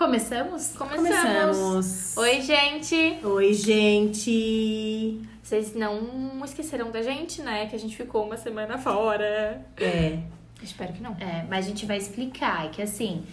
Começamos? 0.00 0.68
Começamos. 0.78 1.58
Começamos. 1.58 2.16
Oi, 2.16 2.40
gente. 2.40 3.18
Oi, 3.22 3.52
gente. 3.52 5.20
Vocês 5.42 5.74
não 5.74 6.42
esqueceram 6.42 6.90
da 6.90 7.02
gente, 7.02 7.42
né? 7.42 7.66
Que 7.66 7.76
a 7.76 7.78
gente 7.78 7.94
ficou 7.94 8.24
uma 8.24 8.38
semana 8.38 8.78
fora. 8.78 9.62
É. 9.76 10.20
Espero 10.62 10.94
que 10.94 11.02
não. 11.02 11.12
É, 11.20 11.44
mas 11.50 11.66
a 11.66 11.68
gente 11.68 11.84
vai 11.84 11.98
explicar 11.98 12.70
que 12.70 12.80
assim, 12.80 13.26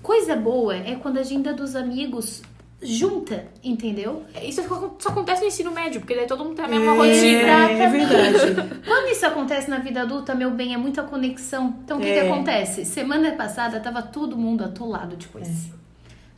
coisa 0.00 0.36
boa 0.36 0.76
é 0.76 0.94
quando 0.94 1.16
a 1.16 1.20
agenda 1.20 1.52
dos 1.52 1.74
amigos 1.74 2.40
junta, 2.80 3.46
entendeu? 3.62 4.22
Isso 4.42 4.62
só 5.00 5.08
acontece 5.08 5.40
no 5.42 5.48
ensino 5.48 5.70
médio, 5.72 6.00
porque 6.00 6.14
daí 6.14 6.26
todo 6.26 6.44
mundo 6.44 6.54
tem 6.56 6.64
a 6.64 6.68
mesma 6.68 6.92
É, 6.92 6.96
rotina. 6.96 7.70
é 7.72 7.88
verdade. 7.88 8.80
Quando 8.86 9.08
isso 9.10 9.26
acontece 9.26 9.68
na 9.68 9.78
vida 9.78 10.02
adulta, 10.02 10.34
meu 10.34 10.50
bem, 10.52 10.74
é 10.74 10.76
muita 10.76 11.02
conexão. 11.02 11.74
Então 11.84 11.98
o 11.98 12.00
que, 12.00 12.06
que 12.06 12.18
É. 12.18 12.30
acontece? 12.30 12.84
Semana 12.84 13.32
passada 13.32 13.80
tava 13.80 14.00
todo 14.02 14.36
mundo 14.36 14.62
atolado 14.64 15.16
de 15.16 15.26
coisa. 15.26 15.76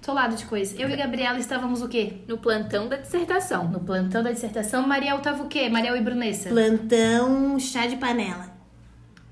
Atolado 0.03 0.35
de 0.35 0.47
coisa. 0.47 0.75
Eu 0.81 0.89
e 0.89 0.97
Gabriela 0.97 1.39
estávamos 1.39 1.83
o 1.83 1.89
quê? 1.89 2.15
No 2.27 2.39
plantão 2.39 2.89
da 2.89 2.97
dissertação. 2.97 3.69
No 3.69 3.81
plantão 3.81 4.23
da 4.23 4.33
dissertação, 4.33 4.87
Mariel 4.89 5.19
tava 5.19 5.43
o 5.43 5.47
quê? 5.47 5.69
Mariel 5.69 5.95
e 5.95 6.01
Brunessa. 6.01 6.49
Plantão 6.49 7.59
chá 7.61 7.87
de 7.87 7.97
panela. 7.97 8.50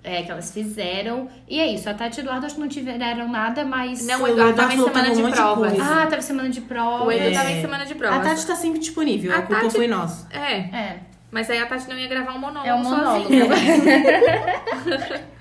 É, 0.04 0.22
que 0.22 0.30
elas 0.30 0.52
fizeram. 0.52 1.28
E 1.48 1.58
é 1.60 1.66
isso, 1.66 1.90
a 1.90 1.94
Tati 1.94 2.18
e 2.18 2.20
o 2.20 2.22
Eduardo 2.24 2.46
acho 2.46 2.54
que 2.54 2.60
não 2.60 2.68
tiveram 2.68 3.28
nada, 3.28 3.64
mas. 3.64 4.06
Não, 4.06 4.22
o 4.22 4.28
Eduardo 4.28 4.54
tava 4.56 4.72
em 4.72 4.76
Eduardo 4.76 4.94
semana 4.96 5.14
de 5.14 5.22
um 5.22 5.30
de 5.30 5.36
provas. 5.36 5.80
Ah, 5.80 6.06
tava 6.06 6.22
semana 6.22 6.48
de 6.48 6.60
prova. 6.60 7.04
O 7.04 7.12
Edu 7.12 7.24
É. 7.24 7.30
tava 7.32 7.50
em 7.50 7.60
semana 7.60 7.84
de 7.84 7.92
A 7.92 7.96
provas. 7.96 8.28
Tati 8.28 8.46
tá 8.46 8.54
sempre 8.56 8.78
disponível, 8.78 9.32
a, 9.32 9.38
A 9.38 9.42
culpa 9.42 9.62
Tati- 9.62 9.76
foi 9.76 9.88
nossa. 9.88 10.28
É, 10.32 10.52
É. 10.54 11.00
mas 11.30 11.50
aí 11.50 11.58
a 11.58 11.66
Tati 11.66 11.88
não 11.88 11.98
ia 11.98 12.06
gravar 12.08 12.32
um 12.34 12.38
monólogo 12.38 12.66
É 12.68 12.74
um 12.74 12.82
monólogo. 12.82 13.28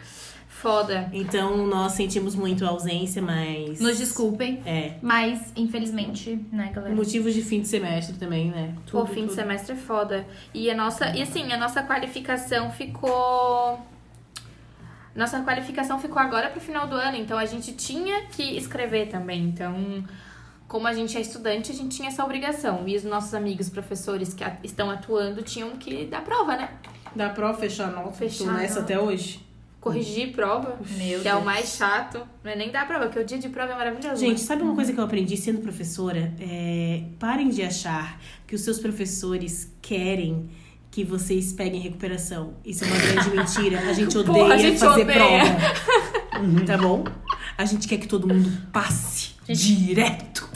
Foda. 0.49 1.07
Então 1.13 1.55
nós 1.67 1.91
sentimos 1.91 2.33
muito 2.35 2.65
a 2.65 2.69
ausência, 2.69 3.21
mas. 3.21 3.79
Nos 3.79 3.99
desculpem. 3.99 4.59
É. 4.65 4.93
Mas, 5.03 5.53
infelizmente, 5.55 6.43
né, 6.51 6.71
galera? 6.73 6.95
Motivos 6.95 7.35
de 7.35 7.43
fim 7.43 7.61
de 7.61 7.67
semestre 7.67 8.17
também, 8.17 8.49
né? 8.49 8.73
Pô, 8.91 9.01
Tudo, 9.01 9.13
fim 9.13 9.21
de 9.21 9.27
tudo. 9.27 9.35
semestre 9.35 9.73
é 9.73 9.77
foda. 9.77 10.25
E 10.53 10.69
a 10.71 10.75
nossa. 10.75 11.15
E 11.15 11.21
assim, 11.21 11.53
a 11.53 11.57
nossa 11.57 11.83
qualificação 11.83 12.71
ficou. 12.71 13.79
Nossa 15.17 15.41
qualificação 15.41 15.99
ficou 15.99 16.21
agora 16.21 16.47
pro 16.51 16.61
final 16.61 16.85
do 16.85 16.93
ano, 16.93 17.17
então 17.17 17.39
a 17.39 17.45
gente 17.45 17.73
tinha 17.73 18.27
que 18.27 18.55
escrever 18.55 19.09
também. 19.09 19.45
Então, 19.45 20.03
como 20.67 20.85
a 20.85 20.93
gente 20.93 21.17
é 21.17 21.21
estudante, 21.21 21.71
a 21.71 21.75
gente 21.75 21.97
tinha 21.97 22.09
essa 22.09 22.23
obrigação. 22.23 22.87
E 22.87 22.95
os 22.95 23.03
nossos 23.03 23.33
amigos 23.33 23.67
professores 23.67 24.31
que 24.31 24.43
estão 24.63 24.91
atuando 24.91 25.41
tinham 25.41 25.71
que 25.71 26.05
dar 26.05 26.23
prova, 26.23 26.55
né? 26.55 26.69
Dá 27.15 27.29
pra 27.29 27.51
fechar 27.55 27.91
nota? 27.91 28.11
Fechar 28.11 28.49
a 28.49 28.53
nessa 28.53 28.81
nota. 28.81 28.93
até 28.93 28.99
hoje. 29.01 29.43
Corrigir 29.81 30.33
prova, 30.33 30.77
Meu 30.97 31.21
que 31.21 31.27
é 31.27 31.31
o 31.31 31.37
Deus. 31.37 31.45
mais 31.45 31.75
chato. 31.75 32.21
Não 32.43 32.51
é 32.51 32.55
nem 32.55 32.69
dar 32.69 32.85
prova, 32.85 33.05
porque 33.05 33.19
o 33.19 33.25
dia 33.25 33.39
de 33.39 33.49
prova 33.49 33.73
é 33.73 33.75
maravilhoso. 33.75 34.17
Gente, 34.19 34.41
né? 34.41 34.45
sabe 34.45 34.61
uma 34.61 34.75
coisa 34.75 34.93
que 34.93 34.99
eu 34.99 35.03
aprendi 35.03 35.35
sendo 35.35 35.61
professora? 35.61 36.31
É, 36.39 37.03
parem 37.17 37.49
de 37.49 37.63
achar 37.63 38.19
que 38.45 38.53
os 38.53 38.61
seus 38.61 38.77
professores 38.79 39.73
querem 39.81 40.47
que 40.97 41.03
vocês 41.03 41.53
peguem 41.53 41.79
recuperação. 41.79 42.55
Isso 42.65 42.83
é 42.83 42.87
uma 42.87 42.97
grande 42.97 43.29
mentira. 43.37 43.79
A 43.81 43.93
gente 43.93 44.17
odeia 44.17 44.35
Porra, 44.39 44.55
a 44.55 44.57
gente 44.57 44.79
fazer 44.79 45.01
odeia. 45.03 45.15
prova. 45.19 46.65
Tá 46.65 46.75
bom? 46.75 47.03
A 47.55 47.65
gente 47.65 47.87
quer 47.87 47.97
que 47.97 48.07
todo 48.07 48.27
mundo 48.27 48.51
passe 48.73 49.35
direto. 49.47 50.49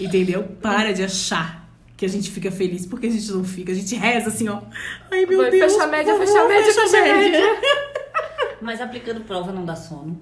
Entendeu? 0.00 0.44
Para 0.62 0.92
de 0.94 1.02
achar 1.02 1.68
que 1.94 2.06
a 2.06 2.08
gente 2.08 2.30
fica 2.30 2.50
feliz 2.50 2.86
porque 2.86 3.08
a 3.08 3.10
gente 3.10 3.30
não 3.32 3.44
fica. 3.44 3.70
A 3.70 3.74
gente 3.74 3.94
reza 3.96 4.28
assim, 4.28 4.48
ó. 4.48 4.62
Ai, 5.10 5.26
meu 5.26 5.42
Vai, 5.42 5.50
Deus. 5.50 5.72
fecha 5.74 5.84
a 5.84 5.86
média, 5.88 6.16
fecha 6.18 6.40
a 6.40 6.48
média, 6.48 6.72
fecha 6.72 6.96
a 6.96 7.02
média. 7.02 7.40
Mas 8.62 8.80
aplicando 8.80 9.20
prova 9.24 9.52
não 9.52 9.66
dá 9.66 9.76
sono. 9.76 10.18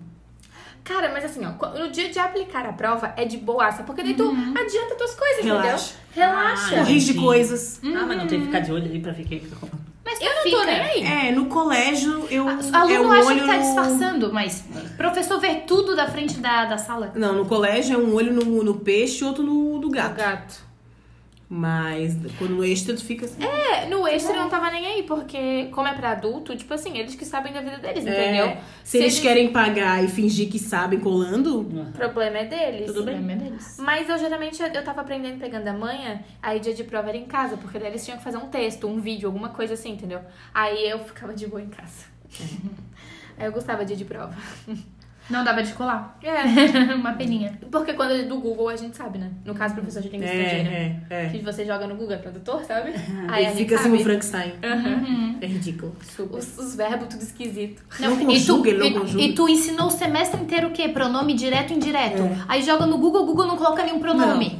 Cara, 0.88 1.10
mas 1.12 1.24
assim, 1.26 1.42
ó, 1.44 1.78
no 1.78 1.90
dia 1.90 2.08
de 2.08 2.18
aplicar 2.18 2.64
a 2.66 2.72
prova 2.72 3.12
é 3.16 3.24
de 3.26 3.36
boaça, 3.36 3.82
porque 3.82 4.02
daí 4.02 4.14
tu 4.14 4.24
adianta 4.30 4.94
tuas 4.96 5.14
coisas, 5.14 5.44
Relaxa. 5.44 5.94
entendeu? 6.10 6.28
Relaxa. 6.28 6.74
Ah, 6.74 6.78
Corrige 6.78 7.14
coisas. 7.14 7.80
Ah, 7.84 8.04
mas 8.08 8.16
não 8.16 8.26
tem 8.26 8.40
que 8.40 8.46
ficar 8.46 8.60
de 8.60 8.72
olho 8.72 8.86
ali 8.86 8.98
pra 8.98 9.12
ver 9.12 9.22
o 9.24 9.26
que 9.26 9.40
tá. 9.40 9.56
Mas 10.04 10.18
Eu 10.22 10.34
não 10.34 10.42
fica. 10.42 10.56
tô 10.56 10.64
nem 10.64 10.80
aí. 10.80 11.02
É, 11.28 11.32
no 11.32 11.46
colégio 11.46 12.26
eu. 12.30 12.48
Aluno 12.48 12.90
é 12.94 13.00
um 13.00 13.12
acha 13.12 13.26
olho 13.28 13.40
que 13.42 13.46
tá 13.46 13.52
no- 13.58 13.62
disfarçando, 13.62 14.32
mas 14.32 14.64
professor 14.96 15.38
vê 15.38 15.56
tudo 15.56 15.94
da 15.94 16.08
frente 16.08 16.38
da, 16.38 16.64
da 16.64 16.78
sala. 16.78 17.12
Não, 17.14 17.34
no 17.34 17.44
colégio 17.44 17.94
é 17.94 17.98
um 17.98 18.14
olho 18.14 18.32
no, 18.32 18.64
no 18.64 18.76
peixe 18.76 19.22
e 19.22 19.26
outro 19.26 19.42
no 19.44 19.78
do 19.78 19.88
O 19.88 19.90
gato. 19.90 20.14
gato. 20.16 20.67
Mas 21.50 22.14
quando 22.36 22.56
no 22.56 22.64
extra 22.64 22.94
tu 22.94 23.02
fica 23.02 23.24
assim. 23.24 23.42
É, 23.42 23.86
no 23.86 24.06
extra 24.06 24.36
eu 24.36 24.42
não 24.42 24.50
tava 24.50 24.70
nem 24.70 24.86
aí, 24.86 25.02
porque 25.04 25.68
como 25.72 25.88
é 25.88 25.94
pra 25.94 26.10
adulto, 26.10 26.54
tipo 26.54 26.74
assim, 26.74 26.98
eles 26.98 27.14
que 27.14 27.24
sabem 27.24 27.54
da 27.54 27.62
vida 27.62 27.78
deles, 27.78 28.06
É, 28.06 28.10
entendeu? 28.10 28.56
Se, 28.84 28.98
eles, 28.98 29.18
querem 29.18 29.50
pagar 29.50 30.04
e 30.04 30.08
fingir 30.08 30.50
que 30.50 30.58
sabem 30.58 31.00
colando, 31.00 31.60
O 31.60 31.92
problema 31.92 32.38
é 32.38 32.44
deles. 32.44 32.86
Tudo 32.86 33.02
bem. 33.02 33.18
Meu 33.18 33.36
Deus. 33.36 33.76
Mas 33.78 34.10
eu 34.10 34.18
geralmente 34.18 34.62
eu 34.62 34.84
tava 34.84 35.00
aprendendo 35.00 35.38
pegando 35.38 35.66
a 35.68 35.72
manha, 35.72 36.22
aí 36.42 36.60
dia 36.60 36.74
de 36.74 36.84
prova 36.84 37.08
era 37.08 37.16
em 37.16 37.24
casa, 37.24 37.56
porque 37.56 37.78
daí 37.78 37.88
eles 37.88 38.04
tinham 38.04 38.18
que 38.18 38.24
fazer 38.24 38.36
um 38.36 38.48
texto, 38.48 38.86
um 38.86 39.00
vídeo, 39.00 39.26
alguma 39.26 39.48
coisa 39.48 39.72
assim, 39.72 39.92
entendeu? 39.92 40.20
Aí 40.52 40.86
eu 40.86 40.98
ficava 40.98 41.32
de 41.32 41.46
boa 41.46 41.62
em 41.62 41.68
casa. 41.68 42.04
Aí 43.38 43.46
eu 43.46 43.52
gostava 43.52 43.84
dia 43.84 43.96
de 43.96 44.04
prova. 44.04 44.34
Não 45.30 45.44
dava 45.44 45.62
de 45.62 45.72
colar. 45.74 46.18
É, 46.22 46.42
Uma 46.94 47.12
peninha. 47.12 47.58
porque 47.70 47.92
quando 47.92 48.12
é 48.12 48.22
do 48.22 48.38
Google 48.40 48.68
a 48.68 48.76
gente 48.76 48.96
sabe, 48.96 49.18
né? 49.18 49.30
No 49.44 49.54
caso, 49.54 49.74
professor 49.74 50.00
de 50.02 50.08
língua 50.08 50.26
estrangeira. 50.26 50.68
é, 50.70 50.96
é, 51.10 51.26
é. 51.26 51.28
Que 51.28 51.38
você 51.38 51.64
joga 51.66 51.86
no 51.86 51.94
Google 51.96 52.14
é 52.14 52.18
tradutor, 52.18 52.64
sabe? 52.64 52.92
Aí 53.28 53.44
a 53.46 53.48
Ele 53.48 53.48
gente 53.50 53.56
fica 53.58 53.74
assim 53.74 53.84
sabe. 53.90 53.96
um 53.96 54.04
Frankenstein. 54.04 54.52
Uhum. 54.64 55.38
É 55.40 55.46
ridículo. 55.46 55.94
Os, 56.32 56.58
os 56.58 56.74
verbos 56.74 57.08
tudo 57.08 57.22
esquisito. 57.22 57.82
Não 58.00 58.12
e, 58.30 58.44
tu, 58.44 58.56
não 58.56 58.86
e- 58.86 58.92
conjuga. 58.94 59.22
e 59.22 59.32
tu 59.34 59.48
ensinou 59.48 59.88
o 59.88 59.90
semestre 59.90 60.40
inteiro 60.40 60.68
o 60.68 60.70
quê? 60.70 60.88
Pronome 60.88 61.34
direto 61.34 61.72
e 61.72 61.76
indireto. 61.76 62.22
É. 62.22 62.36
Aí 62.48 62.62
joga 62.62 62.86
no 62.86 62.98
Google, 62.98 63.22
o 63.22 63.26
Google 63.26 63.46
não 63.46 63.56
coloca 63.56 63.82
nenhum 63.84 63.98
pronome. 64.00 64.58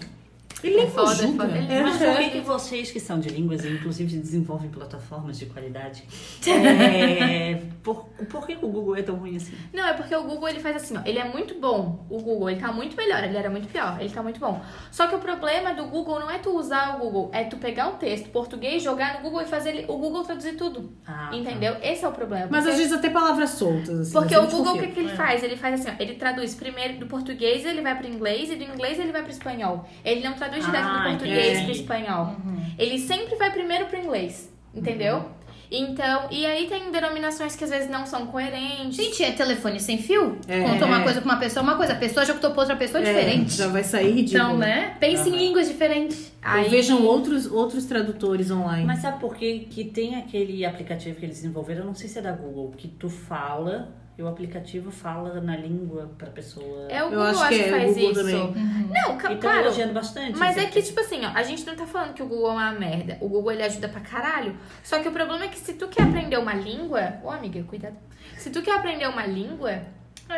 Ele 0.63 0.77
nem 0.77 0.85
É 0.87 0.91
foda, 0.91 1.13
é 1.13 1.17
conjuga. 1.27 1.45
foda. 1.47 1.59
Ele- 1.59 1.73
É. 1.73 1.83
Mas 1.83 1.97
por 1.99 2.17
que, 2.17 2.31
que 2.31 2.41
vocês 2.41 2.91
que 2.91 3.01
são 3.01 3.21
de 3.21 3.29
línguas 3.29 3.65
e 3.65 3.69
inclusive 3.69 4.17
desenvolvem 4.17 4.69
plataformas 4.71 5.39
de 5.39 5.47
qualidade, 5.47 6.03
é, 6.47 7.63
por, 7.83 8.07
por 8.29 8.47
que 8.47 8.55
o 8.61 8.69
Google 8.69 8.97
é 8.97 9.03
tão 9.03 9.17
ruim 9.17 9.37
assim? 9.37 9.53
Não, 9.73 9.87
é 9.87 9.93
porque 9.93 10.15
o 10.15 10.25
Google 10.25 10.49
ele 10.49 10.61
faz 10.61 10.77
assim, 10.77 10.97
ó. 10.97 11.01
Ele 11.05 11.19
é 11.19 11.25
muito 11.25 11.55
bom. 11.61 12.07
O 12.11 12.19
Google, 12.21 12.51
ele 12.51 12.61
tá 12.61 12.73
muito 12.73 12.97
melhor. 12.97 13.23
Ele 13.25 13.37
era 13.37 13.51
muito 13.51 13.69
pior. 13.69 13.97
Ele 14.01 14.11
tá 14.11 14.23
muito 14.23 14.41
bom. 14.41 14.61
Só 14.91 15.07
que 15.07 15.15
o 15.15 15.19
problema 15.19 15.75
do 15.75 15.87
Google 15.87 16.21
não 16.21 16.31
é 16.31 16.39
tu 16.39 16.51
usar 16.57 16.97
o 16.97 17.01
Google, 17.01 17.31
é 17.33 17.45
tu 17.45 17.57
pegar 17.57 17.89
um 17.89 17.95
texto 17.97 18.29
português, 18.31 18.83
jogar 18.83 19.15
no 19.17 19.23
Google 19.23 19.43
e 19.43 19.47
fazer 19.47 19.71
ele- 19.71 19.85
o 19.89 19.97
Google 19.97 20.23
traduzir 20.25 20.57
tudo. 20.57 20.93
Ah, 21.07 21.29
tá. 21.31 21.37
entendeu? 21.37 21.77
Esse 21.83 22.05
é 22.05 22.09
o 22.09 22.13
problema. 22.13 22.49
Mas 22.51 22.67
às 22.67 22.77
vezes 22.77 22.93
até 22.93 23.11
palavras 23.11 23.51
soltas. 23.51 24.01
Assim, 24.01 24.13
Porque 24.13 24.37
o 24.37 24.47
Google, 24.47 24.75
o 24.77 24.79
que, 24.81 24.87
que 24.89 25.01
ele 25.01 25.09
faz? 25.11 25.43
Ele 25.43 25.57
faz 25.57 25.81
assim, 25.81 25.91
ó, 25.91 26.03
ele 26.03 26.15
traduz 26.15 26.55
primeiro 26.55 26.99
do 26.99 27.07
português, 27.07 27.65
ele 27.65 27.81
vai 27.81 27.97
pro 27.97 28.09
inglês, 28.09 28.51
e 28.51 28.57
do 28.57 28.65
inglês 28.65 28.99
ele 28.99 29.13
vai 29.13 29.23
pro 29.23 29.31
espanhol. 29.31 29.89
Ele 30.05 30.21
não 30.23 30.33
traduz 30.35 30.47
direto 30.56 30.84
do 30.84 30.97
Ah, 30.98 31.04
português 31.09 31.47
entendi. 31.59 31.64
pro 31.64 31.72
espanhol. 31.72 32.36
Ele 32.78 32.98
sempre 32.98 33.34
vai 33.36 33.50
primeiro 33.50 33.86
pro 33.86 33.98
inglês, 33.98 34.53
entendeu? 34.75 35.36
Então, 35.70 36.28
e 36.31 36.47
aí 36.47 36.66
tem 36.66 36.91
denominações 36.91 37.54
que 37.54 37.62
às 37.62 37.69
vezes 37.69 37.91
não 37.91 38.06
são 38.06 38.26
coerentes. 38.28 38.97
Gente, 38.97 39.22
é 39.22 39.32
telefone 39.32 39.78
sem 39.78 39.98
fio? 39.98 40.38
É. 40.48 40.62
Conta 40.62 40.86
uma 40.86 41.03
coisa 41.03 41.20
pra 41.20 41.31
uma 41.32 41.38
pessoa, 41.38 41.62
uma 41.62 41.76
coisa. 41.76 41.92
A 41.92 41.97
pessoa 41.97 42.25
já 42.25 42.32
optou 42.32 42.53
pra 42.53 42.60
outra 42.60 42.75
pessoa 42.76 43.03
É, 43.03 43.04
diferente. 43.04 43.53
já 43.54 43.69
vai 43.69 43.84
sair 43.84 44.10
ridículo. 44.12 44.44
Então, 44.44 44.56
né? 44.56 44.97
Pense 44.98 45.28
em 45.28 45.36
línguas 45.36 45.69
diferentes. 45.69 46.32
Aí- 46.41 46.65
Ou 46.65 46.70
vejam 46.70 47.04
outros, 47.04 47.44
outros 47.44 47.84
tradutores 47.84 48.50
online. 48.50 48.86
Mas 48.86 49.00
sabe 49.00 49.20
por 49.20 49.34
que, 49.36 49.59
que 49.70 49.84
tem 49.84 50.15
aquele 50.16 50.65
aplicativo 50.65 51.19
que 51.19 51.26
eles 51.26 51.36
desenvolveram? 51.36 51.80
Eu 51.80 51.86
não 51.88 51.94
sei 51.94 52.09
se 52.09 52.19
é 52.19 52.22
da 52.22 52.32
Google, 52.32 52.72
que 52.75 52.88
tu 52.88 53.10
fala 53.10 53.94
e 54.19 54.23
o 54.23 54.27
aplicativo 54.27 54.91
fala 54.91 55.41
na 55.41 55.56
língua 55.56 56.11
pra 56.19 56.29
pessoa. 56.29 56.89
É 56.91 57.01
o 57.03 57.06
Eu 57.06 57.11
Google, 57.11 57.25
acho 57.29 57.39
acho 57.45 57.49
que 57.51 57.55
que, 57.55 57.62
é, 57.62 57.67
o 57.69 57.71
faz 57.71 57.95
Google 57.95 58.11
isso. 58.11 58.21
também. 58.21 58.55
Não, 58.91 59.17
ca- 59.17 59.33
Então 59.33 59.39
claro. 59.51 59.61
elogiando 59.67 59.93
bastante. 59.95 60.37
Mas 60.37 60.56
isso 60.56 60.67
é 60.67 60.69
que, 60.69 60.79
aqui. 60.81 60.89
tipo 60.89 61.01
assim, 61.01 61.25
ó, 61.25 61.31
a 61.34 61.43
gente 61.45 61.65
não 61.65 61.77
tá 61.77 61.87
falando 61.87 62.15
que 62.15 62.23
o 62.23 62.27
Google 62.27 62.49
é 62.51 62.53
uma 62.55 62.73
merda. 62.73 63.17
O 63.21 63.28
Google, 63.28 63.53
ele 63.53 63.62
ajuda 63.62 63.89
pra 63.89 64.01
caralho. 64.01 64.57
Só 64.83 64.99
que 64.99 65.09
o 65.09 65.12
problema 65.12 65.45
é 65.45 65.49
que 65.49 65.59
se 65.59 65.75
tu 65.75 65.87
quer 65.87 66.03
aprender 66.03 66.37
uma 66.37 66.53
língua... 66.55 67.15
Ô, 67.23 67.31
amiga, 67.31 67.62
cuidado. 67.62 67.97
Se 68.37 68.51
tu 68.51 68.61
quer 68.61 68.77
aprender 68.77 69.07
uma 69.09 69.25
língua, 69.25 69.83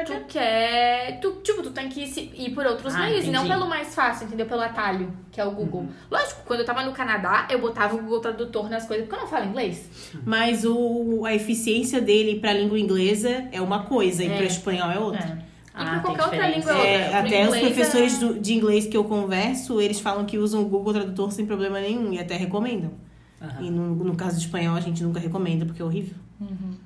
tu 0.06 0.12
quer... 0.28 1.19
Tu, 1.21 1.31
tipo, 1.43 1.62
tu 1.62 1.71
tem 1.71 1.89
que 1.89 2.01
ir 2.03 2.51
por 2.55 2.65
outros 2.67 2.95
Ah, 2.95 3.01
meios. 3.01 3.25
E 3.25 3.31
não 3.31 3.47
pelo 3.47 3.69
mais 3.69 3.95
fácil, 3.95 4.27
entendeu? 4.27 4.47
Pelo 4.47 4.60
atalho, 4.63 5.13
que 5.33 5.41
é 5.41 5.45
o 5.45 5.51
Google. 5.51 5.87
Lógico, 6.10 6.42
quando 6.47 6.60
eu 6.60 6.66
tava 6.66 6.83
no 6.84 6.92
Canadá, 6.92 7.47
eu 7.51 7.60
botava 7.60 7.95
o 7.97 7.98
Google 8.03 8.21
Tradutor 8.21 8.69
nas 8.71 8.87
coisas. 8.87 9.07
Porque 9.07 9.19
eu 9.19 9.25
não 9.25 9.28
falo 9.31 9.47
inglês. 9.47 9.89
Mas 10.25 10.65
o, 10.65 11.25
a 11.25 11.34
eficiência 11.34 12.01
dele 12.01 12.39
pra 12.41 12.53
língua 12.53 12.78
inglesa 12.78 13.48
é 13.53 13.60
uma 13.60 13.84
coisa 13.84 14.22
e 14.25 14.28
É. 14.31 14.37
pra 14.37 14.47
espanhol 14.47 14.91
é 14.91 14.98
outra. 14.98 15.42
É. 15.47 15.51
E 15.51 15.83
Ah, 15.83 16.01
qualquer 16.01 16.22
outra 16.25 16.48
língua 16.48 16.72
é 16.72 16.77
É, 16.77 17.04
outra. 17.04 17.19
Pro 17.21 17.27
até 17.28 17.41
os 17.42 17.47
inglês, 17.57 17.65
professores 17.75 18.15
é- 18.15 18.19
do- 18.27 18.39
de 18.41 18.54
inglês 18.54 18.87
que 18.87 18.97
eu 18.97 19.04
converso, 19.04 19.81
eles 19.81 19.98
falam 20.01 20.25
que 20.27 20.37
usam 20.37 20.63
o 20.63 20.65
Google 20.69 20.92
Tradutor 20.92 21.33
sem 21.33 21.47
problema 21.47 21.81
nenhum 21.81 22.13
e 22.13 22.19
até 22.19 22.37
recomendam. 22.37 22.91
Aham. 23.41 23.63
E 23.63 23.71
no, 23.71 23.95
no 23.95 24.15
caso 24.16 24.37
de 24.39 24.45
espanhol, 24.45 24.77
a 24.77 24.81
gente 24.81 25.03
nunca 25.03 25.19
recomenda 25.19 25.65
porque 25.65 25.81
é 25.81 25.84
horrível. 25.84 26.15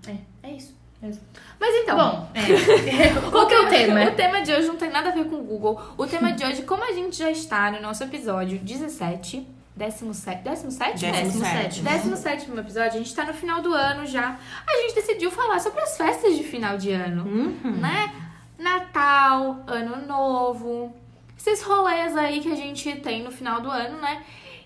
É, 0.06 0.14
é 0.48 0.52
isso. 0.56 0.74
Exato. 1.02 1.33
Mas 1.66 1.74
então... 1.82 1.96
Bom, 1.96 2.28
é. 2.34 3.30
qual 3.30 3.46
que 3.46 3.54
é 3.54 3.60
o 3.60 3.68
tema? 3.70 4.04
O 4.04 4.10
tema 4.10 4.42
de 4.42 4.52
hoje 4.52 4.68
não 4.68 4.76
tem 4.76 4.90
nada 4.90 5.08
a 5.08 5.12
ver 5.12 5.24
com 5.24 5.36
o 5.36 5.42
Google. 5.42 5.80
O 5.96 6.06
tema 6.06 6.30
de 6.32 6.44
hoje, 6.44 6.60
como 6.62 6.84
a 6.84 6.92
gente 6.92 7.16
já 7.16 7.30
está 7.30 7.70
no 7.70 7.80
nosso 7.80 8.04
episódio 8.04 8.58
17, 8.58 9.46
17, 9.74 10.42
17? 10.44 11.02
Décimo 11.02 11.42
sétimo. 11.46 11.88
17 11.88 12.50
episódio, 12.58 12.90
a 12.92 12.98
gente 12.98 13.14
tá 13.14 13.24
no 13.24 13.32
final 13.32 13.62
do 13.62 13.72
ano 13.72 14.04
já. 14.06 14.38
A 14.66 14.76
gente 14.82 14.94
decidiu 14.94 15.30
falar 15.30 15.58
sobre 15.58 15.80
as 15.80 15.96
festas 15.96 16.36
de 16.36 16.44
final 16.44 16.76
de 16.76 16.92
ano, 16.92 17.24
Uhum. 17.24 17.76
né? 17.80 18.12
Natal, 18.58 19.64
Ano 19.66 20.06
Novo, 20.06 20.94
esses 21.38 21.62
rolês 21.62 22.14
aí 22.14 22.40
que 22.40 22.52
a 22.52 22.54
gente 22.56 22.94
tem 22.96 23.22
no 23.22 23.30
final 23.30 23.62
do 23.62 23.70
ano, 23.70 23.98
né? 24.02 24.22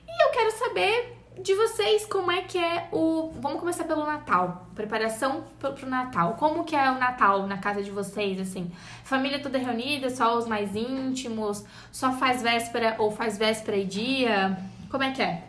E 0.07 0.25
eu 0.25 0.31
quero 0.31 0.51
saber 0.51 1.18
de 1.43 1.55
vocês 1.55 2.05
como 2.07 2.31
é 2.31 2.43
que 2.43 2.59
é 2.59 2.89
o. 2.93 3.33
Vamos 3.41 3.61
começar 3.61 3.85
pelo 3.85 4.05
Natal. 4.05 4.69
Preparação 4.75 5.45
pro, 5.59 5.73
pro 5.73 5.89
Natal. 5.89 6.35
Como 6.35 6.65
que 6.65 6.75
é 6.75 6.91
o 6.91 6.99
Natal 6.99 7.47
na 7.47 7.59
casa 7.59 7.83
de 7.83 7.91
vocês, 7.91 8.41
assim? 8.41 8.71
Família 9.05 9.39
toda 9.39 9.59
reunida, 9.59 10.11
só 10.11 10.37
os 10.37 10.47
mais 10.47 10.75
íntimos? 10.75 11.65
Só 11.93 12.13
faz 12.13 12.43
véspera 12.43 12.97
ou 12.99 13.11
faz 13.11 13.39
véspera 13.39 13.77
e 13.77 13.85
dia? 13.85 14.59
Como 14.91 15.03
é 15.03 15.13
que 15.13 15.23
é? 15.23 15.45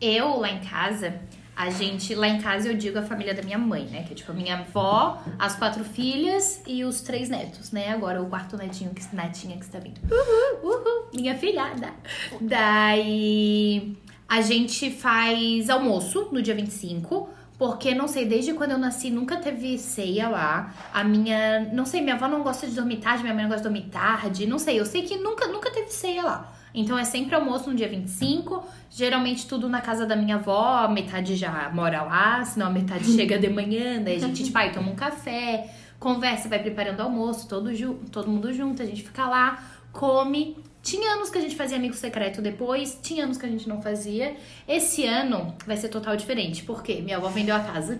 Eu, 0.00 0.38
lá 0.38 0.50
em 0.50 0.60
casa, 0.60 1.20
a 1.54 1.70
gente, 1.70 2.14
lá 2.14 2.28
em 2.28 2.40
casa 2.40 2.68
eu 2.68 2.76
digo 2.76 2.98
a 2.98 3.02
família 3.02 3.34
da 3.34 3.42
minha 3.42 3.58
mãe, 3.58 3.84
né? 3.86 4.02
Que 4.02 4.12
é 4.12 4.16
tipo 4.16 4.30
a 4.30 4.34
minha 4.34 4.58
avó, 4.58 5.22
as 5.38 5.56
quatro 5.56 5.84
filhas 5.84 6.62
e 6.66 6.84
os 6.84 7.00
três 7.00 7.28
netos, 7.28 7.72
né? 7.72 7.90
Agora 7.90 8.22
o 8.22 8.28
quarto 8.28 8.56
netinho, 8.56 8.92
que, 8.94 9.14
netinha 9.14 9.56
que 9.56 9.64
está 9.64 9.78
vindo. 9.78 10.00
Uhul, 10.10 10.70
uhul, 10.70 11.08
minha 11.14 11.34
filhada. 11.34 11.92
Daí 12.40 13.96
a 14.28 14.40
gente 14.40 14.90
faz 14.90 15.70
almoço 15.70 16.28
no 16.32 16.42
dia 16.42 16.54
25. 16.54 17.28
Porque, 17.58 17.94
não 17.94 18.06
sei, 18.06 18.26
desde 18.26 18.52
quando 18.52 18.72
eu 18.72 18.78
nasci 18.78 19.10
nunca 19.10 19.36
teve 19.36 19.78
ceia 19.78 20.28
lá. 20.28 20.74
A 20.92 21.02
minha. 21.02 21.60
Não 21.72 21.86
sei, 21.86 22.02
minha 22.02 22.14
avó 22.14 22.28
não 22.28 22.42
gosta 22.42 22.66
de 22.66 22.74
dormir 22.74 22.98
tarde, 22.98 23.22
minha 23.22 23.34
mãe 23.34 23.44
não 23.44 23.50
gosta 23.50 23.66
de 23.66 23.74
dormir 23.74 23.90
tarde. 23.90 24.46
Não 24.46 24.58
sei, 24.58 24.78
eu 24.78 24.84
sei 24.84 25.02
que 25.02 25.16
nunca, 25.16 25.46
nunca 25.46 25.70
teve 25.70 25.88
ceia 25.90 26.22
lá. 26.22 26.52
Então 26.74 26.98
é 26.98 27.04
sempre 27.04 27.34
almoço 27.34 27.70
no 27.70 27.74
dia 27.74 27.88
25. 27.88 28.62
Geralmente 28.90 29.46
tudo 29.46 29.66
na 29.68 29.80
casa 29.80 30.04
da 30.04 30.14
minha 30.14 30.36
avó, 30.36 30.84
a 30.84 30.88
metade 30.88 31.34
já 31.34 31.70
mora 31.72 32.02
lá, 32.02 32.44
senão 32.44 32.66
a 32.66 32.70
metade 32.70 33.04
chega 33.16 33.38
de 33.38 33.48
manhã, 33.48 34.02
daí 34.02 34.16
a 34.16 34.18
gente, 34.18 34.44
tipo, 34.44 34.58
aí 34.58 34.70
toma 34.70 34.90
um 34.90 34.94
café, 34.94 35.70
conversa, 35.98 36.50
vai 36.50 36.58
preparando 36.58 37.00
almoço, 37.00 37.48
todo, 37.48 37.70
todo 38.12 38.28
mundo 38.28 38.52
junto, 38.52 38.82
a 38.82 38.84
gente 38.84 39.02
fica 39.02 39.26
lá, 39.26 39.64
come. 39.90 40.58
Tinha 40.86 41.14
anos 41.14 41.30
que 41.30 41.38
a 41.38 41.40
gente 41.40 41.56
fazia 41.56 41.76
amigo 41.76 41.94
secreto 41.94 42.40
depois, 42.40 42.96
tinha 43.02 43.24
anos 43.24 43.36
que 43.36 43.44
a 43.44 43.48
gente 43.48 43.68
não 43.68 43.82
fazia. 43.82 44.36
Esse 44.68 45.04
ano 45.04 45.52
vai 45.66 45.76
ser 45.76 45.88
total 45.88 46.16
diferente, 46.16 46.62
porque 46.62 47.02
minha 47.02 47.16
avó 47.16 47.26
vendeu 47.26 47.56
a 47.56 47.58
casa. 47.58 47.98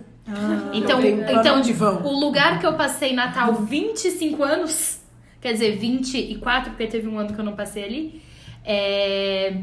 então, 0.73 1.01
pra 1.01 1.33
então 1.33 1.61
vão? 1.73 2.05
o 2.05 2.17
lugar 2.17 2.61
que 2.61 2.65
eu 2.65 2.75
passei 2.75 3.13
Natal 3.13 3.53
25 3.55 4.41
anos, 4.41 5.01
quer 5.41 5.51
dizer, 5.51 5.75
24, 5.75 6.71
porque 6.71 6.87
teve 6.87 7.09
um 7.09 7.19
ano 7.19 7.33
que 7.33 7.39
eu 7.41 7.43
não 7.43 7.57
passei 7.57 7.83
ali, 7.83 8.21
é, 8.63 9.53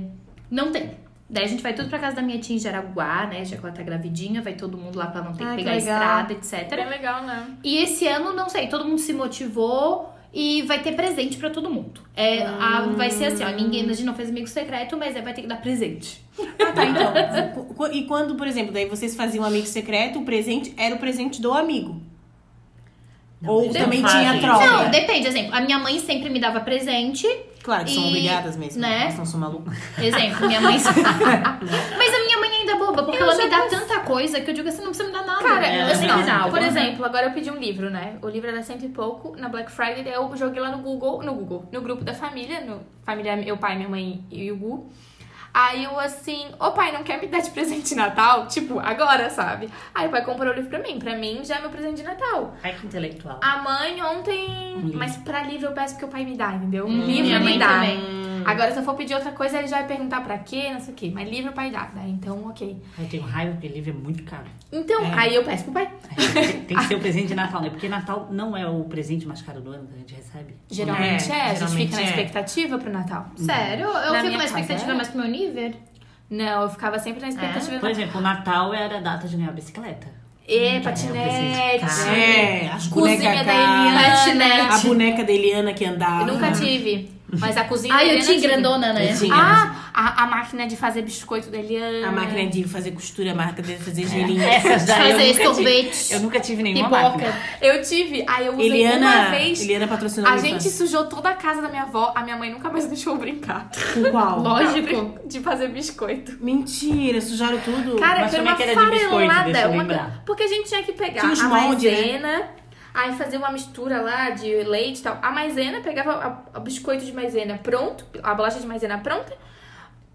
não 0.50 0.70
tem. 0.70 0.90
Daí 1.28 1.44
a 1.44 1.48
gente 1.48 1.62
vai 1.62 1.72
tudo 1.72 1.88
pra 1.88 1.98
casa 1.98 2.16
da 2.16 2.22
minha 2.22 2.38
tia 2.38 2.54
em 2.54 2.58
Jaraguá, 2.58 3.26
né? 3.26 3.42
Já 3.42 3.56
que 3.56 3.64
ela 3.64 3.74
tá 3.74 3.82
gravidinha, 3.82 4.42
vai 4.42 4.52
todo 4.52 4.76
mundo 4.76 4.98
lá 4.98 5.06
pra 5.06 5.22
não 5.22 5.32
ter 5.32 5.44
Ai, 5.44 5.56
que 5.56 5.64
que 5.64 5.70
pegar 5.70 5.72
a 5.72 5.78
legal. 5.78 5.94
estrada, 5.94 6.32
etc. 6.34 6.78
É 6.78 6.84
legal, 6.84 7.22
né? 7.22 7.56
E 7.64 7.78
esse 7.78 8.06
ano, 8.06 8.34
não 8.34 8.50
sei, 8.50 8.68
todo 8.68 8.84
mundo 8.84 8.98
se 8.98 9.14
motivou 9.14 10.13
e 10.36 10.62
vai 10.62 10.82
ter 10.82 10.92
presente 10.96 11.36
pra 11.36 11.48
todo 11.48 11.70
mundo. 11.70 12.00
É, 12.16 12.42
a- 12.44 12.88
vai 12.96 13.08
ser 13.10 13.26
assim, 13.26 13.44
ó, 13.44 13.48
ninguém, 13.50 13.82
a 13.88 13.92
gente 13.92 14.02
não 14.02 14.14
fez 14.16 14.28
amigo 14.30 14.48
secreto, 14.48 14.96
mas 14.96 15.14
aí 15.14 15.22
vai 15.22 15.32
ter 15.32 15.42
que 15.42 15.46
dar 15.48 15.56
presente. 15.62 16.20
Ah, 16.60 16.72
tá, 16.72 16.84
então. 16.84 17.90
E 17.92 18.02
quando, 18.02 18.34
por 18.34 18.46
exemplo, 18.46 18.72
daí 18.72 18.86
vocês 18.86 19.14
faziam 19.14 19.44
amigo 19.44 19.66
secreto, 19.66 20.18
o 20.18 20.24
presente 20.24 20.74
era 20.76 20.94
o 20.94 20.98
presente 20.98 21.40
do 21.40 21.52
amigo. 21.52 22.00
Ou 23.46 23.64
eles 23.64 23.76
também 23.76 24.00
não 24.00 24.08
tinha 24.08 24.40
troca. 24.40 24.66
Não, 24.66 24.90
depende, 24.90 25.26
exemplo, 25.28 25.54
a 25.54 25.60
minha 25.60 25.78
mãe 25.78 25.98
sempre 26.00 26.30
me 26.30 26.40
dava 26.40 26.60
presente. 26.60 27.26
Claro 27.62 27.84
que 27.84 27.92
são 27.92 28.02
E- 28.04 28.08
obrigadas 28.08 28.56
mesmo. 28.56 28.80
né? 28.80 29.02
Elas 29.02 29.18
não 29.18 29.26
são 29.26 29.38
malucas. 29.40 29.74
Exemplo, 29.98 30.46
minha 30.46 30.60
mãe. 30.60 30.76
Mas 30.82 32.14
a 32.14 32.24
minha 32.24 32.38
mãe 32.40 32.43
ainda 32.70 32.76
boba, 32.84 33.02
porque 33.02 33.18
Eu 33.18 33.22
ela 33.22 33.36
me 33.36 33.48
dá 33.48 33.62
tanta 33.68 34.00
coisa 34.00 34.40
que 34.40 34.50
eu 34.50 34.54
digo 34.54 34.68
assim, 34.68 34.78
não 34.82 34.88
precisa 34.88 35.06
me 35.08 35.12
dar 35.14 35.24
nada. 35.24 35.42
Cara, 35.42 35.66
É, 35.66 35.82
eu 35.90 35.94
sempre 35.94 36.06
não. 36.08 36.24
dá 36.26 36.36
algo. 36.38 36.50
Por 36.50 36.62
exemplo, 36.62 37.04
agora 37.04 37.26
eu 37.26 37.32
pedi 37.32 37.50
um 37.50 37.56
livro, 37.58 37.90
né? 37.90 38.16
O 38.22 38.28
livro 38.28 38.48
era 38.50 38.62
cento 38.62 38.84
e 38.84 38.88
pouco. 38.88 39.36
Na 39.36 39.48
Black 39.48 39.70
Friday, 39.70 40.02
daí 40.02 40.14
eu 40.14 40.36
joguei 40.36 40.60
lá 40.60 40.70
no 40.70 40.78
Google, 40.78 41.22
no 41.22 41.34
Google, 41.34 41.68
no 41.72 41.80
grupo 41.80 42.02
da 42.04 42.14
família, 42.14 42.60
no 42.60 42.80
família, 43.04 43.36
meu 43.36 43.56
pai, 43.56 43.76
minha 43.76 43.88
mãe 43.88 44.24
e 44.30 44.50
o 44.50 44.56
Gu. 44.56 44.90
Aí 45.56 45.84
eu 45.84 46.00
assim, 46.00 46.46
ô 46.58 46.72
pai, 46.72 46.90
não 46.90 47.04
quer 47.04 47.20
me 47.20 47.28
dar 47.28 47.38
de 47.40 47.48
presente 47.50 47.90
de 47.90 47.94
Natal? 47.94 48.48
Tipo, 48.48 48.80
agora, 48.80 49.30
sabe? 49.30 49.68
Aí 49.94 50.08
o 50.08 50.10
pai 50.10 50.24
comprou 50.24 50.50
o 50.52 50.52
livro 50.52 50.68
pra 50.68 50.80
mim. 50.80 50.98
Pra 50.98 51.16
mim 51.16 51.42
já 51.44 51.56
é 51.58 51.60
meu 51.60 51.70
presente 51.70 51.98
de 51.98 52.02
Natal. 52.02 52.56
Ai, 52.60 52.72
que 52.74 52.84
intelectual. 52.86 53.38
A 53.40 53.58
mãe 53.58 54.02
ontem. 54.02 54.48
livro. 54.82 54.98
Mas 54.98 55.16
pra 55.18 55.42
livro 55.44 55.68
eu 55.68 55.72
peço 55.72 55.94
porque 55.94 56.06
o 56.06 56.08
pai 56.08 56.24
me 56.24 56.36
dá, 56.36 56.54
entendeu? 56.54 56.86
Hum, 56.86 57.04
livro 57.04 57.26
minha 57.26 57.38
mãe 57.38 57.56
dá. 57.56 57.68
também. 57.68 58.00
Agora, 58.46 58.72
se 58.72 58.78
eu 58.78 58.82
for 58.84 58.94
pedir 58.94 59.14
outra 59.14 59.32
coisa, 59.32 59.58
ele 59.58 59.68
já 59.68 59.78
vai 59.78 59.86
perguntar 59.86 60.20
pra 60.22 60.38
quê, 60.38 60.70
não 60.72 60.80
sei 60.80 60.92
o 60.94 60.96
quê. 60.96 61.10
Mas 61.14 61.28
livro 61.28 61.50
o 61.50 61.54
pai 61.54 61.70
dá, 61.70 61.88
né? 61.94 62.04
Então, 62.08 62.46
ok. 62.48 62.76
Eu 62.98 63.06
tenho 63.08 63.22
raiva 63.22 63.52
porque 63.52 63.68
livro 63.68 63.90
é 63.90 63.92
muito 63.94 64.22
caro. 64.24 64.46
Então, 64.72 65.02
É. 65.04 65.12
aí 65.18 65.34
eu 65.34 65.44
peço 65.44 65.64
pro 65.64 65.72
pai. 65.72 65.90
Tem, 66.32 66.60
tem 66.62 66.76
que 66.76 66.84
ser 66.84 66.94
o 66.96 67.00
presente 67.00 67.28
de 67.28 67.34
Natal, 67.34 67.60
né? 67.62 67.70
Porque 67.70 67.88
Natal 67.88 68.28
não 68.30 68.56
é 68.56 68.66
o 68.68 68.84
presente 68.84 69.26
mais 69.26 69.42
caro 69.42 69.60
do 69.60 69.70
ano 69.70 69.86
que 69.88 69.94
a 69.94 69.98
gente 69.98 70.14
recebe. 70.14 70.54
Geralmente 70.70 71.30
é, 71.30 71.34
É, 71.36 71.40
a 71.42 71.48
gente 71.48 71.58
geralmente 71.58 71.86
fica 71.86 71.96
na 71.96 72.02
é. 72.02 72.04
expectativa 72.10 72.78
pro 72.78 72.92
Natal. 72.92 73.26
Sério? 73.36 73.84
Eu 73.86 73.90
Na 73.92 74.14
fico 74.14 74.26
minha 74.26 74.38
na 74.38 74.44
expectativa 74.44 74.90
é. 74.90 74.94
mais 74.94 75.08
pro 75.08 75.20
meu 75.20 75.30
nível. 75.30 75.72
Não, 76.30 76.62
eu 76.62 76.70
ficava 76.70 76.98
sempre 76.98 77.20
na 77.20 77.28
expectativa 77.28 77.72
Por 77.78 77.80
do 77.80 77.88
exemplo, 77.90 78.18
o 78.18 78.22
Natal 78.22 78.72
era 78.74 78.96
a 78.98 79.00
data 79.00 79.28
de 79.28 79.36
ganhar 79.36 79.50
a 79.50 79.52
bicicleta. 79.52 80.06
E 80.46 80.58
É, 80.58 80.80
patinete. 80.80 81.14
presente 81.14 82.08
É, 82.10 82.68
as 82.70 82.86
Cozinha 82.88 83.44
da. 83.44 83.52
Eliana. 83.54 84.74
A 84.74 84.78
boneca 84.78 85.24
da 85.24 85.32
Eliana 85.32 85.72
que 85.72 85.84
andava. 85.84 86.22
Eu 86.28 86.34
nunca 86.34 86.50
tive. 86.52 87.10
Mas 87.40 87.56
a 87.56 87.64
cozinha 87.64 87.94
da 87.94 88.04
eu 88.04 88.20
tinha 88.20 88.34
tive. 88.34 88.46
grandona, 88.46 88.92
né? 88.92 89.12
Eu 89.12 89.18
tinha. 89.18 89.34
Ah, 89.34 89.90
a, 89.94 90.24
a 90.24 90.26
máquina 90.26 90.66
de 90.66 90.76
fazer 90.76 91.02
biscoito 91.02 91.48
da 91.50 91.58
Eliana. 91.58 92.08
A 92.08 92.12
máquina 92.12 92.46
de 92.48 92.64
fazer 92.64 92.90
costura, 92.92 93.32
a 93.32 93.34
máquina 93.34 93.66
de 93.66 93.76
fazer 93.76 94.06
gelinho. 94.06 94.42
Essas 94.44 94.84
daí 94.84 95.10
eu 95.10 95.16
Fazer 95.16 95.26
nunca 95.26 95.32
tive. 95.34 95.44
sorvete. 95.44 96.12
Eu 96.12 96.20
nunca 96.20 96.40
tive 96.40 96.62
nenhuma 96.62 96.88
Pipoca. 96.88 97.08
máquina. 97.08 97.34
Eu 97.62 97.82
tive. 97.82 98.24
Aí 98.28 98.46
eu 98.46 98.52
usei 98.52 98.66
Eliana, 98.66 99.06
uma 99.06 99.30
vez. 99.30 99.60
Eliana 99.62 99.88
patrocinou 99.88 100.30
A 100.30 100.36
gente 100.36 100.68
sujou 100.68 101.04
toda 101.06 101.30
a 101.30 101.34
casa 101.34 101.62
da 101.62 101.68
minha 101.68 101.82
avó. 101.82 102.12
A 102.14 102.22
minha 102.22 102.36
mãe 102.36 102.50
nunca 102.50 102.68
mais 102.70 102.86
deixou 102.88 103.14
eu 103.14 103.18
brincar. 103.18 103.70
Com 103.94 104.10
qual? 104.10 104.40
Lógico. 104.40 105.18
De 105.26 105.40
fazer 105.40 105.68
biscoito. 105.68 106.36
Mentira, 106.40 107.20
sujaram 107.20 107.58
tudo. 107.58 107.96
Cara, 107.96 108.20
Mas 108.20 108.30
foi 108.30 108.40
é 108.40 108.42
uma 108.42 108.54
que 108.56 108.62
era 108.62 108.74
de 108.74 108.90
biscoito? 108.90 109.32
farelada. 109.32 109.60
Eu 109.60 109.70
uma 109.72 110.22
Porque 110.26 110.42
a 110.42 110.48
gente 110.48 110.68
tinha 110.68 110.82
que 110.82 110.92
pegar 110.92 111.20
Tinha 111.20 111.32
os 111.32 111.40
a 111.40 111.48
molde, 111.48 111.88
né? 112.18 112.48
Aí 112.94 113.12
fazer 113.16 113.36
uma 113.36 113.50
mistura 113.50 114.00
lá 114.00 114.30
de 114.30 114.46
leite 114.62 115.00
e 115.00 115.02
tal. 115.02 115.18
A 115.20 115.30
maisena, 115.32 115.80
pegava 115.80 116.44
o 116.56 116.60
biscoito 116.60 117.04
de 117.04 117.12
maisena 117.12 117.58
pronto, 117.62 118.06
a 118.22 118.32
bolacha 118.34 118.60
de 118.60 118.66
maisena 118.66 118.98
pronta, 118.98 119.36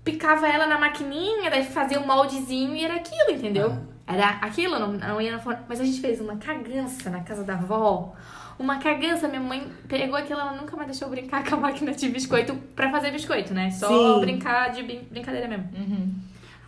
picava 0.04 0.48
ela 0.48 0.66
na 0.66 0.80
maquininha, 0.80 1.50
daí 1.52 1.66
fazia 1.66 2.00
o 2.00 2.08
moldezinho 2.08 2.76
e 2.76 2.84
era 2.84 2.96
aquilo, 2.96 3.32
entendeu? 3.32 3.78
Era 4.08 4.30
aquilo, 4.42 4.80
não, 4.80 4.94
não 4.94 5.22
ia 5.22 5.34
no 5.34 5.40
forno. 5.40 5.60
Mas 5.68 5.80
a 5.80 5.84
gente 5.86 6.00
fez 6.02 6.20
uma 6.20 6.38
cagança 6.38 7.10
na 7.10 7.20
casa 7.22 7.44
da 7.44 7.54
avó. 7.54 8.16
Uma 8.58 8.80
cagança, 8.80 9.28
minha 9.28 9.40
mãe 9.42 9.72
pegou 9.88 10.16
aquilo, 10.18 10.40
ela 10.40 10.54
nunca 10.54 10.76
mais 10.76 10.90
deixou 10.90 11.10
brincar 11.10 11.44
com 11.48 11.56
a 11.56 11.60
máquina 11.60 11.92
de 11.94 12.10
biscoito 12.10 12.56
pra 12.76 12.90
fazer 12.90 13.12
biscoito, 13.12 13.54
né? 13.54 13.70
Só 13.72 13.88
Sim. 14.16 14.22
brincar 14.22 14.72
de 14.72 14.84
brin- 14.84 15.08
brincadeira 15.12 15.48
mesmo. 15.48 15.70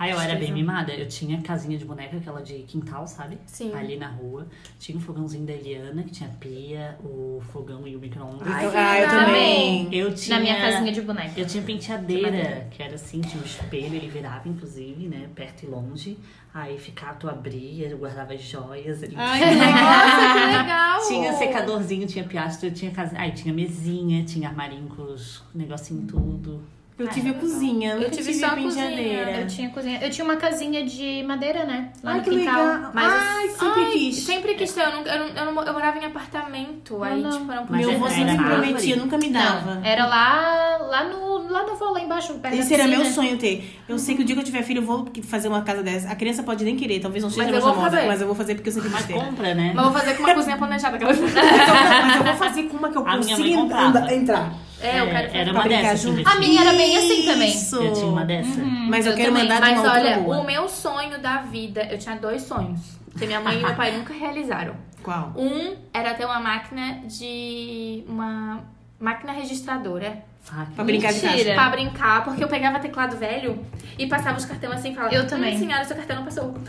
Ah, 0.01 0.09
eu 0.09 0.19
era 0.19 0.33
bem 0.33 0.51
mimada. 0.51 0.91
Eu 0.91 1.07
tinha 1.07 1.39
casinha 1.43 1.77
de 1.77 1.85
boneca, 1.85 2.17
aquela 2.17 2.41
de 2.41 2.63
quintal, 2.63 3.05
sabe? 3.05 3.37
Sim. 3.45 3.71
Ali 3.71 3.97
na 3.97 4.07
rua. 4.07 4.47
Tinha 4.79 4.97
o 4.97 5.01
fogãozinho 5.01 5.45
da 5.45 5.53
Eliana, 5.53 6.01
que 6.01 6.09
tinha 6.09 6.27
pia, 6.39 6.97
o 7.03 7.39
fogão 7.53 7.87
e 7.87 7.95
o 7.95 7.99
micro-ondas. 7.99 8.47
Ai, 8.47 8.65
ah, 8.65 8.99
eu 8.99 9.07
legal. 9.07 9.25
também. 9.25 9.95
Eu 9.95 10.11
tinha... 10.15 10.37
Na 10.37 10.43
minha 10.43 10.59
casinha 10.59 10.91
de 10.91 11.01
boneca. 11.01 11.39
Eu 11.39 11.45
tinha 11.45 11.63
penteadeira, 11.63 12.67
que 12.71 12.81
era 12.81 12.95
assim, 12.95 13.21
tinha 13.21 13.39
um 13.39 13.45
espelho, 13.45 13.93
ele 13.93 14.09
virava, 14.09 14.49
inclusive, 14.49 15.07
né? 15.07 15.29
Perto 15.35 15.65
e 15.65 15.67
longe. 15.67 16.17
Aí 16.51 16.79
ficava, 16.79 17.13
tu 17.13 17.29
abria, 17.29 17.87
eu 17.87 17.99
guardava 17.99 18.33
as 18.33 18.41
joias 18.41 19.03
ali. 19.03 19.13
Ai, 19.15 19.39
que 19.39 19.55
Nossa, 19.55 20.33
que 20.33 20.57
legal! 20.57 21.07
Tinha 21.07 21.33
secadorzinho, 21.33 22.07
tinha 22.07 22.23
piastro, 22.23 22.71
tinha 22.71 22.89
casa... 22.89 23.15
Aí 23.15 23.33
tinha 23.33 23.53
mesinha, 23.53 24.23
tinha 24.23 24.49
armarinho 24.49 24.87
com 24.87 25.03
os 25.03 25.43
negocinho 25.53 26.07
tudo. 26.07 26.59
Eu 27.01 27.07
tive 27.09 27.29
a 27.29 27.33
cozinha, 27.33 27.93
nunca 27.95 28.05
Eu 28.07 28.11
tive 28.11 28.23
tive, 28.31 28.39
só 28.39 28.47
a 28.47 28.55
cozinha. 28.55 29.39
Eu 29.41 29.47
tinha 29.47 29.69
cozinha. 29.69 29.99
Eu 30.01 30.09
tinha 30.09 30.25
uma 30.25 30.35
casinha 30.37 30.85
de 30.85 31.23
madeira, 31.23 31.65
né? 31.65 31.89
Lá 32.03 32.11
Ai, 32.11 32.17
no 32.17 32.23
que 32.23 32.29
quintal. 32.29 32.65
legal. 32.65 32.91
Mas 32.93 33.13
Ai, 33.13 33.49
sempre 33.49 33.81
Ai, 33.81 33.91
quis. 33.91 34.15
Sempre 34.23 34.53
quis 34.55 34.73
ter. 34.73 34.81
Eu, 34.81 34.91
não, 34.91 35.01
eu, 35.05 35.19
não, 35.19 35.27
eu, 35.45 35.51
não- 35.53 35.63
eu 35.63 35.73
morava 35.73 35.97
em 35.97 36.05
apartamento. 36.05 37.03
aí, 37.03 37.21
não. 37.21 37.31
tipo, 37.31 37.51
eu 37.51 37.55
não 37.55 37.65
Mas 37.69 37.79
Meu 37.85 37.95
avô 37.95 38.05
era 38.07 38.15
sempre 38.15 38.45
prometia, 38.45 38.95
nunca 38.95 39.17
me 39.17 39.29
dava. 39.29 39.75
Não, 39.75 39.85
era 39.85 40.05
lá, 40.05 40.77
lá 40.81 41.03
no, 41.05 41.49
lá 41.49 41.63
no 41.63 41.75
voo, 41.75 41.93
lá 41.93 42.01
embaixo, 42.01 42.33
perto 42.35 42.57
Esse 42.57 42.69
da 42.69 42.75
era 42.83 42.87
meu 42.87 43.05
sonho 43.05 43.37
ter. 43.37 43.79
Eu 43.87 43.97
sei 43.99 44.15
que 44.15 44.21
o 44.21 44.25
dia 44.25 44.35
que 44.35 44.41
eu 44.41 44.45
tiver 44.45 44.63
filho, 44.63 44.79
eu 44.81 44.85
vou 44.85 45.07
fazer 45.23 45.47
uma 45.47 45.61
casa 45.61 45.83
dessa. 45.83 46.09
A 46.09 46.15
criança 46.15 46.43
pode 46.43 46.63
nem 46.63 46.75
querer, 46.75 46.99
talvez 46.99 47.23
não 47.23 47.29
seja 47.29 47.43
Mas 47.43 47.51
mais 47.51 47.63
eu 47.65 47.73
famosa, 47.73 47.91
fazer. 47.95 48.07
mas 48.07 48.21
eu 48.21 48.27
vou 48.27 48.35
fazer 48.35 48.55
porque 48.55 48.69
eu 48.69 48.73
sempre 48.73 48.89
quis 48.89 49.05
ter. 49.05 49.13
compra, 49.13 49.53
né? 49.53 49.71
Mas 49.75 49.85
eu 49.85 49.91
vou 49.91 49.99
fazer 49.99 50.13
com 50.15 50.23
uma 50.23 50.33
cozinha 50.33 50.57
planejada. 50.57 50.95
aquela- 50.95 51.11
Mas 52.07 52.15
eu 52.15 52.23
vou 52.23 52.35
fazer 52.35 52.63
com 52.63 52.77
uma 52.77 52.89
que 52.89 52.97
eu 52.97 53.03
consiga 53.03 54.13
entrar. 54.13 54.53
É, 54.81 54.99
eu 54.99 55.05
quero 55.07 55.27
fazer. 55.27 55.37
Era 55.37 55.51
uma 55.51 55.67
dessas. 55.67 56.01
junto. 56.01 56.27
A 56.29 56.35
minha 56.35 56.61
era 56.61 56.73
bem 56.73 56.97
assim 56.97 57.25
também. 57.25 57.49
Isso. 57.49 57.75
Eu 57.75 57.93
tinha 57.93 58.05
uma 58.07 58.25
dessa. 58.25 58.61
Mas 58.89 59.05
eu, 59.05 59.11
Eu 59.13 59.17
quero 59.17 59.31
também. 59.31 59.43
mandar 59.47 59.55
de 59.55 59.75
Mas 59.75 59.79
uma 59.79 59.93
olha, 59.93 60.19
boa. 60.19 60.39
o 60.39 60.45
meu 60.45 60.67
sonho 60.69 61.19
da 61.19 61.37
vida, 61.41 61.87
eu 61.91 61.97
tinha 61.97 62.15
dois 62.15 62.41
sonhos. 62.43 62.79
Que 63.17 63.25
minha 63.25 63.39
mãe 63.41 63.59
e 63.59 63.63
meu 63.63 63.75
pai 63.75 63.91
nunca 63.97 64.13
realizaram. 64.13 64.75
Qual? 65.03 65.33
Um 65.35 65.75
era 65.93 66.13
ter 66.13 66.25
uma 66.25 66.39
máquina 66.39 66.99
de. 67.05 68.03
uma 68.07 68.59
máquina 68.99 69.31
registradora. 69.33 70.23
Ah, 70.51 70.65
Pra 70.75 70.83
brincar 70.83 71.13
de 71.13 71.19
Mentira. 71.23 71.35
caixa. 71.37 71.53
Pra 71.53 71.69
brincar, 71.69 72.23
porque 72.23 72.43
eu 72.43 72.47
pegava 72.47 72.79
teclado 72.79 73.15
velho 73.15 73.63
e 73.97 74.07
passava 74.07 74.37
os 74.37 74.45
cartões 74.45 74.73
assim 74.73 74.91
e 74.91 74.95
falava: 74.95 75.13
Eu 75.13 75.27
também. 75.27 75.55
"Hum, 75.55 75.59
senhora, 75.59 75.83
seu 75.85 75.95
cartão 75.95 76.15
não 76.17 76.25
passou. 76.25 76.53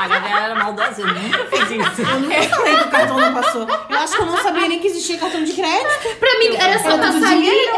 A 0.00 0.08
Gabriela 0.08 0.40
era 0.40 0.54
maldosa, 0.54 1.00
eu 1.00 1.06
nunca 1.06 1.44
fiz 1.46 1.70
isso. 1.70 2.02
Eu 2.02 2.20
nunca 2.20 2.42
falei 2.42 2.76
que 2.76 2.84
o 2.84 2.90
cartão 2.90 3.18
não 3.20 3.34
passou. 3.34 3.66
Eu 3.88 3.98
acho 3.98 4.16
que 4.16 4.22
eu 4.22 4.26
não 4.26 4.36
sabia 4.42 4.68
nem 4.68 4.78
que 4.80 4.86
existia 4.88 5.18
cartão 5.18 5.44
de 5.44 5.52
crédito. 5.52 6.16
Pra 6.18 6.38
mim, 6.38 6.56
era 6.56 6.78
só 6.78 6.90
Era 6.90 6.98
passar 6.98 7.32
ali. 7.32 7.42
dinheiro. 7.42 7.72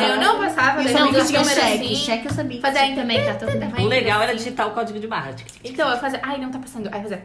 Eu 0.00 0.16
não 0.20 0.38
passava, 0.38 0.82
Eu 0.82 0.98
não 1.12 1.24
tinha 1.24 1.44
cheque. 1.44 1.96
Cheque 1.96 2.26
eu 2.26 2.32
sabia. 2.32 2.60
Fazer 2.60 2.78
aí 2.78 2.94
também, 2.94 3.24
cartão 3.24 3.48
O 3.78 3.86
legal 3.88 4.22
era 4.22 4.34
digitar 4.34 4.68
o 4.68 4.70
código 4.70 4.98
de 4.98 5.06
barra. 5.06 5.34
Então, 5.64 5.90
eu 5.90 5.98
fazia. 5.98 6.20
Ai, 6.22 6.38
não 6.38 6.50
tá 6.50 6.58
passando. 6.58 6.88
Aí 6.92 7.02
eu 7.02 7.02
fazia. 7.02 7.22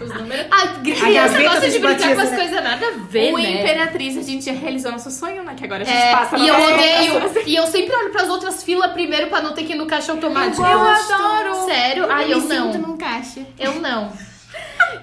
Os 0.00 0.08
números. 0.14 0.46
Ah, 0.50 0.62
A 0.62 0.68
criança 0.80 1.10
gaveta 1.10 1.42
gosta 1.42 1.70
de 1.70 1.78
brincar 1.78 2.14
com 2.14 2.20
as 2.22 2.30
né? 2.30 2.36
coisas 2.36 2.64
nada 2.64 2.86
a 2.86 2.90
ver, 3.08 3.32
o 3.34 3.38
né? 3.38 3.60
Imperatriz, 3.60 4.16
a 4.18 4.22
gente 4.22 4.50
realizou 4.50 4.92
nosso 4.92 5.10
sonho, 5.10 5.42
né? 5.42 5.54
Que 5.56 5.64
agora 5.64 5.82
a 5.82 5.84
gente 5.84 5.96
É, 5.96 6.12
passa 6.12 6.36
e 6.38 6.48
eu 6.48 6.54
odeio. 6.54 7.42
E 7.46 7.56
eu 7.56 7.66
sempre 7.66 7.94
olho 7.94 8.10
pras 8.10 8.28
outras 8.28 8.62
filas 8.62 8.92
primeiro 8.92 9.28
pra 9.28 9.40
não 9.42 9.52
ter 9.52 9.64
que 9.64 9.72
ir 9.72 9.76
no 9.76 9.86
caixa 9.86 10.12
automático. 10.12 10.62
Eu 10.64 10.80
adoro. 10.80 11.64
Sério? 11.66 12.06
Ai, 12.10 12.32
eu 12.32 12.40
me 12.40 12.48
não. 12.48 12.72
sinto 12.72 12.86
num 12.88 12.96
caixa. 12.96 13.46
Eu 13.58 13.74
não. 13.80 14.12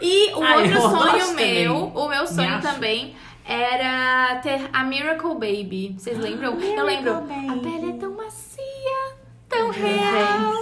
E 0.02 0.32
o 0.34 0.44
Ah, 0.44 0.56
outro 0.58 0.72
eu 0.72 0.82
sonho 0.82 1.14
meu, 1.14 1.28
também. 1.28 1.68
o 1.70 2.08
meu 2.08 2.22
Me 2.22 2.28
sonho 2.28 2.56
acho. 2.56 2.68
também 2.68 3.16
era 3.46 4.36
ter 4.44 4.70
a 4.72 4.84
Miracle 4.84 5.34
Baby. 5.34 5.96
Vocês 5.98 6.18
lembram? 6.18 6.60
eu 6.60 6.86
lembro. 6.86 7.14
A 7.16 7.22
pele 7.58 7.90
é 7.90 7.94
tão 8.00 8.12
macia, 8.16 9.16
tão 9.50 9.72
real. 9.72 10.54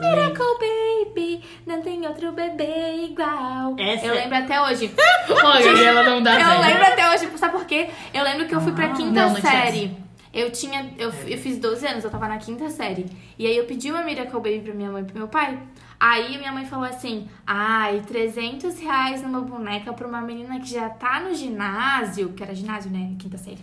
Miracle 0.00 0.46
Baby, 0.60 1.44
não 1.66 1.82
tem 1.82 2.06
outro 2.06 2.32
bebê 2.32 3.04
igual. 3.04 3.74
Essa 3.78 4.06
eu 4.06 4.14
é- 4.14 4.20
lembro 4.22 4.38
até 4.38 4.60
hoje. 4.60 4.94
Olha, 5.44 5.64
Gabriela 5.64 6.02
não 6.04 6.22
dá 6.22 6.40
Eu 6.40 6.60
lembro 6.60 6.84
até 6.84 7.10
hoje, 7.10 7.30
sabe 7.36 7.52
por 7.52 7.66
quê? 7.66 7.90
Eu 8.12 8.24
lembro 8.24 8.46
que 8.46 8.54
eu 8.54 8.60
fui 8.60 8.72
pra 8.72 8.90
quinta 8.90 9.28
não, 9.28 9.36
série. 9.36 9.96
Eu 10.32 10.50
tinha. 10.52 10.92
Eu, 10.98 11.12
eu 11.26 11.38
fiz 11.38 11.58
12 11.58 11.86
anos, 11.86 12.04
eu 12.04 12.10
tava 12.10 12.28
na 12.28 12.38
quinta 12.38 12.68
série. 12.70 13.06
E 13.38 13.46
aí 13.46 13.56
eu 13.56 13.64
pedi 13.64 13.90
uma 13.90 14.02
Miracle 14.02 14.34
Baby 14.34 14.60
pra 14.60 14.74
minha 14.74 14.90
mãe 14.90 15.02
e 15.02 15.04
pro 15.06 15.16
meu 15.16 15.28
pai. 15.28 15.58
Aí 15.98 16.38
minha 16.38 16.52
mãe 16.52 16.64
falou 16.64 16.84
assim: 16.84 17.28
ai, 17.46 18.02
300 18.06 18.78
reais 18.78 19.22
numa 19.22 19.40
boneca 19.40 19.92
pra 19.92 20.06
uma 20.06 20.20
menina 20.20 20.60
que 20.60 20.70
já 20.70 20.88
tá 20.88 21.20
no 21.20 21.34
ginásio, 21.34 22.32
que 22.34 22.42
era 22.42 22.54
ginásio, 22.54 22.90
né? 22.90 23.14
Quinta 23.18 23.36
série. 23.36 23.58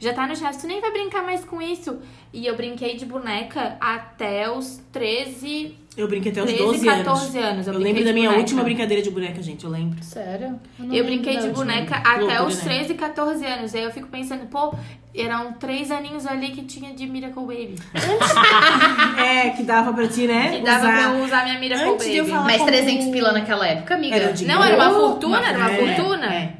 Já 0.00 0.12
tá 0.12 0.26
no 0.26 0.34
ginásio, 0.34 0.60
tu 0.60 0.66
nem 0.66 0.80
vai 0.80 0.90
brincar 0.92 1.22
mais 1.22 1.44
com 1.44 1.60
isso. 1.60 1.98
E 2.32 2.46
eu 2.46 2.54
brinquei 2.56 2.96
de 2.96 3.04
boneca 3.06 3.76
até 3.80 4.50
os 4.50 4.80
13, 4.92 5.74
Eu 5.96 6.06
brinquei 6.06 6.30
até 6.30 6.42
os 6.42 6.46
13 6.52 6.62
12 6.64 6.86
14 6.86 7.38
anos. 7.38 7.50
anos. 7.50 7.66
Eu, 7.66 7.72
brinquei 7.74 7.92
lembro 7.92 8.04
da 8.04 8.12
minha 8.12 8.28
boneca. 8.28 8.40
última 8.42 8.62
brincadeira 8.62 9.02
de 9.02 9.10
boneca, 9.10 9.42
gente. 9.42 9.64
Eu 9.64 9.70
lembro. 9.70 10.02
Sério? 10.02 10.60
Eu 10.78 10.84
lembro 10.86 11.04
brinquei 11.06 11.32
de 11.38 11.46
última. 11.48 11.54
boneca 11.64 11.96
até 11.96 12.18
Loucura, 12.20 12.44
os 12.44 12.56
né? 12.58 12.64
13, 12.64 12.94
14 12.94 13.44
anos. 13.46 13.74
Aí 13.74 13.82
eu 13.82 13.90
fico 13.90 14.06
pensando, 14.08 14.46
pô, 14.46 14.72
eram 15.16 15.52
três 15.54 15.90
aninhos 15.90 16.26
ali 16.26 16.50
que 16.50 16.62
tinha 16.62 16.92
de 16.94 17.06
Miracle 17.06 17.42
Baby. 17.42 17.74
É, 19.18 19.50
que 19.50 19.62
dava 19.62 19.92
pra 19.92 20.06
ti, 20.08 20.26
né? 20.26 20.50
Que 20.58 20.62
dava 20.62 20.78
usar. 20.88 20.92
pra 20.92 21.02
eu 21.18 21.24
usar 21.24 21.44
minha 21.44 21.58
Miracle 21.58 21.88
Antes 21.88 22.06
de 22.06 22.16
eu 22.16 22.24
Baby. 22.24 22.30
falar- 22.36 22.44
Mas 22.46 22.56
como- 22.58 22.70
300 22.70 23.06
pila 23.08 23.32
naquela 23.32 23.66
época, 23.66 23.94
amiga? 23.94 24.16
Era 24.16 24.34
Não, 24.46 24.62
era 24.64 24.76
uma 24.76 24.90
fortuna, 24.90 25.48
era 25.48 25.58
uma 25.58 25.70
É, 25.72 25.76
fortuna. 25.96 26.34
é. 26.34 26.52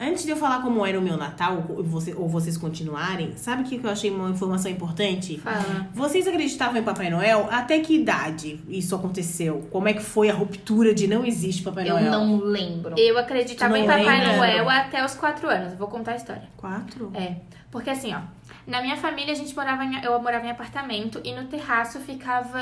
Antes 0.00 0.24
de 0.24 0.30
eu 0.30 0.36
falar 0.36 0.62
como 0.62 0.84
era 0.86 0.98
o 0.98 1.02
meu 1.02 1.16
Natal, 1.18 1.62
ou, 1.68 1.84
você- 1.84 2.14
ou 2.14 2.26
vocês 2.26 2.56
continuarem, 2.56 3.34
sabe 3.36 3.62
o 3.62 3.64
que 3.66 3.78
que 3.78 3.84
eu 3.86 3.90
achei 3.90 4.10
uma 4.10 4.30
informação 4.30 4.70
importante? 4.70 5.38
Fala. 5.38 5.88
Vocês 5.92 6.26
acreditavam 6.26 6.78
em 6.78 6.82
Papai 6.82 7.10
Noel? 7.10 7.46
Até 7.50 7.78
que 7.80 7.94
idade 7.96 8.58
isso 8.68 8.94
aconteceu? 8.94 9.68
Como 9.70 9.86
é 9.88 9.92
que 9.92 10.00
foi 10.02 10.30
a 10.30 10.32
ruptura 10.32 10.94
de 10.94 11.06
não 11.06 11.24
existe 11.24 11.62
Papai 11.62 11.86
Eu 11.86 11.94
Noel? 11.94 12.10
não 12.10 12.36
lembro. 12.38 12.94
Eu 12.98 13.18
acreditava 13.18 13.78
em 13.78 13.86
Papai 13.86 14.04
lembra? 14.20 14.36
Noel 14.38 14.70
até 14.70 15.04
os 15.04 15.14
4 15.14 15.48
anos. 15.50 15.74
Vou 15.74 15.88
contar 15.88 16.12
a 16.12 16.16
história. 16.16 16.44
Quatro? 16.56 17.10
É, 17.14 17.36
porque 17.70 17.88
assim, 17.90 18.12
ó, 18.14 18.20
na 18.66 18.82
minha 18.82 18.96
família 18.96 19.32
a 19.32 19.36
gente 19.36 19.54
morava 19.54 19.84
em, 19.84 20.02
eu 20.02 20.20
morava 20.20 20.44
em 20.46 20.50
apartamento 20.50 21.20
e 21.24 21.32
no 21.32 21.44
terraço 21.46 22.00
ficava 22.00 22.58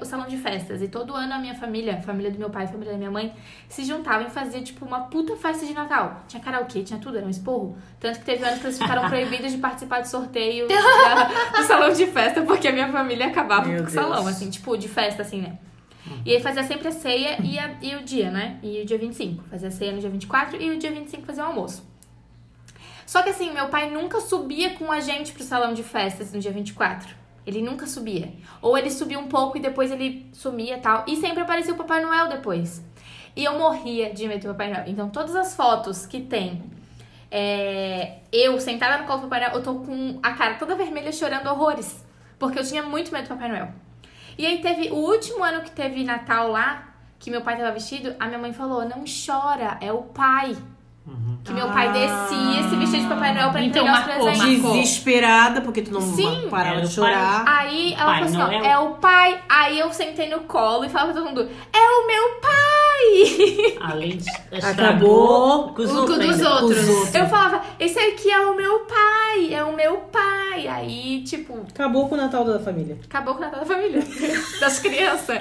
o 0.00 0.04
salão 0.04 0.26
de 0.26 0.36
festas. 0.36 0.82
E 0.82 0.88
todo 0.88 1.14
ano 1.14 1.32
a 1.34 1.38
minha 1.38 1.54
família, 1.54 1.94
a 1.96 2.00
família 2.00 2.30
do 2.30 2.38
meu 2.38 2.50
pai, 2.50 2.64
a 2.64 2.68
família 2.68 2.92
da 2.92 2.98
minha 2.98 3.10
mãe, 3.10 3.34
se 3.68 3.82
juntavam 3.84 4.26
e 4.26 4.30
fazia 4.30 4.60
tipo 4.62 4.84
uma 4.84 5.00
puta 5.04 5.36
festa 5.36 5.64
de 5.66 5.72
Natal. 5.72 6.22
Tinha 6.28 6.42
karaokê, 6.42 6.82
tinha 6.82 6.98
tudo, 6.98 7.16
era 7.16 7.26
um 7.26 7.30
esporro. 7.30 7.76
Tanto 7.98 8.18
que 8.18 8.24
teve 8.26 8.44
anos 8.44 8.60
que 8.60 8.66
eles 8.66 8.78
ficaram 8.78 9.08
proibidos 9.08 9.52
de 9.52 9.58
participar 9.58 10.00
de 10.00 10.08
sorteio 10.08 10.68
da- 10.68 11.24
do 11.58 11.62
salão 11.66 11.92
de 11.92 12.06
festa, 12.06 12.42
porque 12.42 12.68
a 12.68 12.72
minha 12.72 12.92
família 12.92 13.26
acabava 13.28 13.66
Meu 13.68 13.82
com 13.82 13.88
o 13.88 13.90
salão, 13.90 14.26
assim, 14.26 14.50
tipo, 14.50 14.76
de 14.76 14.88
festa, 14.88 15.22
assim, 15.22 15.40
né? 15.40 15.58
E 16.26 16.34
aí 16.34 16.40
fazia 16.42 16.62
sempre 16.62 16.88
a 16.88 16.92
ceia 16.92 17.38
e, 17.42 17.58
a- 17.58 17.74
e 17.80 17.94
o 17.96 18.02
dia, 18.02 18.30
né? 18.30 18.58
E 18.62 18.82
o 18.82 18.84
dia 18.84 18.98
25. 18.98 19.44
Fazia 19.50 19.68
a 19.68 19.70
ceia 19.70 19.92
no 19.92 19.98
dia 19.98 20.10
24 20.10 20.60
e 20.60 20.70
o 20.70 20.78
dia 20.78 20.90
25 20.92 21.24
fazia 21.24 21.42
o 21.42 21.46
almoço. 21.46 21.90
Só 23.06 23.22
que 23.22 23.30
assim, 23.30 23.52
meu 23.52 23.68
pai 23.68 23.90
nunca 23.90 24.20
subia 24.20 24.70
com 24.74 24.90
a 24.90 25.00
gente 25.00 25.32
pro 25.32 25.42
salão 25.42 25.74
de 25.74 25.82
festas 25.82 26.32
no 26.32 26.40
dia 26.40 26.52
24. 26.52 27.14
Ele 27.46 27.60
nunca 27.60 27.86
subia. 27.86 28.32
Ou 28.60 28.78
ele 28.78 28.90
subia 28.90 29.18
um 29.18 29.28
pouco 29.28 29.56
e 29.56 29.60
depois 29.60 29.90
ele 29.90 30.30
sumia 30.32 30.78
tal. 30.78 31.04
E 31.06 31.16
sempre 31.16 31.42
aparecia 31.42 31.74
o 31.74 31.76
Papai 31.76 32.00
Noel 32.02 32.28
depois. 32.28 32.82
E 33.34 33.44
eu 33.44 33.58
morria 33.58 34.12
de 34.12 34.28
medo 34.28 34.42
do 34.42 34.48
Papai 34.48 34.72
Noel. 34.72 34.84
Então 34.86 35.08
todas 35.08 35.34
as 35.34 35.54
fotos 35.56 36.06
que 36.06 36.20
tem 36.20 36.62
é, 37.30 38.18
eu 38.30 38.60
sentada 38.60 38.98
no 38.98 39.06
colo 39.06 39.20
do 39.20 39.28
Papai 39.28 39.40
Noel, 39.40 39.54
eu 39.54 39.62
tô 39.62 39.74
com 39.76 40.20
a 40.22 40.32
cara 40.32 40.54
toda 40.54 40.76
vermelha 40.76 41.10
chorando 41.10 41.48
horrores. 41.48 42.04
Porque 42.38 42.58
eu 42.58 42.64
tinha 42.64 42.82
muito 42.82 43.12
medo 43.12 43.24
do 43.24 43.28
Papai 43.28 43.48
Noel. 43.48 43.72
E 44.36 44.46
aí 44.46 44.60
teve 44.60 44.90
o 44.90 44.96
último 44.96 45.42
ano 45.42 45.62
que 45.62 45.70
teve 45.70 46.04
Natal 46.04 46.48
lá, 46.48 46.94
que 47.18 47.30
meu 47.30 47.42
pai 47.42 47.56
tava 47.56 47.72
vestido, 47.72 48.14
a 48.18 48.26
minha 48.26 48.38
mãe 48.38 48.52
falou: 48.52 48.84
não 48.84 49.04
chora, 49.04 49.78
é 49.80 49.92
o 49.92 50.02
pai. 50.02 50.56
Que 51.44 51.52
meu 51.52 51.68
pai 51.68 51.90
descia 51.92 52.68
se 52.68 52.76
vestia 52.76 53.00
de 53.00 53.06
Papai 53.08 53.34
Noel 53.34 53.50
pra 53.50 53.60
Então, 53.62 53.82
entregar 53.82 54.00
os 54.00 54.06
marcou, 54.06 54.26
presentes. 54.26 54.62
marcou. 54.62 54.80
Desesperada, 54.80 55.60
porque 55.60 55.82
tu 55.82 55.92
não 55.92 56.00
Sim. 56.00 56.46
parava 56.48 56.76
de 56.80 56.86
o 56.86 57.02
pai. 57.02 57.12
chorar. 57.12 57.44
Aí 57.46 57.92
ela 57.94 58.04
Pai 58.04 58.14
falou 58.28 58.28
assim: 58.28 58.40
ó, 58.40 58.46
Noel. 58.60 58.64
é 58.64 58.78
o 58.78 58.90
pai. 58.94 59.40
Aí 59.48 59.78
eu 59.80 59.92
sentei 59.92 60.28
no 60.28 60.40
colo 60.40 60.84
e 60.84 60.88
falava 60.88 61.12
pra 61.12 61.20
todo 61.20 61.28
mundo: 61.30 61.48
é 61.72 61.78
o 61.78 62.06
meu 62.06 62.40
pai! 62.40 62.81
Além 63.80 64.16
de 64.18 64.30
Acabou 64.64 65.72
com 65.74 65.82
os 65.82 65.90
o 65.90 65.96
outros 66.00 66.18
dos 66.18 66.40
outros. 66.42 66.78
Os 66.78 66.88
outros. 66.88 67.14
Eu 67.14 67.26
falava: 67.26 67.62
esse 67.78 67.98
aqui 67.98 68.30
é 68.30 68.40
o 68.40 68.54
meu 68.56 68.80
pai, 68.80 69.54
é 69.54 69.64
o 69.64 69.74
meu 69.74 69.96
pai. 70.12 70.68
Aí, 70.68 71.22
tipo, 71.24 71.58
Acabou 71.68 72.08
com 72.08 72.14
o 72.14 72.18
Natal 72.18 72.44
da 72.44 72.58
família. 72.60 72.98
acabou 73.04 73.34
com 73.34 73.40
o 73.40 73.44
Natal 73.44 73.60
da 73.60 73.66
família, 73.66 74.00
das 74.60 74.78
crianças. 74.78 75.40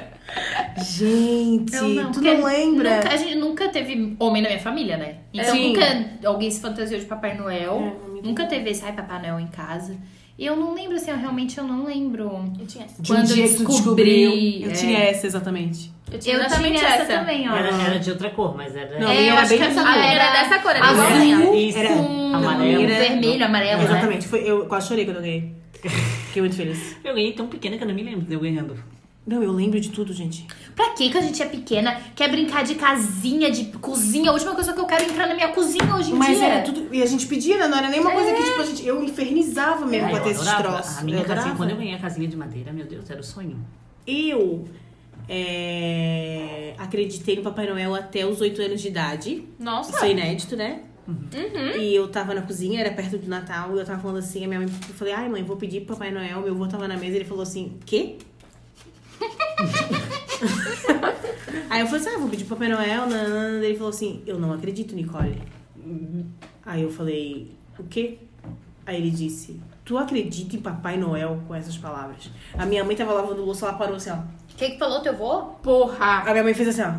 Gente, 0.77 1.75
Eu 1.75 1.89
não, 1.89 2.12
tu 2.12 2.22
não 2.22 2.43
lembra? 2.46 2.96
Nunca, 2.98 3.10
a 3.10 3.17
gente 3.17 3.36
nunca 3.36 3.70
teve 3.70 4.15
homem 4.20 4.41
na 4.41 4.50
minha 4.50 4.62
família, 4.62 4.98
né? 4.98 5.15
Então 5.34 5.53
Sim. 5.53 5.74
nunca 5.74 6.27
alguém 6.29 6.50
se 6.50 6.62
fantasiou 6.62 7.00
de 7.00 7.05
Papai 7.05 7.38
Noel. 7.38 7.98
É, 8.17 8.25
nunca 8.25 8.46
teve 8.46 8.70
esse, 8.70 8.84
ai, 8.86 8.93
Papai 8.93 9.22
Noel 9.22 9.39
em 9.39 9.48
casa. 9.48 9.98
E 10.42 10.46
eu 10.48 10.56
não 10.56 10.74
lembro, 10.74 10.96
assim, 10.96 11.12
eu 11.12 11.18
realmente 11.18 11.56
eu 11.56 11.64
não 11.64 11.86
lembro. 11.86 12.52
Eu 12.60 12.66
tinha 12.66 12.84
essa. 12.86 13.00
De 13.00 13.12
um 13.12 13.16
Quando 13.16 13.30
eu 13.30 13.36
dia 13.36 13.48
que 13.48 13.54
tu 13.54 13.66
descobri, 13.68 14.04
descobriu. 14.26 14.66
Eu 14.66 14.72
é. 14.72 14.74
tinha 14.74 14.98
essa, 14.98 15.28
exatamente. 15.28 15.92
Eu 16.12 16.18
tinha 16.18 16.34
Eu 16.36 16.42
exatamente 16.42 16.80
tinha 16.80 16.90
essa, 16.90 17.04
essa. 17.04 17.20
também, 17.20 17.48
ó. 17.48 17.56
Era, 17.56 17.70
era 17.84 18.00
de 18.00 18.10
outra 18.10 18.32
cor, 18.32 18.58
mas 18.58 18.76
era. 18.76 19.00
Não, 19.00 19.08
É, 19.08 19.22
eu 19.22 19.32
era 19.34 19.42
acho 19.42 19.50
bem 19.50 19.58
que 19.60 19.64
essa 19.66 19.82
A 19.82 19.84
azul. 19.84 20.02
minha 20.02 20.14
era 20.14 20.32
dessa 20.32 20.60
cor, 20.64 20.72
era 20.72 20.84
Azul 20.84 21.04
igualzinha. 21.04 21.56
Isso, 21.70 21.78
era 21.78 21.90
com 21.90 22.36
amarelo. 22.36 22.88
vermelho, 22.88 23.46
amarelo, 23.46 23.78
né? 23.78 23.84
Exatamente. 23.84 24.28
Foi, 24.28 24.40
eu 24.40 24.66
quase 24.66 24.88
chorei 24.88 25.06
quando 25.06 25.18
eu 25.18 25.22
ganhei. 25.22 25.54
Fiquei 26.28 26.42
muito 26.42 26.56
feliz. 26.56 26.96
Eu 27.04 27.14
ganhei 27.14 27.34
tão 27.34 27.46
pequena 27.46 27.78
que 27.78 27.84
eu 27.84 27.88
não 27.88 27.94
me 27.94 28.02
lembro 28.02 28.22
de 28.26 28.34
eu 28.34 28.40
ganhando. 28.40 28.76
Não, 29.25 29.44
eu 29.44 29.51
lembro 29.51 29.80
de 29.80 29.90
tudo, 29.90 30.12
gente. 30.13 30.48
Pra 30.75 30.90
que 30.96 31.10
que 31.10 31.18
a 31.18 31.22
gente 31.22 31.42
é 31.44 31.46
pequena, 31.46 31.96
quer 32.16 32.30
brincar 32.32 32.63
de 32.63 32.74
casinha, 32.75 33.51
de 33.51 33.66
cozinha? 33.66 34.32
A 34.32 34.34
última 34.34 34.56
coisa 34.56 34.74
que 34.74 34.80
eu 34.80 34.86
quero 34.86 35.04
é 35.04 35.08
entrar 35.08 35.28
na 35.28 35.36
minha 35.36 35.50
cozinha 35.50 35.96
hoje 35.96 36.12
em 36.12 36.16
Mas 36.16 36.38
dia. 36.38 36.48
era 36.48 36.63
tudo. 36.63 36.88
E 36.94 37.04
a 37.04 37.06
gente 37.06 37.28
pedia, 37.28 37.58
né? 37.60 37.68
Não 37.68 37.78
era 37.78 37.90
nenhuma 37.90 38.12
coisa 38.12 38.34
que, 38.34 38.44
tipo, 38.44 38.60
a 38.62 38.66
gente. 38.66 38.86
Eu 38.86 39.04
infernizava 39.04 39.86
mesmo 39.86 40.08
Ah, 40.08 40.10
pra 40.10 40.20
eu 40.20 40.24
ter 40.24 40.30
esses 40.32 40.51
troços. 40.51 40.98
A 40.98 41.04
minha 41.04 41.18
Eu 41.18 41.22
casinha, 41.22 41.36
adorava. 41.40 41.58
quando 41.58 41.70
eu 41.70 41.78
ganhei 41.78 41.94
a 41.94 42.00
casinha 42.00 42.28
de 42.28 42.36
madeira, 42.36 42.74
meu 42.74 42.86
Deus, 42.86 43.08
era 43.12 43.20
o 43.20 43.24
sonho. 43.24 43.63
Eu 44.08 44.66
é, 45.30 46.74
acreditei 46.78 47.36
no 47.36 47.44
Papai 47.44 47.68
Noel 47.68 47.94
até 47.96 48.25
os 48.25 48.42
8 48.42 48.62
anos 48.62 48.82
de 48.82 48.88
idade. 48.88 49.44
Nossa. 49.60 49.92
Isso 49.96 50.06
é 50.06 50.12
inédito, 50.12 50.56
né? 50.56 50.82
Uhum. 51.08 51.80
E 51.80 51.94
eu 51.96 52.08
tava 52.08 52.34
na 52.34 52.42
cozinha, 52.42 52.80
era 52.80 52.92
perto 52.92 53.18
do 53.18 53.28
Natal, 53.28 53.75
e 53.75 53.80
eu 53.80 53.86
tava 53.86 54.00
falando 54.01 54.18
assim, 54.18 54.44
a 54.46 54.48
minha 54.48 54.60
mãe, 54.60 54.70
eu 54.70 54.96
falei, 54.96 55.13
ai 55.13 55.28
mãe, 55.30 55.44
vou 55.44 55.58
pedir 55.58 55.82
pro 55.82 55.96
Papai 55.96 56.12
Noel, 56.12 56.42
meu 56.42 56.54
avô 56.54 56.68
tava 56.68 56.88
na 56.88 56.96
mesa, 56.96 57.16
ele 57.18 57.25
falou 57.25 57.44
assim, 57.44 57.78
quê? 57.86 58.18
Aí 61.70 61.82
eu 61.82 61.88
falei 61.88 62.01
assim, 62.01 62.10
ah, 62.16 62.20
vou 62.20 62.30
pedir 62.30 62.46
pro 62.46 62.56
Papai 62.56 62.70
Noel, 62.70 63.08
nanana. 63.08 63.63
ele 63.66 63.75
falou 63.75 63.90
assim, 63.90 64.22
eu 64.25 64.40
não 64.40 64.54
acredito, 64.54 64.96
Nicole. 64.96 65.42
Aí 66.66 66.82
eu 66.84 66.92
falei, 66.92 67.56
o 67.80 67.84
quê? 67.84 68.18
Aí 68.86 68.98
ele 68.98 69.12
disse, 69.12 69.60
tu 69.86 69.98
acredita 69.98 70.56
em 70.56 70.60
Papai 70.62 70.98
Noel 70.98 71.40
com 71.48 71.56
essas 71.56 71.78
palavras? 71.78 72.30
A 72.58 72.66
minha 72.66 72.84
mãe 72.84 72.96
tava 72.96 73.13
lavando 73.13 73.44
louça, 73.46 73.66
ela 73.68 73.78
parou 73.78 73.96
assim, 73.96 74.10
ó. 74.10 74.16
O 74.16 74.56
que 74.58 74.72
que 74.72 74.78
falou 74.78 75.01
teu 75.01 75.16
vô? 75.16 75.42
Porra. 75.63 76.24
A 76.25 76.32
minha 76.32 76.44
mãe 76.44 76.54
fez 76.54 76.68
assim, 76.70 76.82
ó. 76.82 76.94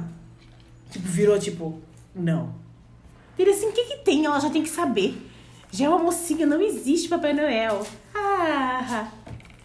Tipo, 0.91 1.07
virou, 1.09 1.38
tipo, 1.38 1.81
não. 2.14 2.55
Ele 3.38 3.50
assim, 3.50 3.69
o 3.69 3.73
que 3.73 3.85
que 3.85 3.97
tem? 3.99 4.25
Ela 4.25 4.38
já 4.41 4.50
tem 4.50 4.62
que 4.62 4.69
saber. 4.69 5.14
Já 5.71 5.87
é 5.87 5.88
uma 5.88 5.99
mocinha, 5.99 6.47
não 6.47 6.61
existe 6.61 7.09
Papai 7.09 7.33
Noel. 7.33 7.87
Ah, 8.14 9.09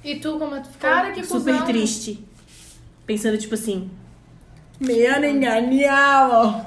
E 0.03 0.15
tu, 0.19 0.37
como 0.39 0.55
tu 0.61 0.69
ficou? 0.69 0.89
Cara, 0.89 1.11
que 1.11 1.23
super 1.25 1.51
cuzão. 1.53 1.65
triste. 1.65 2.25
Pensando, 3.07 3.37
tipo 3.37 3.55
assim, 3.55 3.89
me 4.79 5.07
han 5.07 5.25
engañado. 5.25 6.63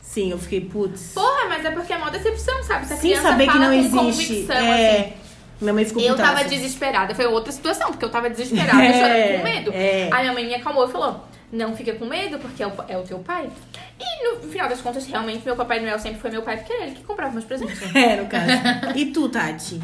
Sim, 0.00 0.30
eu 0.30 0.38
fiquei, 0.38 0.60
putz. 0.62 1.12
Porra, 1.14 1.48
mas 1.48 1.64
é 1.64 1.70
porque 1.70 1.92
é 1.92 1.98
mó 1.98 2.08
decepção, 2.08 2.62
sabe? 2.62 2.86
Se 2.86 2.94
a 2.94 2.96
criança 2.98 3.22
saber 3.22 3.46
que 3.46 3.52
fala 3.52 3.68
não 3.68 3.90
com 3.90 4.08
existe. 4.08 4.46
É. 4.52 5.00
assim. 5.00 5.12
Minha 5.60 5.74
mãe 5.74 5.84
ficou 5.84 6.00
Eu 6.02 6.14
putaça. 6.14 6.34
tava 6.36 6.48
desesperada. 6.48 7.14
Foi 7.14 7.26
outra 7.26 7.50
situação, 7.50 7.88
porque 7.90 8.04
eu 8.04 8.08
tava 8.10 8.30
desesperada, 8.30 8.80
É, 8.82 8.92
chorando 8.92 9.38
com 9.38 9.44
medo. 9.44 9.72
é. 9.74 10.08
Aí 10.12 10.20
minha 10.22 10.32
mãe 10.32 10.46
me 10.46 10.54
acalmou 10.54 10.86
e 10.88 10.92
falou: 10.92 11.24
Não 11.52 11.74
fica 11.76 11.92
com 11.94 12.04
medo, 12.06 12.38
porque 12.38 12.62
é 12.62 12.66
o, 12.66 12.72
é 12.88 12.96
o 12.96 13.02
teu 13.02 13.18
pai. 13.18 13.50
E 13.98 14.24
no 14.34 14.40
final 14.50 14.68
das 14.68 14.80
contas, 14.80 15.04
realmente, 15.06 15.44
meu 15.44 15.56
Papai 15.56 15.80
Noel 15.80 15.98
sempre 15.98 16.20
foi 16.20 16.30
meu 16.30 16.42
pai, 16.42 16.58
porque 16.58 16.72
era 16.72 16.84
ele 16.84 16.94
que 16.94 17.02
comprava 17.02 17.32
meus 17.32 17.44
presentes. 17.44 17.80
É, 17.94 18.16
no 18.16 18.26
caso. 18.28 18.46
E 18.94 19.06
tu, 19.06 19.28
Tati? 19.28 19.80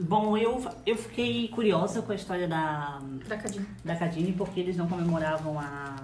Bom, 0.00 0.36
eu, 0.36 0.64
eu 0.86 0.96
fiquei 0.96 1.48
curiosa 1.48 2.02
com 2.02 2.12
a 2.12 2.14
história 2.14 2.46
da, 2.48 2.98
Da 3.28 3.36
Cadinho. 3.36 3.66
da 3.84 3.94
Cadine, 3.96 4.32
porque 4.32 4.60
eles 4.60 4.76
não 4.76 4.86
comemoravam 4.86 5.58
a, 5.58 5.94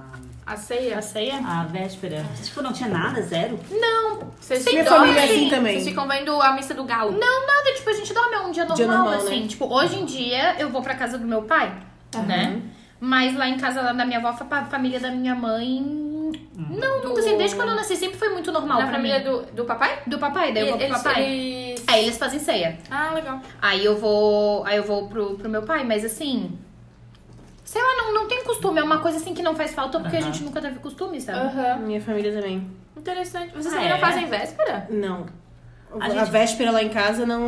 A 0.47 0.57
ceia. 0.57 0.99
A 0.99 1.03
ceia? 1.03 1.37
a 1.45 1.65
véspera. 1.65 2.25
Tipo, 2.43 2.63
não 2.63 2.73
tinha 2.73 2.89
nada, 2.89 3.21
zero? 3.23 3.59
Não. 3.71 4.31
Vocês 4.41 4.65
Minha 4.65 4.85
dormem? 4.85 5.01
família 5.15 5.21
é 5.21 5.25
assim 5.25 5.51
também. 5.51 5.75
Vocês 5.75 5.89
ficam 5.89 6.09
vendo 6.09 6.41
a 6.41 6.53
missa 6.55 6.75
do 6.75 6.85
galo. 6.85 7.13
Não, 7.13 7.47
nada, 7.47 7.75
tipo, 7.77 7.91
a 7.91 7.93
gente 7.93 8.13
dorme 8.15 8.37
um 8.39 8.51
dia 8.51 8.65
normal, 8.65 8.77
Dia 8.77 8.87
normal, 8.87 9.13
assim. 9.15 9.43
né? 9.43 9.49
Tipo, 9.49 9.67
hoje 9.73 9.97
em 9.99 10.05
dia 10.05 10.57
eu 10.59 10.71
vou 10.71 10.83
pra 10.83 10.95
casa 10.95 11.19
do 11.19 11.27
meu 11.27 11.43
pai, 11.43 11.73
né? 12.27 12.63
Mas 13.03 13.35
lá 13.37 13.49
em 13.49 13.57
casa 13.57 13.81
lá 13.81 13.93
da 13.93 14.05
minha 14.05 14.19
avó, 14.19 14.29
a 14.29 14.65
família 14.67 15.01
da 15.01 15.11
minha 15.11 15.35
mãe. 15.35 16.10
Não, 16.57 17.01
Do- 17.01 17.09
nunca 17.09 17.21
assim, 17.21 17.37
desde 17.37 17.57
quando 17.57 17.71
eu 17.71 17.75
nasci 17.75 17.97
sempre 17.97 18.19
foi 18.19 18.29
muito 18.31 18.51
normal 18.53 18.79
Na 18.81 18.87
pra 18.87 18.97
família 18.97 19.19
mim. 19.19 19.25
do, 19.25 19.43
do 19.53 19.65
papai? 19.65 19.99
Do 20.07 20.19
papai, 20.19 20.53
daí 20.53 20.63
eu 20.63 20.69
vou 20.69 20.77
pro 20.79 20.87
eles, 20.87 21.03
papai. 21.03 21.23
eles- 21.25 21.85
Aí 21.87 22.05
eles 22.05 22.19
fazem 22.19 22.39
ceia. 22.39 22.79
Ah, 22.91 23.13
legal. 23.15 23.41
Aí 23.61 23.85
eu 23.85 23.97
vou. 23.99 24.65
Aí 24.67 24.77
eu 24.77 24.85
vou 24.85 25.09
pro, 25.09 25.37
pro 25.37 25.49
meu 25.49 25.63
pai, 25.63 25.85
mas 25.85 26.05
assim. 26.05 26.59
Sei 27.65 27.81
lá, 27.81 27.97
não, 27.97 28.15
não 28.15 28.29
tem 28.29 28.43
costume. 28.45 28.81
É 28.81 28.83
uma 28.83 28.99
coisa 28.99 29.19
assim 29.19 29.33
que 29.35 29.43
não 29.43 29.55
faz 29.55 29.73
falta 29.73 30.01
porque 30.01 30.17
a 30.17 30.21
Aham. 30.21 30.33
gente 30.33 30.43
nunca 30.45 30.61
teve 30.61 30.79
costume, 30.81 31.21
sabe? 31.21 31.39
Aham. 31.39 31.77
Minha 31.79 32.01
família 32.01 32.33
também. 32.33 32.69
Interessante. 32.97 33.53
Vocês 33.53 33.67
Ah, 33.67 33.71
também 33.71 33.89
não 33.89 33.97
é? 33.97 34.01
fazem 34.01 34.27
véspera? 34.27 34.87
Não. 34.91 35.27
A, 35.99 36.05
A 36.05 36.11
gente- 36.11 36.31
véspera 36.31 36.71
lá 36.71 36.83
em 36.83 36.89
casa 36.89 37.25
não, 37.27 37.41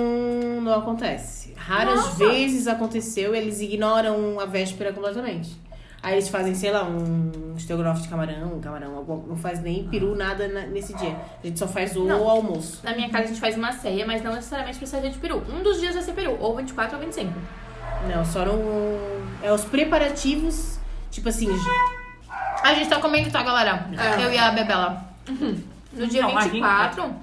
não 0.61 0.73
acontece. 0.75 1.53
Raras 1.57 1.95
Nossa. 1.97 2.17
vezes 2.29 2.67
aconteceu, 2.67 3.35
eles 3.35 3.61
ignoram 3.61 4.41
a 4.41 4.47
véspera 4.47 4.93
completamente. 4.93 5.51
Aí 6.03 6.15
eles 6.15 6.29
fazem, 6.29 6.53
sei 6.55 6.73
lá, 6.73 6.83
um 6.85 7.55
estrogonofe 7.57 8.03
de 8.03 8.09
camarão, 8.09 8.55
um 8.57 8.61
camarão, 8.61 9.05
não 9.29 9.37
faz 9.37 9.61
nem 9.61 9.87
peru, 9.87 10.17
nada 10.17 10.49
na- 10.49 10.67
nesse 10.67 10.93
dia. 10.95 11.17
A 11.43 11.47
gente 11.47 11.59
só 11.59 11.69
faz 11.69 11.95
o 11.97 12.05
Não. 12.05 12.29
almoço. 12.29 12.81
Na 12.83 12.93
minha 12.93 13.09
casa 13.09 13.25
a 13.25 13.27
gente 13.29 13.41
faz 13.41 13.57
uma 13.57 13.71
ceia, 13.73 14.05
mas 14.05 14.21
não 14.23 14.33
necessariamente 14.35 14.79
precisa 14.79 15.01
ser 15.01 15.11
de 15.11 15.19
peru. 15.19 15.43
Um 15.49 15.63
dos 15.63 15.79
dias 15.79 15.95
vai 15.95 16.03
ser 16.03 16.13
peru, 16.13 16.37
ou 16.41 16.57
24 16.57 16.97
ou 16.99 17.05
25. 17.05 17.33
Não, 18.13 18.25
só 18.25 18.45
não. 18.45 18.59
É 19.43 19.53
os 19.53 19.65
preparativos, 19.65 20.79
tipo 21.11 21.29
assim. 21.29 21.49
A 22.65 22.75
gente 22.75 22.89
tá 22.89 22.99
comendo, 23.01 23.31
tá, 23.31 23.43
galera? 23.45 23.87
É. 24.19 24.25
Eu 24.25 24.33
e 24.33 24.39
a 24.39 24.51
Bebela. 24.51 25.05
No 25.93 26.07
dia 26.09 26.23
Não, 26.23 26.37
aqui- 26.37 26.49
24. 26.51 27.15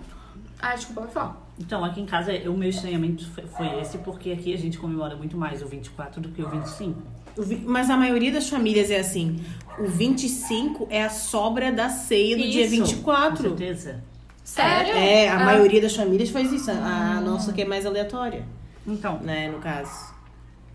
Ah, 0.62 0.76
desculpa, 0.76 1.02
vai 1.02 1.10
falar. 1.12 1.38
Então, 1.60 1.84
aqui 1.84 2.00
em 2.02 2.06
casa, 2.06 2.32
o 2.50 2.54
meu 2.58 2.70
estranhamento 2.70 3.28
foi- 3.30 3.80
esse, 3.82 3.98
porque 4.00 4.32
aqui 4.32 4.54
a 4.54 4.58
gente 4.58 4.78
comemora 4.80 5.16
muito 5.16 5.36
mais 5.38 5.62
o 5.62 5.68
24 5.68 6.22
do 6.22 6.30
que 6.30 6.42
o 6.42 6.50
25. 6.50 7.02
o 7.38 7.44
vi- 7.44 7.64
Mas 7.66 7.90
a 7.90 7.96
maioria 7.98 8.32
das 8.32 8.50
famílias 8.50 8.90
é 8.90 9.00
assim. 9.00 9.40
O 9.78 9.88
25 9.88 10.88
é 10.90 11.04
a 11.04 11.10
sobra 11.10 11.72
da 11.72 11.90
ceia 11.90 12.36
do 12.38 12.44
dia 12.44 12.66
Isso, 12.66 12.72
24. 12.72 13.38
Com 13.52 13.58
certeza. 13.58 14.04
Sério? 14.44 14.94
É, 14.96 15.30
a 15.30 15.40
Ah. 15.40 15.46
maioria 15.46 15.82
das 15.82 15.96
famílias 15.96 16.30
faz 16.32 16.52
isso. 16.52 16.72
A 16.72 17.18
a 17.18 17.22
nossa 17.22 17.54
que 17.54 17.62
é 17.62 17.66
mais 17.66 17.86
aleatória, 17.86 18.46
Então, 18.88 19.20
né, 19.20 19.48
no 19.50 19.60
caso. 19.60 20.14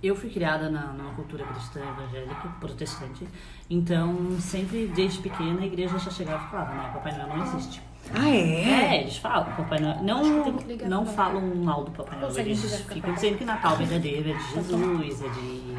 eu 0.02 0.14
fui 0.14 0.30
criada 0.30 0.70
na, 0.70 0.92
numa 0.92 1.12
cultura 1.14 1.44
cristã 1.44 1.80
evangélica, 1.80 2.48
protestante. 2.60 3.26
Então, 3.68 4.14
sempre 4.40 4.86
desde 4.94 5.18
pequena, 5.20 5.60
a 5.62 5.66
igreja 5.66 5.98
já 5.98 6.10
chegava 6.10 6.46
e 6.46 6.50
falava, 6.50 6.74
né? 6.74 6.90
Papai 6.94 7.12
Noel 7.18 7.28
não 7.36 7.42
existe. 7.46 7.82
Ah, 8.12 8.28
é? 8.28 8.62
É, 8.96 9.00
eles 9.02 9.16
falam, 9.16 9.52
Papai 9.54 9.78
Noel. 9.80 9.96
Que 9.96 10.04
não 10.04 10.52
que 10.78 10.84
não 10.84 11.06
falam 11.06 11.40
mal 11.56 11.84
do 11.84 11.90
Papai 11.90 12.18
Noel. 12.18 12.36
Eles 12.38 12.80
ficam 12.82 13.14
dizendo 13.14 13.38
que 13.38 13.44
Natal 13.44 13.76
verdadeiro 13.76 14.30
é 14.30 14.34
de 14.34 14.52
Jesus, 14.54 15.22
é 15.22 15.28
de. 15.28 15.74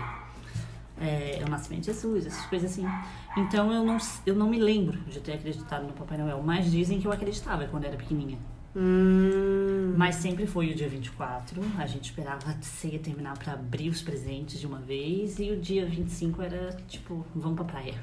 É, 1.00 1.40
é 1.42 1.44
o 1.46 1.50
nascimento 1.50 1.82
de 1.82 1.88
Jesus, 1.88 2.26
essas 2.26 2.46
coisas 2.46 2.72
assim. 2.72 2.86
Então 3.38 3.72
eu 3.72 3.84
não, 3.84 3.98
eu 4.26 4.34
não 4.36 4.50
me 4.50 4.58
lembro 4.60 4.98
de 5.02 5.20
ter 5.20 5.34
acreditado 5.34 5.84
no 5.86 5.94
Papai 5.94 6.18
Noel, 6.18 6.42
mas 6.44 6.72
dizem 6.72 7.00
que 7.00 7.08
eu 7.08 7.12
acreditava 7.12 7.66
quando 7.66 7.86
era 7.86 7.98
pequenininha. 7.98 8.38
Hum. 8.76 9.94
Mas 9.98 10.16
sempre 10.16 10.46
foi 10.46 10.72
o 10.72 10.76
dia 10.76 10.88
24, 10.90 11.62
a 11.78 11.86
gente 11.86 12.06
esperava 12.10 12.50
a 12.52 12.62
ceia 12.62 13.00
terminar 13.00 13.38
pra 13.38 13.54
abrir 13.54 13.90
os 13.90 14.02
presentes 14.02 14.60
de 14.60 14.68
uma 14.68 14.80
vez, 14.80 15.40
e 15.40 15.52
o 15.52 15.58
dia 15.58 15.86
25 15.86 16.42
era 16.42 16.76
tipo, 16.88 17.26
vamos 17.34 17.56
pra 17.56 17.66
praia. 17.66 17.94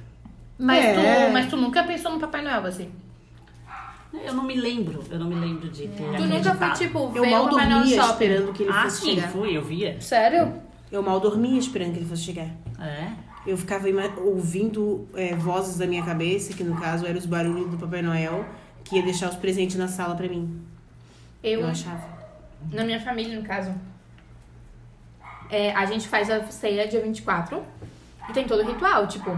Mas, 0.59 0.85
É. 0.85 1.27
tu, 1.27 1.33
mas 1.33 1.47
tu 1.51 1.57
nunca 1.57 1.83
pensou 1.85 2.13
no 2.13 2.19
Papai 2.21 2.43
Noel, 2.43 2.65
assim? 2.67 2.91
Eu 4.13 4.35
não 4.35 4.45
me 4.45 4.55
lembro, 4.55 5.03
eu 5.11 5.19
não 5.19 5.27
me 5.27 5.35
lembro 5.35 5.69
de 5.71 5.89
ter 5.89 6.17
Tu 6.17 6.25
nunca 6.27 6.55
foi, 6.55 6.71
tipo, 6.73 7.09
ver 7.09 7.19
Eu 7.21 7.31
mal 7.31 7.49
Papai 7.49 7.67
Noel 7.69 7.79
dormia 7.81 7.97
shopping? 7.97 8.13
esperando 8.13 8.53
que 8.53 8.63
ele 8.65 8.73
Ah, 8.73 8.83
fosse 8.85 9.01
sim, 9.01 9.15
chegar. 9.15 9.29
fui, 9.31 9.57
eu 9.57 9.63
via. 9.65 10.01
Sério? 10.01 10.55
Eu 10.91 11.03
mal 11.03 11.19
dormia 11.19 11.59
esperando 11.59 11.93
que 11.93 11.99
ele 12.01 12.07
fosse 12.09 12.23
chegar. 12.23 12.49
É. 12.79 13.09
Eu 13.47 13.57
ficava 13.57 13.89
ima- 13.89 14.13
ouvindo 14.19 15.09
é, 15.15 15.35
vozes 15.35 15.79
da 15.79 15.87
minha 15.87 16.05
cabeça, 16.05 16.53
que 16.53 16.63
no 16.63 16.79
caso 16.79 17.07
eram 17.07 17.19
os 17.19 17.27
barulhos 17.27 17.71
do 17.71 17.79
Papai 17.79 18.03
Noel, 18.03 18.45
que 18.85 18.97
ia 18.97 19.03
deixar 19.03 19.31
os 19.31 19.37
presentes 19.37 19.77
na 19.77 19.89
sala 19.89 20.15
pra 20.15 20.29
mim. 20.29 20.61
Eu, 21.43 21.61
Eu, 21.61 21.67
achava. 21.69 22.05
na 22.71 22.85
minha 22.85 23.01
família, 23.01 23.37
no 23.37 23.45
caso, 23.45 23.73
é, 25.51 25.73
a 25.73 25.85
gente 25.87 26.07
faz 26.09 26.31
a 26.31 26.45
ceia 26.47 26.87
dia 26.87 27.01
24 27.01 27.63
e 28.29 28.33
tem 28.33 28.47
todo 28.47 28.63
o 28.63 28.67
ritual, 28.67 29.07
tipo, 29.09 29.31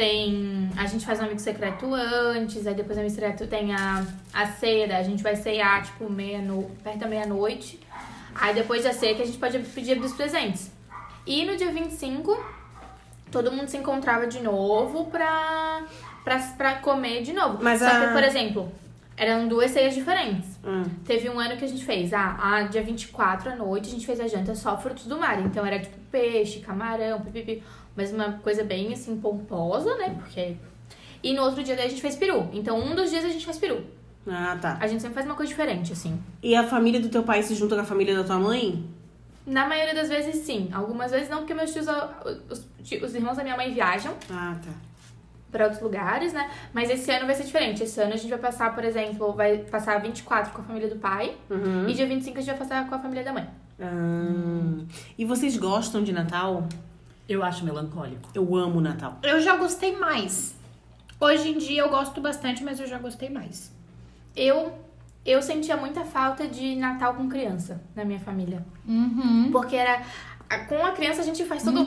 tem. 0.00 0.70
A 0.78 0.86
gente 0.86 1.04
faz 1.04 1.20
um 1.20 1.24
amigo 1.24 1.38
secreto 1.38 1.94
antes, 1.94 2.66
aí 2.66 2.74
depois 2.74 2.96
do 2.96 3.00
amigo 3.00 3.14
secreto 3.14 3.46
tem 3.46 3.74
a, 3.74 4.02
a 4.32 4.46
ceia, 4.46 4.96
a 4.96 5.02
gente 5.02 5.22
vai 5.22 5.36
ceiar, 5.36 5.84
tipo, 5.84 6.08
meia 6.08 6.40
no, 6.40 6.62
perto 6.82 7.00
da 7.00 7.06
meia-noite. 7.06 7.78
Aí 8.34 8.54
depois 8.54 8.84
da 8.84 8.94
ceia 8.94 9.14
que 9.14 9.20
a 9.20 9.26
gente 9.26 9.36
pode 9.36 9.58
pedir 9.58 10.00
dos 10.00 10.14
presentes. 10.14 10.72
E 11.26 11.44
no 11.44 11.54
dia 11.54 11.70
25, 11.70 12.42
todo 13.30 13.52
mundo 13.52 13.68
se 13.68 13.76
encontrava 13.76 14.26
de 14.26 14.40
novo 14.40 15.04
pra, 15.10 15.82
pra, 16.24 16.38
pra 16.56 16.74
comer 16.76 17.22
de 17.22 17.34
novo. 17.34 17.58
Mas 17.62 17.80
Só 17.80 17.86
a- 17.86 18.00
que, 18.06 18.12
por 18.14 18.24
exemplo, 18.24 18.72
eram 19.18 19.48
duas 19.48 19.70
ceias 19.70 19.94
diferentes. 19.94 20.48
Hum. 20.64 20.84
Teve 21.04 21.28
um 21.28 21.38
ano 21.38 21.58
que 21.58 21.64
a 21.66 21.68
gente 21.68 21.84
fez, 21.84 22.14
ah, 22.14 22.38
a 22.40 22.62
dia 22.62 22.82
24 22.82 23.50
à 23.50 23.54
noite, 23.54 23.88
a 23.88 23.92
gente 23.92 24.06
fez 24.06 24.18
a 24.18 24.26
janta 24.26 24.54
só 24.54 24.78
frutos 24.78 25.04
do 25.04 25.18
mar. 25.18 25.38
Então 25.40 25.66
era 25.66 25.78
tipo 25.78 25.98
peixe, 26.10 26.60
camarão, 26.60 27.20
pipipi. 27.20 27.62
Mas 28.00 28.12
uma 28.14 28.32
coisa 28.42 28.64
bem 28.64 28.94
assim, 28.94 29.14
pomposa, 29.20 29.94
né? 29.98 30.16
Porque. 30.18 30.56
E 31.22 31.34
no 31.34 31.42
outro 31.42 31.62
dia 31.62 31.76
daí 31.76 31.84
a 31.84 31.88
gente 31.90 32.00
fez 32.00 32.16
peru. 32.16 32.48
Então 32.50 32.80
um 32.80 32.94
dos 32.94 33.10
dias 33.10 33.22
a 33.26 33.28
gente 33.28 33.44
faz 33.44 33.58
peru. 33.58 33.84
Ah, 34.26 34.56
tá. 34.58 34.78
A 34.80 34.86
gente 34.86 35.02
sempre 35.02 35.14
faz 35.16 35.26
uma 35.26 35.34
coisa 35.34 35.50
diferente, 35.50 35.92
assim. 35.92 36.18
E 36.42 36.56
a 36.56 36.64
família 36.66 36.98
do 36.98 37.10
teu 37.10 37.22
pai 37.22 37.42
se 37.42 37.54
junta 37.54 37.74
com 37.74 37.82
a 37.82 37.84
família 37.84 38.16
da 38.16 38.24
tua 38.24 38.38
mãe? 38.38 38.82
Na 39.46 39.66
maioria 39.68 39.94
das 39.94 40.08
vezes, 40.08 40.36
sim. 40.46 40.70
Algumas 40.72 41.10
vezes 41.10 41.28
não, 41.28 41.38
porque 41.38 41.52
meus 41.52 41.72
tios, 41.72 41.86
os, 42.48 42.66
os 43.02 43.14
irmãos 43.14 43.36
da 43.36 43.42
minha 43.42 43.56
mãe 43.56 43.70
viajam 43.72 44.14
Ah, 44.30 44.56
tá. 44.64 44.70
pra 45.50 45.64
outros 45.64 45.82
lugares, 45.82 46.32
né? 46.32 46.50
Mas 46.72 46.88
esse 46.88 47.10
ano 47.10 47.26
vai 47.26 47.34
ser 47.34 47.44
diferente. 47.44 47.82
Esse 47.82 48.00
ano 48.00 48.14
a 48.14 48.16
gente 48.16 48.30
vai 48.30 48.38
passar, 48.38 48.74
por 48.74 48.84
exemplo, 48.84 49.32
vai 49.34 49.58
passar 49.58 50.00
24 50.00 50.52
com 50.52 50.60
a 50.62 50.64
família 50.64 50.88
do 50.88 50.96
pai. 50.96 51.36
Uhum. 51.50 51.86
E 51.88 51.92
dia 51.92 52.06
25 52.06 52.38
a 52.38 52.40
gente 52.40 52.50
vai 52.50 52.58
passar 52.58 52.88
com 52.88 52.94
a 52.94 52.98
família 52.98 53.24
da 53.24 53.32
mãe. 53.34 53.46
Ah. 53.78 54.84
E 55.18 55.24
vocês 55.26 55.56
gostam 55.56 56.02
de 56.02 56.12
Natal? 56.12 56.66
Eu 57.30 57.44
acho 57.44 57.64
melancólico. 57.64 58.28
Eu 58.34 58.56
amo 58.56 58.80
Natal. 58.80 59.20
Eu 59.22 59.40
já 59.40 59.56
gostei 59.56 59.96
mais. 59.96 60.52
Hoje 61.20 61.50
em 61.50 61.58
dia 61.58 61.82
eu 61.82 61.88
gosto 61.88 62.20
bastante, 62.20 62.64
mas 62.64 62.80
eu 62.80 62.88
já 62.88 62.98
gostei 62.98 63.30
mais. 63.30 63.72
Eu 64.34 64.72
eu 65.24 65.40
sentia 65.40 65.76
muita 65.76 66.04
falta 66.04 66.48
de 66.48 66.74
Natal 66.74 67.14
com 67.14 67.28
criança 67.28 67.80
na 67.94 68.04
minha 68.04 68.18
família. 68.18 68.66
Uhum. 68.84 69.50
Porque 69.52 69.76
era. 69.76 70.02
A- 70.50 70.58
Com 70.58 70.84
a 70.84 70.90
criança 70.92 71.22
a 71.22 71.24
gente 71.24 71.44
faz 71.44 71.62
todo. 71.62 71.84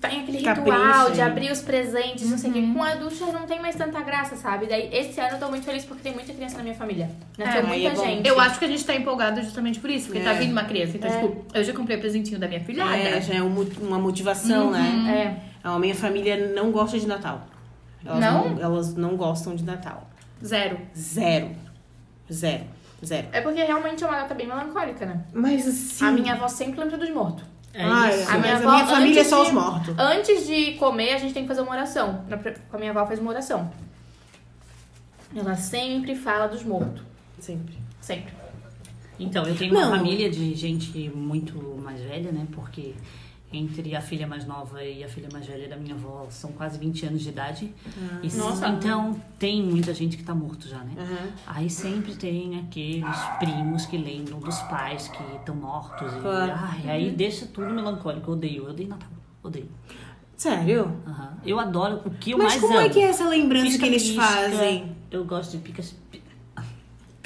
Tem 0.00 0.20
aquele 0.22 0.40
Capricho, 0.42 0.70
ritual 0.78 1.10
de 1.10 1.20
abrir 1.20 1.50
os 1.50 1.60
presentes, 1.60 2.30
não 2.30 2.38
sei 2.38 2.50
o 2.50 2.52
quê. 2.54 2.62
Com 2.72 2.82
adulto 2.82 3.16
já 3.16 3.26
não 3.26 3.46
tem 3.46 3.60
mais 3.60 3.74
tanta 3.76 4.00
graça, 4.02 4.36
sabe? 4.36 4.66
Daí 4.66 4.88
esse 4.92 5.20
ano 5.20 5.32
eu 5.34 5.38
tô 5.40 5.48
muito 5.48 5.64
feliz 5.64 5.84
porque 5.84 6.02
tem 6.02 6.14
muita 6.14 6.32
criança 6.32 6.56
na 6.56 6.62
minha 6.62 6.74
família. 6.74 7.10
Nasceu 7.36 7.54
É, 7.54 7.58
aí 7.60 7.66
muita 7.82 8.02
é 8.02 8.06
gente. 8.06 8.28
Eu 8.28 8.38
acho 8.40 8.58
que 8.58 8.64
a 8.64 8.68
gente 8.68 8.84
tá 8.84 8.94
empolgado 8.94 9.42
justamente 9.42 9.78
por 9.80 9.90
isso, 9.90 10.06
porque 10.06 10.20
É. 10.20 10.24
tá 10.24 10.32
vindo 10.34 10.52
uma 10.52 10.64
criança. 10.64 10.96
Então, 10.96 11.10
É. 11.10 11.20
tipo, 11.20 11.44
eu 11.52 11.64
já 11.64 11.72
comprei 11.72 11.96
o 11.96 12.00
presentinho 12.00 12.38
da 12.38 12.46
minha 12.48 12.60
filhada. 12.60 12.96
É, 12.96 13.20
já 13.20 13.34
é 13.34 13.42
um 13.42 13.66
uma 13.82 13.98
motivação, 13.98 14.70
né? 14.70 15.40
É. 15.62 15.68
A 15.68 15.78
minha 15.78 15.94
família 15.94 16.52
não 16.54 16.70
gosta 16.70 16.98
de 16.98 17.06
Natal. 17.06 17.44
Elas 18.04 18.20
Não? 18.20 18.58
Elas 18.62 18.94
não 18.94 19.16
gostam 19.16 19.56
de 19.56 19.64
Natal. 19.64 20.08
Zero. 20.44 20.78
Zero. 20.96 21.50
Zero. 22.32 22.64
Zero. 23.04 23.26
É 23.32 23.40
porque 23.40 23.62
realmente 23.62 24.02
é 24.02 24.06
uma 24.06 24.16
data 24.20 24.34
bem 24.34 24.46
melancólica, 24.46 25.04
né? 25.04 25.20
Mas 25.32 25.66
assim... 25.66 26.04
A 26.06 26.10
minha 26.12 26.32
avó 26.34 26.48
sempre 26.48 26.80
lembra 26.80 26.96
dos 26.96 27.10
mortos. 27.10 27.44
É 27.74 27.82
Ai, 27.84 28.14
isso. 28.20 28.28
A 28.30 28.32
mas 28.32 28.40
minha 28.42 28.54
a 28.54 28.56
avó, 28.58 28.70
minha 28.72 28.86
família 28.86 29.20
é 29.20 29.24
só 29.24 29.42
de- 29.42 29.48
os 29.48 29.52
mortos. 29.54 29.94
Antes 29.98 30.46
de 30.46 30.72
comer, 30.74 31.12
a 31.14 31.18
gente 31.18 31.34
tem 31.34 31.42
que 31.42 31.48
fazer 31.48 31.60
uma 31.60 31.72
oração. 31.72 32.24
A 32.72 32.78
minha 32.78 32.90
avó 32.90 33.06
faz 33.06 33.18
uma 33.20 33.30
oração. 33.30 33.70
Ela 35.34 35.54
sempre 35.56 36.14
fala 36.14 36.46
dos 36.46 36.62
mortos. 36.64 37.02
Sempre. 37.38 37.76
Sempre. 38.00 38.32
Então, 39.18 39.44
eu 39.44 39.54
tenho 39.56 39.72
Não. 39.74 39.88
uma 39.88 39.96
família 39.96 40.30
de 40.30 40.54
gente 40.54 41.10
muito 41.14 41.58
mais 41.82 42.00
velha, 42.00 42.30
né? 42.32 42.46
Porque 42.52 42.94
entre 43.56 43.94
a 43.96 44.00
filha 44.00 44.26
mais 44.26 44.46
nova 44.46 44.82
e 44.84 45.02
a 45.02 45.08
filha 45.08 45.28
mais 45.32 45.46
velha 45.46 45.68
da 45.68 45.76
minha 45.76 45.94
avó 45.94 46.26
são 46.30 46.52
quase 46.52 46.78
20 46.78 47.06
anos 47.06 47.22
de 47.22 47.28
idade. 47.30 47.72
E 48.22 48.26
s- 48.26 48.36
Nossa. 48.38 48.68
Então 48.68 49.20
tem 49.38 49.62
muita 49.62 49.92
gente 49.94 50.16
que 50.16 50.22
tá 50.22 50.34
morto 50.34 50.68
já, 50.68 50.78
né? 50.78 50.92
Aham. 50.98 51.28
Aí 51.46 51.70
sempre 51.70 52.14
tem 52.14 52.58
aqueles 52.60 53.16
primos 53.38 53.86
que 53.86 53.96
lembram 53.96 54.38
dos 54.38 54.58
pais 54.62 55.08
que 55.08 55.22
estão 55.36 55.54
mortos. 55.54 56.12
E, 56.12 56.20
Claro. 56.20 56.52
ai, 56.54 56.90
aí 56.90 57.10
deixa 57.10 57.46
tudo 57.46 57.70
melancólico. 57.70 58.30
Eu 58.30 58.34
odeio, 58.34 58.64
eu 58.64 58.70
odeio 58.70 58.88
Natal. 58.88 59.08
Odeio. 59.42 59.68
Sério? 60.36 60.94
Aham. 61.06 61.34
Eu 61.46 61.58
adoro 61.58 62.02
o 62.04 62.10
que 62.10 62.32
eu 62.32 62.38
Mas 62.38 62.48
mais 62.48 62.60
como 62.60 62.76
amo. 62.76 62.86
é 62.86 62.90
que 62.90 63.00
é 63.00 63.04
essa 63.08 63.26
lembrança 63.28 63.78
que 63.78 63.84
eles 63.86 64.02
Pisca-pisca. 64.02 64.34
fazem? 64.50 64.96
Eu 65.10 65.24
gosto 65.24 65.52
de 65.52 65.58
pica 65.58 65.82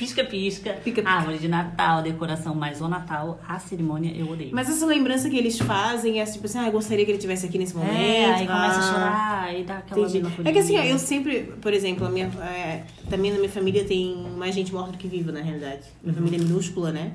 pisca-pisca, 0.01 0.79
árvore 1.05 1.37
de 1.37 1.47
Natal, 1.47 2.01
decoração, 2.03 2.55
mas 2.55 2.81
o 2.81 2.89
Natal, 2.89 3.39
a 3.47 3.59
cerimônia 3.59 4.11
eu 4.17 4.31
odeio. 4.31 4.49
Mas 4.51 4.71
essa 4.71 4.87
lembrança 4.87 5.29
que 5.29 5.37
eles 5.37 5.59
fazem 5.59 6.23
é 6.23 6.25
tipo 6.25 6.47
assim, 6.47 6.59
ah, 6.59 6.67
eu 6.69 6.73
gostaria 6.73 7.05
que 7.05 7.11
ele 7.11 7.19
estivesse 7.19 7.45
aqui 7.45 7.59
nesse 7.59 7.77
momento. 7.77 7.93
é, 7.93 8.25
aí 8.25 8.47
começa 8.47 8.77
a 8.77 8.79
ah. 8.79 8.93
chorar, 8.93 9.45
aí 9.45 9.63
dá 9.63 9.77
aquela 9.77 10.09
melancolia. 10.09 10.51
É 10.51 10.53
que 10.55 10.59
assim, 10.59 10.77
eu 10.77 10.99
sempre, 10.99 11.53
por 11.61 11.75
exemplo, 11.75 12.07
a 12.07 12.11
minha, 12.11 12.29
é, 12.43 12.85
também 13.11 13.31
na 13.31 13.37
minha 13.37 13.51
família 13.51 13.85
tem 13.85 14.17
mais 14.39 14.55
gente 14.55 14.73
morta 14.73 14.93
do 14.93 14.99
que 14.99 15.07
viva, 15.07 15.31
na 15.31 15.41
realidade. 15.43 15.83
Minha 16.03 16.15
família 16.15 16.39
é 16.39 16.41
minúscula, 16.41 16.91
né? 16.91 17.13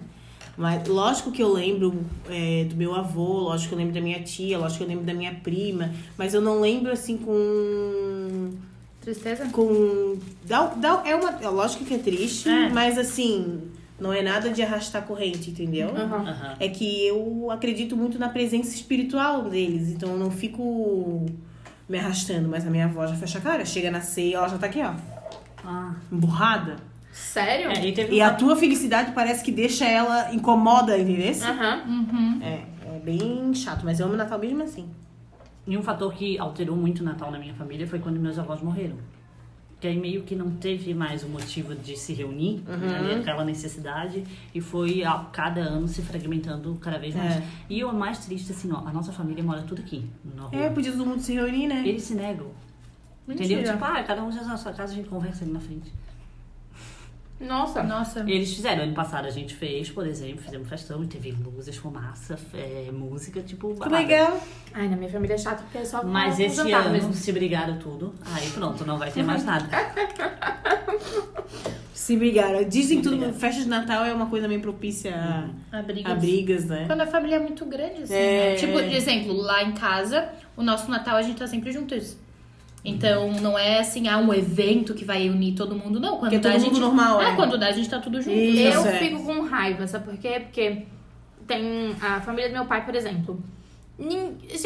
Mas 0.56 0.88
lógico 0.88 1.32
que 1.32 1.42
eu 1.42 1.52
lembro 1.52 2.06
é, 2.30 2.66
do 2.66 2.76
meu 2.76 2.94
avô, 2.94 3.40
lógico 3.40 3.70
que 3.70 3.74
eu 3.74 3.80
lembro 3.80 3.96
da 3.96 4.02
minha 4.02 4.22
tia, 4.22 4.60
lógico 4.60 4.78
que 4.78 4.84
eu 4.84 4.88
lembro 4.88 5.06
da 5.06 5.14
minha 5.14 5.34
prima, 5.34 5.92
mas 6.18 6.36
eu 6.36 6.42
não 6.42 6.62
lembro 6.62 6.92
assim 6.92 7.18
com. 7.18 8.52
Tristeza? 9.06 9.46
com. 9.52 10.18
Dá, 10.46 10.66
dá, 10.76 11.04
é 11.06 11.16
uma. 11.16 11.30
é 11.42 11.48
Lógico 11.48 11.86
que 11.86 11.94
é 11.94 11.98
triste, 12.00 12.50
É. 12.50 12.70
mas 12.70 12.98
assim, 12.98 13.62
não 14.00 14.12
é 14.12 14.22
nada 14.22 14.50
de 14.50 14.62
arrastar 14.62 15.04
corrente, 15.04 15.52
entendeu? 15.52 15.90
Aham. 15.96 16.28
Aham. 16.28 16.56
É 16.60 16.68
que 16.68 17.06
eu 17.08 17.50
acredito 17.52 17.96
muito 17.96 18.18
na 18.20 18.28
presença 18.30 18.74
espiritual 18.76 19.44
deles, 19.44 19.90
então 19.90 20.10
eu 20.10 20.18
não 20.18 20.30
fico 20.32 21.26
me 21.88 22.00
arrastando, 22.00 22.50
mas 22.50 22.66
a 22.68 22.70
minha 22.70 22.86
avó 22.86 23.06
já 23.06 23.16
fecha 23.16 23.38
a 23.38 23.42
cara, 23.42 23.64
chega 23.64 23.90
na 23.92 24.02
ceia, 24.02 24.38
ela 24.38 24.48
já 24.50 24.58
tá 24.58 24.66
aqui, 24.66 24.82
ó, 24.82 24.94
Ah. 25.64 25.94
emburrada. 26.12 26.78
Sério? 27.14 27.70
É, 27.72 27.88
e 27.88 27.94
teve 27.94 28.14
E 28.16 28.22
um 28.22 28.26
a 28.26 28.32
tua 28.34 28.56
felicidade 28.58 29.12
parece 29.14 29.42
que 29.42 29.52
deixa 29.52 29.86
ela 29.86 30.34
incomoda, 30.34 30.98
entendeu? 30.98 31.32
Aham. 31.44 31.84
Uhum. 31.88 32.40
É, 32.42 32.64
é 32.96 33.00
bem 33.00 33.54
chato, 33.54 33.86
mas 33.86 34.00
eu 34.02 34.08
amo 34.08 34.18
Natal 34.18 34.38
mesmo 34.40 34.64
assim. 34.64 34.86
E 35.68 35.78
um 35.78 35.82
fator 35.82 36.14
que 36.14 36.38
alterou 36.38 36.76
muito 36.76 37.00
o 37.00 37.04
Natal 37.04 37.32
na 37.32 37.40
minha 37.40 37.54
família 37.54 37.88
foi 37.88 38.00
quando 38.00 38.20
meus 38.20 38.38
avós 38.38 38.62
morreram. 38.62 38.98
Que 39.80 39.88
aí 39.88 40.00
meio 40.00 40.24
que 40.24 40.36
não 40.36 40.52
teve 40.52 40.94
mais 40.94 41.24
o 41.24 41.28
motivo 41.28 41.76
de 41.76 41.98
se 41.98 42.14
reunir, 42.14 42.64
né, 42.66 43.18
aquela 43.20 43.44
necessidade, 43.44 44.24
e 44.54 44.62
foi 44.62 45.04
a 45.04 45.18
cada 45.32 45.62
ano 45.62 45.88
se 45.88 46.02
fragmentando 46.02 46.76
cada 46.76 46.98
vez 46.98 47.14
mais. 47.16 47.38
É. 47.38 47.44
E 47.70 47.84
o 47.84 47.94
mais 47.94 48.26
triste, 48.26 48.52
assim, 48.52 48.72
ó, 48.72 48.88
a 48.88 48.94
nossa 48.94 49.12
família 49.12 49.44
mora 49.44 49.64
tudo 49.64 49.82
aqui. 49.82 50.06
É, 50.52 50.70
podia 50.70 50.92
todo 50.92 51.06
mundo 51.06 51.20
se 51.20 51.34
reunir, 51.34 51.68
né? 51.68 51.84
Eles 51.86 52.04
se 52.04 52.16
negam. 52.16 52.48
Mentira. 53.28 53.46
Entendeu? 53.54 53.74
Tipo, 53.74 53.86
ah, 53.86 54.04
cada 54.04 54.24
um 54.24 54.32
já 54.32 54.44
na 54.44 54.56
sua 54.56 54.72
casa, 54.72 54.94
a 54.94 54.96
gente 54.96 55.10
conversa 55.10 55.44
ali 55.44 55.52
na 55.52 55.60
frente. 55.60 55.92
Nossa. 57.40 57.84
Nossa. 57.84 58.22
Eles 58.22 58.54
fizeram, 58.54 58.84
ano 58.84 58.94
passado 58.94 59.26
a 59.28 59.30
gente 59.30 59.54
fez, 59.54 59.90
por 59.90 60.08
exemplo, 60.08 60.42
fizemos 60.42 60.70
festão 60.70 61.04
e 61.04 61.08
teve 61.08 61.32
luzes, 61.32 61.76
fumaça, 61.76 62.38
é, 62.54 62.90
música, 62.94 63.42
tipo, 63.42 63.74
Que 63.74 63.80
babado. 63.80 63.96
legal. 63.96 64.40
Ai, 64.74 64.88
na 64.88 64.96
minha 64.96 65.10
família 65.10 65.34
é 65.34 65.38
chato 65.38 65.62
porque 65.64 65.80
é 65.80 65.86
só 65.86 66.04
Mas 66.04 66.40
esse 66.40 66.72
ano 66.72 66.90
mesmo. 66.92 67.14
se 67.14 67.32
brigaram 67.34 67.78
tudo, 67.78 68.16
aí 68.34 68.50
pronto, 68.52 68.86
não 68.86 68.98
vai 68.98 69.12
ter 69.12 69.24
mais 69.24 69.44
nada. 69.44 69.68
Se 71.94 72.16
brigaram. 72.16 72.64
Dizem 72.64 72.98
Se 72.98 73.04
tudo, 73.04 73.18
brigaram. 73.18 73.34
festa 73.40 73.62
de 73.64 73.68
Natal 73.68 74.06
é 74.06 74.14
uma 74.14 74.28
coisa 74.28 74.48
meio 74.48 74.62
propícia 74.62 75.16
a, 75.72 75.80
A 75.80 75.82
briga. 75.82 76.12
a 76.12 76.16
brigas, 76.16 76.66
né? 76.66 76.84
Quando 76.86 77.02
a 77.02 77.08
família 77.08 77.38
é 77.38 77.40
muito 77.40 77.66
grande, 77.66 78.04
assim. 78.04 78.14
É. 78.14 78.50
né? 78.52 78.56
Tipo, 78.58 78.74
por 78.74 78.84
exemplo, 78.84 79.34
lá 79.34 79.64
em 79.64 79.72
casa, 79.72 80.30
o 80.56 80.62
nosso 80.62 80.90
Natal 80.92 81.16
a 81.16 81.22
gente 81.24 81.38
tá 81.40 81.48
sempre 81.48 81.72
juntos. 81.72 82.16
Então, 82.86 83.32
não 83.42 83.58
é 83.58 83.80
assim, 83.80 84.08
ah, 84.08 84.20
um 84.20 84.32
evento 84.32 84.94
que 84.94 85.04
vai 85.04 85.28
unir 85.28 85.56
todo 85.56 85.76
mundo, 85.76 86.00
não. 86.00 86.18
Quando 86.20 86.34
é 86.34 86.38
dá, 86.38 86.52
todo 86.52 86.56
a 86.56 86.64
gente. 86.64 86.80
normal, 86.80 87.20
é. 87.20 87.32
é. 87.32 87.36
quando 87.36 87.58
dá, 87.58 87.68
a 87.68 87.72
gente 87.72 87.90
tá 87.90 87.98
tudo 87.98 88.22
junto. 88.22 88.38
Isso. 88.38 88.78
Eu 88.78 88.86
é. 88.86 89.00
fico 89.00 89.24
com 89.24 89.42
raiva, 89.42 89.88
sabe 89.88 90.06
por 90.06 90.18
quê? 90.18 90.40
Porque 90.42 90.84
tem 91.48 91.96
a 92.00 92.22
família 92.22 92.50
do 92.50 92.54
meu 92.54 92.66
pai, 92.66 92.86
por 92.86 92.94
exemplo. 92.94 93.44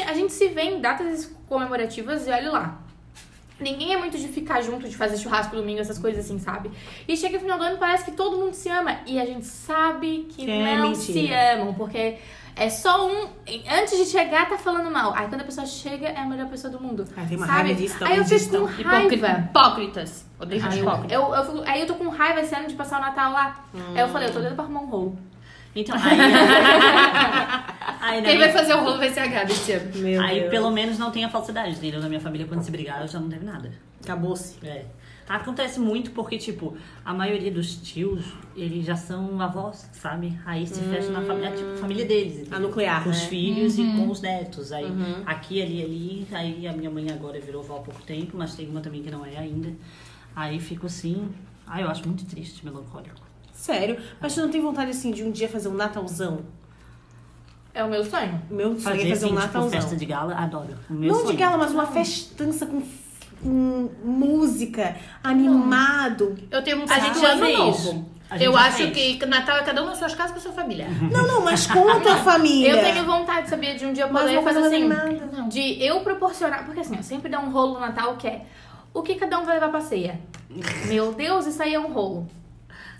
A 0.05 0.13
gente 0.13 0.33
se 0.33 0.49
vê 0.49 0.63
em 0.63 0.81
datas 0.81 1.33
comemorativas 1.47 2.27
e 2.27 2.31
olha 2.31 2.51
lá. 2.51 2.88
Ninguém 3.59 3.93
é 3.93 3.97
muito 3.97 4.17
de 4.17 4.27
ficar 4.27 4.61
junto, 4.61 4.87
de 4.87 4.95
fazer 4.95 5.17
churrasco 5.17 5.55
domingo, 5.55 5.79
essas 5.81 5.97
coisas 5.99 6.23
assim, 6.25 6.39
sabe? 6.39 6.71
E 7.07 7.17
chega 7.17 7.33
no 7.35 7.41
final 7.41 7.57
do 7.57 7.63
ano 7.65 7.77
parece 7.77 8.05
que 8.05 8.11
todo 8.11 8.37
mundo 8.37 8.53
se 8.53 8.69
ama. 8.69 8.97
E 9.05 9.19
a 9.19 9.25
gente 9.25 9.45
sabe 9.45 10.27
que 10.29 10.45
Que 10.45 10.51
é 10.51 10.75
não 10.77 10.89
mentira. 10.89 11.13
se 11.13 11.33
amam, 11.33 11.73
porque 11.73 12.17
é 12.55 12.69
só 12.69 13.07
um. 13.07 13.27
Antes 13.69 13.97
de 13.97 14.05
chegar, 14.05 14.47
tá 14.47 14.57
falando 14.57 14.89
mal. 14.89 15.13
Aí 15.15 15.27
quando 15.27 15.41
a 15.41 15.43
pessoa 15.45 15.65
chega, 15.67 16.07
é 16.07 16.17
a 16.19 16.25
melhor 16.25 16.47
pessoa 16.47 16.71
do 16.71 16.79
mundo. 16.81 17.05
Ah, 17.17 17.25
tem 17.27 17.35
uma 17.37 17.45
sabe? 17.47 17.59
raiva 17.63 17.73
disso, 17.81 18.05
Aí 18.05 18.17
eu 18.17 18.25
fico 18.25 18.57
com 18.59 18.65
raiva. 18.83 19.27
Hipócritas. 19.49 20.25
Odeio 20.39 20.65
Aí 20.65 20.77
eu, 20.79 20.83
hipócrita. 20.85 21.13
eu, 21.13 21.35
eu 21.35 21.45
fico- 21.45 21.63
aí 21.67 21.81
eu 21.81 21.87
tô 21.87 21.95
com 21.95 22.07
raiva 22.07 22.39
esse 22.41 22.55
ano 22.55 22.67
de 22.67 22.75
passar 22.75 22.97
o 22.99 23.01
Natal 23.01 23.33
lá. 23.33 23.65
Aí 23.93 23.99
eu 24.01 24.07
falei, 24.07 24.29
eu 24.29 24.33
tô 24.33 24.39
doida 24.39 24.55
pra 24.55 24.63
arrumar 24.63 24.81
um 24.81 24.85
rolo. 24.87 25.19
Então, 25.75 25.95
aí. 25.95 26.17
aí, 27.99 28.21
Quem 28.23 28.37
vai 28.37 28.51
fazer 28.51 28.73
o 28.73 28.83
rolo 28.83 28.97
vai 28.97 29.09
ser 29.09 29.19
a 29.21 29.27
Gabi 29.27 29.51
esse 29.51 29.71
ano. 29.73 29.91
Meu 29.97 30.21
aí 30.21 30.39
Deus. 30.41 30.51
pelo 30.51 30.71
menos 30.71 30.97
não 30.97 31.11
tem 31.11 31.23
a 31.25 31.29
falsidade, 31.29 31.71
entendeu? 31.75 31.99
Na 32.01 32.07
minha 32.07 32.19
família, 32.21 32.47
quando 32.47 32.61
se 32.61 32.71
brigaram, 32.71 33.07
já 33.07 33.19
não 33.19 33.29
teve 33.29 33.45
nada. 33.45 33.71
Acabou-se. 34.03 34.55
É. 34.65 34.85
Acontece 35.27 35.79
muito 35.79 36.09
porque, 36.11 36.39
tipo, 36.39 36.75
a 37.05 37.13
maioria 37.13 37.51
dos 37.51 37.75
tios, 37.75 38.25
eles 38.55 38.83
já 38.83 38.95
são 38.95 39.39
avós, 39.39 39.87
sabe? 39.93 40.35
Aí 40.43 40.65
se 40.65 40.79
fecha 40.81 41.11
na 41.11 41.21
família, 41.21 41.51
tipo, 41.51 41.77
família 41.77 42.03
deles. 42.03 42.33
entendeu? 42.39 42.57
A 42.57 42.59
nuclear, 42.59 43.03
Com 43.03 43.11
os 43.11 43.21
né? 43.21 43.27
filhos 43.27 43.77
e 43.77 43.83
com 43.83 44.09
os 44.09 44.21
netos. 44.21 44.71
Aí, 44.71 44.87
aqui, 45.27 45.61
ali, 45.61 45.83
ali. 45.83 46.27
Aí 46.31 46.67
a 46.67 46.73
minha 46.73 46.89
mãe 46.89 47.11
agora 47.11 47.39
virou 47.39 47.61
avó 47.61 47.77
há 47.77 47.81
pouco 47.81 48.01
tempo, 48.01 48.35
mas 48.37 48.55
tem 48.55 48.67
uma 48.67 48.81
também 48.81 49.03
que 49.03 49.11
não 49.11 49.23
é 49.23 49.37
ainda. 49.37 49.71
Aí 50.35 50.59
fico 50.59 50.87
assim. 50.87 51.29
Ai, 51.67 51.83
eu 51.83 51.89
acho 51.89 52.07
muito 52.07 52.25
triste, 52.25 52.65
melancólico. 52.65 53.15
Sério? 53.53 53.99
Mas 54.19 54.33
tu 54.33 54.41
não 54.41 54.49
tem 54.49 54.59
vontade, 54.61 54.89
assim, 54.89 55.11
de 55.11 55.21
um 55.23 55.29
dia 55.29 55.47
fazer 55.47 55.67
um 55.69 55.75
Natalzão? 55.75 56.39
É 57.73 57.83
o 57.83 57.89
meu 57.89 58.03
sonho. 58.03 58.41
Meu 58.49 58.79
sonho 58.79 58.95
é 58.95 58.97
Fazer, 58.97 59.09
fazer 59.09 59.09
um 59.09 59.13
assim, 59.13 59.27
tipo, 59.27 59.33
Natalzão. 59.39 59.69
festa 59.71 59.95
de 59.95 60.05
gala, 60.05 60.35
adoro. 60.35 60.75
O 60.89 60.93
meu 60.93 61.11
Não 61.13 61.19
sonho. 61.21 61.31
de 61.31 61.37
gala, 61.37 61.57
mas 61.57 61.71
uma 61.71 61.85
festança 61.85 62.65
com, 62.65 62.81
com 63.43 63.89
música, 64.03 64.95
animado. 65.23 66.35
Eu 66.51 66.63
tenho 66.63 66.79
um 66.79 66.83
A 66.89 66.99
gente 66.99 67.13
de 67.13 67.21
já 67.21 67.29
ano 67.33 67.45
fez. 67.45 67.57
novo. 67.57 68.09
A 68.29 68.37
gente 68.37 68.45
Eu 68.45 68.55
acho 68.57 68.77
fez. 68.91 69.17
que 69.17 69.25
Natal 69.25 69.57
é 69.57 69.63
cada 69.63 69.81
um 69.83 69.87
na 69.87 69.95
sua 69.95 70.09
casa 70.09 70.31
com 70.33 70.39
a 70.39 70.41
sua 70.41 70.51
família. 70.51 70.87
Não, 71.11 71.25
não, 71.25 71.41
mas 71.43 71.65
com 71.65 71.89
a 71.89 71.99
tua 71.99 72.15
família. 72.17 72.71
Eu 72.75 72.83
tenho 72.83 73.05
vontade, 73.05 73.49
sabia, 73.49 73.75
de 73.75 73.85
um 73.85 73.93
dia 73.93 74.03
eu 74.03 74.11
Mas 74.13 74.23
poder 74.23 74.43
coisa 74.43 74.61
fazer 74.61 74.75
assim. 74.75 74.87
Não. 74.87 75.49
De 75.49 75.83
eu 75.83 75.99
proporcionar. 76.01 76.65
Porque 76.65 76.79
assim, 76.81 76.95
eu 76.95 77.03
sempre 77.03 77.29
dou 77.31 77.39
um 77.41 77.49
rolo 77.51 77.73
no 77.75 77.79
Natal 77.79 78.15
que 78.17 78.27
é 78.27 78.45
o 78.93 79.01
que 79.01 79.15
cada 79.15 79.39
um 79.39 79.45
vai 79.45 79.55
levar 79.55 79.69
pra 79.69 79.81
ceia. 79.81 80.19
Meu 80.87 81.11
Deus, 81.13 81.45
isso 81.47 81.61
aí 81.63 81.73
é 81.73 81.79
um 81.79 81.91
rolo. 81.91 82.27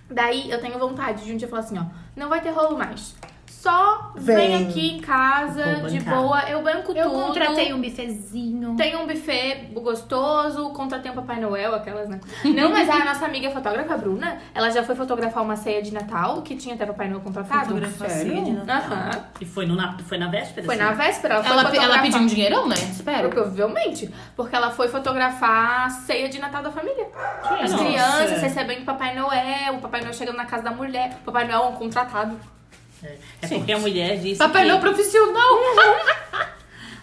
Daí 0.10 0.50
eu 0.50 0.60
tenho 0.60 0.80
vontade 0.80 1.24
de 1.26 1.32
um 1.34 1.38
dia 1.38 1.48
falar 1.48 1.62
assim, 1.62 1.78
ó, 1.78 1.84
não 2.16 2.30
vai 2.30 2.42
ter 2.42 2.50
rolo 2.50 2.76
mais. 2.78 3.16
Só 3.62 4.14
vem, 4.16 4.36
Vem. 4.38 4.70
aqui 4.70 4.96
em 4.96 5.02
casa, 5.02 5.82
de 5.90 6.00
boa, 6.00 6.42
eu 6.50 6.64
banco 6.64 6.94
Eu 6.94 7.10
tudo. 7.10 7.26
contratei 7.26 7.74
um 7.74 7.82
bifezinho. 7.82 8.74
Tem 8.78 8.96
um 8.96 9.06
buffet 9.06 9.70
gostoso, 9.74 10.70
contratei 10.70 11.12
um 11.12 11.16
Papai 11.16 11.42
Noel, 11.42 11.76
aquelas, 11.76 12.08
né? 12.08 12.22
Não, 12.46 12.70
mas 12.72 12.90
a 12.90 13.04
nossa 13.04 13.26
amiga 13.26 13.52
fotógrafa, 13.52 13.94
a 13.94 13.98
Bruna, 13.98 14.38
ela 14.54 14.70
já 14.70 14.82
foi 14.82 14.96
fotografar 14.96 15.44
uma 15.44 15.58
ceia 15.58 15.82
de 15.82 15.94
Natal, 15.94 16.42
que 16.42 16.56
tinha 16.56 16.76
até 16.76 16.86
Papai 16.86 17.10
Noel 17.10 17.20
contratado. 17.22 17.66
Fotografar 17.66 18.10
Sério? 18.10 18.32
ceia 18.32 18.44
de 18.46 18.52
Natal. 18.52 18.92
Aham. 18.98 19.26
E 19.42 19.46
foi, 19.46 19.66
no, 19.66 19.76
na- 19.76 19.98
foi 20.00 20.18
na 20.18 20.30
véspera? 20.30 20.66
Foi 20.66 20.76
assim? 20.76 20.84
na 20.86 20.92
véspera, 20.94 21.34
ela 21.36 21.44
foi 21.44 21.52
Ela, 21.78 21.84
ela 21.96 22.02
pediu 22.02 22.20
um 22.22 22.26
dinheirão, 22.28 22.66
né? 22.66 22.76
Espero. 22.76 23.28
Provavelmente. 23.30 24.10
Porque 24.38 24.56
ela 24.56 24.72
foi 24.72 24.88
fotografar 24.88 25.86
a 25.88 25.90
ceia 25.90 26.30
de 26.30 26.40
Natal 26.40 26.64
da 26.64 26.72
família. 26.72 27.08
As 27.62 27.72
Nossa. 27.74 27.84
crianças 27.84 28.42
recebendo 28.42 28.86
Papai 28.86 29.14
Noel, 29.20 29.74
o 29.76 29.82
Papai 29.82 30.00
Noel 30.00 30.14
chegando 30.14 30.38
na 30.38 30.46
casa 30.46 30.64
da 30.64 30.72
mulher, 30.72 31.18
o 31.22 31.26
Papai 31.26 31.46
Noel 31.46 31.64
é 31.64 31.68
um 31.68 31.74
contratado. 31.74 32.38
É, 33.04 33.16
é 33.44 33.48
porque 33.48 33.72
a 33.72 33.80
mulher 33.80 34.18
disse 34.20 34.38
Papai 34.38 34.64
que... 34.64 34.68
Noel 34.70 34.82
profissional. 34.82 35.60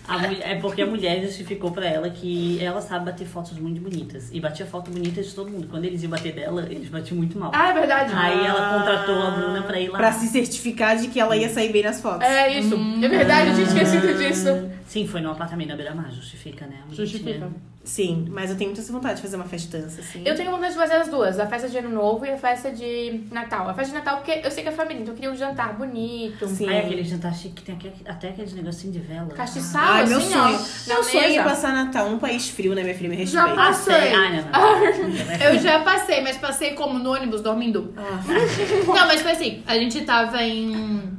A 0.09 0.19
mulher- 0.19 0.41
é 0.53 0.55
porque 0.61 0.83
a 0.83 0.87
mulher 0.87 1.21
justificou 1.21 1.73
pra 1.73 1.85
ela 1.85 2.09
que 2.09 2.63
ela 2.63 2.81
sabe 2.81 3.07
bater 3.07 3.27
fotos 3.27 3.59
muito 3.59 3.81
bonitas. 3.81 4.29
E 4.33 4.39
batia 4.39 4.65
foto 4.65 4.89
bonita 4.89 5.21
de 5.21 5.35
todo 5.35 5.51
mundo. 5.51 5.67
Quando 5.69 5.85
eles 5.85 6.01
iam 6.01 6.11
bater 6.11 6.33
dela, 6.33 6.65
eles 6.71 6.89
batiam 6.89 7.17
muito 7.17 7.37
mal. 7.37 7.51
Ah, 7.53 7.71
é 7.71 7.73
verdade. 7.73 8.13
Aí 8.15 8.47
ela 8.47 8.79
contratou 8.79 9.21
a 9.21 9.31
Bruna 9.33 9.63
pra 9.63 9.81
ir 9.81 9.89
lá. 9.89 9.99
Pra 9.99 10.13
se 10.13 10.29
certificar 10.29 10.97
de 10.97 11.09
que 11.09 11.19
ela 11.19 11.37
ia 11.37 11.49
sair 11.49 11.73
bem 11.73 11.83
nas 11.83 12.01
fotos. 12.01 12.23
É 12.23 12.57
isso. 12.57 12.77
É 13.03 13.09
verdade, 13.09 13.49
eu 13.49 13.55
tinha 13.57 13.67
esquecido 13.67 14.15
disso. 14.17 14.71
Sim, 14.87 15.09
foi 15.09 15.21
num 15.21 15.33
apartamento 15.33 15.71
na 15.71 15.77
Beira-Mar, 15.77 16.09
justifica, 16.13 16.67
né? 16.69 16.77
A 16.89 16.95
Justifica. 16.95 17.51
Sim, 17.87 18.27
mas 18.31 18.51
eu 18.51 18.57
tenho 18.57 18.71
muita 18.73 18.83
vontade 18.93 19.15
de 19.17 19.23
fazer 19.23 19.37
uma 19.37 19.45
festança, 19.45 20.01
assim. 20.01 20.21
Eu 20.25 20.35
tenho 20.35 20.51
vontade 20.51 20.73
de 20.73 20.79
fazer 20.79 20.95
as 20.95 21.07
duas, 21.09 21.39
a 21.39 21.47
festa 21.47 21.69
de 21.69 21.79
Ano 21.79 21.91
Novo 21.91 22.27
e 22.27 22.31
a 22.31 22.37
festa 22.37 22.69
de 22.73 23.21
Natal. 23.31 23.69
A 23.69 23.75
festa 23.75 23.93
de 23.93 23.99
Natal, 23.99 24.17
porque 24.17 24.41
eu 24.45 24.51
sei 24.51 24.65
que 24.65 24.69
é 24.71 24.73
família, 24.73 25.03
então 25.03 25.13
eu 25.13 25.15
queria 25.15 25.31
um 25.31 25.37
jantar 25.37 25.73
bonito. 25.75 26.49
Sim. 26.49 26.69
Aí 26.69 26.79
aquele 26.81 27.05
jantar 27.05 27.33
chique 27.33 27.55
que 27.55 27.63
tem 27.63 27.77
aqui- 27.77 27.93
até 28.05 28.31
aqueles 28.31 28.53
negocinhos 28.55 28.97
de 28.97 29.03
vela. 29.03 29.29
Castiçal, 29.29 29.83
Ai, 29.85 30.03
assim, 30.03 30.11
meu 30.13 30.21
sonho. 30.21 30.57
ó. 30.57 30.89
Meu 30.89 31.05
sonho 31.05 31.41
é 31.41 31.45
passar 31.45 31.73
Natal 31.73 32.11
num 32.11 32.19
país 32.19 32.49
frio, 32.51 32.75
né, 32.75 32.83
minha 32.83 32.95
filha? 32.95 33.09
Me 33.09 33.25
Já 33.25 33.47
respeita. 33.47 33.63
passei. 33.69 33.95
Sei. 34.01 34.15
Ah, 34.15 34.31
não, 34.31 34.43
não. 34.43 35.47
Eu 35.47 35.59
já 35.61 35.79
passei, 35.81 36.21
mas 36.23 36.37
passei 36.39 36.73
como 36.75 36.99
no 36.99 37.13
ônibus, 37.13 37.41
dormindo. 37.41 37.95
Ah, 37.97 38.21
Não, 38.85 39.07
mas 39.07 39.21
foi 39.23 39.31
assim, 39.31 39.63
a 39.65 39.75
gente 39.79 40.01
tava 40.03 40.43
em 40.43 41.17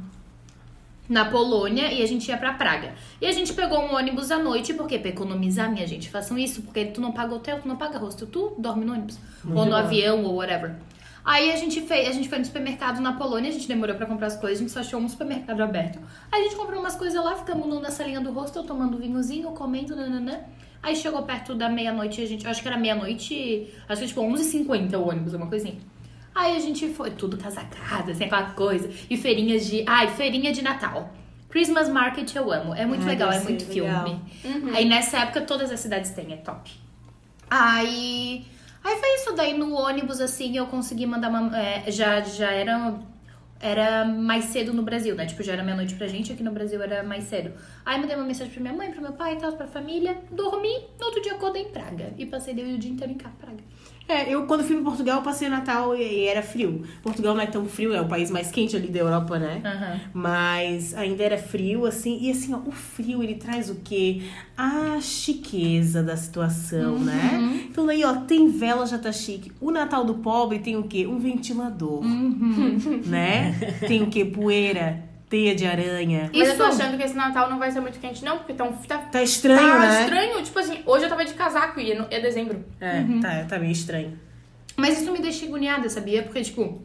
na 1.08 1.26
Polônia 1.26 1.92
e 1.92 2.02
a 2.02 2.06
gente 2.06 2.28
ia 2.28 2.38
pra 2.38 2.54
Praga. 2.54 2.94
E 3.22 3.26
a 3.26 3.32
gente 3.32 3.54
pegou 3.54 3.80
um 3.80 3.96
ônibus 3.96 4.32
à 4.32 4.38
noite, 4.38 4.74
porque 4.74 5.00
pra 5.00 5.10
economizar, 5.10 5.72
minha 5.72 5.88
gente, 5.88 6.10
façam 6.10 6.38
isso, 6.38 6.62
porque 6.62 6.86
tu 6.86 7.02
não 7.02 7.12
paga 7.12 7.36
hotel, 7.36 7.62
tu 7.62 7.68
não 7.68 7.76
paga 7.76 7.98
hostel, 7.98 8.28
tu 8.28 8.54
dorme 8.58 8.86
no 8.86 8.94
ônibus. 8.94 9.18
ou 9.46 9.66
no 9.66 9.72
bom. 9.72 9.76
avião, 9.76 10.24
ou 10.24 10.36
whatever. 10.36 10.76
Aí 11.24 11.52
a 11.52 11.58
gente 11.58 11.82
fez, 11.82 12.08
a 12.08 12.12
gente 12.14 12.30
foi 12.30 12.40
no 12.40 12.46
supermercado 12.46 13.02
na 13.02 13.12
Polônia, 13.14 13.50
a 13.50 13.54
gente 13.54 13.68
demorou 13.68 13.96
pra 13.96 14.06
comprar 14.06 14.28
as 14.28 14.38
coisas, 14.38 14.60
a 14.60 14.62
gente 14.62 14.72
só 14.72 14.80
achou 14.80 14.98
um 14.98 15.10
supermercado 15.10 15.62
aberto. 15.62 16.00
Aí 16.32 16.42
a 16.42 16.44
gente 16.46 16.56
comprou 16.56 16.80
umas 16.80 16.96
coisas 16.96 17.22
lá, 17.22 17.36
ficamos 17.36 17.82
na 17.82 17.92
salinha 17.92 18.22
do 18.22 18.32
hostel, 18.32 18.64
tomando 18.64 18.98
vinhozinho, 18.98 19.52
comendo, 19.52 19.94
nananã. 19.94 20.40
Aí 20.82 20.96
chegou 20.96 21.22
perto 21.24 21.54
da 21.54 21.68
meia-noite, 21.68 22.22
a 22.22 22.26
gente, 22.26 22.48
acho 22.48 22.62
que 22.62 22.68
era 22.70 22.78
meia-noite, 22.78 23.74
acho 23.90 24.02
que 24.02 24.08
tipo 24.08 24.22
11h50 24.22 24.98
o 24.98 25.10
ônibus, 25.10 25.34
uma 25.34 25.48
coisinha. 25.48 25.76
Aí 26.38 26.56
a 26.56 26.60
gente 26.60 26.88
foi, 26.90 27.10
tudo 27.10 27.36
casacada, 27.36 28.12
assim, 28.12 28.26
aquela 28.26 28.52
coisa. 28.52 28.88
E 29.10 29.18
feirinhas 29.18 29.66
de. 29.66 29.84
Ai, 29.88 30.08
feirinha 30.10 30.54
de 30.54 30.62
Natal. 30.62 31.12
Christmas 31.50 31.90
Market 31.90 32.36
eu 32.36 32.52
amo. 32.52 32.76
É 32.76 32.86
muito 32.86 33.02
Ai, 33.02 33.10
legal, 33.10 33.32
é 33.32 33.40
muito 33.40 33.64
ser 33.64 33.74
filme. 33.74 33.90
legal. 33.90 34.76
Aí 34.76 34.86
nessa 34.86 35.18
época 35.18 35.42
todas 35.42 35.72
as 35.72 35.80
cidades 35.80 36.12
têm, 36.12 36.34
é 36.34 36.38
top. 36.38 36.72
Aí. 37.50 38.46
Aí 38.84 38.96
foi 39.00 39.16
isso. 39.16 39.34
Daí 39.36 39.58
no 39.58 39.74
ônibus, 39.74 40.22
assim, 40.22 40.56
eu 40.56 40.68
consegui 40.68 41.08
mandar 41.08 41.30
uma. 41.30 41.58
é, 41.58 41.90
já, 41.92 42.22
já 42.22 42.52
era. 42.52 43.00
Era 43.60 44.06
mais 44.06 44.46
cedo 44.46 44.72
no 44.72 44.84
Brasil, 44.84 45.16
né? 45.16 45.26
Tipo, 45.26 45.42
já 45.42 45.54
era 45.54 45.64
meia-noite 45.64 45.96
pra 45.96 46.06
gente, 46.06 46.32
aqui 46.32 46.44
no 46.44 46.52
Brasil 46.52 46.80
era 46.84 47.02
mais 47.02 47.24
cedo. 47.24 47.52
Aí 47.84 48.00
mandei 48.00 48.16
uma 48.16 48.26
mensagem 48.26 48.54
pra 48.54 48.62
minha 48.62 48.74
mãe, 48.76 48.92
pro 48.92 49.02
meu 49.02 49.14
pai 49.14 49.34
e 49.34 49.38
tal, 49.38 49.52
pra 49.54 49.66
família. 49.66 50.16
Dormi, 50.30 50.86
no 51.00 51.06
outro 51.08 51.20
dia 51.24 51.34
acordei 51.34 51.64
em 51.64 51.70
Praga. 51.72 52.14
E 52.16 52.28
passei 52.28 52.54
daí 52.54 52.76
o 52.76 52.78
dia 52.78 52.92
inteiro 52.92 53.12
em 53.14 53.18
Praga. 53.18 53.58
É, 54.08 54.34
eu 54.34 54.46
quando 54.46 54.64
fui 54.64 54.76
pra 54.78 54.86
Portugal, 54.86 55.22
passei 55.22 55.48
o 55.48 55.52
Natal 55.52 55.96
e, 55.96 56.02
e 56.02 56.28
era 56.28 56.42
frio. 56.42 56.84
Portugal 57.04 57.36
não 57.36 57.42
é 57.42 57.46
tão 57.46 57.66
frio, 57.66 57.94
é 57.94 58.00
o 58.02 58.08
país 58.08 58.32
mais 58.32 58.50
quente 58.50 58.76
ali 58.76 58.88
da 58.88 59.00
Europa, 59.00 59.38
né? 59.38 59.62
Aham. 59.66 60.00
Mas 60.14 60.96
ainda 60.96 61.24
era 61.24 61.38
frio, 61.38 61.86
assim. 61.86 62.18
E 62.22 62.32
assim, 62.32 62.54
ó, 62.54 62.60
o 62.66 62.72
frio, 62.72 63.22
ele 63.22 63.36
traz 63.36 63.70
o 63.70 63.76
quê? 63.84 64.22
A 64.56 65.00
chiqueza 65.02 66.02
da 66.02 66.16
situação, 66.16 66.98
né? 67.00 67.68
Então 67.70 67.88
aí, 67.90 68.04
ó, 68.06 68.14
tem 68.22 68.48
vela, 68.48 68.86
já 68.86 68.98
tá 68.98 69.12
chique. 69.12 69.52
O 69.60 69.72
Natal 69.72 70.06
do 70.06 70.16
pobre 70.16 70.60
tem 70.60 70.78
o 70.78 70.84
quê? 70.84 71.06
Um 71.06 71.20
ventilador, 71.20 72.02
né? 73.06 73.56
Tem 73.88 74.02
o 74.02 74.08
quê? 74.08 74.24
Poeira, 74.26 75.07
teia 75.30 75.54
de 75.56 75.66
aranha. 75.66 76.30
Mas 76.34 76.50
eu 76.50 76.58
tô 76.58 76.68
Isso- 76.70 76.82
achando 76.82 76.98
que 76.98 77.04
esse 77.04 77.16
Natal 77.16 77.50
não 77.50 77.60
vai 77.60 77.70
ser 77.72 77.80
muito 77.82 78.00
quente, 78.00 78.24
não, 78.24 78.38
porque 78.38 78.54
tão, 78.54 78.72
tá, 78.74 78.98
Tá 78.98 79.22
estranho, 79.22 79.60
tá 79.60 79.80
né? 79.80 80.02
estranho. 80.04 80.42
Tipo 80.44 80.60
assim, 80.60 80.80
hoje 80.86 81.04
eu 81.06 81.10
tava 81.10 81.26
de 81.26 81.34
casaco 81.34 81.80
e 81.80 81.92
é, 81.92 82.06
é 82.12 82.20
dezembro. 82.20 82.64
É, 82.80 83.04
tá, 83.22 83.46
tá 83.50 83.60
meio 83.60 83.72
estranho. 83.72 84.18
Mas 84.76 85.02
isso 85.02 85.12
me 85.12 85.20
deixa 85.20 85.46
agoniada, 85.46 85.90
sabia? 85.90 86.22
Porque, 86.24 86.42
tipo, 86.44 86.82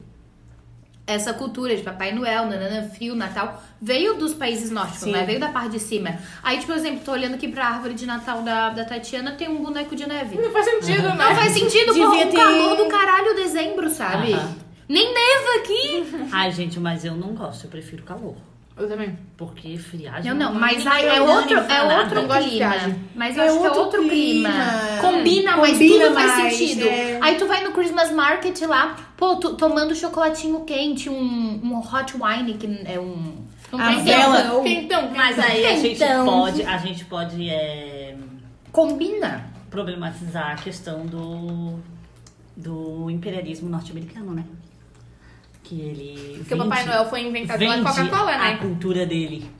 essa 1.06 1.32
cultura 1.34 1.76
de 1.76 1.82
Papai 1.82 2.12
Noel, 2.12 2.46
nanana, 2.46 2.88
frio, 2.88 3.14
Natal, 3.14 3.62
veio 3.80 4.14
dos 4.14 4.32
países 4.32 4.70
nórdicos, 4.70 5.02
né? 5.06 5.24
Veio 5.24 5.38
da 5.40 5.48
parte 5.48 5.70
de 5.72 5.78
cima. 5.80 6.16
Aí, 6.42 6.56
tipo, 6.58 6.68
por 6.72 6.76
exemplo, 6.76 7.00
tô 7.04 7.12
olhando 7.12 7.34
aqui 7.34 7.48
pra 7.48 7.66
árvore 7.66 7.92
de 7.94 8.06
Natal 8.06 8.42
da, 8.42 8.70
da 8.70 8.84
Tatiana, 8.84 9.32
tem 9.32 9.48
um 9.48 9.62
boneco 9.62 9.94
de 9.94 10.06
neve. 10.08 10.36
Não 10.40 10.50
faz 10.50 10.64
sentido, 10.64 11.02
né? 11.02 11.16
Não 11.16 11.34
faz 11.36 11.52
sentido, 11.52 11.92
Devia 11.92 12.06
porra, 12.06 12.24
o 12.24 12.30
ter- 12.30 12.36
calor 12.36 12.76
do 12.76 12.86
caralho 12.86 13.34
dezembro, 13.34 13.90
sabe? 13.90 14.32
Aham. 14.32 14.56
Nem 14.92 15.06
neva 15.14 15.56
aqui. 15.58 16.28
Ai, 16.32 16.52
gente, 16.52 16.78
mas 16.78 17.04
eu 17.04 17.14
não 17.14 17.34
gosto, 17.34 17.64
eu 17.64 17.70
prefiro 17.70 18.02
calor. 18.02 18.34
Eu 18.76 18.88
também. 18.88 19.18
Porque 19.36 19.76
friagem. 19.76 20.30
Eu 20.30 20.34
não, 20.34 20.54
mas 20.54 20.86
aí 20.86 21.04
é 21.06 21.20
outro, 21.20 21.58
é 21.58 21.98
outro 21.98 22.14
Não 22.22 22.26
gosto 22.26 22.44
de 22.44 22.50
clima. 22.56 22.96
Mas 23.14 23.36
eu 23.36 23.42
É 23.42 23.48
acho 23.48 23.60
que 23.60 23.66
é 23.66 23.70
outro 23.70 24.02
clima. 24.08 24.48
clima. 24.50 24.98
Combina, 25.00 25.56
mas 25.58 25.72
Combina 25.72 26.04
tudo 26.06 26.14
faz 26.14 26.38
mais, 26.38 26.56
sentido. 26.56 26.88
é. 26.88 27.18
Aí 27.20 27.34
tu 27.36 27.46
vai 27.46 27.62
no 27.64 27.72
Christmas 27.72 28.10
Market 28.10 28.58
lá, 28.62 28.96
pô, 29.16 29.36
tu, 29.36 29.54
tomando 29.56 29.94
chocolatinho 29.94 30.60
quente, 30.64 31.10
um, 31.10 31.60
um 31.62 31.78
hot 31.80 32.14
wine, 32.16 32.54
que 32.54 32.66
é 32.86 32.98
um... 32.98 33.42
Não 33.70 33.78
A 33.80 33.92
vela- 33.96 34.42
tempo. 34.42 34.62
Quentão, 34.62 35.10
Mas 35.14 35.38
aí 35.38 35.66
a 35.66 35.76
gente 35.76 36.02
Então. 36.02 36.24
pode, 36.26 36.62
a 36.62 36.76
gente 36.78 37.04
pode 37.06 37.48
é, 37.50 38.14
Combina. 38.70 39.46
problematizar 39.70 40.50
a 40.52 40.54
questão 40.56 41.04
do, 41.06 41.78
do 42.56 43.10
imperialismo 43.10 43.68
norte-americano, 43.70 44.32
né? 44.32 44.44
Que 45.74 45.80
ele. 45.80 46.34
Porque 46.38 46.54
o 46.54 46.58
Papai 46.58 46.84
Noel 46.84 47.04
foi 47.06 47.22
inventado 47.22 47.58
pela 47.58 47.82
Coca-Cola, 47.82 48.32
a 48.32 48.38
né? 48.38 48.56
cultura 48.58 49.06
dele. 49.06 49.50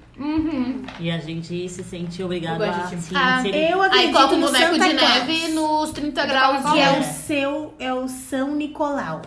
E 1.01 1.11
a 1.11 1.19
gente 1.19 1.69
se 1.69 1.83
sente 1.83 2.23
obrigado 2.23 2.63
a 2.63 2.87
se 2.89 3.15
Ah, 3.17 3.39
inserir. 3.41 3.71
Eu 3.71 3.81
Aí 3.83 3.89
acredito 3.89 4.13
coloca 4.13 4.35
o 4.35 4.39
no 4.39 4.47
boneco 4.47 4.75
Santa 4.75 4.89
de 4.89 4.95
Claus, 4.99 5.15
neve 5.27 5.49
nos 5.49 5.91
30 5.91 6.27
graus 6.27 6.71
Que 6.73 6.79
é 6.79 6.85
É. 6.85 7.01
o 7.01 7.03
seu, 7.03 7.75
é 7.79 7.95
o 7.95 8.07
São 8.09 8.55
Nicolau. 8.55 9.23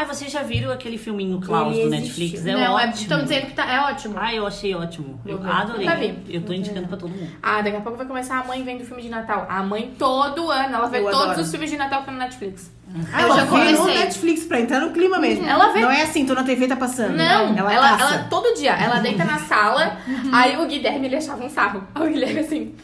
Ah, 0.00 0.04
vocês 0.04 0.30
já 0.30 0.44
viram 0.44 0.70
aquele 0.70 0.96
filminho 0.96 1.40
Klaus 1.40 1.74
Ele 1.74 1.84
do. 1.86 1.90
Netflix? 1.90 2.46
É 2.46 2.52
Não, 2.52 2.60
é, 2.60 2.70
ótimo. 2.70 2.92
estão 2.94 3.22
dizendo 3.24 3.46
que 3.46 3.52
tá, 3.52 3.68
é 3.68 3.80
ótimo. 3.80 4.14
Ah, 4.16 4.32
eu 4.32 4.46
achei 4.46 4.72
ótimo. 4.72 5.20
Eu 5.26 5.38
ver. 5.38 5.50
adorei. 5.50 5.88
Vi. 6.24 6.36
Eu 6.36 6.42
tô 6.42 6.52
indicando 6.52 6.86
pra 6.86 6.96
todo 6.96 7.10
mundo. 7.10 7.28
Ah, 7.42 7.60
daqui 7.62 7.76
a 7.76 7.80
pouco 7.80 7.98
vai 7.98 8.06
começar 8.06 8.38
a 8.38 8.44
mãe 8.44 8.62
vendo 8.62 8.84
filme 8.84 9.02
de 9.02 9.08
Natal. 9.08 9.44
A 9.50 9.60
mãe 9.60 9.92
todo 9.98 10.52
ano, 10.52 10.76
ela 10.76 10.86
vê 10.88 11.00
Eu 11.00 11.04
todos 11.10 11.20
adoro. 11.22 11.40
os 11.40 11.50
filmes 11.50 11.68
de 11.68 11.76
Natal 11.76 12.04
no 12.06 12.12
Netflix. 12.12 12.70
Ah, 13.12 13.22
Eu 13.22 13.26
ela 13.26 13.36
já 13.38 13.44
vê 13.44 13.50
no 13.72 13.76
comecei. 13.78 13.98
Netflix 13.98 14.44
pra 14.44 14.60
entrar 14.60 14.80
no 14.80 14.92
clima 14.92 15.18
mesmo. 15.18 15.44
Ela 15.44 15.72
vê. 15.72 15.80
Não 15.80 15.90
é 15.90 16.02
assim, 16.02 16.24
tô 16.24 16.34
na 16.34 16.44
TV, 16.44 16.68
tá 16.68 16.76
passando. 16.76 17.16
Não, 17.16 17.58
ela, 17.58 17.74
ela, 17.74 18.00
ela 18.00 18.18
todo 18.30 18.54
dia, 18.54 18.74
ela 18.74 19.00
deita 19.00 19.24
na 19.24 19.38
sala, 19.40 19.98
aí 20.32 20.56
o 20.56 20.66
Guilherme 20.68 21.06
ele 21.06 21.16
achava 21.16 21.44
um 21.44 21.48
sarro. 21.50 21.82
Aí 21.92 22.08
o 22.08 22.12
Guilherme 22.12 22.38
assim. 22.38 22.74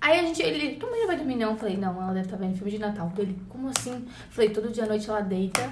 Aí 0.00 0.20
a 0.20 0.22
gente, 0.22 0.40
ele, 0.42 0.76
tua 0.76 0.90
mãe 0.90 1.00
não 1.00 1.06
vai 1.08 1.16
dormir 1.16 1.34
não? 1.36 1.50
Eu 1.52 1.56
falei, 1.56 1.76
não, 1.76 2.00
ela 2.00 2.12
deve 2.12 2.26
estar 2.26 2.36
vendo 2.36 2.54
filme 2.54 2.70
de 2.70 2.78
Natal 2.78 3.08
dele. 3.16 3.36
Como 3.48 3.68
assim? 3.68 4.04
Falei, 4.30 4.50
todo 4.50 4.68
dia 4.70 4.84
à 4.84 4.86
noite 4.86 5.08
ela 5.10 5.20
deita 5.22 5.68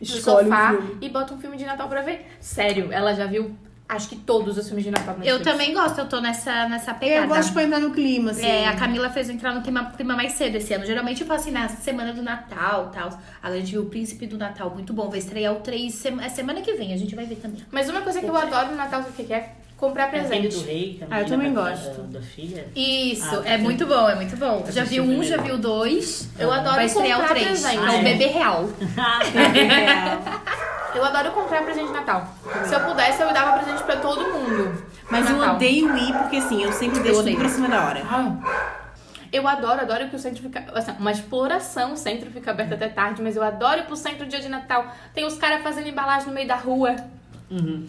Escolhe 0.00 0.46
um 0.46 0.50
sofá 0.50 0.70
filme. 0.70 0.98
e 1.00 1.08
bota 1.08 1.34
um 1.34 1.38
filme 1.38 1.56
de 1.56 1.64
Natal 1.64 1.88
pra 1.88 2.02
ver. 2.02 2.26
Sério, 2.40 2.92
ela 2.92 3.14
já 3.14 3.26
viu, 3.26 3.56
acho 3.88 4.08
que 4.08 4.16
todos 4.16 4.56
os 4.56 4.66
filmes 4.66 4.84
de 4.84 4.90
Natal 4.90 5.14
Eu 5.14 5.18
Netflix. 5.20 5.44
também 5.50 5.74
gosto, 5.74 5.98
eu 5.98 6.06
tô 6.08 6.20
nessa, 6.20 6.68
nessa 6.68 6.94
pegada. 6.94 7.22
Eu 7.24 7.28
gosto 7.28 7.52
pra 7.52 7.62
entrar 7.64 7.80
no 7.80 7.90
clima, 7.90 8.30
assim. 8.30 8.46
É, 8.46 8.68
a 8.68 8.76
Camila 8.76 9.10
fez 9.10 9.28
eu 9.28 9.34
entrar 9.34 9.54
no 9.54 9.62
clima, 9.62 9.90
clima 9.96 10.14
mais 10.14 10.32
cedo 10.34 10.56
esse 10.56 10.72
ano. 10.74 10.84
Geralmente 10.86 11.22
eu 11.22 11.26
faço 11.26 11.44
assim 11.44 11.50
na 11.50 11.68
semana 11.68 12.12
do 12.12 12.22
Natal 12.22 12.90
e 12.92 12.96
tal. 12.96 13.06
Agora 13.42 13.54
a 13.54 13.58
gente 13.60 13.72
viu 13.72 13.82
o 13.82 13.86
Príncipe 13.86 14.26
do 14.26 14.38
Natal, 14.38 14.70
muito 14.70 14.92
bom. 14.92 15.08
Vai 15.08 15.18
estrear 15.18 15.52
o 15.54 15.60
3 15.60 15.92
sema- 15.94 16.24
é 16.24 16.28
semana 16.28 16.60
que 16.60 16.72
vem, 16.74 16.92
a 16.92 16.96
gente 16.96 17.14
vai 17.16 17.24
ver 17.26 17.36
também. 17.36 17.64
Mas 17.72 17.88
uma 17.88 18.02
coisa 18.02 18.20
que 18.20 18.26
eu 18.26 18.36
adoro 18.36 18.70
no 18.70 18.76
Natal, 18.76 19.00
sabe 19.02 19.10
o 19.10 19.16
que 19.16 19.24
que 19.24 19.32
é? 19.34 19.52
Comprar 19.78 20.08
É 20.08 20.10
Tem 20.10 20.22
do 20.22 20.28
presente. 20.28 20.64
rei 20.66 20.96
também. 20.98 21.08
Ah, 21.10 21.20
eu 21.20 21.24
né, 21.24 21.28
também 21.30 21.54
gosto. 21.54 22.00
Da, 22.02 22.18
da 22.18 22.24
filha. 22.24 22.66
Isso, 22.74 23.42
Ah, 23.44 23.48
é 23.48 23.56
sim. 23.56 23.62
muito 23.62 23.86
bom, 23.86 24.08
é 24.10 24.14
muito 24.16 24.36
bom. 24.36 24.64
Já 24.68 24.82
vi 24.82 25.00
um, 25.00 25.22
já 25.22 25.36
vi 25.36 25.52
o 25.52 25.56
dois. 25.56 26.28
Eu 26.36 26.52
adoro 26.52 26.74
Vai 26.74 26.86
estrear 26.86 27.18
o 27.18 27.22
comprar 27.22 27.34
3, 27.38 27.48
presente. 27.60 27.76
é 27.76 27.80
o 27.80 27.84
Ah, 27.88 27.94
é? 27.94 28.02
bebê 28.02 28.26
real. 28.26 28.68
Eu 30.94 31.04
adoro 31.04 31.30
comprar 31.30 31.62
presente 31.62 31.86
de 31.86 31.92
Natal. 31.92 32.26
Se 32.64 32.74
eu 32.74 32.80
pudesse, 32.80 33.22
eu 33.22 33.32
dava 33.32 33.58
presente 33.62 33.84
pra 33.84 33.96
todo 33.96 34.20
mundo. 34.32 34.82
Mas 35.10 35.30
eu 35.30 35.38
odeio 35.38 35.96
ir, 35.96 36.12
porque 36.12 36.36
assim, 36.38 36.62
eu 36.62 36.72
sempre 36.72 36.98
deixo 37.00 37.22
tudo 37.22 37.36
pra 37.36 37.48
cima 37.48 37.68
da 37.68 37.84
hora. 37.86 38.02
Eu 39.30 39.46
adoro, 39.46 39.80
adoro 39.82 40.08
que 40.08 40.16
o 40.16 40.18
centro 40.18 40.42
fica. 40.42 40.64
Assim, 40.74 40.92
uma 40.98 41.12
exploração, 41.12 41.92
o 41.92 41.96
centro 41.96 42.30
fica 42.30 42.50
aberto 42.50 42.72
até 42.74 42.88
tarde, 42.88 43.22
mas 43.22 43.36
eu 43.36 43.42
adoro 43.44 43.80
ir 43.80 43.84
pro 43.84 43.94
centro 43.96 44.26
dia 44.26 44.40
de 44.40 44.48
Natal. 44.48 44.86
Tem 45.14 45.24
os 45.24 45.36
caras 45.36 45.62
fazendo 45.62 45.86
embalagem 45.88 46.26
no 46.28 46.34
meio 46.34 46.48
da 46.48 46.56
rua. 46.56 46.96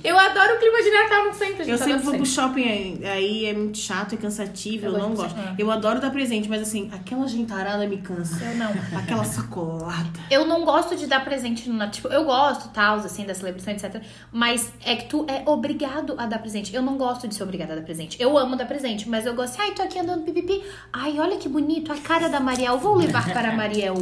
Eu 0.04 0.17
adoro 0.17 0.56
o 0.56 0.58
clima 0.58 0.82
de 0.82 0.89
Natal 0.91 1.26
no 1.26 1.34
centro, 1.34 1.58
gente. 1.58 1.69
Eu 1.69 1.78
sempre 1.78 1.98
vou 2.06 2.13
pro 2.15 2.26
shopping, 2.26 2.63
aí- 2.63 3.06
aí 3.06 3.45
é 3.45 3.54
muito 3.54 3.78
chato, 3.78 4.13
é 4.13 4.17
cansativo, 4.17 4.86
eu, 4.86 4.93
Eu 4.93 5.00
não 5.00 5.13
gosto. 5.13 5.36
Eu 5.58 5.69
adoro 5.72 6.00
dar 6.00 6.10
presente, 6.12 6.48
mas 6.48 6.62
assim, 6.62 6.89
aquela 6.93 7.28
gentarada 7.28 7.86
me 7.86 7.98
cansa. 7.98 8.41
Eu 8.43 8.56
não. 8.56 8.72
Aquela 8.98 9.24
sacolada. 9.26 10.19
Eu 10.32 10.45
não 10.45 10.63
gosto 10.63 10.95
de 10.95 11.08
dar 11.08 11.24
presente 11.26 11.67
no 11.69 11.76
Natal. 11.76 11.91
Tipo, 11.91 12.08
eu 12.10 12.24
gosto, 12.24 12.69
tal, 12.69 12.98
assim, 13.00 13.26
da 13.26 13.34
celebração, 13.34 13.74
etc. 13.74 14.02
Mas 14.32 14.72
é 14.86 14.95
que 14.95 15.06
tu 15.10 15.26
é 15.28 15.43
obrigado 15.50 16.15
a 16.17 16.26
dar 16.26 16.39
presente. 16.39 16.74
Eu 16.74 16.82
não 16.82 16.98
gosto 16.98 17.28
de 17.28 17.36
ser 17.36 17.43
obrigada 17.43 17.74
a 17.74 17.76
dar 17.78 17.82
presente. 17.82 18.22
Eu 18.22 18.38
amo 18.38 18.56
dar 18.56 18.65
presente, 18.65 19.10
mas 19.10 19.26
eu 19.26 19.34
gosto. 19.34 19.60
Ai, 19.60 19.72
tô 19.72 19.82
aqui 19.82 20.00
andando 20.00 20.24
pipipi. 20.24 20.63
Ai, 20.93 21.19
olha 21.19 21.38
que 21.38 21.50
bonito, 21.50 21.91
a 21.91 21.98
cara 21.98 22.30
da 22.30 22.39
Mariel. 22.39 22.78
Vou 22.78 22.95
levar 22.95 23.28
para 23.34 23.50
a 23.50 23.56
Mariel. 23.56 23.95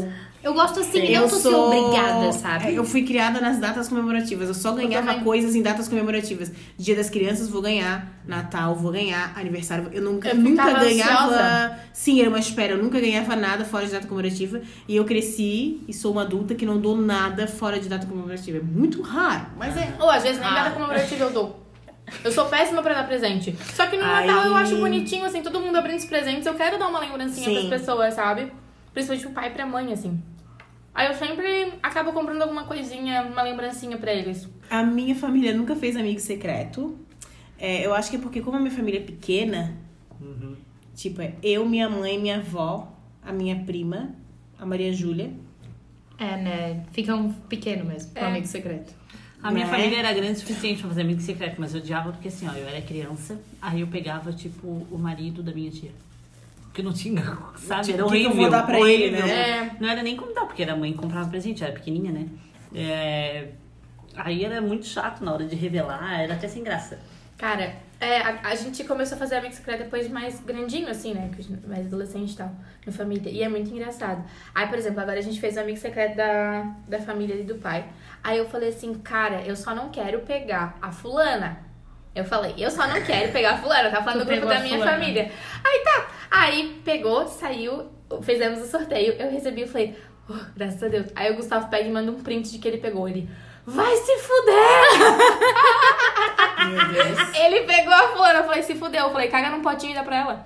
Eu 0.44 0.54
gosto 0.54 0.80
assim, 0.80 1.00
eu 1.00 1.22
não 1.22 1.30
tô 1.30 1.36
ser 1.36 1.50
obrigada, 1.50 2.32
sabe? 2.32 2.74
Eu 2.74 2.84
fui 2.84 3.04
criada 3.04 3.42
nas 3.42 3.58
datas 3.58 3.90
comemorativas. 3.90 4.48
Eu 4.48 4.54
só 4.54 4.72
ganhava 4.72 5.08
também. 5.08 5.24
coisas 5.24 5.56
em 5.56 5.62
datas 5.62 5.88
comemorativas. 5.88 6.52
Dia 6.78 6.96
das 6.96 7.10
crianças, 7.10 7.50
vou 7.50 7.62
ganhar. 7.62 8.08
Natal, 8.26 8.76
vou 8.76 8.92
ganhar. 8.92 9.34
Aniversário, 9.36 9.90
eu 9.92 10.02
nunca, 10.02 10.30
Eu 10.30 10.36
nunca 10.36 10.74
ganhava. 10.74 11.34
ansiosa. 11.34 11.80
Sim, 11.92 12.22
era 12.22 12.30
uma 12.30 12.40
espera. 12.40 12.74
Eu 12.74 12.84
nunca 12.84 13.00
ganhava 13.00 13.36
nada 13.36 13.66
fora 13.66 13.86
de 13.86 13.92
data 13.92 14.08
comemorativa. 14.08 14.62
E 14.88 14.96
eu 14.96 15.06
cresci 15.06 15.82
e 15.88 15.94
sou 15.94 16.12
uma 16.12 16.22
adulta 16.22 16.56
que 16.56 16.66
não 16.66 16.80
dou 16.80 16.96
nada 16.96 17.48
fora 17.48 17.80
de 17.80 17.90
data 17.90 18.06
comemorativa. 18.06 18.60
É 18.60 18.62
muito 18.62 19.02
raro, 19.02 19.48
mas 19.58 19.76
é. 19.76 19.96
Ou 20.00 20.10
às 20.10 20.24
vezes 20.24 20.40
nem 20.40 20.54
data 20.54 20.72
comemorativa 20.72 21.24
eu 21.26 21.32
dou. 21.32 21.68
Eu 22.24 22.32
sou 22.32 22.46
péssima 22.46 22.82
pra 22.82 22.94
dar 22.94 23.08
presente. 23.08 23.54
Só 23.76 23.86
que 23.88 23.98
no 23.98 24.04
Ai. 24.04 24.28
Natal 24.28 24.46
eu 24.46 24.56
acho 24.56 24.78
bonitinho, 24.78 25.26
assim, 25.26 25.42
todo 25.42 25.60
mundo 25.60 25.76
abrindo 25.76 25.98
os 25.98 26.06
presentes. 26.06 26.46
Eu 26.46 26.54
quero 26.54 26.80
dar 26.80 26.88
uma 26.88 27.00
lembrancinha 27.00 27.46
Sim. 27.46 27.68
pras 27.68 27.82
pessoas, 27.82 28.14
sabe? 28.14 28.50
Principalmente 28.98 29.26
pro 29.28 29.32
pai 29.36 29.50
e 29.50 29.52
pra 29.54 29.64
mãe, 29.68 29.94
assim. 29.94 30.20
Aí 30.96 31.06
eu 31.08 31.14
sempre 31.14 31.74
acabo 31.84 32.12
comprando 32.12 32.42
alguma 32.42 32.64
coisinha, 32.64 33.22
uma 33.32 33.44
lembrancinha 33.44 33.96
pra 33.96 34.12
eles. 34.12 34.50
A 34.72 34.82
minha 34.82 35.14
família 35.14 35.54
nunca 35.56 35.76
fez 35.76 35.96
amigo 35.96 36.20
secreto. 36.20 36.98
É, 37.60 37.86
eu 37.86 37.94
acho 37.94 38.10
que 38.10 38.16
é 38.16 38.20
porque, 38.20 38.42
como 38.42 38.58
a 38.58 38.60
minha 38.60 38.72
família 38.74 39.00
é 39.00 39.04
pequena, 39.04 39.78
tipo, 40.96 41.22
é 41.22 41.36
eu, 41.44 41.64
minha 41.68 41.88
mãe, 41.88 42.18
minha 42.20 42.38
avó, 42.38 42.92
a 43.24 43.32
minha 43.32 43.58
prima, 43.66 44.16
a 44.60 44.66
Maria 44.66 44.92
Júlia. 44.92 45.32
É, 46.18 46.36
né? 46.36 46.84
Fica 46.92 47.16
um 47.16 47.32
pequeno 47.32 47.86
mesmo, 47.86 48.12
um 48.16 48.20
É. 48.20 48.26
amigo 48.26 48.48
secreto. 48.48 48.92
A 49.44 49.52
minha 49.52 49.66
Né? 49.68 49.72
família 49.72 50.00
era 50.00 50.12
grande 50.12 50.32
o 50.34 50.40
suficiente 50.40 50.80
pra 50.80 50.90
fazer 50.90 51.02
amigo 51.02 51.22
secreto, 51.22 51.58
mas 51.62 51.72
eu 51.76 51.82
odiava 51.82 52.12
porque 52.14 52.30
assim, 52.30 52.48
ó, 52.48 52.54
eu 52.54 52.68
era 52.68 52.82
criança, 52.82 53.40
aí 53.62 53.82
eu 53.82 53.88
pegava, 53.88 54.34
tipo, 54.34 54.66
o 54.90 54.98
marido 54.98 55.44
da 55.44 55.52
minha 55.54 55.70
tia. 55.70 55.92
Que 56.78 56.84
não 56.84 56.94
tinha, 56.94 57.24
sabe? 57.58 57.86
Tipo, 57.88 57.98
Era 57.98 58.06
o 58.06 58.10
que 58.12 58.18
eu 58.24 58.28
horrível. 58.30 58.36
vou 58.36 58.50
dar 58.52 58.64
pra 58.68 58.80
ele, 58.80 59.08
horrível. 59.18 59.26
né? 59.26 59.76
Não 59.80 59.90
era 59.90 60.04
nem 60.04 60.16
como 60.16 60.32
dar, 60.34 60.46
porque 60.46 60.62
era 60.62 60.74
a 60.74 60.76
mãe 60.76 60.92
que 60.94 61.00
comprava 61.00 61.28
presente, 61.28 61.64
era 61.64 61.74
pequenininha, 61.74 62.12
né? 62.14 62.28
É, 62.76 63.48
Aí 64.16 64.44
era 64.46 64.62
muito 64.62 64.86
chato 64.86 65.24
na 65.24 65.34
hora 65.34 65.46
de 65.46 65.56
revelar, 65.56 66.22
era 66.22 66.34
até 66.36 66.48
sem 66.48 66.64
graça. 66.64 67.00
Cara, 67.38 67.76
é, 68.00 68.18
a, 68.20 68.40
a 68.50 68.56
gente 68.56 68.84
começou 68.84 69.16
a 69.16 69.20
fazer 69.20 69.36
amigo 69.36 69.54
secreto 69.54 69.84
depois 69.84 70.08
de 70.08 70.14
mais 70.14 70.40
grandinho, 70.40 70.90
assim, 70.90 71.14
né? 71.14 71.30
Mais 71.68 71.86
adolescente 71.86 72.34
e 72.34 72.36
tal, 72.36 72.52
na 72.86 72.92
família. 72.92 73.30
E 73.32 73.42
é 73.44 73.50
muito 73.50 73.70
engraçado. 73.72 74.24
Aí, 74.56 74.68
por 74.68 74.78
exemplo, 74.78 75.00
agora 75.02 75.20
a 75.20 75.22
gente 75.22 75.40
fez 75.40 75.56
o 75.56 75.60
amigo 75.60 75.78
secreto 75.78 76.16
da, 76.16 76.64
da 76.88 77.00
família 77.00 77.36
e 77.36 77.44
do 77.44 77.56
pai. 77.56 77.86
Aí 78.24 78.38
eu 78.40 78.50
falei 78.50 78.70
assim, 78.70 78.94
cara, 78.96 79.42
eu 79.44 79.56
só 79.56 79.74
não 79.76 79.90
quero 79.90 80.20
pegar 80.22 80.78
a 80.82 80.92
fulana. 80.92 81.60
Eu 82.18 82.26
falei, 82.26 82.54
eu 82.58 82.70
só 82.72 82.88
não 82.88 83.02
quero 83.02 83.32
pegar 83.32 83.52
a 83.52 83.58
fulana, 83.58 83.90
tá 83.90 84.04
falando 84.04 84.26
do 84.26 84.26
grupo 84.26 84.48
da 84.48 84.60
minha 84.60 84.78
fulana. 84.78 84.92
família. 84.92 85.32
Aí 85.64 85.80
tá. 85.84 86.08
Aí 86.32 86.82
pegou, 86.84 87.28
saiu, 87.28 87.88
fizemos 88.22 88.60
o 88.62 88.66
sorteio. 88.66 89.14
Eu 89.20 89.32
recebi 89.32 89.64
e 89.64 89.68
falei, 89.68 89.96
"Oh, 90.30 90.34
graças 90.56 90.82
a 90.82 90.88
Deus. 90.88 91.08
Aí 91.16 91.32
o 91.32 91.36
Gustavo 91.36 91.70
pega 91.70 91.88
e 91.88 91.92
manda 91.92 92.12
um 92.12 92.22
print 92.22 92.52
de 92.52 92.58
que 92.60 92.68
ele 92.68 92.78
pegou. 92.78 93.08
Ele, 93.08 93.30
vai 93.66 93.96
se 93.96 94.18
fuder! 94.18 94.58
Ele 97.40 97.62
pegou 97.62 97.94
a 97.94 98.10
fulana, 98.10 98.40
eu 98.40 98.44
falei, 98.46 98.62
se 98.64 98.76
fudeu. 98.76 99.06
Eu 99.06 99.12
falei, 99.12 99.30
caga 99.30 99.50
num 99.50 99.62
potinho 99.62 99.92
e 99.92 99.96
dá 99.96 100.04
pra 100.04 100.18
ela. 100.18 100.46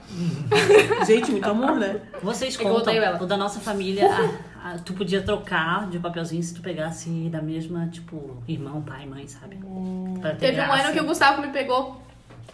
Gente, 1.05 1.31
muito 1.31 1.49
amor, 1.49 1.75
né? 1.77 1.99
Vocês 2.21 2.55
Eu 2.59 2.69
contam, 2.69 2.93
o 3.19 3.25
da 3.25 3.37
nossa 3.37 3.59
família, 3.59 4.07
tu 4.85 4.93
podia 4.93 5.21
trocar 5.21 5.89
de 5.89 5.97
papelzinho 5.99 6.41
se 6.43 6.53
tu 6.53 6.61
pegasse 6.61 7.09
da 7.29 7.41
mesma, 7.41 7.87
tipo, 7.87 8.41
irmão, 8.47 8.81
pai, 8.81 9.05
mãe, 9.05 9.27
sabe? 9.27 9.57
Pra 10.19 10.31
ter 10.31 10.37
Teve 10.47 10.61
um 10.61 10.65
graça. 10.67 10.83
ano 10.83 10.93
que 10.93 10.99
o 11.01 11.05
Gustavo 11.05 11.41
me 11.41 11.49
pegou. 11.49 12.01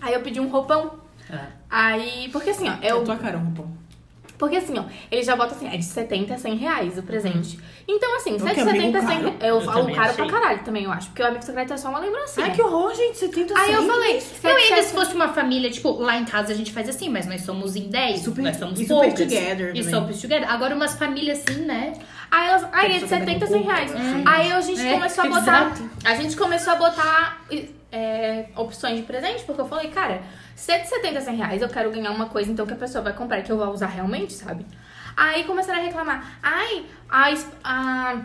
Aí 0.01 0.13
eu 0.13 0.21
pedi 0.21 0.39
um 0.39 0.47
roupão. 0.49 0.99
É. 1.29 1.39
Aí, 1.69 2.29
porque 2.31 2.51
assim, 2.51 2.69
ó, 2.69 2.77
É 2.81 2.91
eu. 2.91 3.01
a 3.01 3.05
tua 3.05 3.17
cara, 3.17 3.37
um 3.37 3.51
pão. 3.51 3.76
Porque 4.37 4.57
assim, 4.57 4.77
ó, 4.77 4.83
ele 5.09 5.23
já 5.23 5.35
bota 5.35 5.55
assim, 5.55 5.67
é 5.67 5.77
de 5.77 5.83
70 5.83 6.33
a 6.33 6.37
100 6.37 6.55
reais 6.57 6.97
o 6.97 7.01
presente. 7.03 7.59
Então, 7.87 8.15
assim, 8.17 8.37
se 8.37 8.47
é 8.47 8.53
de 8.53 8.59
amigo 8.61 8.75
70 8.77 8.97
a 8.99 9.01
100 9.01 9.17
caro. 9.23 9.35
Eu, 9.41 9.47
Eu 9.55 9.61
falo 9.61 9.85
caro 9.95 10.09
achei. 10.11 10.25
pra 10.25 10.39
caralho 10.39 10.59
também, 10.63 10.83
eu 10.83 10.91
acho. 10.91 11.07
Porque 11.07 11.23
o 11.23 11.25
amigo 11.27 11.43
secreto 11.43 11.73
é 11.73 11.77
só 11.77 11.89
uma 11.89 11.99
lembrancinha. 11.99 12.45
Ai, 12.45 12.51
que 12.53 12.61
horror, 12.61 12.93
gente. 12.93 13.17
70 13.17 13.57
Aí 13.59 13.71
eu 13.73 13.79
cem. 13.79 13.87
falei, 13.89 14.13
Não, 14.13 14.21
se 14.21 14.47
ainda 14.47 14.83
se 14.83 14.93
fosse 14.93 15.15
uma 15.15 15.29
família, 15.33 15.71
tipo, 15.71 15.91
lá 15.93 16.17
em 16.17 16.25
casa 16.25 16.53
a 16.53 16.55
gente 16.55 16.71
faz 16.71 16.87
assim, 16.87 17.09
mas 17.09 17.25
nós 17.25 17.41
somos 17.41 17.75
em 17.75 17.89
10, 17.89 18.21
Super- 18.21 18.41
nós 18.43 18.57
somos 18.57 18.79
e 18.79 18.83
super 18.83 18.93
poucas. 18.93 19.13
together 19.19 19.69
E 19.75 19.79
também. 19.79 19.83
somos 19.83 20.21
together. 20.21 20.51
Agora 20.51 20.75
umas 20.75 20.93
famílias 20.95 21.41
assim, 21.47 21.61
né? 21.61 21.93
Aí, 22.29 22.47
eu, 22.49 22.67
aí 22.73 22.85
é 22.91 22.93
de 22.95 22.99
pessoa 22.99 23.19
também 23.21 23.39
70 23.39 23.45
a 23.45 23.47
com 23.47 23.53
100 23.53 23.63
culpa, 23.63 23.75
reais. 23.75 23.91
né? 23.93 24.23
Aí 24.27 24.51
a 24.51 24.61
gente 24.61 24.81
É, 24.81 24.93
começou 24.93 25.23
a 25.23 25.27
botar. 25.27 25.41
exato. 25.41 25.89
A 26.03 26.15
gente 26.15 26.35
começou 26.37 26.73
a 26.73 26.75
botar 26.75 27.41
é, 27.91 28.45
opções 28.55 28.97
de 28.97 29.03
presente, 29.03 29.43
porque 29.45 29.61
eu 29.61 29.67
falei, 29.67 29.87
cara, 29.89 30.21
se 30.57 30.71
é 30.71 30.79
de 30.79 30.89
70 30.89 31.19
a 31.19 31.21
100 31.21 31.35
reais, 31.35 31.61
eu 31.61 31.69
quero 31.69 31.91
ganhar 31.91 32.09
uma 32.09 32.25
coisa 32.25 32.51
então 32.51 32.65
que 32.65 32.73
a 32.73 32.77
pessoa 32.77 33.03
vai 33.03 33.13
comprar 33.13 33.43
que 33.43 33.51
eu 33.51 33.57
vou 33.57 33.67
usar 33.67 33.85
realmente, 33.85 34.33
sabe? 34.33 34.65
Aí 35.15 35.43
começaram 35.43 35.79
a 35.79 35.83
reclamar. 35.83 36.39
Ai, 36.41 36.83
a. 37.07 37.31
a 37.63 38.21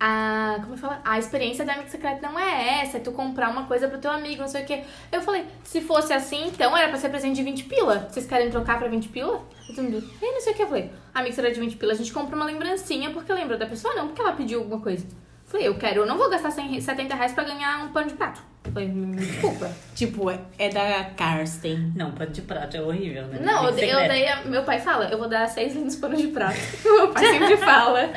a, 0.00 0.56
como 0.60 0.74
eu 0.74 0.78
falo? 0.78 0.96
a 1.04 1.18
experiência 1.18 1.64
da 1.64 1.74
amigo 1.74 1.88
secreto 1.88 2.22
não 2.22 2.38
é 2.38 2.80
essa, 2.82 2.96
é 2.96 3.00
tu 3.00 3.12
comprar 3.12 3.50
uma 3.50 3.64
coisa 3.64 3.88
pro 3.88 3.98
teu 3.98 4.10
amigo, 4.10 4.40
não 4.40 4.48
sei 4.48 4.62
o 4.62 4.66
quê. 4.66 4.82
Eu 5.12 5.20
falei, 5.20 5.46
se 5.62 5.80
fosse 5.80 6.12
assim, 6.12 6.46
então 6.46 6.76
era 6.76 6.88
pra 6.88 6.98
ser 6.98 7.10
presente 7.10 7.36
de 7.36 7.42
20 7.42 7.64
pila. 7.64 8.08
Vocês 8.10 8.26
querem 8.26 8.50
trocar 8.50 8.78
pra 8.78 8.88
20 8.88 9.08
pila? 9.08 9.42
E 9.68 9.74
todo 9.74 9.84
mundo, 9.84 9.98
"Ih, 9.98 10.32
não 10.32 10.40
sei 10.40 10.52
o 10.52 10.56
que. 10.56 10.62
Eu 10.62 10.68
falei, 10.68 10.90
amigo 11.14 11.34
secreto 11.34 11.54
de 11.54 11.60
20 11.60 11.76
pila, 11.76 11.92
a 11.92 11.96
gente 11.96 12.12
compra 12.12 12.34
uma 12.36 12.44
lembrancinha 12.44 13.10
porque 13.10 13.32
lembra 13.32 13.56
da 13.56 13.66
pessoa, 13.66 13.94
não 13.94 14.08
porque 14.08 14.20
ela 14.20 14.32
pediu 14.32 14.60
alguma 14.60 14.80
coisa. 14.80 15.06
Eu 15.54 15.60
falei, 15.60 15.68
eu 15.68 15.74
quero, 15.76 16.00
eu 16.00 16.06
não 16.06 16.18
vou 16.18 16.28
gastar 16.28 16.50
100, 16.50 16.68
re- 16.68 16.80
70 16.82 17.14
reais 17.14 17.32
pra 17.32 17.44
ganhar 17.44 17.84
um 17.84 17.88
pano 17.92 18.08
de 18.08 18.14
prato. 18.14 18.40
Eu 18.64 18.72
falei, 18.72 18.88
me 18.88 19.14
desculpa. 19.16 19.70
Tipo, 19.94 20.28
é, 20.28 20.40
é 20.58 20.68
da 20.68 21.04
Karsten. 21.16 21.92
Não, 21.94 22.10
pano 22.10 22.32
de 22.32 22.42
prato 22.42 22.76
é 22.76 22.82
horrível, 22.82 23.24
né? 23.28 23.38
Não, 23.40 23.62
eu, 23.64 23.70
eu 23.70 23.74
credo. 23.76 24.08
dei. 24.08 24.26
a- 24.28 24.42
Meu 24.46 24.64
pai 24.64 24.80
fala, 24.80 25.04
eu 25.04 25.16
vou 25.18 25.28
dar 25.28 25.46
seis 25.48 25.72
lindos 25.74 25.94
panos 25.94 26.20
de 26.20 26.26
prato. 26.28 26.56
meu 26.82 27.08
pai 27.12 27.24
sempre 27.24 27.56
fala. 27.58 28.10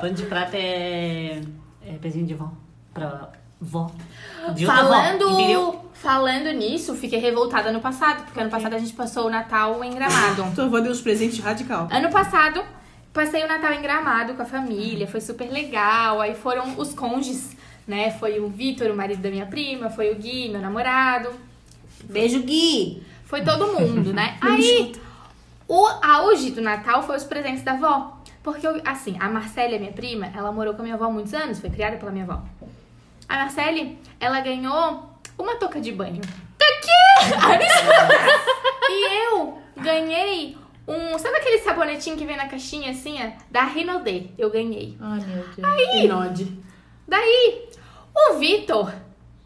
Pano 0.00 0.14
de 0.14 0.24
prato 0.24 0.54
é, 0.54 1.40
é 1.86 1.92
pezinho 2.00 2.26
de 2.26 2.34
vó. 2.34 2.50
Pra 2.92 3.28
vó. 3.60 3.88
De 4.54 4.66
Falando, 4.66 5.28
vó, 5.30 5.84
falando 5.94 6.50
nisso, 6.52 6.94
fiquei 6.96 7.20
revoltada 7.20 7.68
ano 7.68 7.80
passado, 7.80 8.24
porque 8.24 8.40
ano 8.40 8.50
passado 8.50 8.74
a 8.74 8.78
gente 8.78 8.94
passou 8.94 9.26
o 9.26 9.30
Natal 9.30 9.82
em 9.84 9.94
Gramado. 9.94 10.52
Tua 10.56 10.64
avó 10.64 10.80
deu 10.80 10.90
uns 10.90 11.00
presentes 11.00 11.38
radical. 11.38 11.86
ano 11.90 12.08
passado, 12.10 12.64
passei 13.18 13.42
o 13.44 13.48
Natal 13.48 13.72
em 13.72 13.82
Gramado 13.82 14.34
com 14.34 14.42
a 14.42 14.44
família, 14.44 15.08
foi 15.08 15.20
super 15.20 15.50
legal. 15.50 16.20
Aí 16.20 16.36
foram 16.36 16.78
os 16.78 16.94
cônjuges, 16.94 17.56
né? 17.84 18.12
Foi 18.12 18.38
o 18.38 18.48
Vitor, 18.48 18.92
o 18.92 18.96
marido 18.96 19.20
da 19.20 19.28
minha 19.28 19.44
prima, 19.46 19.90
foi 19.90 20.12
o 20.12 20.14
Gui, 20.14 20.48
meu 20.48 20.60
namorado. 20.60 21.32
Beijo, 22.04 22.40
Gui. 22.44 23.02
Foi 23.24 23.42
todo 23.42 23.72
mundo, 23.72 24.12
né? 24.12 24.38
Aí, 24.40 24.92
o 25.66 25.84
auge 26.00 26.52
do 26.52 26.62
Natal 26.62 27.02
foi 27.02 27.16
os 27.16 27.24
presentes 27.24 27.62
da 27.62 27.72
avó. 27.72 28.16
Porque, 28.40 28.64
eu- 28.64 28.80
assim, 28.84 29.16
a 29.18 29.28
Marcele, 29.28 29.80
minha 29.80 29.92
prima, 29.92 30.30
ela 30.32 30.52
morou 30.52 30.74
com 30.74 30.82
a 30.82 30.84
minha 30.84 30.94
avó 30.94 31.06
há 31.06 31.10
muitos 31.10 31.34
anos, 31.34 31.58
foi 31.58 31.70
criada 31.70 31.96
pela 31.96 32.12
minha 32.12 32.24
avó. 32.24 32.40
A 33.28 33.34
Marcele, 33.34 33.98
ela 34.20 34.38
ganhou 34.40 35.12
uma 35.36 35.56
touca 35.56 35.80
de 35.80 35.90
banho. 35.90 36.20
Daqui! 36.56 36.88
e 38.90 39.24
eu 39.26 39.58
ganhei 39.76 40.56
um. 40.88 41.18
Sabe 41.18 41.36
aquele 41.36 41.58
sabonetinho 41.58 42.16
que 42.16 42.24
vem 42.24 42.36
na 42.36 42.48
caixinha 42.48 42.90
assim, 42.90 43.16
ó? 43.22 43.30
Da 43.50 43.64
Rinodê. 43.64 44.28
Eu 44.38 44.50
ganhei. 44.50 44.96
Ai, 45.00 45.20
meu 45.20 45.44
Deus. 45.54 46.04
Inode. 46.04 46.58
Daí, 47.06 47.68
o 48.14 48.38
Vitor, 48.38 48.92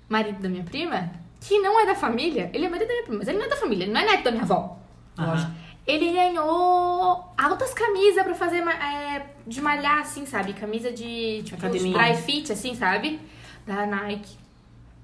marido 0.08 0.40
da 0.40 0.48
minha 0.48 0.64
prima, 0.64 1.10
que 1.40 1.58
não 1.58 1.78
é 1.80 1.86
da 1.86 1.94
família, 1.94 2.50
ele 2.54 2.66
é 2.66 2.68
marido 2.68 2.88
da 2.88 2.94
minha 2.94 3.04
prima, 3.04 3.18
mas 3.18 3.28
ele 3.28 3.38
não 3.38 3.46
é 3.46 3.48
da 3.48 3.56
família, 3.56 3.84
ele 3.84 3.92
não 3.92 4.00
é 4.00 4.04
neto 4.04 4.24
da 4.24 4.30
minha 4.30 4.42
avó. 4.44 4.78
Aham. 5.18 5.54
Ele 5.84 6.12
ganhou 6.12 7.34
altas 7.36 7.74
camisas 7.74 8.22
pra 8.22 8.34
fazer 8.34 8.58
é, 8.58 9.26
de 9.44 9.60
malhar, 9.60 9.98
assim, 9.98 10.24
sabe? 10.24 10.52
Camisa 10.52 10.92
de 10.92 11.42
tipo, 11.42 11.56
Academia. 11.56 11.92
dry 11.92 12.16
fit, 12.16 12.52
assim, 12.52 12.74
sabe? 12.74 13.20
Da 13.66 13.84
Nike. 13.84 14.41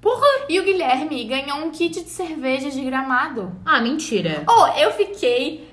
Porra! 0.09 0.47
E 0.49 0.59
o 0.59 0.65
Guilherme 0.65 1.23
ganhou 1.25 1.59
um 1.59 1.71
kit 1.71 2.03
de 2.03 2.09
cerveja 2.09 2.71
de 2.71 2.81
gramado. 2.81 3.53
Ah, 3.63 3.79
mentira. 3.79 4.43
Oh, 4.49 4.67
eu 4.69 4.91
fiquei 4.93 5.69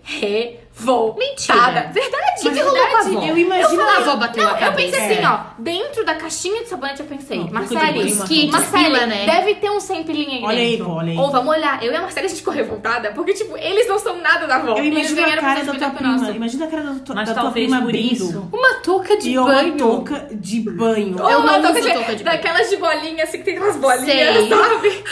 revoltada. 0.78 1.20
Mentira. 1.20 1.92
Verdade, 1.94 2.42
Mas 2.44 2.54
que 2.54 2.62
rolou 2.62 2.88
com 2.88 2.96
a 2.98 3.00
avó? 3.00 3.22
Eu 3.26 3.38
imagino- 3.38 3.70
falei- 3.82 3.96
A 3.96 3.98
avó 4.00 4.16
bateu 4.18 4.44
não, 4.44 4.50
a 4.52 4.54
Eu 4.56 4.60
cabeça. 4.60 4.92
pensei 4.98 5.14
assim, 5.16 5.24
É. 5.24 5.28
ó. 5.30 5.40
Dentro 5.58 6.06
da 6.06 6.16
caixinha 6.16 6.64
de 6.64 6.70
sabonete, 6.70 7.00
eu 7.00 7.06
pensei, 7.06 7.38
Não, 7.40 7.52
Marcele, 7.52 8.12
kits, 8.28 8.52
Marcele, 8.52 9.06
né? 9.06 9.26
deve 9.26 9.56
ter 9.56 9.70
um 9.72 9.80
100 9.80 10.04
pilinha 10.04 10.38
aí 10.38 10.44
Olha 10.44 10.60
aí, 10.60 10.78
pô, 10.78 10.92
olha 10.92 11.12
aí. 11.12 11.18
Ou 11.18 11.32
vamos 11.32 11.56
olhar. 11.56 11.84
Eu 11.84 11.92
e 11.92 11.96
a 11.96 12.02
Marcele, 12.02 12.26
a 12.26 12.30
gente 12.30 12.40
ficou 12.40 12.54
revoltada, 12.54 13.12
porque, 13.12 13.34
tipo, 13.34 13.58
eles 13.58 13.88
não 13.88 13.98
são 13.98 14.18
nada 14.22 14.46
da 14.48 14.56
avó. 14.58 14.72
Eu 14.72 14.78
eles 14.84 14.92
imagino 15.12 15.20
a 15.22 15.24
ganharam 15.24 15.42
cara 15.42 15.64
da 15.64 15.74
tua 15.74 15.88
o 15.88 16.04
nosso. 16.04 16.20
prima. 16.26 16.36
Imagina 16.36 16.66
a 16.66 16.68
cara 16.68 16.84
da 16.84 16.90
Mas 17.16 17.28
da 17.30 17.34
tua 17.34 17.44
talvez 17.44 17.66
prima 17.68 17.78
abrindo. 17.82 18.50
Uma 18.52 18.74
touca 18.76 19.18
de 19.18 19.30
E 19.32 19.38
uma 19.40 19.48
banho. 19.48 19.78
touca 19.78 20.28
de 20.32 20.60
banho. 20.62 21.16
Ou 21.24 21.30
Eu 21.32 21.40
uma 21.40 21.58
não 21.58 21.62
touca 21.64 21.82
de, 21.82 21.94
touca 21.94 22.16
de 22.16 22.24
banho. 22.24 22.38
daquelas 22.38 22.70
de 22.70 22.78
bolinha, 22.78 23.24
assim, 23.24 23.38
que 23.40 23.44
tem 23.44 23.56
aquelas 23.56 23.78
bolinhas, 23.78 24.06
Sei. 24.38 24.50
sabe? 24.50 25.04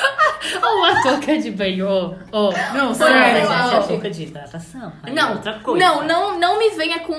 Uma 0.62 1.02
touca 1.04 1.38
de 1.38 1.52
banho. 1.52 1.88
Ô, 1.88 2.16
ô. 2.32 2.52
Não, 2.74 2.86
Não, 2.88 2.94
sério. 2.94 3.16
eu 3.46 3.52
essa 3.52 3.76
é 3.76 3.82
touca 3.88 4.10
de 4.10 4.24
hidratação. 4.24 4.92
aí 5.04 5.12
é 5.12 5.16
Não, 5.16 5.38
outra 5.54 5.64
coisa. 5.64 5.86
não, 5.86 6.06
não, 6.08 6.40
não 6.40 6.60
me 6.60 6.70
venha 6.72 7.00
com 7.00 7.14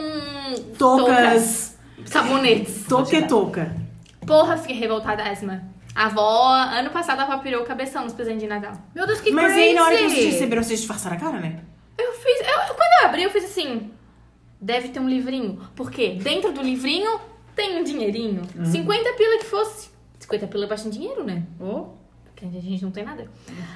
Toucas. 0.79 1.77
sabonetes. 2.07 2.85
Touca 2.89 3.17
é 3.17 3.23
touca. 3.23 3.75
Porra, 4.27 4.57
fiquei 4.57 4.77
revoltadíssima. 4.77 5.63
A 5.95 6.07
avó, 6.07 6.53
ano 6.55 6.91
passado, 6.91 7.21
a 7.21 7.23
avó 7.25 7.39
pirou 7.39 7.63
o 7.63 7.67
cabeção 7.67 8.03
nos 8.05 8.13
presentes 8.13 8.43
de 8.43 8.49
Natal. 8.49 8.73
Meu 8.95 9.07
Deus, 9.07 9.21
que 9.21 9.31
Mas 9.31 9.47
crazy. 9.53 9.61
aí, 9.61 9.75
na 9.75 9.85
hora 9.85 9.97
que 9.97 10.11
vocês 10.11 10.33
receberam, 10.33 10.63
vocês 10.63 10.81
disfarçaram 10.81 11.17
a 11.17 11.21
cara, 11.21 11.39
né? 11.39 11.61
Eu 11.97 12.13
fiz. 12.15 12.41
eu- 12.41 12.75
quando 12.75 13.03
eu 13.03 13.09
abri, 13.09 13.23
eu 13.23 13.31
fiz 13.31 13.45
assim. 13.45 13.91
Deve 14.61 14.89
ter 14.89 14.99
um 14.99 15.09
livrinho. 15.09 15.61
Porque 15.77 16.11
dentro 16.21 16.51
do 16.53 16.63
livrinho 16.63 17.21
tem 17.55 17.79
um 17.79 17.85
dinheirinho. 17.85 18.43
50 18.65 19.13
pila 19.13 19.39
que 19.39 19.45
fosse. 19.45 19.91
50 20.19 20.47
pila 20.49 20.65
é 20.65 20.69
bastante 20.69 20.95
dinheiro, 20.99 21.23
né? 21.23 21.43
Ô, 21.61 21.89
Porque 22.35 22.47
a 22.59 22.61
gente 22.61 22.83
não 22.83 22.91
tem 22.91 23.05
nada. 23.05 23.29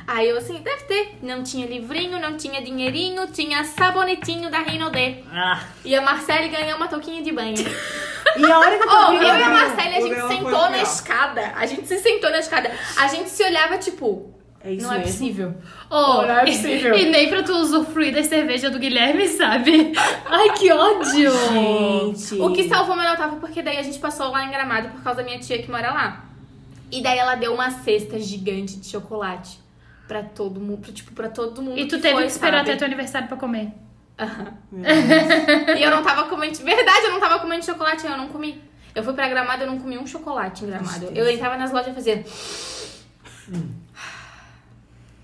Aí 0.06 0.28
eu 0.28 0.36
assim, 0.36 0.60
deve 0.60 0.82
ter. 0.84 1.18
Não 1.22 1.42
tinha 1.44 1.64
livrinho, 1.66 2.20
não 2.20 2.36
tinha 2.36 2.60
dinheirinho, 2.60 3.26
tinha 3.28 3.62
sabonetinho 3.62 4.50
da 4.50 4.58
Rinodê. 4.58 5.18
Ah, 5.32 5.62
E 5.84 5.94
a 5.94 6.02
Marcele 6.02 6.48
ganhou 6.48 6.76
uma 6.76 6.88
touquinha 6.88 7.22
de 7.22 7.30
banho. 7.30 7.54
E 7.56 8.44
a 8.44 8.58
hora 8.58 8.76
que 8.76 8.82
a 8.82 8.86
tua 8.86 9.10
Oh, 9.10 9.12
eu 9.12 9.22
e 9.22 9.42
a 9.42 9.48
Marcele, 9.48 9.94
a 9.96 10.00
gente 10.00 10.28
sentou 10.28 10.70
na 10.70 10.82
escada. 10.82 11.52
A 11.56 11.66
gente 11.66 11.86
se 11.86 11.98
sentou 12.00 12.30
na 12.30 12.38
escada. 12.40 12.70
A 12.98 13.06
gente 13.06 13.30
se 13.30 13.44
olhava, 13.44 13.78
tipo, 13.78 14.34
É 14.60 14.72
isso 14.72 14.86
não 14.88 14.92
é 14.94 14.98
mesmo. 14.98 15.12
possível. 15.12 15.54
Ô, 15.88 16.22
não 16.22 16.38
é 16.40 16.44
possível. 16.46 16.94
E, 16.98 17.04
nem 17.10 17.28
pra 17.28 17.44
tu 17.44 17.52
usufruir 17.52 18.12
da 18.12 18.24
cerveja 18.24 18.68
do 18.70 18.78
Guilherme, 18.80 19.28
sabe? 19.28 19.92
Ai, 20.26 20.50
que 20.54 20.72
ódio. 20.72 21.30
Gente. 21.52 22.34
O 22.40 22.52
que 22.52 22.68
salvou 22.68 22.96
meu 22.96 23.04
Natal 23.04 23.30
foi 23.30 23.38
porque 23.38 23.62
daí 23.62 23.78
a 23.78 23.82
gente 23.84 24.00
passou 24.00 24.32
lá 24.32 24.44
em 24.44 24.50
Gramado 24.50 24.88
por 24.88 25.02
causa 25.04 25.18
da 25.22 25.24
minha 25.24 25.38
tia 25.38 25.62
que 25.62 25.70
mora 25.70 25.92
lá. 25.92 26.24
E 26.90 27.02
daí 27.02 27.18
ela 27.18 27.34
deu 27.34 27.52
uma 27.54 27.70
cesta 27.70 28.18
gigante 28.18 28.76
de 28.76 28.86
chocolate 28.86 29.58
pra 30.06 30.22
todo 30.22 30.58
mundo, 30.60 30.78
pra, 30.78 30.92
tipo, 30.92 31.12
pra 31.12 31.28
todo 31.28 31.60
mundo. 31.62 31.78
E 31.78 31.86
tu 31.86 31.96
que 31.96 32.02
teve 32.02 32.14
foi, 32.14 32.22
que 32.24 32.30
esperar 32.32 32.58
sabe? 32.58 32.70
até 32.70 32.78
teu 32.78 32.86
aniversário 32.86 33.28
pra 33.28 33.36
comer. 33.36 33.72
Aham. 34.18 34.54
E 35.78 35.82
eu 35.82 35.90
não 35.90 36.02
tava 36.02 36.24
comendo. 36.24 36.58
Verdade, 36.58 37.04
eu 37.06 37.12
não 37.12 37.20
tava 37.20 37.38
comendo 37.38 37.64
chocolate, 37.64 38.06
eu 38.06 38.16
não 38.16 38.28
comi. 38.28 38.60
Eu 38.94 39.04
fui 39.04 39.12
pra 39.12 39.28
Gramado, 39.28 39.62
eu 39.62 39.66
não 39.68 39.78
comi 39.78 39.96
um 39.98 40.06
chocolate 40.06 40.64
em 40.64 40.68
Gramado. 40.68 41.06
Eu 41.14 41.30
entrava 41.30 41.56
nas 41.56 41.70
lojas 41.70 41.88
e 41.88 41.94
fazia... 41.94 42.24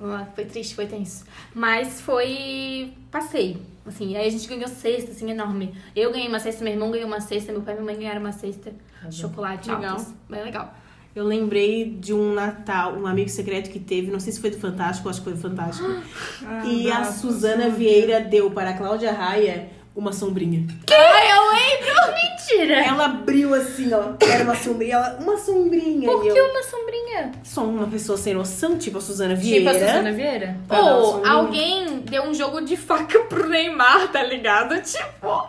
Ah, 0.00 0.26
Foi 0.34 0.44
triste, 0.44 0.74
foi 0.74 0.86
tenso. 0.86 1.24
Mas 1.54 2.00
foi 2.00 2.92
passeio. 3.10 3.60
Assim, 3.86 4.16
aí 4.16 4.26
a 4.26 4.30
gente 4.30 4.46
ganhou 4.48 4.68
cesta, 4.68 5.10
assim, 5.10 5.30
enorme. 5.30 5.74
Eu 5.94 6.10
ganhei 6.12 6.28
uma 6.28 6.38
cesta, 6.40 6.62
meu 6.64 6.72
irmão 6.72 6.90
ganhou 6.90 7.06
uma 7.06 7.20
cesta, 7.20 7.52
meu 7.52 7.62
pai 7.62 7.74
e 7.74 7.76
minha 7.78 7.86
mãe 7.86 7.96
ganharam 7.96 8.20
uma 8.20 8.32
cesta. 8.32 8.72
Chocolate 9.10 9.70
Legal. 9.70 9.92
altos. 9.92 10.12
Bem 10.28 10.42
legal. 10.42 10.74
Eu 11.14 11.24
lembrei 11.24 11.84
de 11.90 12.12
um 12.12 12.34
Natal, 12.34 12.94
um 12.94 13.06
amigo 13.06 13.28
secreto 13.28 13.70
que 13.70 13.78
teve, 13.78 14.10
não 14.10 14.18
sei 14.18 14.32
se 14.32 14.40
foi 14.40 14.50
do 14.50 14.58
Fantástico, 14.58 15.08
acho 15.08 15.20
que 15.20 15.24
foi 15.24 15.34
do 15.34 15.40
Fantástico. 15.40 15.88
Ah, 16.46 16.62
e 16.66 16.90
a 16.90 17.04
Suzana 17.04 17.70
Vieira 17.70 18.20
deu 18.20 18.50
para 18.50 18.70
a 18.70 18.72
Cláudia 18.74 19.12
Raia 19.12 19.68
uma 19.94 20.12
sombrinha. 20.12 20.66
Ai, 20.90 21.32
eu 21.32 21.52
lembro! 21.52 21.94
Mentira! 22.14 22.84
Ela 22.84 23.04
abriu 23.04 23.54
assim, 23.54 23.92
ó. 23.92 24.14
Era 24.20 24.42
uma 24.42 24.56
sombrinha. 24.56 24.94
Ela, 24.96 25.18
uma 25.20 25.36
sombrinha. 25.36 26.10
Por 26.10 26.22
que 26.22 26.28
eu, 26.28 26.50
uma 26.50 26.62
sombrinha? 26.64 27.32
Só 27.44 27.64
uma 27.64 27.86
pessoa 27.86 28.18
sem 28.18 28.34
noção, 28.34 28.76
tipo 28.76 28.98
a 28.98 29.00
Suzana 29.00 29.34
Tipo 29.36 29.46
Vieira. 29.46 29.70
a 29.70 29.74
Suzana 29.74 30.12
Vieira? 30.12 30.56
Ou 30.68 31.12
sombrinha. 31.12 31.32
alguém 31.32 31.98
deu 32.00 32.24
um 32.24 32.34
jogo 32.34 32.60
de 32.62 32.76
faca 32.76 33.20
pro 33.20 33.48
Neymar, 33.48 34.10
tá 34.10 34.22
ligado? 34.24 34.74
Tipo. 34.82 35.48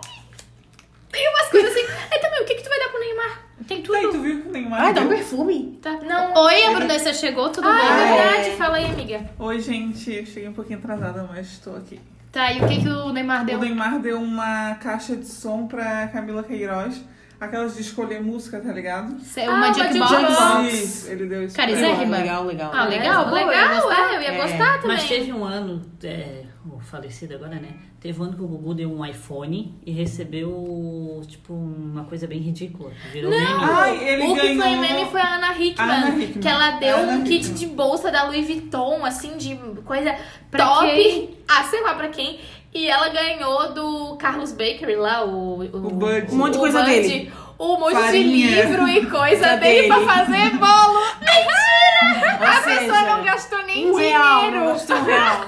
Tem 1.12 1.28
umas 1.30 1.50
coisas 1.50 1.72
assim. 1.72 1.86
Aí 2.12 2.20
também, 2.20 2.42
o 2.44 2.46
que, 2.46 2.56
que 2.56 2.64
tu 2.64 2.70
vai 2.70 2.80
dar 2.80 2.90
pro 2.90 3.00
Neymar? 3.00 3.45
Tem 3.68 3.82
tudo. 3.82 3.94
Daí 3.94 4.08
tu 4.12 4.20
viu 4.22 4.42
que 4.42 4.48
o 4.50 4.52
Neymar 4.52 4.82
Ai, 4.82 4.94
dá 4.94 5.02
um 5.02 5.08
perfume. 5.08 5.80
Tá. 5.82 6.00
Não. 6.06 6.34
Oi, 6.44 6.64
a 6.66 6.72
Brunessa 6.74 7.14
chegou, 7.14 7.50
tudo 7.50 7.68
Ah, 7.68 7.74
bem? 7.74 7.90
é 7.90 8.16
verdade. 8.16 8.58
Fala 8.58 8.78
aí, 8.78 8.86
amiga. 8.86 9.30
Oi, 9.40 9.60
gente. 9.60 10.12
Eu 10.14 10.26
cheguei 10.26 10.50
um 10.50 10.54
pouquinho 10.54 10.80
atrasada, 10.80 11.28
mas 11.32 11.48
estou 11.48 11.76
aqui. 11.78 12.00
Tá, 12.32 12.52
e 12.52 12.62
o 12.62 12.68
que, 12.68 12.82
que 12.82 12.90
o 12.90 13.14
Neymar 13.14 13.46
deu? 13.46 13.58
O 13.58 13.62
Neymar 13.62 14.00
deu 14.00 14.18
uma 14.22 14.76
caixa 14.76 15.16
de 15.16 15.26
som 15.28 15.68
pra 15.68 16.08
Camila 16.08 16.44
Queiroz. 16.44 17.02
Aquelas 17.40 17.76
de 17.76 17.82
escolher 17.82 18.22
música, 18.22 18.60
tá 18.62 18.72
ligado? 18.72 19.20
Cê- 19.22 19.42
Ah, 19.44 19.52
Uma 19.52 19.74
jukebox. 19.74 20.10
jukebox. 20.10 20.74
Isso, 20.74 21.12
ele 21.12 21.26
deu 21.26 21.44
isso. 21.46 21.56
Carizé? 21.56 21.80
pra 21.80 21.88
ela. 21.90 21.98
Zérrima? 21.98 22.18
Legal, 22.18 22.44
legal. 22.46 22.72
Ah, 22.74 22.86
legal, 22.86 23.26
boa, 23.28 23.42
eu 23.42 23.52
ia 23.52 23.62
legal, 23.68 23.82
gostar. 23.82 24.00
é, 24.14 24.16
eu 24.18 24.22
ia 24.22 24.28
É, 24.30 24.38
gostar 24.42 24.74
também. 24.82 24.88
Mas 24.98 25.08
teve 25.08 25.34
um 25.34 25.44
ano, 25.44 25.82
é, 26.04 26.44
o 26.74 26.80
falecido 26.80 27.36
agora, 27.36 27.56
né? 27.56 27.70
Teve 28.00 28.20
um 28.20 28.24
ano 28.26 28.34
que 28.36 28.42
o 28.42 28.48
Gugu 28.48 28.74
deu 28.74 28.92
um 28.92 29.06
iPhone 29.06 29.74
e 29.86 29.92
recebeu, 29.92 31.22
tipo, 31.28 31.54
uma 31.54 32.04
coisa 32.06 32.26
bem 32.28 32.40
ridícula. 32.40 32.92
Virou 33.12 33.30
meme. 33.32 33.46
Ai, 33.46 34.08
ele 34.08 34.24
o 34.28 34.36
que 34.36 34.42
ganhou... 34.42 34.62
foi 34.64 34.76
meme 34.78 35.06
foi 35.12 35.22
a 35.22 35.36
Ana 35.36 35.58
Hickman, 35.58 35.90
Ana 35.92 36.10
Hickman. 36.10 36.42
que 36.42 36.48
ela 36.48 36.72
deu 36.72 36.98
Ana 36.98 37.12
um 37.14 37.24
kit 37.24 37.36
Hickman. 37.46 37.54
de 37.56 37.66
bolsa 37.68 38.12
da 38.12 38.24
Louis 38.24 38.46
Vuitton, 38.48 39.06
assim, 39.06 39.38
de 39.38 39.56
coisa 39.84 40.16
Pra 40.52 40.66
top. 40.66 40.88
quem? 40.88 41.38
Ah, 41.48 41.64
sei 41.64 41.82
lá 41.82 41.94
pra 41.94 42.08
quem. 42.10 42.40
E 42.74 42.88
ela 42.90 43.10
ganhou 43.10 43.74
do 43.74 44.16
Carlos 44.18 44.52
Bakery 44.52 44.96
lá, 44.98 45.24
o... 45.24 45.62
O 45.62 45.80
Bud. 45.92 46.28
Um 46.32 46.36
monte 46.36 46.52
de 46.54 46.58
o 46.58 46.62
coisa 46.62 46.80
Bud, 46.82 46.92
dele. 46.92 47.32
Um 47.58 47.80
monte 47.80 47.94
Farinha. 47.94 48.48
de 48.50 48.56
livro 48.68 48.88
e 48.90 49.06
coisa 49.06 49.42
Da 49.42 49.56
dele 49.56 49.88
pra 49.88 49.96
dele. 49.98 50.08
fazer 50.10 50.50
bolo. 50.58 51.00
Ou 51.00 52.48
a 52.48 52.62
seja, 52.64 52.80
pessoa 52.82 53.02
não 53.04 53.24
gastou 53.24 53.64
nem 53.66 53.90
um 53.90 53.96
real, 53.96 54.42
não 54.42 54.50
dinheiro. 54.52 54.68
gastou 54.74 54.98
um 54.98 55.04
real. 55.06 55.46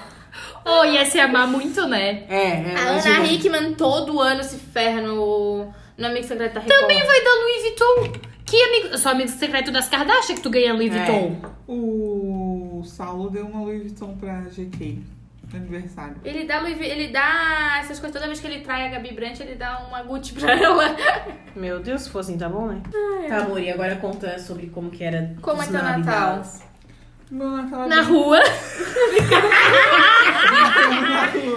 Oh, 0.68 0.84
ia 0.86 1.05
se 1.05 1.20
amar 1.20 1.47
muito, 1.47 1.88
né? 1.88 2.24
É, 2.30 2.72
é. 2.72 2.76
A 2.76 2.89
Ana 2.89 3.26
Hickman 3.26 3.74
todo 3.74 4.20
ano 4.22 4.43
se 4.43 4.57
ferra 4.57 5.01
no, 5.01 5.72
no 5.97 6.05
Amigo 6.07 6.28
Secreto 6.28 6.55
da 6.55 6.59
Record. 6.59 6.80
Também 6.82 7.05
vai 7.05 7.24
dar 7.24 7.32
Louis 7.36 7.61
Vuitton. 7.61 8.20
Que 8.45 8.61
amigo? 8.63 8.97
Sou 8.97 9.11
amigo 9.11 9.30
secreto 9.30 9.72
das 9.72 9.89
Kardashian 9.89 10.36
que 10.36 10.41
tu 10.41 10.49
ganha 10.49 10.74
Louis 10.74 10.93
É. 10.93 10.97
Vuitton. 11.05 11.41
O 11.68 12.82
Saulo 12.86 13.30
deu 13.30 13.45
uma 13.45 13.61
Louis 13.61 13.82
Vuitton 13.84 14.15
pra 14.18 14.41
GK 14.41 15.03
aniversário. 15.53 16.15
Ele 16.26 16.43
dá, 16.45 16.59
Louis, 16.59 16.80
ele 16.80 17.07
dá 17.07 17.78
essas 17.80 17.99
coisas, 17.99 18.11
toda 18.11 18.26
vez 18.28 18.39
que 18.39 18.47
ele 18.47 18.59
trai 18.59 18.88
a 18.88 18.89
Gabi 18.89 19.13
Brandt, 19.13 19.41
ele 19.41 19.55
dá 19.55 19.80
uma 19.88 20.03
Gucci 20.03 20.34
pra 20.34 20.51
ela. 20.59 20.95
Meu 21.55 21.80
Deus, 21.80 22.01
se 22.03 22.09
fosse 22.09 22.32
assim, 22.32 22.38
tá 22.39 22.49
bom, 22.49 22.68
né? 22.68 22.82
Tá, 23.30 23.38
amor, 23.38 23.61
e 23.61 23.70
agora 23.72 23.95
conta 23.95 24.38
sobre 24.39 24.68
como 24.68 24.89
que 24.91 25.03
era 25.03 25.36
Como 25.41 25.61
é 25.61 25.65
teu 25.65 25.82
Natal? 25.82 26.43
É 27.30 27.88
Na 27.88 28.01
rua. 28.03 28.39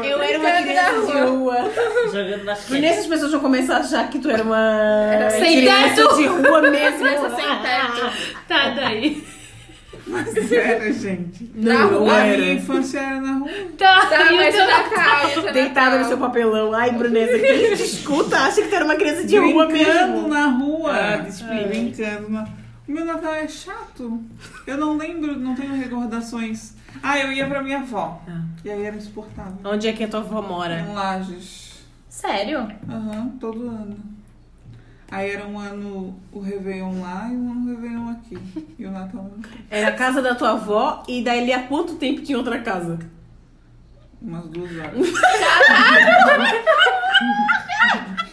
Eu 0.04 0.20
era 0.20 0.38
uma 0.38 0.50
Brincando 0.50 0.68
criança 0.68 0.92
na 1.14 1.24
de 1.24 1.30
rua. 1.30 1.56
Jogando 2.12 2.44
basquete. 2.44 2.68
Por 2.68 2.78
nessas 2.80 3.06
pessoas 3.06 3.30
vão 3.32 3.40
começar 3.40 3.76
a 3.76 3.80
achar 3.80 4.10
que 4.10 4.18
tu 4.18 4.28
era 4.30 4.42
uma 4.42 5.30
sem 5.30 5.60
criança 5.60 5.94
teto. 5.94 6.16
de 6.16 6.26
rua 6.26 6.62
mesmo. 6.62 6.98
Criança 6.98 7.30
sem 7.36 7.46
teto. 7.46 8.12
Tá, 8.48 8.68
daí. 8.70 9.24
Mas 10.06 10.52
era, 10.52 10.92
gente. 10.92 11.50
Não, 11.54 11.90
não 11.92 12.10
A 12.10 12.18
era. 12.26 12.38
minha 12.38 12.54
infância 12.54 12.98
era 12.98 13.20
na 13.20 13.32
rua. 13.34 13.48
Tá, 13.78 14.06
Tá, 14.06 14.24
mas 14.32 14.54
o 14.54 14.58
Natal, 14.58 15.52
Deitada 15.52 15.98
no 15.98 16.04
seu 16.06 16.18
papelão. 16.18 16.72
Ai, 16.74 16.90
Brunessa, 16.92 17.38
quem 17.38 17.76
te 17.76 17.82
escuta 17.84 18.36
acha 18.38 18.60
que 18.62 18.68
tu 18.68 18.74
era 18.74 18.84
uma 18.84 18.96
criança 18.96 19.24
de 19.24 19.38
rua 19.38 19.66
Brincando 19.66 20.12
mesmo. 20.14 20.28
na 20.28 20.46
rua. 20.46 20.92
Ah, 20.92 21.28
explica. 21.28 21.68
Brincando 21.68 22.28
na... 22.28 22.42
O 22.42 22.59
meu 22.90 23.04
Natal 23.04 23.34
é 23.34 23.48
chato. 23.48 24.22
Eu 24.66 24.76
não 24.76 24.96
lembro, 24.96 25.38
não 25.38 25.54
tenho 25.54 25.74
recordações. 25.74 26.74
Ah, 27.02 27.18
eu 27.18 27.32
ia 27.32 27.46
pra 27.46 27.62
minha 27.62 27.78
avó. 27.78 28.20
Ah. 28.28 28.42
E 28.64 28.70
aí 28.70 28.84
era 28.84 28.96
insuportável. 28.96 29.58
Onde 29.64 29.88
é 29.88 29.92
que 29.92 30.04
a 30.04 30.08
tua 30.08 30.20
avó 30.20 30.42
mora? 30.42 30.80
Em 30.80 30.92
Lages. 30.92 31.80
Sério? 32.08 32.68
Aham, 32.88 33.28
todo 33.40 33.68
ano. 33.68 33.96
Aí 35.10 35.30
era 35.30 35.46
um 35.46 35.58
ano 35.58 36.14
o 36.32 36.40
Réveillon 36.40 37.00
lá 37.00 37.28
e 37.30 37.36
um 37.36 37.50
ano 37.50 37.62
o 37.62 37.66
Réveillon 37.74 38.10
aqui. 38.10 38.38
E 38.78 38.86
o 38.86 38.90
Natal. 38.90 39.30
Era 39.68 39.88
a 39.88 39.92
casa 39.92 40.22
da 40.22 40.34
tua 40.34 40.52
avó 40.52 41.02
e 41.08 41.22
daí 41.22 41.52
há 41.52 41.64
quanto 41.64 41.96
tempo 41.96 42.22
tinha 42.22 42.38
outra 42.38 42.60
casa? 42.60 42.98
Umas 44.20 44.46
duas 44.46 44.70
horas. 44.76 45.00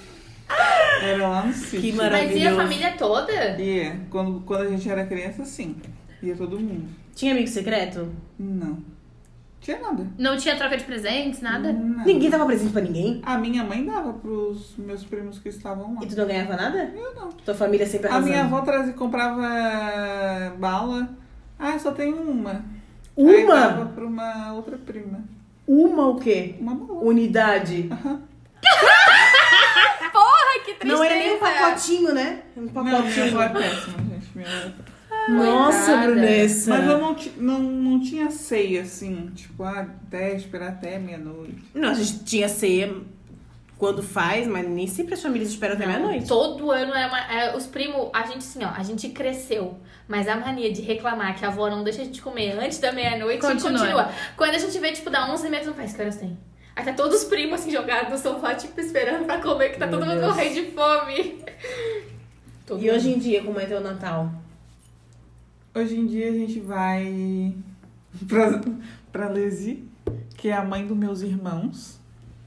era 1.02 1.28
lá 1.28 1.46
no 1.46 1.54
sítio. 1.54 1.82
Que 1.82 1.92
Mas 1.94 1.98
e 1.98 2.02
a 2.02 2.10
maravilhoso. 2.12 2.56
família 2.56 2.92
toda? 2.98 3.32
Ia. 3.62 4.00
Quando, 4.10 4.42
quando 4.42 4.62
a 4.62 4.68
gente 4.70 4.90
era 4.90 5.06
criança, 5.06 5.46
sim. 5.46 5.76
Ia 6.22 6.36
todo 6.36 6.60
mundo. 6.60 6.88
Tinha 7.16 7.32
amigo 7.34 7.48
secreto? 7.48 8.12
Não. 8.40 8.78
Tinha 9.60 9.80
nada. 9.80 10.08
Não 10.18 10.38
tinha 10.38 10.56
troca 10.56 10.78
de 10.78 10.84
presentes, 10.84 11.42
nada? 11.42 11.74
Não. 11.74 12.06
Ninguém 12.06 12.30
dava 12.30 12.46
presente 12.46 12.72
pra 12.72 12.82
ninguém? 12.82 13.22
A 13.26 13.38
minha 13.38 13.64
mãe 13.64 13.84
dava 13.86 14.14
pros 14.14 14.76
meus 14.78 15.04
primos 15.04 15.40
que 15.40 15.50
estavam 15.50 15.96
lá. 15.96 16.02
E 16.04 16.06
tu 16.08 16.16
não 16.16 16.26
ganhava 16.28 16.56
nada? 16.56 16.92
Eu 16.96 17.14
não. 17.16 17.30
Tua 17.32 17.54
família 17.56 17.86
sempre 17.86 18.08
A 18.08 18.12
arrasando. 18.12 18.32
minha 18.32 18.44
avó 18.46 18.62
trazia, 18.62 18.94
comprava 18.94 19.42
bala. 20.58 21.10
Ah, 21.60 21.78
só 21.80 21.92
tem 21.92 22.14
uma. 22.14 22.64
Aí 23.18 23.48
dava 23.48 23.82
Uma? 23.82 23.86
pra 23.88 24.06
uma 24.06 24.54
outra 24.54 24.78
prima. 24.78 25.22
Uma 25.68 26.08
o 26.08 26.16
quê? 26.20 26.56
Uma 26.62 26.76
bala. 26.76 27.00
Unidade. 27.02 27.90
Aham. 27.92 28.22
Que 28.62 28.68
tristeza. 30.80 30.96
Não 30.96 31.04
era 31.04 31.16
nem 31.16 31.36
um 31.36 31.40
pacotinho, 31.40 32.14
né? 32.14 32.44
Um 32.56 32.62
Não, 32.62 32.70
pacotinho. 32.70 33.26
avó 33.28 33.42
é 33.42 33.50
péssima, 33.50 33.98
gente. 34.00 34.28
Minha 34.36 34.48
é 34.48 34.60
péssima. 34.62 34.98
Nossa. 35.30 35.98
Brunessa. 35.98 36.70
Mas 36.70 36.90
eu 36.90 36.98
não, 37.00 37.16
não, 37.38 37.60
não 37.60 38.00
tinha 38.00 38.32
ceia, 38.32 38.82
assim. 38.82 39.32
Tipo, 39.36 39.64
ah, 39.64 39.88
até 40.06 40.36
esperar 40.36 40.70
até 40.70 40.98
meia-noite. 40.98 41.64
Não, 41.74 41.90
a 41.90 41.94
gente 41.94 42.24
tinha 42.24 42.48
ceia 42.48 42.96
quando 43.78 44.02
faz, 44.02 44.48
mas 44.48 44.68
nem 44.68 44.88
sempre 44.88 45.14
as 45.14 45.22
famílias 45.22 45.50
esperam 45.50 45.76
até 45.76 45.86
meia-noite. 45.86 46.28
Todo 46.28 46.72
ano 46.72 46.94
é, 46.94 47.08
uma, 47.08 47.20
é 47.32 47.56
os 47.56 47.68
primos, 47.68 48.10
a 48.14 48.26
gente 48.26 48.38
assim, 48.40 48.64
ó, 48.64 48.70
a 48.70 48.84
gente 48.84 49.10
cresceu. 49.10 49.78
Mas 50.08 50.28
a 50.28 50.38
mania 50.38 50.72
de 50.72 50.82
reclamar 50.82 51.38
que 51.38 51.44
a 51.44 51.50
avó 51.50 51.70
não 51.70 51.84
deixa 51.84 52.02
a 52.02 52.06
gente 52.06 52.22
comer 52.22 52.58
antes 52.58 52.80
da 52.80 52.94
meia-noite 52.94 53.42
Continua. 53.42 53.72
continua. 53.72 54.12
Quando 54.38 54.56
a 54.56 54.58
gente 54.58 54.80
vê, 54.80 54.94
tipo, 54.94 55.10
dá 55.10 55.30
11 55.30 55.50
metros, 55.50 55.68
não 55.68 55.74
faz, 55.74 55.94
que 55.94 56.02
horas 56.02 56.16
tem? 56.16 56.38
Aí 56.78 56.86
tá 56.86 56.94
todos 56.94 57.24
os 57.24 57.28
primos, 57.28 57.60
assim, 57.60 57.72
jogados 57.72 58.12
no 58.12 58.18
sofá, 58.20 58.54
tipo, 58.54 58.80
esperando 58.80 59.26
pra 59.26 59.42
comer, 59.42 59.70
que 59.72 59.80
tá 59.80 59.88
Meu 59.88 59.98
todo 60.00 60.08
mundo 60.08 60.20
Deus. 60.22 60.28
morrendo 60.36 60.54
de 60.54 60.72
fome. 60.72 61.44
Todo 62.68 62.84
E 62.84 62.92
hoje 62.92 63.12
em 63.14 63.18
dia, 63.18 63.44
como 63.44 63.60
é 63.60 63.66
teu 63.66 63.82
Natal? 63.82 64.32
Hoje 65.74 65.96
em 66.00 66.06
dia 66.06 66.30
a 66.30 66.34
gente 66.34 66.60
vai 66.60 67.54
pra, 68.28 68.62
pra 69.12 69.28
Lesi, 69.28 69.90
que 70.36 70.50
é 70.50 70.54
a 70.54 70.64
mãe 70.64 70.86
dos 70.86 70.96
meus 70.96 71.22
irmãos. 71.22 72.00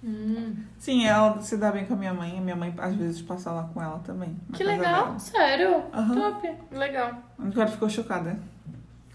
Hum, 0.02 0.54
Sim, 0.78 1.04
ela 1.06 1.40
se 1.40 1.56
dá 1.56 1.72
bem 1.72 1.84
com 1.84 1.94
a 1.94 1.96
minha 1.96 2.14
mãe. 2.14 2.38
A 2.38 2.40
minha 2.40 2.56
mãe 2.56 2.72
às 2.78 2.94
vezes 2.94 3.20
passa 3.20 3.50
lá 3.50 3.64
com 3.74 3.82
ela 3.82 3.98
também. 3.98 4.36
Que 4.54 4.62
legal. 4.64 5.06
dela. 5.06 5.18
Sério? 5.18 5.82
Aham. 5.92 6.14
Top. 6.14 6.52
legal. 6.70 7.18
A 7.38 7.44
Nicole 7.44 7.70
ficou 7.70 7.88
chocada 7.90 8.38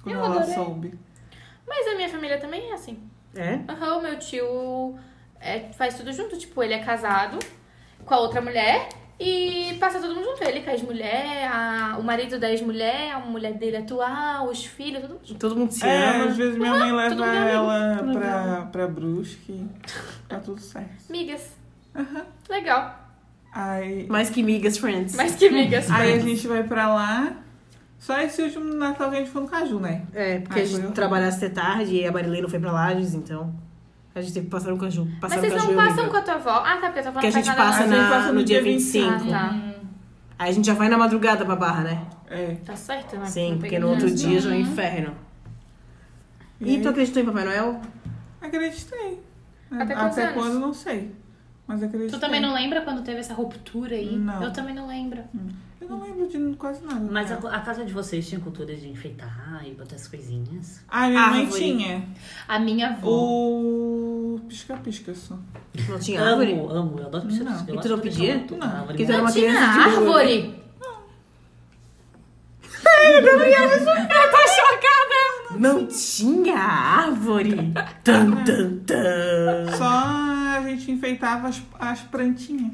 quando 0.04 0.16
Eu 0.16 0.24
ela 0.26 0.36
adorei. 0.36 0.54
soube. 0.54 1.00
Mas 1.68 1.88
a 1.88 1.96
minha 1.96 2.10
família 2.10 2.38
também 2.40 2.70
é 2.70 2.74
assim. 2.74 3.00
É? 3.36 3.60
Aham, 3.70 3.98
o 3.98 4.02
meu 4.02 4.18
tio 4.20 4.96
é, 5.40 5.60
faz 5.78 5.96
tudo 5.96 6.12
junto. 6.14 6.38
Tipo, 6.38 6.64
ele 6.64 6.74
é 6.74 6.80
casado 6.80 7.38
com 8.06 8.14
a 8.14 8.20
outra 8.20 8.42
mulher 8.42 8.88
e 9.20 9.76
passa 9.80 10.00
todo 10.00 10.14
mundo 10.16 10.26
junto. 10.26 10.44
Ele 10.44 10.62
com 10.62 10.70
a 10.70 10.74
ex-mulher, 10.74 11.48
a- 11.52 11.98
o 12.00 12.04
marido 12.04 12.40
da 12.40 12.50
ex-mulher, 12.50 13.12
a 13.14 13.20
mulher 13.20 13.54
dele 13.54 13.78
atual, 13.78 14.48
os 14.50 14.66
filhos, 14.66 15.02
todo 15.02 15.12
mundo 15.14 15.26
junto. 15.28 15.40
Todo 15.40 15.56
mundo 15.56 15.72
se 15.72 15.86
É, 15.86 16.10
ama. 16.16 16.26
às 16.26 16.38
vezes 16.38 16.58
minha 16.58 16.72
mãe 16.74 16.92
leva 16.92 17.16
mundo 17.16 17.24
é 17.24 17.28
amigo. 17.38 17.50
ela 17.50 18.02
Legal. 18.02 18.14
pra, 18.14 18.66
pra 18.72 18.88
Brusque. 18.88 19.68
Tá 20.28 20.40
tudo 20.40 20.60
certo. 20.62 21.10
Migas. 21.10 21.52
Aham. 21.96 22.26
Legal. 22.50 23.02
Aí, 23.54 24.06
Mais 24.10 24.30
que 24.30 24.44
migas, 24.44 24.78
friends. 24.78 25.16
Mais 25.16 25.36
que 25.36 25.50
migas. 25.50 25.90
aí 25.90 26.14
a 26.14 26.20
gente 26.20 26.46
vai 26.48 26.64
pra 26.64 26.94
lá. 26.94 27.38
Só 27.98 28.20
esse 28.20 28.42
último 28.42 28.74
Natal 28.76 29.10
que 29.10 29.16
a 29.16 29.20
gente 29.20 29.32
foi 29.32 29.42
no 29.42 29.48
Caju, 29.48 29.80
né? 29.80 30.04
É, 30.14 30.40
porque 30.40 30.60
Ai, 30.60 30.66
a 30.66 30.68
gente 30.68 30.92
trabalhasse 30.92 31.46
até 31.46 31.50
tarde 31.50 31.96
e 31.96 32.06
a 32.06 32.12
Marilene 32.12 32.50
foi 32.50 32.60
pra 32.60 32.72
Lages, 32.72 33.14
então 33.14 33.54
a 34.14 34.22
gente 34.22 34.34
teve 34.34 34.46
que 34.46 34.52
passar 34.52 34.72
no 34.72 34.78
Caju. 34.78 35.08
Passar 35.20 35.36
Mas 35.36 35.46
vocês 35.50 35.54
Caju 35.54 35.74
não 35.74 35.82
é 35.82 35.88
passam 35.88 36.10
com 36.10 36.18
a 36.18 36.22
tua 36.22 36.34
avó? 36.36 36.64
Ah, 36.66 36.78
tá, 36.78 36.90
porque 36.92 37.02
Porque 37.02 37.08
a 37.08 37.12
não 37.12 37.14
faz 37.14 37.34
gente 37.34 37.50
A 37.50 37.54
gente 37.54 38.10
passa 38.10 38.28
no 38.28 38.34
no 38.34 38.44
dia 38.44 38.62
dia 38.62 38.74
25. 38.74 39.10
25. 39.12 39.34
Ah, 39.36 39.40
tá. 39.40 39.54
Hum. 39.54 39.74
Aí 40.38 40.50
a 40.50 40.54
gente 40.54 40.66
já 40.66 40.74
vai 40.74 40.90
na 40.90 40.98
madrugada 40.98 41.46
pra 41.46 41.56
barra, 41.56 41.84
né? 41.84 42.06
É. 42.30 42.56
Tá 42.66 42.76
certo, 42.76 43.18
né? 43.18 43.26
Sim, 43.26 43.58
porque 43.60 43.80
no 43.80 43.90
outro 43.90 44.10
dia 44.10 44.40
já 44.40 44.50
é 44.50 44.54
um 44.54 44.60
inferno. 44.60 45.14
E 46.60 46.80
tu 46.80 46.90
acreditou 46.90 47.22
em 47.22 47.26
Papai 47.26 47.46
Noel? 47.46 47.82
Acreditei. 48.42 49.22
Até 49.72 49.94
quantos 49.96 50.18
anos? 50.18 50.34
quando, 50.34 50.60
não 50.60 50.74
sei. 50.74 51.16
Mas 51.68 51.82
acreditei. 51.82 52.18
Tu 52.18 52.20
também 52.20 52.40
não 52.40 52.54
lembra 52.54 52.82
quando 52.82 53.02
teve 53.04 53.20
essa 53.20 53.34
ruptura 53.34 53.96
aí? 53.96 54.16
Não. 54.16 54.44
Eu 54.44 54.54
também 54.54 54.76
não 54.76 54.88
lembro. 54.88 55.24
Eu 55.88 55.98
não 55.98 56.02
lembro 56.04 56.28
de 56.28 56.56
quase 56.58 56.84
nada. 56.84 57.08
Mas 57.12 57.32
a, 57.32 57.36
a 57.36 57.60
casa 57.62 57.86
de 57.86 57.94
vocês 57.94 58.28
tinha 58.28 58.42
cultura 58.42 58.76
de 58.76 58.90
enfeitar 58.90 59.62
e 59.66 59.72
botar 59.76 59.96
as 59.96 60.08
coisinhas? 60.08 60.82
A 60.90 61.08
minha 61.08 61.28
mãe 61.30 61.42
Árvore. 61.42 61.62
tinha 61.62 62.08
A 62.48 62.58
minha 62.60 62.90
avó. 62.90 63.08
o 63.08 64.42
pisca-pisca 64.50 65.14
só. 65.14 65.38
Não 65.88 66.00
tinha 66.00 66.22
árvore? 66.24 66.54
Amo, 66.54 66.70
amo. 66.72 67.00
Eu 67.00 67.06
adoro 67.06 67.28
pisca 67.28 67.44
Não. 67.44 67.54
pisca. 67.54 67.72
E 67.74 67.80
tu 67.82 67.90
não 67.90 68.00
pedia? 68.00 68.46
Não. 68.50 68.62
Árvore. 68.64 68.88
Porque 68.88 69.06
tu 69.06 69.12
era 69.12 69.22
uma 69.22 69.32
Tinha 69.32 69.50
criança 69.52 69.90
de 69.90 69.96
boa, 70.06 70.24
né? 70.24 70.32
árvore. 70.34 70.66
Não 75.58 75.88
tinha 75.88 76.58
árvore? 76.58 77.74
Tan, 78.04 78.32
tan, 78.44 78.78
tan. 78.86 79.78
Só 79.78 79.86
a 79.86 80.62
gente 80.68 80.92
enfeitava 80.92 81.48
as, 81.48 81.62
as 81.80 82.02
plantinhas. 82.02 82.72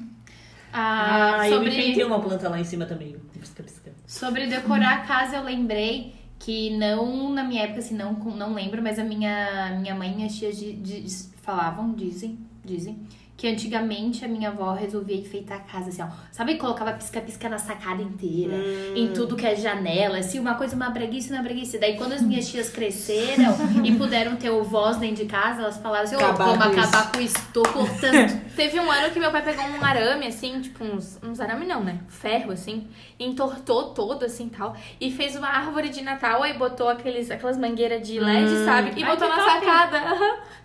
Ah, 0.74 1.38
Ah, 1.39 1.49
eu 1.49 1.55
sobre... 1.55 1.69
enfeitei 1.69 2.03
uma 2.03 2.19
planta 2.19 2.47
lá 2.49 2.59
em 2.59 2.63
cima 2.63 2.86
também. 2.86 3.15
Pisca, 3.39 3.63
pisca. 3.63 3.91
Sobre 4.05 4.47
decorar 4.47 4.93
a 4.95 5.01
casa, 5.01 5.38
eu 5.38 5.43
lembrei 5.43 6.13
que 6.39 6.76
não, 6.78 7.30
na 7.30 7.43
minha 7.43 7.63
época, 7.63 7.80
assim, 7.80 7.95
não, 7.95 8.13
não 8.13 8.53
lembro, 8.53 8.82
mas 8.82 8.97
a 8.97 9.03
minha, 9.03 9.78
minha 9.80 9.93
mãe 9.95 10.11
e 10.11 10.15
minhas 10.15 10.36
tias 10.36 10.57
di- 10.57 10.74
di- 10.74 11.05
falavam, 11.41 11.93
dizem, 11.93 12.38
dizem, 12.65 12.99
que 13.41 13.47
antigamente 13.47 14.23
a 14.23 14.27
minha 14.27 14.49
avó 14.49 14.71
resolvia 14.71 15.15
enfeitar 15.15 15.57
a 15.57 15.61
casa, 15.61 15.89
assim, 15.89 16.03
ó. 16.03 16.07
Sabe, 16.31 16.57
colocava 16.57 16.93
pisca-pisca 16.93 17.49
na 17.49 17.57
sacada 17.57 17.99
inteira, 17.99 18.53
em 18.95 19.11
tudo 19.13 19.35
que 19.35 19.47
é 19.47 19.55
janela, 19.55 20.19
assim, 20.19 20.37
uma 20.37 20.53
coisa, 20.53 20.75
uma 20.75 20.91
breguice, 20.91 21.33
uma 21.33 21.41
breguice. 21.41 21.79
Daí, 21.79 21.97
quando 21.97 22.13
as 22.13 22.21
minhas 22.21 22.47
tias 22.47 22.69
cresceram 22.69 23.55
e 23.83 23.95
puderam 23.95 24.35
ter 24.35 24.51
o 24.51 24.63
voz 24.63 24.97
dentro 24.97 25.23
de 25.23 25.25
casa, 25.25 25.63
elas 25.63 25.77
falaram 25.77 26.03
assim, 26.03 26.17
ô, 26.17 26.19
Acabar 26.19 26.55
vamos 26.55 26.77
acabar 26.77 27.11
com 27.11 27.19
isso, 27.19 27.35
tô 27.51 27.63
cortando. 27.63 28.41
Teve 28.55 28.79
um 28.79 28.91
ano 28.91 29.09
que 29.11 29.19
meu 29.19 29.31
pai 29.31 29.41
pegou 29.43 29.65
um 29.65 29.83
arame, 29.83 30.27
assim, 30.27 30.61
tipo, 30.61 30.83
uns, 30.83 31.17
uns 31.23 31.39
arame 31.39 31.65
não, 31.65 31.83
né? 31.83 31.97
Ferro, 32.09 32.51
assim, 32.51 32.87
entortou 33.19 33.85
todo, 33.85 34.23
assim, 34.23 34.49
tal. 34.49 34.75
E 34.99 35.11
fez 35.11 35.35
uma 35.35 35.47
árvore 35.47 35.89
de 35.89 36.03
Natal, 36.03 36.43
aí 36.43 36.53
botou 36.53 36.87
aqueles, 36.89 37.31
aquelas 37.31 37.57
mangueiras 37.57 38.07
de 38.07 38.19
LED, 38.19 38.51
Hum. 38.51 38.65
sabe? 38.65 38.91
E 38.99 39.03
Ai, 39.03 39.09
botou 39.09 39.27
na 39.27 39.35
top. 39.35 39.65
sacada. 39.65 40.01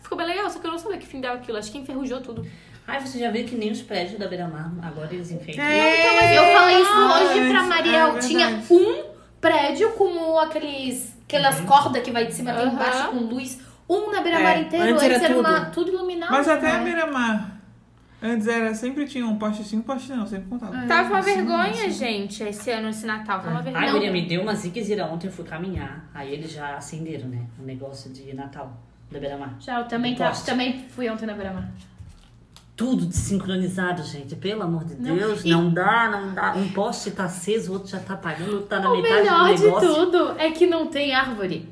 Ficou 0.02 0.18
bem 0.18 0.26
legal, 0.26 0.50
só 0.50 0.58
que 0.58 0.66
eu 0.66 0.70
não 0.70 0.78
sabia 0.78 0.98
que 0.98 1.06
fim 1.06 1.22
dava 1.22 1.36
aquilo. 1.36 1.56
Acho 1.56 1.72
que 1.72 1.78
enferrujou 1.78 2.20
tudo. 2.20 2.46
Ai, 2.86 3.00
você 3.00 3.18
já 3.18 3.30
viu 3.30 3.44
que 3.44 3.56
nem 3.56 3.70
os 3.72 3.82
prédios 3.82 4.18
da 4.18 4.28
Beira-Mar, 4.28 4.70
agora 4.82 5.12
eles 5.12 5.30
enfeitam. 5.30 5.64
É. 5.64 6.38
Eu 6.38 6.58
falei 6.58 6.80
isso 6.80 6.92
hoje 6.92 7.50
pra 7.50 7.58
é 7.58 7.62
Mariel. 7.66 8.04
verdade. 8.12 8.28
Tinha 8.28 8.48
um 8.70 9.04
prédio 9.40 9.90
com 9.92 10.38
aqueles, 10.38 11.16
aquelas 11.24 11.60
cordas 11.62 12.02
que 12.02 12.12
vai 12.12 12.26
de 12.26 12.34
cima 12.34 12.52
até 12.52 12.62
Aham. 12.62 12.72
embaixo 12.72 13.08
com 13.08 13.16
luz. 13.18 13.60
Um 13.88 14.10
na 14.12 14.20
beira-mar 14.20 14.56
É, 14.56 14.60
inteiro. 14.62 14.84
antes 14.84 15.02
Antes 15.02 15.14
era 15.16 15.24
era, 15.24 15.34
tudo. 15.34 15.48
uma, 15.48 15.60
tudo 15.66 15.92
iluminado. 15.92 16.30
Mas 16.32 16.48
até 16.48 16.70
a 16.70 16.78
né? 16.78 16.84
beira-mar. 16.84 17.52
Antes 18.22 18.48
era, 18.48 18.74
sempre 18.74 19.06
tinha 19.06 19.26
um 19.26 19.36
poste 19.36 19.62
sim, 19.62 19.76
um 19.78 19.82
poste 19.82 20.10
não, 20.10 20.26
sempre 20.26 20.48
contava. 20.48 20.86
Tava 20.86 21.08
uma 21.10 21.20
vergonha, 21.22 21.70
assim. 21.70 21.90
gente, 21.90 22.42
esse 22.42 22.70
ano, 22.70 22.88
esse 22.88 23.06
Natal. 23.06 23.38
Tava 23.40 23.50
uma 23.50 23.62
vergonha. 23.62 23.84
Ai, 23.86 23.92
Miriam, 23.92 24.12
me 24.12 24.22
deu 24.26 24.42
uma 24.42 24.54
ziquezira 24.54 25.04
ontem, 25.06 25.26
eu 25.28 25.32
fui 25.32 25.44
caminhar. 25.44 26.08
Aí 26.14 26.32
eles 26.32 26.50
já 26.50 26.76
acenderam, 26.76 27.28
né? 27.28 27.46
O 27.60 27.62
negócio 27.62 28.10
de 28.12 28.34
Natal 28.34 28.72
da 29.10 29.20
Beira-Mar. 29.20 29.54
Já, 29.60 29.80
eu 29.80 29.84
também, 29.86 30.14
tá, 30.16 30.30
também 30.32 30.86
fui 30.88 31.08
ontem 31.08 31.26
na 31.26 31.34
beira-mar. 31.34 31.68
Tudo 32.76 33.06
desincronizado, 33.06 34.02
gente. 34.04 34.36
Pelo 34.36 34.62
amor 34.62 34.84
de 34.84 34.94
Não, 34.96 35.16
Deus, 35.16 35.42
e- 35.44 35.48
não 35.50 35.72
dá, 35.72 36.08
não 36.10 36.34
dá. 36.34 36.52
Um 36.54 36.68
poste 36.68 37.10
tá 37.10 37.24
aceso, 37.24 37.70
o 37.70 37.74
outro 37.74 37.88
já 37.88 37.98
tá 38.00 38.14
apagando, 38.14 38.50
o 38.50 38.54
outro 38.56 38.68
tá 38.68 38.80
na 38.80 38.90
O 38.92 39.00
metade 39.00 39.22
melhor 39.22 39.48
do 39.48 39.54
de 39.54 39.62
negócio. 39.64 39.94
tudo 39.94 40.34
é 40.38 40.50
que 40.50 40.66
não 40.66 40.86
tem 40.88 41.14
árvore. 41.14 41.68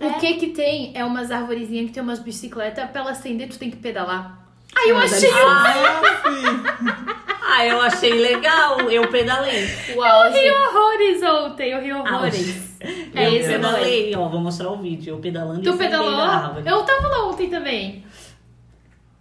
É. 0.00 0.06
O 0.08 0.14
que 0.14 0.34
que 0.34 0.48
tem 0.48 0.92
é 0.96 1.04
umas 1.04 1.30
arvorezinhas 1.30 1.86
que 1.86 1.92
tem 1.92 2.02
umas 2.02 2.18
bicicletas. 2.18 2.90
Pra 2.90 3.02
ela 3.02 3.10
acender, 3.12 3.48
tu 3.48 3.58
tem 3.58 3.70
que 3.70 3.76
pedalar. 3.76 4.38
Aí 4.76 4.90
eu 4.90 4.96
Ah, 4.98 5.02
achei 5.04 5.30
o 5.30 5.34
Ah. 5.46 7.18
Ah, 7.50 7.64
eu 7.66 7.80
achei 7.80 8.12
legal, 8.20 8.78
eu 8.90 9.08
pedalei. 9.08 9.64
Eu 9.88 10.32
ri 10.32 10.50
horrores 10.50 11.22
ontem, 11.22 11.70
eu 11.70 11.80
ri 11.80 11.92
horrores. 11.92 12.76
É 13.14 13.26
eu 13.26 13.32
esse 13.34 13.48
o 13.48 13.52
pedalei, 13.52 14.14
ó, 14.14 14.28
vou 14.28 14.38
mostrar 14.40 14.68
o 14.70 14.76
vídeo. 14.76 15.14
Eu 15.14 15.18
pedalando 15.18 15.62
Tu 15.62 15.70
e 15.74 15.78
pedalou? 15.78 16.60
Eu 16.64 16.82
tava 16.84 17.08
lá 17.08 17.26
ontem 17.26 17.48
também. 17.48 18.04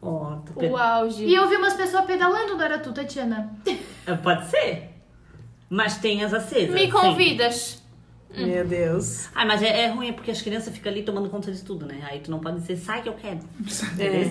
Ó, 0.02 0.38
ped- 0.58 0.72
O 0.72 0.78
auge. 0.78 1.26
E 1.26 1.34
eu 1.34 1.48
vi 1.50 1.56
umas 1.56 1.74
pessoas 1.74 2.06
pedalando, 2.06 2.56
não 2.56 2.62
era 2.64 2.78
tu, 2.80 2.94
Tatiana? 2.94 3.52
É, 4.06 4.14
Pode 4.16 4.48
ser. 4.50 4.94
Mas 5.70 5.98
tem 5.98 6.24
as 6.24 6.34
acesas. 6.34 6.74
Me 6.74 6.90
convidas. 6.92 7.84
Meu 8.36 8.66
Deus. 8.66 9.30
Ah, 9.34 9.46
mas 9.46 9.62
é, 9.62 9.84
é 9.86 9.88
ruim 9.88 10.14
porque 10.14 10.32
as 10.32 10.42
crianças 10.42 10.74
ficam 10.74 10.92
ali 10.92 11.02
tomando 11.04 11.30
conta 11.30 11.52
de 11.52 11.62
tudo, 11.64 11.86
né? 11.86 12.00
Aí 12.10 12.20
tu 12.20 12.30
não 12.30 12.40
pode 12.40 12.60
dizer, 12.60 12.76
sai 12.78 13.02
que 13.02 13.10
eu 13.10 13.14
quero. 13.14 13.40
É. 14.00 14.30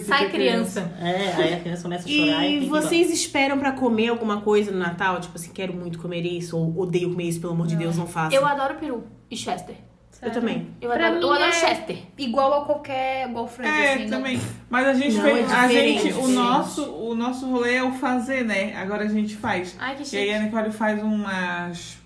Sai, 0.00 0.24
com 0.24 0.30
criança. 0.32 0.80
É, 1.00 1.32
aí 1.40 1.54
a 1.54 1.60
criança 1.60 1.82
começa 1.84 2.08
a 2.08 2.10
chorar 2.10 2.44
e, 2.44 2.64
E 2.64 2.68
vocês 2.68 3.08
esperam 3.08 3.56
pra 3.56 3.70
comer 3.70 4.08
alguma 4.08 4.40
coisa 4.40 4.72
no 4.72 4.78
Natal? 4.78 5.20
Tipo 5.20 5.36
assim, 5.36 5.52
quero 5.52 5.72
muito 5.72 5.96
comer 6.00 6.22
isso, 6.26 6.58
ou 6.58 6.76
odeio 6.80 7.10
comer 7.10 7.24
isso, 7.28 7.40
pelo 7.40 7.52
amor 7.52 7.68
de 7.68 7.76
Deus, 7.76 7.96
não 7.96 8.04
faça. 8.06 8.34
Eu 8.34 8.44
adoro 8.44 8.74
peru 8.74 9.04
e 9.30 9.36
Chester. 9.36 9.76
Eu 10.22 10.30
também. 10.30 10.68
Eu 10.80 10.90
Pra 10.90 11.06
adoro, 11.08 11.22
eu 11.22 11.32
adoro 11.32 11.44
é- 11.48 11.52
Chester. 11.52 11.98
Igual 12.18 12.62
a 12.62 12.64
qualquer. 12.66 13.28
Igual 13.28 13.48
frango, 13.48 13.70
É, 13.70 13.94
assim. 13.94 14.02
não- 14.04 14.10
também. 14.18 14.40
Mas 14.68 14.86
a 14.86 14.92
gente 14.94 15.14
Não, 15.16 15.22
fez. 15.22 15.50
é 15.50 15.54
a 15.54 15.68
gente, 15.68 16.12
o 16.12 16.28
nosso, 16.28 16.92
o 16.92 17.14
nosso 17.14 17.50
rolê 17.50 17.76
é 17.76 17.82
o 17.82 17.92
fazer, 17.92 18.44
né? 18.44 18.76
Agora 18.76 19.04
a 19.04 19.08
gente 19.08 19.34
faz. 19.36 19.76
Ai, 19.78 19.94
que 19.96 20.02
E 20.14 20.18
aí 20.18 20.26
chique. 20.26 20.34
a 20.34 20.42
Nicole 20.42 20.70
faz 20.72 21.02
umas. 21.02 21.98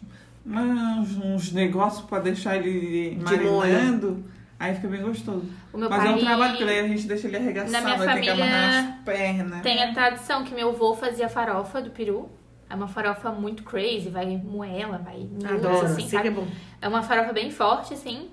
umas- 0.47 1.17
uns 1.17 1.53
negócios 1.53 2.05
pra 2.05 2.19
deixar 2.21 2.57
ele 2.57 3.15
De 3.17 3.25
marinando. 3.25 4.25
Aí 4.61 4.75
fica 4.75 4.89
bem 4.89 5.03
gostoso. 5.03 5.45
O 5.73 5.79
meu 5.79 5.91
Mas 5.91 5.99
pai 6.05 6.13
é 6.13 6.15
um 6.15 6.19
trabalho, 6.21 6.51
porque 6.53 6.65
daí 6.65 6.79
a 6.81 6.89
gente 6.89 7.07
deixa 7.07 7.27
ele 7.27 7.37
arregaçado, 7.37 7.73
Na 7.73 7.81
minha 7.81 7.97
vai 7.97 8.07
ter 8.15 8.21
que 8.21 8.27
família 8.29 8.45
amarrar 8.57 8.85
as 8.99 9.05
pernas. 9.05 9.63
tem 9.63 9.83
a 9.83 9.93
tradição 9.93 10.45
que 10.45 10.55
meu 10.55 10.69
avô 10.71 10.95
fazia 10.95 11.29
farofa 11.29 11.83
do 11.83 11.91
peru. 11.91 12.31
É 12.75 12.77
uma 12.77 12.89
farofa 12.89 13.31
muito 13.31 13.63
crazy, 13.63 14.11
vai 14.11 14.37
moela, 14.37 14.99
vai 14.99 15.27
Adoro, 15.49 15.87
assim, 15.87 16.09
que 16.09 16.17
é 16.17 16.31
bom. 16.31 16.47
É 16.83 16.89
uma 16.89 17.03
farofa 17.05 17.33
bem 17.33 17.49
forte, 17.51 17.95
assim. 17.95 18.29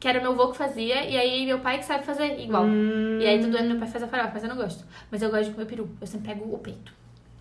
Que 0.00 0.08
era 0.08 0.20
meu 0.22 0.32
avô 0.32 0.48
que 0.48 0.56
fazia, 0.56 1.04
e 1.04 1.16
aí 1.18 1.44
meu 1.44 1.58
pai 1.58 1.78
que 1.78 1.84
sabe 1.84 2.02
fazer 2.04 2.40
igual. 2.40 2.64
Hum, 2.64 3.18
E 3.20 3.26
aí 3.26 3.38
todo 3.42 3.54
ano 3.56 3.68
meu 3.68 3.78
pai 3.78 3.88
faz 3.88 4.02
a 4.02 4.08
farofa, 4.08 4.30
mas 4.32 4.42
eu 4.42 4.48
não 4.48 4.56
gosto. 4.56 4.84
Mas 5.10 5.20
eu 5.20 5.30
gosto 5.30 5.44
de 5.46 5.50
comer 5.52 5.66
peru. 5.66 5.88
Eu 6.00 6.06
sempre 6.06 6.28
pego 6.32 6.54
o 6.54 6.58
peito. 6.58 6.92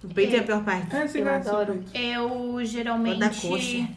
o 0.03 0.07
peito 0.09 0.35
é 0.35 0.39
a 0.39 0.43
pior 0.43 0.63
parte. 0.65 0.93
É, 0.93 1.07
Eu 1.15 1.29
adoro. 1.29 1.83
Eu 1.93 2.65
geralmente. 2.65 3.19
Da 3.19 3.29
coxa. 3.29 3.87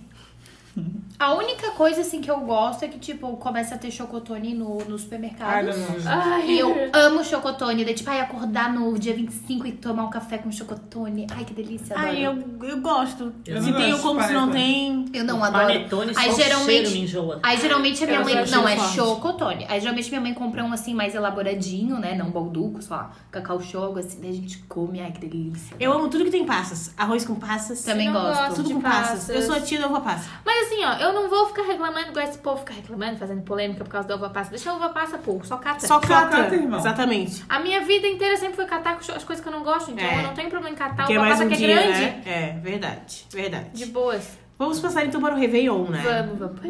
A 1.19 1.33
única 1.35 1.71
coisa 1.71 2.03
assim 2.03 2.21
que 2.21 2.31
eu 2.31 2.41
gosto 2.41 2.83
é 2.85 2.89
que, 2.89 2.99
tipo, 2.99 3.39
começa 3.39 3.75
a 3.75 3.79
ter 3.79 3.91
chocotone 3.91 4.53
no, 4.55 4.77
no 4.85 4.99
supermercado. 4.99 5.71
Ai, 6.05 6.47
E 6.51 6.59
eu 6.59 6.75
amo 6.93 7.25
chocotone. 7.25 7.87
Daí, 7.87 7.95
tipo, 7.95 8.11
ai, 8.11 8.21
acordar 8.21 8.71
no 8.71 8.99
dia 8.99 9.15
25 9.15 9.67
e 9.67 9.73
tomar 9.73 10.05
um 10.05 10.11
café 10.11 10.37
com 10.37 10.53
chocotone. 10.53 11.27
Ai, 11.35 11.45
que 11.47 11.55
delícia. 11.55 11.97
Adoro. 11.97 12.09
Ai, 12.11 12.27
eu, 12.27 12.45
eu 12.69 12.81
gosto. 12.83 13.33
Eu 13.47 13.63
se 13.63 13.71
não 13.71 13.79
tem, 13.79 13.85
eu 13.91 13.97
gosto 13.97 14.07
como, 14.07 14.21
de 14.21 14.27
se 14.27 14.33
não 14.35 14.51
tem. 14.51 15.05
Eu 15.15 15.25
não 15.25 15.43
adoro. 15.43 15.67
Panetone, 15.69 16.13
só 16.15 16.21
Aí 16.21 16.27
cheiro 16.35 16.51
geralmente. 16.51 16.91
me 16.93 17.01
enjoa. 17.01 17.41
Aí 17.43 17.59
geralmente 17.59 18.05
a 18.05 18.07
minha 18.07 18.19
Eu 18.19 18.25
mãe. 18.25 18.35
gosto 18.37 18.53
Não, 18.55 18.65
de 18.67 18.73
é 18.73 18.77
forte. 18.77 18.95
chocotone. 18.95 19.67
Aí 19.71 19.81
geralmente 19.81 20.09
minha 20.11 20.21
mãe 20.21 20.35
compra 20.35 20.63
um 20.65 20.73
assim 20.73 20.93
mais 20.93 21.15
elaboradinho, 21.15 21.99
né? 21.99 22.15
Não 22.15 22.31
balduco, 22.31 22.83
só 22.83 23.11
cacau 23.31 23.59
choco, 23.61 23.99
assim, 23.99 24.21
daí 24.21 24.31
a 24.31 24.35
gente 24.35 24.59
come. 24.69 25.01
Ai, 25.01 25.13
que 25.13 25.21
delícia. 25.27 25.75
Eu 25.81 25.95
amo 25.95 26.09
tudo 26.09 26.25
que 26.25 26.31
tem 26.31 26.45
passas. 26.45 26.93
Arroz 26.95 27.25
com 27.25 27.37
passas. 27.37 27.83
Também 27.83 28.09
Eu 28.09 28.13
gosto. 28.13 28.37
gosto. 28.39 28.55
Tudo 28.57 28.69
de 28.69 28.75
com 28.75 28.81
passas. 28.83 29.09
passas. 29.09 29.29
Eu 29.31 29.41
sou 29.41 29.55
a 29.57 29.61
tia 29.61 29.81
da 29.81 29.87
uva 29.87 30.01
passa. 30.03 30.29
Mas 30.45 30.66
assim, 30.67 30.85
ó, 30.85 30.95
eu 30.95 31.13
não 31.13 31.29
vou 31.31 31.47
ficar 31.49 31.63
reclamando 31.63 32.09
igual 32.11 32.25
esse 32.25 32.39
povo 32.39 32.59
fica 32.59 32.73
reclamando, 32.75 33.17
fazendo 33.19 33.43
polêmica 33.43 33.85
por 33.85 33.91
causa 33.91 34.07
da 34.09 34.17
uva 34.17 34.31
passa. 34.31 34.51
Deixa 34.51 34.71
a 34.71 34.75
uva 34.75 34.89
passa, 34.91 35.19
pô, 35.19 35.41
só 35.45 35.57
cata. 35.57 35.87
Só 35.87 35.99
cata. 36.01 36.37
cata, 36.37 36.55
irmão. 36.55 36.79
Exatamente. 36.79 37.45
A 37.49 37.59
minha 37.61 37.81
vida 37.85 38.07
inteira 38.07 38.37
sempre 38.37 38.57
foi 38.57 38.67
catar 38.67 38.97
as 38.99 39.25
coisas 39.25 39.41
que 39.41 39.49
eu 39.49 39.53
não 39.53 39.63
gosto, 39.63 39.91
então 39.93 40.05
É. 40.05 40.19
eu 40.19 40.23
não 40.25 40.35
tenho 40.35 40.51
problema 40.51 40.75
em 40.75 40.79
catar 40.79 41.07
Que 41.07 41.13
é 41.15 41.17
uva 41.17 41.27
mais 41.27 41.39
passa 41.39 41.45
um 41.47 41.49
que 41.49 41.55
é 41.55 41.67
dia, 41.67 41.75
grande. 41.75 42.01
né? 42.01 42.23
É, 42.27 42.53
verdade. 42.61 43.27
Verdade. 43.31 43.71
De 43.73 43.87
boas. 43.87 44.39
Vamos 44.59 44.81
passar 44.81 45.05
então 45.05 45.21
para 45.21 45.35
o 45.35 45.39
Réveillon, 45.39 45.85
né? 45.91 46.03
Vamos, 46.03 46.39
vamos. 46.39 46.61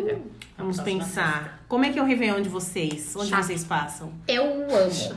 Vamos 0.59 0.77
Próxima 0.77 0.85
pensar. 0.85 1.61
Como 1.69 1.85
é 1.85 1.91
que 1.91 1.99
é 1.99 2.03
o 2.03 2.05
Réveillon 2.07 2.41
de 2.41 2.49
vocês? 2.49 3.15
Onde 3.17 3.29
Chato. 3.31 3.43
vocês 3.45 3.63
passam? 3.65 4.13
Eu 4.27 4.45
amo. 4.45 5.17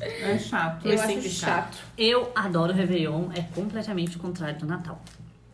É 0.00 0.38
chato. 0.38 0.84
Eu 0.86 0.92
Eu, 0.92 0.98
sempre 0.98 1.18
acho 1.26 1.28
chato. 1.30 1.74
chato. 1.74 1.78
Eu 1.96 2.30
adoro 2.34 2.72
o 2.72 2.76
Réveillon, 2.76 3.30
é 3.34 3.40
completamente 3.54 4.16
o 4.16 4.20
contrário 4.20 4.58
do 4.58 4.66
Natal. 4.66 5.00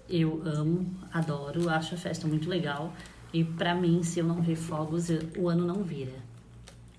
Eu 0.08 0.42
amo, 0.44 0.86
adoro, 1.12 1.68
acho 1.68 1.94
a 1.94 1.98
festa 1.98 2.26
muito 2.28 2.48
legal. 2.48 2.92
E 3.32 3.42
pra 3.44 3.74
mim, 3.74 4.02
se 4.02 4.20
eu 4.20 4.24
não 4.24 4.40
ver 4.40 4.56
fogos, 4.56 5.10
eu- 5.10 5.20
o 5.36 5.48
ano 5.48 5.66
não 5.66 5.82
vira. 5.82 6.12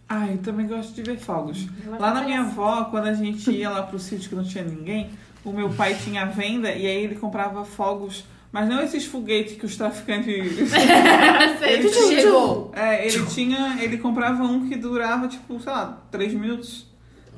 Ai, 0.09 0.33
eu 0.33 0.37
também 0.39 0.67
gosto 0.67 0.93
de 0.93 1.03
ver 1.03 1.17
fogos. 1.17 1.67
Lá 1.99 2.13
na 2.13 2.21
minha 2.23 2.41
avó, 2.41 2.85
quando 2.85 3.07
a 3.07 3.13
gente 3.13 3.49
ia 3.51 3.69
lá 3.69 3.83
pro 3.83 3.99
sítio 3.99 4.29
que 4.29 4.35
não 4.35 4.43
tinha 4.43 4.63
ninguém, 4.63 5.09
o 5.43 5.51
meu 5.51 5.69
pai 5.69 5.95
tinha 5.95 6.25
venda 6.25 6.69
e 6.71 6.85
aí 6.85 7.03
ele 7.03 7.15
comprava 7.15 7.63
fogos, 7.65 8.23
mas 8.51 8.69
não 8.69 8.81
esses 8.81 9.05
foguetes 9.05 9.57
que 9.57 9.65
os 9.65 9.75
traficantes. 9.75 10.27
Ele 11.61 11.89
chegou. 11.89 12.71
É, 12.73 13.07
ele 13.07 13.25
tinha. 13.27 13.77
Ele 13.81 13.97
comprava 13.97 14.43
um 14.43 14.67
que 14.69 14.75
durava, 14.77 15.27
tipo, 15.27 15.59
sei 15.59 15.71
lá, 15.71 16.01
três 16.11 16.33
minutos. 16.33 16.86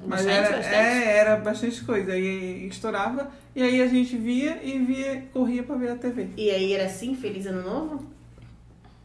Mas 0.05 0.25
Bastante, 0.25 0.31
era, 0.47 0.57
bastante? 0.57 0.75
é, 0.75 1.17
era 1.17 1.35
bastante 1.37 1.83
coisa. 1.83 2.11
Aí 2.13 2.67
estourava, 2.67 3.29
e 3.55 3.61
aí 3.61 3.81
a 3.81 3.87
gente 3.87 4.17
via 4.17 4.59
e 4.63 4.79
via, 4.79 5.23
corria 5.33 5.63
pra 5.63 5.75
ver 5.75 5.91
a 5.91 5.95
TV. 5.95 6.29
E 6.37 6.49
aí 6.49 6.73
era 6.73 6.85
assim, 6.85 7.15
feliz 7.15 7.45
ano 7.45 7.61
novo? 7.63 8.09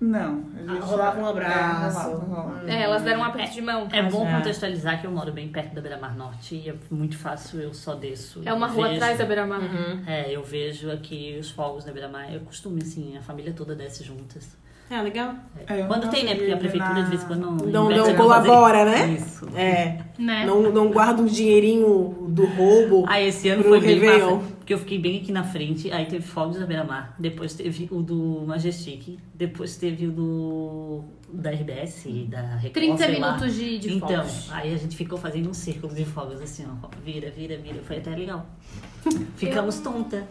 Não. 0.00 0.44
A 0.56 0.70
Ah, 0.70 0.74
gente 0.74 0.82
rolava 0.84 1.20
um 1.20 1.26
abraço. 1.26 1.98
É, 1.98 2.12
rolava, 2.12 2.24
rolava. 2.26 2.70
É, 2.70 2.82
elas 2.82 3.02
deram 3.02 3.20
um 3.20 3.24
aperto 3.24 3.54
de 3.54 3.62
mão. 3.62 3.88
É 3.90 4.02
bom 4.02 4.26
É. 4.28 4.36
contextualizar 4.36 5.00
que 5.00 5.06
eu 5.06 5.10
moro 5.10 5.32
bem 5.32 5.48
perto 5.48 5.74
da 5.74 5.80
Beira-Mar 5.80 6.14
Norte 6.14 6.56
e 6.56 6.68
é 6.68 6.74
muito 6.90 7.16
fácil, 7.16 7.60
eu 7.60 7.72
só 7.72 7.94
desço. 7.94 8.42
É 8.44 8.52
uma 8.52 8.66
rua 8.66 8.88
vejo- 8.88 8.96
atrás 8.96 9.18
da 9.18 9.24
Beira-Mar. 9.24 9.62
É, 10.06 10.30
eu 10.30 10.42
vejo 10.42 10.90
aqui 10.90 11.36
os 11.40 11.50
fogos 11.50 11.84
da 11.84 11.92
Beira-Mar. 11.92 12.32
Eu 12.32 12.40
costumo, 12.40 12.76
assim, 12.82 13.16
a 13.16 13.22
família 13.22 13.52
toda 13.54 13.74
desce 13.74 14.04
juntas. 14.04 14.56
É, 14.90 15.00
legal. 15.00 15.34
É, 15.66 15.82
Quando 15.84 16.10
tem, 16.10 16.24
né? 16.24 16.34
Porque 16.34 16.52
a 16.52 16.56
prefeitura 16.58 16.94
na- 16.94 17.00
de 17.02 17.10
vez 17.10 17.22
em 17.22 17.26
quando 17.26 17.40
não. 17.66 17.88
Não, 17.90 18.14
colabora, 18.14 18.84
fazer. 18.84 19.06
né? 19.06 19.14
Isso. 19.14 19.48
É. 19.56 19.98
Né? 20.18 20.44
Não, 20.46 20.70
não 20.70 20.90
guarda 20.90 21.22
um 21.22 21.26
dinheirinho 21.26 22.26
do 22.28 22.44
roubo. 22.44 23.04
Ah, 23.08 23.20
esse 23.20 23.48
ano 23.48 23.62
Pro 23.62 23.70
foi 23.72 23.80
bem 23.80 24.00
massa, 24.20 24.40
porque 24.58 24.74
eu 24.74 24.78
fiquei 24.78 24.98
bem 24.98 25.18
aqui 25.20 25.32
na 25.32 25.42
frente, 25.42 25.90
aí 25.90 26.04
teve 26.06 26.24
fogos 26.24 26.58
da 26.58 26.66
Beira-Mar, 26.66 27.14
depois 27.18 27.54
teve 27.54 27.88
o 27.90 28.02
do 28.02 28.44
Majestic, 28.46 29.18
depois 29.34 29.76
teve 29.76 30.06
o 30.06 30.12
do 30.12 31.04
da 31.32 31.50
RBS, 31.50 32.04
da 32.28 32.40
Record, 32.56 32.72
30 32.74 32.96
sei 32.98 33.18
lá. 33.18 33.26
minutos 33.32 33.54
de, 33.56 33.78
de 33.78 33.92
Então, 33.94 34.08
fogos. 34.08 34.48
aí 34.52 34.72
a 34.72 34.76
gente 34.76 34.96
ficou 34.96 35.18
fazendo 35.18 35.48
um 35.50 35.54
círculo 35.54 35.92
de 35.94 36.04
fogos 36.04 36.40
assim, 36.40 36.64
ó, 36.82 36.88
vira, 37.04 37.30
vira, 37.30 37.56
vira, 37.56 37.82
foi 37.82 37.96
até 37.96 38.10
legal. 38.14 38.46
Ficamos 39.36 39.78
tonta. 39.80 40.24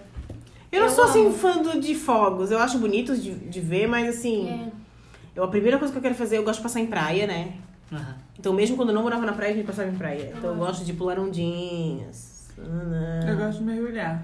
Eu 0.73 0.79
não 0.81 0.87
Eu 0.87 0.93
sou 0.93 1.03
assim 1.05 1.25
amo. 1.25 1.33
fã 1.33 1.57
do- 1.61 1.79
de 1.79 1.93
fogos. 1.95 2.51
Eu 2.51 2.57
acho 2.59 2.77
bonitos 2.79 3.21
de, 3.23 3.31
de 3.35 3.59
ver, 3.61 3.87
mas 3.87 4.09
assim. 4.17 4.49
É. 4.49 4.83
Eu, 5.35 5.43
a 5.43 5.47
primeira 5.47 5.77
coisa 5.77 5.91
que 5.91 5.97
eu 5.97 6.01
quero 6.03 6.15
fazer, 6.15 6.37
eu 6.37 6.43
gosto 6.43 6.57
de 6.59 6.63
passar 6.63 6.79
em 6.79 6.87
praia, 6.87 7.25
né? 7.27 7.53
Aham. 7.91 8.15
Então, 8.39 8.51
mesmo 8.53 8.75
quando 8.75 8.89
eu 8.89 8.95
não 8.95 9.03
morava 9.03 9.25
na 9.25 9.33
praia, 9.33 9.53
a 9.53 9.55
gente 9.55 9.65
passava 9.65 9.89
em 9.89 9.95
praia. 9.95 10.33
Então, 10.37 10.49
eu 10.51 10.55
gosto 10.55 10.83
de 10.83 10.93
pular 10.93 11.17
ondinhas. 11.19 12.49
Eu 13.27 13.37
gosto 13.37 13.59
de 13.59 13.63
mergulhar. 13.63 14.23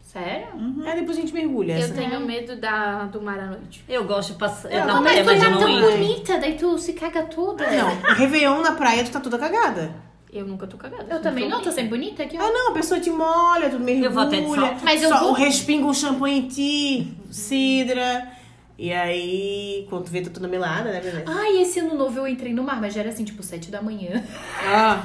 Sério? 0.00 0.46
É, 0.86 0.94
depois 0.94 1.16
a 1.18 1.20
gente 1.20 1.34
mergulha. 1.34 1.72
Eu 1.72 1.78
essa. 1.80 1.94
tenho 1.94 2.20
medo 2.20 2.56
da, 2.60 3.04
do 3.06 3.20
mar 3.20 3.38
à 3.38 3.46
noite. 3.46 3.84
Eu 3.88 4.04
gosto 4.04 4.32
de 4.34 4.38
passar 4.38 4.70
Eu 4.70 4.80
na 4.86 4.94
também, 4.94 5.02
praia, 5.02 5.24
Mas 5.24 5.38
mas 5.38 5.42
eu 5.42 5.50
tá 5.50 5.66
não 5.66 5.80
tão 5.80 5.90
bonita, 5.90 6.38
daí 6.38 6.54
tu 6.56 6.78
se 6.78 6.92
caga 6.92 7.22
toda. 7.24 7.68
Não, 7.70 8.14
Réveillon 8.14 8.60
na 8.62 8.72
praia, 8.72 9.02
tu 9.04 9.10
tá 9.10 9.18
toda 9.20 9.38
cagada. 9.38 9.92
Eu 10.34 10.44
nunca 10.46 10.66
tô 10.66 10.76
cagada. 10.76 11.06
Eu 11.14 11.22
também 11.22 11.48
não, 11.48 11.62
tô 11.62 11.70
sempre. 11.70 11.90
bonita 11.90 12.24
aqui, 12.24 12.36
ó. 12.36 12.42
Ah, 12.42 12.50
não, 12.52 12.70
a 12.72 12.74
pessoa 12.74 12.98
te 13.00 13.08
molha, 13.08 13.70
tu 13.70 13.78
mergulha. 13.78 14.06
Eu 14.06 14.10
vou 14.12 14.22
até 14.24 14.40
de. 14.40 14.84
Mas 14.84 15.00
eu 15.02 15.08
só 15.08 15.20
vou- 15.20 15.32
respinga 15.32 15.86
um 15.86 15.94
shampoo 15.94 16.26
em 16.26 16.48
ti, 16.48 17.16
cidra. 17.30 18.28
E 18.76 18.92
aí, 18.92 19.86
quando 19.88 20.06
tu 20.06 20.10
vê, 20.10 20.20
tá 20.20 20.30
toda 20.30 20.48
melada, 20.48 20.90
né, 20.90 21.00
beleza? 21.00 21.22
Ai, 21.28 21.58
esse 21.62 21.78
ano 21.78 21.94
novo 21.94 22.18
eu 22.18 22.26
entrei 22.26 22.52
no 22.52 22.64
mar, 22.64 22.80
mas 22.80 22.92
já 22.92 23.02
era 23.02 23.10
assim, 23.10 23.22
tipo, 23.24 23.40
7 23.40 23.70
da 23.70 23.80
manhã. 23.80 24.24
Ah, 24.66 25.04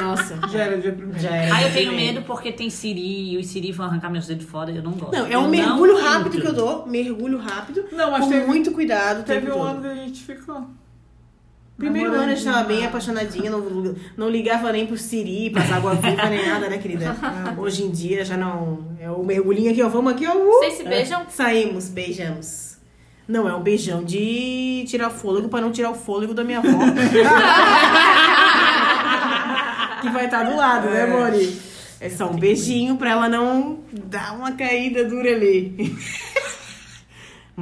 nossa. 0.00 0.38
Já 0.50 0.60
era 0.62 0.78
dia 0.80 0.92
primeiro. 0.92 1.20
Já 1.20 1.28
era. 1.36 1.54
Ah, 1.54 1.62
eu 1.62 1.72
tenho 1.74 1.92
medo 1.92 2.22
porque 2.22 2.50
tem 2.50 2.70
siri 2.70 3.32
e 3.34 3.36
os 3.36 3.46
siri 3.48 3.70
vão 3.70 3.84
arrancar 3.84 4.08
meus 4.08 4.26
dedos 4.26 4.46
fora 4.46 4.70
e 4.70 4.76
eu 4.78 4.82
não 4.82 4.92
gosto. 4.92 5.12
Não, 5.14 5.26
é 5.26 5.34
Eu 5.34 5.40
um 5.40 5.48
mergulho 5.48 5.92
entro. 5.98 6.04
rápido 6.10 6.40
que 6.40 6.46
eu 6.46 6.54
dou. 6.54 6.86
Mergulho 6.86 7.36
rápido. 7.36 7.84
Não, 7.92 8.10
mas 8.10 8.24
com 8.24 8.30
teve- 8.30 8.46
muito 8.46 8.72
cuidado. 8.72 9.24
Teve 9.24 9.50
um 9.50 9.54
todo. 9.56 9.66
ano 9.66 9.80
que 9.82 9.88
a 9.88 9.94
gente 9.94 10.22
ficou. 10.22 10.66
Primeiro 11.82 12.14
ano 12.14 12.30
eu 12.30 12.36
estava 12.36 12.62
bem 12.62 12.86
apaixonadinha, 12.86 13.50
não, 13.50 13.96
não 14.16 14.30
ligava 14.30 14.70
nem 14.70 14.86
pro 14.86 14.96
Siri, 14.96 15.50
pras 15.50 15.72
água 15.72 15.96
viva, 15.96 16.30
nem 16.30 16.46
nada, 16.46 16.68
né, 16.70 16.78
querida? 16.78 17.16
Hoje 17.58 17.82
em 17.82 17.90
dia 17.90 18.24
já 18.24 18.36
não. 18.36 18.86
É 19.00 19.10
o 19.10 19.24
mergulhinho 19.24 19.72
aqui, 19.72 19.82
ó. 19.82 19.88
Vamos 19.88 20.12
aqui, 20.12 20.24
ó. 20.24 20.32
uh, 20.32 20.46
Vocês 20.60 20.74
se 20.74 20.84
beijam? 20.84 21.26
Saímos, 21.28 21.88
beijamos. 21.88 22.76
Não, 23.26 23.48
é 23.48 23.54
um 23.56 23.60
beijão 23.60 24.04
de 24.04 24.84
tirar 24.86 25.10
fôlego 25.10 25.48
pra 25.48 25.60
não 25.60 25.72
tirar 25.72 25.90
o 25.90 25.94
fôlego 25.96 26.32
da 26.32 26.44
minha 26.44 26.58
avó. 26.58 26.68
que 30.02 30.08
vai 30.10 30.26
estar 30.26 30.44
do 30.44 30.56
lado, 30.56 30.88
né, 30.88 31.04
Mori? 31.06 31.58
É 32.00 32.08
só 32.08 32.30
um 32.30 32.36
beijinho 32.36 32.96
pra 32.96 33.10
ela 33.10 33.28
não 33.28 33.80
dar 33.92 34.36
uma 34.36 34.52
caída 34.52 35.04
dura 35.04 35.30
ali. 35.30 35.96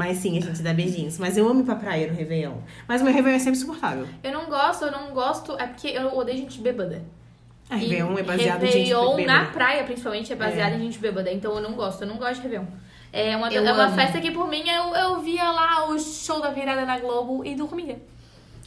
Mas 0.00 0.16
sim, 0.16 0.38
a 0.38 0.40
gente 0.40 0.62
dá 0.62 0.72
beijinhos. 0.72 1.18
Mas 1.18 1.36
eu 1.36 1.46
amo 1.46 1.60
ir 1.60 1.64
pra 1.64 1.74
praia 1.74 2.06
no 2.10 2.16
Réveillon. 2.16 2.54
Mas 2.88 3.02
o 3.02 3.04
meu 3.04 3.12
Réveillon 3.12 3.36
é 3.36 3.38
sempre 3.38 3.58
suportável. 3.60 4.06
Eu 4.22 4.32
não 4.32 4.46
gosto, 4.46 4.86
eu 4.86 4.90
não 4.90 5.10
gosto. 5.12 5.52
É 5.58 5.66
porque 5.66 5.88
eu 5.88 6.16
odeio 6.16 6.38
gente 6.38 6.58
bêbada. 6.60 7.02
A 7.68 7.76
Réveillon 7.76 8.16
E 8.16 8.20
é 8.20 8.22
baseado 8.22 8.62
em 8.62 8.66
gente 8.66 8.76
Réveillon 8.88 9.16
bêbada. 9.16 9.38
na 9.40 9.44
praia, 9.50 9.84
principalmente, 9.84 10.32
é 10.32 10.36
baseado 10.36 10.72
É. 10.72 10.76
em 10.76 10.80
gente 10.80 10.98
bêbada. 10.98 11.30
Então 11.30 11.54
eu 11.54 11.60
não 11.60 11.72
gosto, 11.74 12.00
eu 12.02 12.08
não 12.08 12.16
gosto 12.16 12.36
de 12.36 12.42
Réveillon. 12.42 12.64
É 13.12 13.36
uma, 13.36 13.52
Eu 13.52 13.62
é 13.66 13.72
uma 13.72 13.84
amo. 13.84 13.94
festa 13.94 14.20
que, 14.20 14.30
por 14.30 14.48
mim, 14.48 14.62
eu, 14.68 14.94
eu 14.94 15.20
via 15.20 15.50
lá 15.50 15.90
o 15.90 15.98
show 15.98 16.40
da 16.40 16.48
virada 16.50 16.86
na 16.86 16.98
Globo 16.98 17.44
e 17.44 17.54
dormia. 17.54 18.00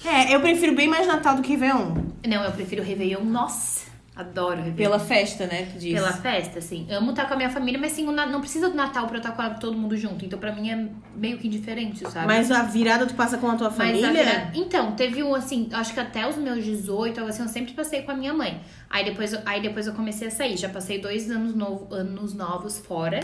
É, 0.06 0.36
eu 0.36 0.40
prefiro 0.42 0.76
bem 0.76 0.88
mais 0.88 1.08
Natal 1.08 1.36
do 1.38 1.42
que 1.42 1.54
Réveillon. 1.54 1.96
Não, 2.28 2.44
eu 2.44 2.52
prefiro 2.52 2.84
Réveillon. 2.84 3.24
Nossa, 3.24 3.86
adoro 4.16 4.58
Réveillon. 4.58 4.76
Pela 4.76 5.00
festa, 5.00 5.48
né, 5.48 5.68
tu 5.74 5.80
diz. 5.80 5.94
Pela 5.94 6.14
festa, 6.14 6.60
assim. 6.60 6.86
Amo 6.92 7.12
estar 7.12 7.26
com 7.26 7.34
a 7.34 7.38
minha 7.38 7.50
família, 7.50 7.80
mas 7.80 7.94
assim, 7.94 8.06
na- 8.12 8.26
não 8.28 8.40
precisa 8.42 8.70
do 8.70 8.76
Natal 8.76 9.08
pra 9.08 9.16
eu 9.18 9.22
estar 9.22 9.32
com 9.32 9.60
todo 9.60 9.76
mundo 9.76 9.98
junto. 9.98 10.24
Então, 10.24 10.38
pra 10.38 10.52
mim, 10.54 10.70
é 10.70 10.88
meio 11.16 11.38
que 11.40 11.48
indiferente, 11.48 12.08
sabe? 12.10 12.28
Mas 12.28 12.52
a 12.52 12.62
virada 12.64 13.06
tu 13.08 13.16
passa 13.16 13.38
com 13.38 13.50
a 13.50 13.56
tua 13.56 13.70
Mas 13.70 13.78
família? 13.78 14.08
a 14.10 14.12
virada- 14.12 14.52
Então, 14.54 14.92
teve 14.92 15.24
um, 15.24 15.34
assim, 15.34 15.68
acho 15.74 15.94
que 15.94 16.00
até 16.00 16.28
os 16.28 16.36
meus 16.38 16.64
18, 16.64 17.18
algo 17.20 17.30
assim, 17.32 17.42
eu 17.42 17.48
sempre 17.50 17.74
passei 17.74 18.04
com 18.04 18.12
a 18.12 18.16
minha 18.16 18.34
mãe. 18.34 18.62
Aí 18.90 19.04
depois, 19.04 19.34
eu- 19.34 19.42
aí 19.46 19.62
depois 19.62 19.88
eu 19.88 19.94
comecei 19.94 20.28
a 20.28 20.32
sair. 20.32 20.58
Já 20.58 20.70
passei 20.70 21.00
dois 21.00 21.32
anos, 21.32 21.56
novo, 21.56 21.94
anos 21.94 22.34
novos 22.34 22.78
fora. 22.78 23.20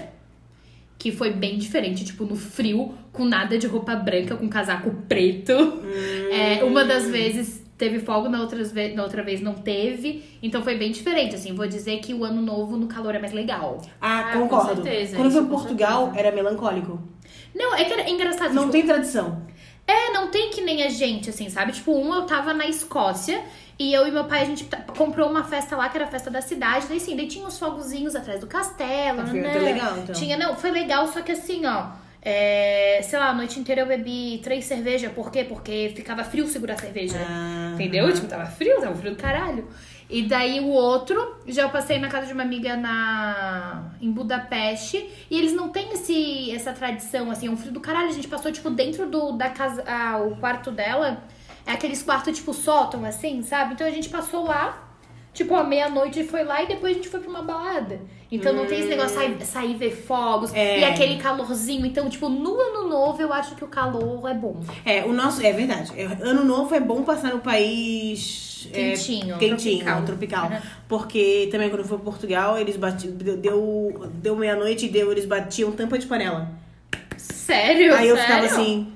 Que 0.98 1.14
foi 1.14 1.32
bem 1.32 1.58
diferente, 1.58 2.04
tipo, 2.04 2.26
no 2.26 2.36
frio, 2.36 2.94
com 3.14 3.24
nada 3.24 3.58
de 3.58 3.66
roupa 3.68 3.96
branca, 3.96 4.36
com 4.36 4.50
casaco 4.50 4.92
preto. 5.08 5.54
É, 6.30 6.62
uma 6.66 6.84
das 6.84 7.08
vezes 7.08 7.64
teve 7.80 7.98
fogo, 8.00 8.30
na, 8.30 8.42
outras 8.42 8.72
ve 8.72 8.90
na 8.94 9.02
outra 9.04 9.24
vez 9.24 9.42
não 9.42 9.56
teve. 9.56 10.24
Então 10.44 10.62
foi 10.62 10.76
bem 10.76 10.92
diferente, 10.92 11.34
assim. 11.34 11.56
Vou 11.56 11.66
dizer 11.66 12.00
que 12.02 12.14
o 12.14 12.24
ano 12.24 12.42
novo 12.42 12.78
no 12.78 12.86
calor 12.86 13.16
é 13.16 13.20
mais 13.20 13.34
legal. 13.34 13.82
Ah, 14.00 14.20
Ah, 14.20 14.34
com 14.34 14.42
concordo. 14.48 14.84
certeza, 14.84 15.16
Quando 15.18 15.34
com 15.34 15.46
Portugal, 15.48 16.06
certeza. 16.06 16.28
era 16.28 16.36
melancólico. 16.36 17.02
Não, 17.56 17.74
é 17.76 17.84
que 17.86 17.94
era 17.94 18.08
engraçado. 18.10 18.54
Não 18.54 18.64
tipo, 18.64 18.74
tem 18.74 18.86
tradição. 18.86 19.42
É, 19.88 20.12
não 20.12 20.28
tem 20.28 20.52
que 20.52 20.62
nem 20.62 20.84
a 20.84 20.90
gente, 20.90 21.32
assim, 21.32 21.50
sabe? 21.50 21.72
Tipo, 21.72 21.94
um 21.98 22.14
eu 22.14 22.22
tava 22.24 22.54
na 22.54 22.68
Escócia 22.68 23.42
e 23.80 23.92
eu 23.92 24.06
e 24.08 24.12
meu 24.12 24.26
pai, 24.26 24.42
a 24.44 24.46
gente 24.46 24.68
comprou 24.96 25.28
uma 25.30 25.44
festa 25.44 25.76
lá, 25.76 25.90
que 25.90 25.98
era 25.98 26.06
a 26.06 26.10
festa 26.10 26.30
da 26.30 26.42
cidade. 26.42 26.86
Daí 26.88 27.00
sim, 27.00 27.16
daí 27.16 27.28
tinha 27.28 27.48
uns 27.48 27.58
fogozinhos 27.58 28.16
atrás 28.16 28.40
do 28.40 28.46
castelo. 28.46 29.22
Ah, 29.22 29.26
foi 29.26 29.40
né? 29.40 29.50
até 29.50 29.60
legal, 29.60 29.98
então. 29.98 30.14
Tinha, 30.14 30.38
não, 30.38 30.56
foi 30.56 30.70
legal, 30.72 31.08
só 31.08 31.22
que 31.22 31.32
assim, 31.32 31.66
ó. 31.66 31.88
É, 32.22 33.00
sei 33.04 33.18
lá, 33.18 33.30
a 33.30 33.34
noite 33.34 33.60
inteira 33.60 33.82
eu 33.82 33.86
bebi 33.88 34.40
três 34.44 34.66
cervejas. 34.66 35.12
Por 35.12 35.32
quê? 35.32 35.44
Porque 35.44 35.94
ficava 35.96 36.24
frio 36.24 36.48
segurar 36.48 36.74
a 36.74 36.78
cerveja. 36.78 37.18
Ah, 37.20 37.72
Entendeu? 37.74 38.14
Tipo, 38.14 38.28
tava 38.28 38.46
frio, 38.46 38.80
tava 38.80 38.96
frio 38.96 39.12
do 39.12 39.18
caralho. 39.18 39.68
E 40.10 40.24
daí 40.24 40.60
o 40.60 40.68
outro, 40.68 41.38
já 41.48 41.62
eu 41.62 41.70
passei 41.70 42.00
na 42.00 42.08
casa 42.08 42.26
de 42.26 42.34
uma 42.34 42.42
amiga 42.42 42.76
na 42.76 43.92
em 44.02 44.12
Budapeste, 44.12 45.08
e 45.30 45.38
eles 45.38 45.54
não 45.54 45.70
têm 45.70 45.94
esse, 45.94 46.52
essa 46.52 46.74
tradição, 46.74 47.30
assim, 47.30 47.48
é 47.48 47.52
um 47.52 47.56
frio 47.56 47.72
do 47.72 47.80
caralho. 47.80 48.10
A 48.10 48.14
gente 48.14 48.28
passou, 48.28 48.52
tipo, 48.52 48.72
dentro 48.72 49.08
do, 49.08 49.34
da 49.34 49.50
casa, 49.50 49.84
ah, 49.86 50.18
o 50.18 50.36
quarto 50.38 50.72
dela, 50.72 51.24
é 51.66 51.72
aqueles 51.74 52.02
quartos, 52.02 52.36
tipo, 52.36 52.54
sótão, 52.54 53.06
assim, 53.06 53.44
sabe? 53.44 53.76
Então 53.76 53.86
a 53.86 53.92
gente 53.92 54.10
passou 54.10 54.46
lá, 54.46 54.89
tipo, 55.34 55.56
à 55.56 55.64
meia-noite 55.64 56.24
foi 56.24 56.44
lá 56.44 56.64
e 56.64 56.68
depois 56.68 56.92
a 56.94 56.96
gente 56.96 57.10
foi 57.10 57.20
pra 57.20 57.30
uma 57.30 57.42
balada. 57.42 58.00
Então 58.32 58.54
não 58.54 58.68
tem 58.68 58.80
esse 58.80 58.90
negócio 58.90 59.18
de 59.18 59.44
sair, 59.44 59.46
sair 59.46 59.74
ver 59.76 59.92
fogos 59.96 60.54
É. 60.54 60.80
e 60.82 60.84
aquele 60.84 61.18
calorzinho. 61.18 61.84
Então, 61.86 62.08
tipo, 62.10 62.30
no 62.30 62.60
ano 62.60 62.88
novo 62.88 63.20
eu 63.22 63.34
acho 63.34 63.56
que 63.56 63.64
o 63.64 63.68
calor 63.68 64.30
é 64.30 64.34
bom. 64.36 64.62
É, 64.86 65.04
o 65.04 65.12
nosso. 65.12 65.44
É 65.44 65.52
verdade. 65.52 65.92
É, 66.00 66.06
ano 66.22 66.44
novo 66.44 66.74
é 66.76 66.80
bom 66.80 67.02
passar 67.04 67.34
no 67.34 67.40
país. 67.40 68.68
é, 68.72 68.92
Quentinho, 68.92 69.38
quentinho, 69.40 69.84
tropical. 69.84 70.06
tropical. 70.06 70.50
Uhum. 70.52 70.70
Porque 70.88 71.48
também 71.52 71.70
quando 71.70 71.80
eu 71.82 71.88
fui 71.88 71.98
pra 71.98 72.06
Portugal, 72.06 72.58
eles 72.60 72.76
batiam. 72.76 73.14
Deu, 73.14 74.12
deu, 74.14 74.36
meia-noite 74.36 74.86
e 74.86 74.90
deu, 74.90 75.12
eles 75.12 75.26
batiam 75.26 75.72
tampa 75.72 75.98
de 75.98 76.06
panela. 76.06 76.52
Sério? 77.18 77.96
Aí 77.96 78.08
eu 78.10 78.16
Sério? 78.16 78.22
ficava 78.22 78.46
assim. 78.62 78.94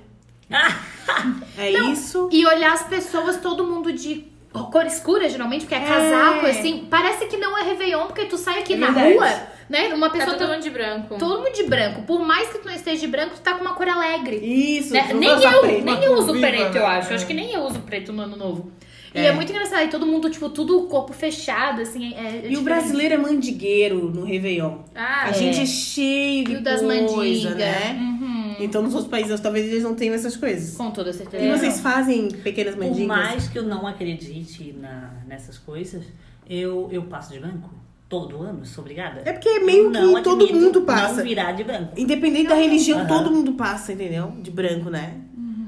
é 1.58 1.72
isso? 1.92 2.30
E 2.32 2.46
olhar 2.46 2.74
as 2.74 2.84
pessoas, 2.84 3.38
todo 3.38 3.66
mundo 3.66 3.92
de 3.92 4.28
cor 4.62 4.86
escura, 4.86 5.28
geralmente, 5.28 5.62
porque 5.62 5.74
é 5.76 5.80
casaco, 5.80 6.46
assim. 6.46 6.86
Parece 6.90 7.26
que 7.26 7.38
não 7.38 7.58
é 7.58 7.64
Réveillon, 7.64 8.06
porque 8.06 8.26
tu 8.26 8.38
sai 8.38 8.60
aqui 8.60 8.74
É 8.74 8.78
na 8.78 8.90
rua, 8.92 9.28
né? 9.70 9.94
Uma 9.94 10.10
Tá 10.10 10.18
pessoa 10.18 10.38
todo 10.38 10.48
tá 10.48 10.54
mundo 10.54 10.64
de 10.64 10.70
branco. 10.70 11.16
todo 11.18 11.42
mundo 11.44 11.54
de 11.54 11.64
branco. 11.64 12.02
Por 12.04 12.20
mais 12.26 12.50
que 12.50 12.60
tu 12.60 12.68
não 12.68 12.74
esteja 12.76 13.02
de 13.02 13.08
branco, 13.08 13.36
tu 13.36 13.42
tá 13.42 13.54
com 13.56 13.62
uma 13.62 13.74
cor 13.74 13.88
alegre. 13.90 14.36
Isso, 14.38 14.94
Né? 14.94 15.10
Nem 15.14 15.30
eu, 15.30 15.82
nem 15.84 16.04
eu 16.04 16.14
uso 16.14 16.34
Viva, 16.34 16.48
preto, 16.48 16.76
eu 16.78 16.82
né? 16.82 16.86
acho. 16.88 17.12
É. 17.12 17.16
Acho 17.16 17.26
que 17.28 17.34
nem 17.34 17.52
eu 17.54 17.62
uso 17.62 17.80
preto 17.80 18.14
no 18.14 18.22
ano 18.22 18.36
novo. 18.38 18.72
E 19.16 19.20
É. 19.20 19.26
é 19.28 19.32
muito 19.32 19.52
engraçado. 19.52 19.84
E 19.86 19.90
todo 19.90 20.06
mundo, 20.08 20.28
tipo, 20.30 20.50
tudo 20.50 20.84
corpo 20.88 21.14
fechado, 21.14 21.82
assim. 21.82 22.14
É, 22.16 22.20
é 22.20 22.24
E 22.24 22.38
o 22.38 22.42
diferente. 22.42 22.64
brasileiro 22.64 23.14
é 23.14 23.18
mandigueiro 23.18 24.10
no 24.12 24.24
Réveillon. 24.26 24.80
Ah, 24.96 25.26
A 25.26 25.30
é. 25.30 25.34
gente 25.34 25.62
é 25.62 25.66
cheio 25.68 26.46
de 26.46 26.52
E 26.54 26.56
o 26.58 26.62
das 26.64 26.82
coisa, 26.82 27.02
mandigas. 27.16 27.56
né? 27.56 27.96
Uhum. 28.00 28.43
Então 28.64 28.82
nos 28.82 28.94
outros 28.94 29.10
países 29.12 29.40
talvez 29.40 29.66
eles 29.72 29.84
não 29.84 29.96
tenham 29.96 30.16
essas 30.16 30.36
coisas. 30.36 30.76
Com 30.76 30.92
toda 30.92 31.12
certeza. 31.14 31.44
E 31.44 31.52
vocês 31.52 31.80
fazem 31.80 32.30
pequenas 32.30 32.76
Por 32.76 32.84
mandigas? 32.86 33.08
mais 33.08 33.48
que 33.48 33.58
eu 33.60 33.64
não 33.64 33.86
acredite 33.88 34.74
na, 34.80 35.12
nessas 35.28 35.58
coisas, 35.58 36.04
eu, 36.50 36.90
eu 36.92 37.04
passo 37.04 37.34
de 37.34 37.40
branco 37.40 37.70
todo 38.10 38.42
ano, 38.42 38.66
sou 38.66 38.84
obrigada. 38.84 39.22
É 39.26 39.34
porque 39.34 39.60
meio 39.60 39.92
que 39.92 40.22
todo 40.22 40.48
mundo 40.54 40.82
passa. 40.82 41.16
Não 41.16 41.24
virar 41.24 41.52
de 41.54 41.64
branco. 41.64 41.94
Independente 41.98 42.48
da 42.50 42.56
religião, 42.56 43.00
Aham. 43.00 43.08
todo 43.08 43.32
mundo 43.32 43.54
passa, 43.54 43.94
entendeu? 43.94 44.32
De 44.42 44.52
branco, 44.52 44.90
né? 44.90 45.20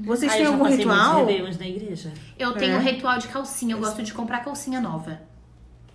Vocês 0.04 0.30
Aí 0.30 0.38
têm 0.38 0.46
algum 0.46 0.64
ritual? 0.64 1.26
Na 1.26 1.66
igreja. 1.66 2.12
Eu 2.38 2.52
tenho 2.52 2.74
É. 2.74 2.76
um 2.76 2.80
ritual 2.80 3.18
de 3.18 3.26
calcinha. 3.26 3.74
Eu 3.74 3.80
gosto 3.80 4.02
de 4.04 4.12
comprar 4.14 4.38
calcinha 4.44 4.80
nova. 4.80 5.20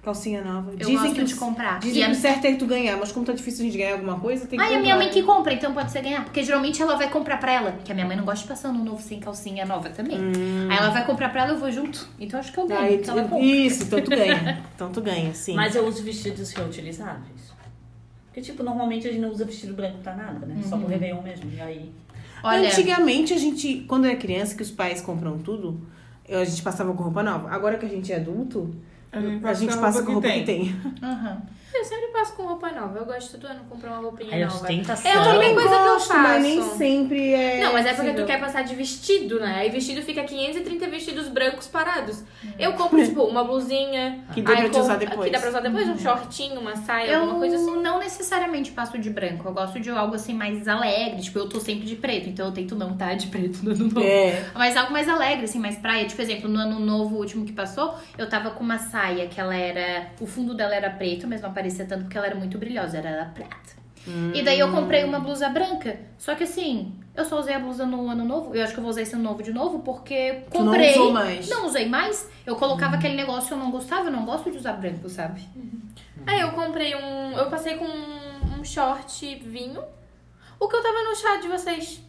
Calcinha 0.01 0.41
nova. 0.43 0.71
Eu 0.71 0.77
dizem 0.77 0.95
gosto 0.95 1.13
que 1.13 1.23
de 1.25 1.35
comprar. 1.35 1.79
Dizem 1.79 2.01
E 2.01 2.05
que 2.07 2.11
o 2.11 2.15
certo 2.15 2.45
é 2.45 2.55
tu 2.55 2.65
ganhar, 2.65 2.97
mas 2.97 3.11
como 3.11 3.23
tá 3.23 3.33
difícil 3.33 3.61
a 3.61 3.65
gente 3.67 3.77
ganhar 3.77 3.93
alguma 3.93 4.19
coisa, 4.19 4.47
tem 4.47 4.57
que 4.57 4.65
Ai, 4.65 4.73
a 4.75 4.79
minha 4.79 4.93
comprar. 4.95 5.05
mãe 5.05 5.09
que 5.13 5.21
compra, 5.21 5.53
então 5.53 5.73
pode 5.75 5.91
ser 5.91 6.01
ganhar. 6.01 6.23
Porque 6.23 6.41
geralmente 6.43 6.81
ela 6.81 6.95
vai 6.95 7.07
comprar 7.11 7.37
pra 7.37 7.51
ela. 7.51 7.71
Porque 7.73 7.91
a 7.91 7.93
minha 7.95 8.07
mãe 8.07 8.17
não 8.17 8.25
gosta 8.25 8.41
de 8.41 8.47
passar 8.49 8.69
ano 8.69 8.83
novo 8.83 8.99
sem 8.99 9.19
calcinha 9.19 9.63
nova 9.63 9.89
também. 9.91 10.17
Aí 10.17 10.75
ela 10.77 10.89
vai 10.89 11.05
comprar 11.05 11.29
pra 11.29 11.43
ela, 11.43 11.51
eu 11.51 11.59
vou 11.59 11.71
junto. 11.71 12.07
Então 12.19 12.39
acho 12.39 12.51
que 12.51 12.57
eu 12.57 12.67
ganho. 12.67 12.81
Aí, 12.81 13.03
ela 13.07 13.23
tu- 13.23 13.29
compra. 13.29 13.45
isso, 13.45 13.83
então 13.83 14.01
tu 14.01 14.09
ganha. 14.09 14.63
Então 14.75 14.91
tu 14.91 15.01
ganha, 15.01 15.33
sim. 15.35 15.53
Mas 15.53 15.75
eu 15.75 15.85
uso 15.87 16.01
vestidos 16.01 16.51
reutilizáveis. 16.51 17.51
Porque, 18.25 18.41
tipo, 18.41 18.63
normalmente 18.63 19.07
a 19.07 19.11
gente 19.11 19.21
não 19.21 19.29
usa 19.29 19.45
vestido 19.45 19.73
branco 19.75 19.99
pra 19.99 20.15
nada, 20.15 20.45
né? 20.47 20.55
Só 20.67 20.77
pro 20.77 20.87
Réveillon 20.87 21.21
mesmo. 21.21 21.51
E 21.53 21.61
aí. 21.61 21.91
Olha, 22.43 22.69
Antigamente 22.69 23.33
a 23.33 23.37
gente, 23.37 23.85
quando 23.87 24.05
era 24.05 24.15
criança, 24.15 24.55
que 24.55 24.63
os 24.63 24.71
pais 24.71 24.99
compram 25.01 25.37
tudo, 25.37 25.79
a 26.27 26.43
gente 26.43 26.61
passava 26.63 26.91
com 26.93 27.03
roupa 27.03 27.21
nova. 27.21 27.51
Agora 27.51 27.77
que 27.77 27.85
a 27.85 27.89
gente 27.89 28.11
é 28.11 28.15
adulto, 28.15 28.73
A 29.11 29.19
gente 29.19 29.45
a 29.45 29.53
gente 29.53 29.77
passa 29.77 30.03
com 30.03 30.13
roupa 30.13 30.29
que 30.31 30.43
tem. 30.43 30.75
aham. 31.01 31.41
Eu 31.73 31.85
sempre 31.85 32.07
passo 32.07 32.33
com 32.33 32.43
roupa 32.43 32.69
nova. 32.71 32.97
Eu 32.99 33.05
gosto 33.05 33.37
todo 33.37 33.49
ano 33.49 33.61
comprar 33.69 33.91
uma 33.91 33.99
roupinha 33.99 34.35
Aí, 34.35 34.43
nova. 34.43 34.55
ostentação. 34.55 35.09
É 35.11 35.15
a 35.15 35.19
única 35.21 35.33
também 35.33 35.53
coisa 35.55 35.69
que 35.69 35.75
eu 35.75 35.99
faço. 35.99 36.13
mas 36.17 36.43
nem 36.43 36.61
sempre 36.63 37.33
é. 37.33 37.63
Não, 37.63 37.73
mas 37.73 37.85
é 37.85 37.93
porque 37.93 38.13
tu 38.13 38.25
quer 38.25 38.39
passar 38.39 38.63
de 38.63 38.75
vestido, 38.75 39.39
né? 39.39 39.55
Aí 39.57 39.69
vestido 39.69 40.01
fica 40.01 40.23
530 40.23 40.87
vestidos 40.87 41.27
brancos 41.29 41.67
parados. 41.67 42.23
Eu 42.59 42.73
compro, 42.73 43.03
tipo, 43.03 43.23
uma 43.23 43.43
blusinha. 43.43 44.23
Que 44.33 44.41
dá 44.41 44.55
pra 44.55 44.69
te 44.69 44.79
usar 44.79 44.97
depois. 44.97 45.25
Que 45.25 45.29
dá 45.31 45.39
pra 45.39 45.49
usar 45.49 45.59
depois, 45.61 45.87
um 45.89 45.97
shortinho, 45.97 46.59
uma 46.59 46.75
saia, 46.75 47.11
Eu 47.11 47.21
alguma 47.21 47.39
coisa 47.39 47.55
assim. 47.55 47.81
não 47.81 47.99
necessariamente 47.99 48.71
passo 48.71 48.97
de 48.97 49.09
branco. 49.09 49.47
Eu 49.47 49.53
gosto 49.53 49.79
de 49.79 49.89
algo 49.89 50.15
assim 50.15 50.33
mais 50.33 50.67
alegre. 50.67 51.21
Tipo, 51.21 51.39
eu 51.39 51.49
tô 51.49 51.59
sempre 51.59 51.85
de 51.85 51.95
preto. 51.95 52.29
Então 52.29 52.47
eu 52.47 52.51
tento 52.51 52.75
não 52.75 52.91
estar 52.91 53.13
de 53.15 53.27
preto 53.27 53.63
no 53.63 53.71
ano 53.71 53.85
novo. 53.85 54.01
É. 54.05 54.45
Mas 54.53 54.75
algo 54.75 54.91
mais 54.91 55.07
alegre, 55.07 55.45
assim, 55.45 55.59
mais 55.59 55.77
praia. 55.77 56.05
Tipo, 56.05 56.21
exemplo, 56.21 56.49
no 56.49 56.59
ano 56.59 56.79
novo 56.79 57.15
último 57.15 57.45
que 57.45 57.53
passou, 57.53 57.95
eu 58.17 58.27
tava 58.27 58.51
com 58.51 58.63
uma 58.63 58.77
saia 58.77 59.27
que 59.27 59.39
ela 59.39 59.55
era. 59.55 60.11
O 60.19 60.25
fundo 60.25 60.53
dela 60.53 60.75
era 60.75 60.89
preto, 60.89 61.27
mas 61.27 61.41
não 61.41 61.49
aparecia 61.49 61.60
tanto 61.69 62.03
porque 62.03 62.17
ela 62.17 62.27
era 62.27 62.35
muito 62.35 62.57
brilhosa, 62.57 62.97
era 62.97 63.25
prata. 63.25 63.81
E 64.33 64.41
daí 64.41 64.57
eu 64.59 64.71
comprei 64.71 65.03
uma 65.03 65.19
blusa 65.19 65.47
branca. 65.49 65.99
Só 66.17 66.33
que 66.33 66.43
assim, 66.45 66.95
eu 67.15 67.23
só 67.23 67.39
usei 67.39 67.53
a 67.53 67.59
blusa 67.59 67.85
no 67.85 68.09
ano 68.09 68.25
novo. 68.25 68.55
Eu 68.55 68.63
acho 68.63 68.73
que 68.73 68.79
eu 68.79 68.83
vou 68.83 68.89
usar 68.89 69.01
esse 69.03 69.13
ano 69.13 69.23
novo 69.23 69.43
de 69.43 69.53
novo, 69.53 69.79
porque 69.79 70.41
Tu 70.51 70.57
não 70.57 70.65
comprei. 70.65 70.91
usou 70.91 71.11
mais. 71.13 71.47
Não 71.49 71.65
usei 71.67 71.87
mais. 71.87 72.27
Eu 72.45 72.55
colocava 72.55 72.95
aquele 72.95 73.15
negócio, 73.15 73.53
eu 73.53 73.57
não 73.59 73.69
gostava, 73.69 74.07
eu 74.07 74.11
não 74.11 74.25
gosto 74.25 74.49
de 74.49 74.57
usar 74.57 74.73
branco, 74.73 75.07
sabe? 75.07 75.47
Aí 76.25 76.39
eu 76.39 76.51
comprei 76.53 76.95
um. 76.95 77.33
Eu 77.37 77.47
passei 77.49 77.75
com 77.75 77.85
um, 77.85 78.59
um 78.59 78.63
short 78.63 79.35
vinho. 79.45 79.83
O 80.59 80.67
que 80.67 80.75
eu 80.75 80.81
tava 80.81 81.03
no 81.03 81.15
chá 81.15 81.37
de 81.37 81.47
vocês. 81.47 82.01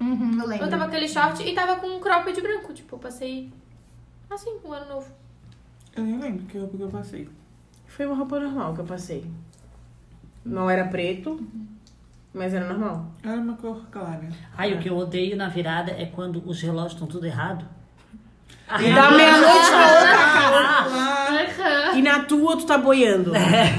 Uhum, 0.00 0.38
eu 0.40 0.46
lembro. 0.46 0.66
Eu 0.66 0.70
tava 0.70 0.84
com 0.84 0.90
aquele 0.90 1.08
short 1.08 1.42
e 1.42 1.52
tava 1.52 1.76
com 1.76 1.86
um 1.88 1.98
cropped 2.00 2.40
branco. 2.40 2.72
Tipo, 2.72 2.94
eu 2.94 2.98
passei. 3.00 3.52
Assim, 4.30 4.56
um 4.64 4.72
ano 4.72 4.86
novo. 4.86 5.12
Eu 5.96 6.04
nem 6.04 6.18
lembro 6.18 6.44
que 6.46 6.58
roupa 6.58 6.76
que 6.76 6.82
eu 6.82 6.88
passei. 6.88 7.28
Foi 7.94 8.06
uma 8.06 8.16
roupa 8.16 8.40
normal 8.40 8.74
que 8.74 8.80
eu 8.80 8.84
passei. 8.84 9.24
Não 10.44 10.68
era 10.68 10.84
preto, 10.88 11.40
mas 12.34 12.52
era 12.52 12.66
normal. 12.66 13.12
Era 13.22 13.40
uma 13.40 13.56
cor 13.56 13.86
clara. 13.88 14.28
Ai, 14.56 14.74
o 14.74 14.80
que 14.80 14.90
eu 14.90 14.96
odeio 14.96 15.36
na 15.36 15.48
virada 15.48 15.92
é 15.92 16.04
quando 16.04 16.42
os 16.44 16.60
relógios 16.60 16.94
estão 16.94 17.06
tudo 17.06 17.24
errado. 17.24 17.64
E 18.80 18.92
da 18.94 19.10
meia-noite 19.10 19.66
pra 19.70 19.86
outra 19.86 20.24
Ah, 20.66 21.28
Aham. 21.30 21.98
E 21.98 22.02
na 22.02 22.20
tua 22.20 22.56
tu 22.56 22.64
tá 22.66 22.76
boiando. 22.78 23.34
É. 23.36 23.70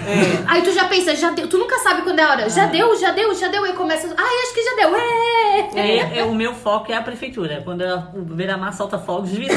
Aí 0.47 0.61
tu 0.61 0.71
já 0.71 0.85
pensa, 0.85 1.15
já 1.15 1.31
deu. 1.31 1.47
Tu 1.47 1.57
nunca 1.57 1.77
sabe 1.79 2.01
quando 2.03 2.19
é 2.19 2.23
a 2.23 2.29
hora. 2.29 2.49
Já 2.49 2.67
deu, 2.67 2.95
já 2.97 3.11
deu, 3.11 3.33
já 3.35 3.47
deu. 3.47 3.63
Aí 3.63 3.73
começa. 3.73 4.07
Ai, 4.17 4.35
acho 4.43 4.53
que 4.53 4.63
já 4.63 4.75
deu. 4.75 4.95
É! 4.95 5.69
É, 5.75 6.19
é, 6.19 6.23
o 6.23 6.33
meu 6.33 6.53
foco 6.53 6.91
é 6.91 6.95
a 6.95 7.01
prefeitura. 7.01 7.61
Quando 7.63 7.81
a- 7.81 8.11
o 8.13 8.21
Beira-Mar 8.21 8.73
solta 8.73 8.97
fogos, 8.97 9.31
vira. 9.31 9.53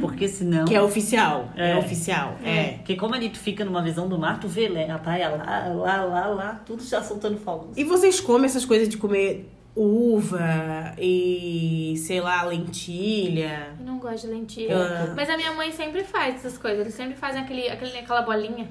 Porque 0.00 0.28
senão. 0.28 0.64
Que 0.64 0.74
é 0.74 0.82
oficial. 0.82 1.48
É, 1.56 1.72
É. 1.72 1.76
oficial. 1.76 2.36
É. 2.44 2.74
Porque 2.78 2.96
como 2.96 3.14
ali 3.14 3.28
tu 3.28 3.38
fica 3.38 3.64
numa 3.64 3.82
visão 3.82 4.08
do 4.08 4.18
mar, 4.18 4.38
tu 4.40 4.48
vê 4.48 4.68
né, 4.68 4.90
a 4.90 4.98
praia 4.98 5.28
lá, 5.30 5.72
lá, 5.74 6.04
lá, 6.04 6.26
lá, 6.26 6.60
tudo 6.66 6.82
já 6.84 7.02
soltando 7.02 7.38
fogos. 7.38 7.76
E 7.76 7.84
vocês 7.84 8.20
comem 8.20 8.46
essas 8.46 8.64
coisas 8.64 8.88
de 8.88 8.96
comer 8.96 9.48
uva 9.74 10.94
e, 10.98 11.94
sei 11.96 12.20
lá, 12.20 12.42
lentilha? 12.42 13.74
Eu 13.78 13.86
não 13.86 13.98
gosto 13.98 14.26
de 14.26 14.32
lentilha. 14.32 14.76
Ah. 14.76 15.12
Mas 15.16 15.28
a 15.30 15.36
minha 15.36 15.52
mãe 15.52 15.72
sempre 15.72 16.04
faz 16.04 16.36
essas 16.36 16.58
coisas. 16.58 16.80
Eles 16.80 16.94
sempre 16.94 17.14
fazem 17.14 17.42
aquele, 17.42 17.68
aquele, 17.68 17.98
aquela 17.98 18.22
bolinha. 18.22 18.70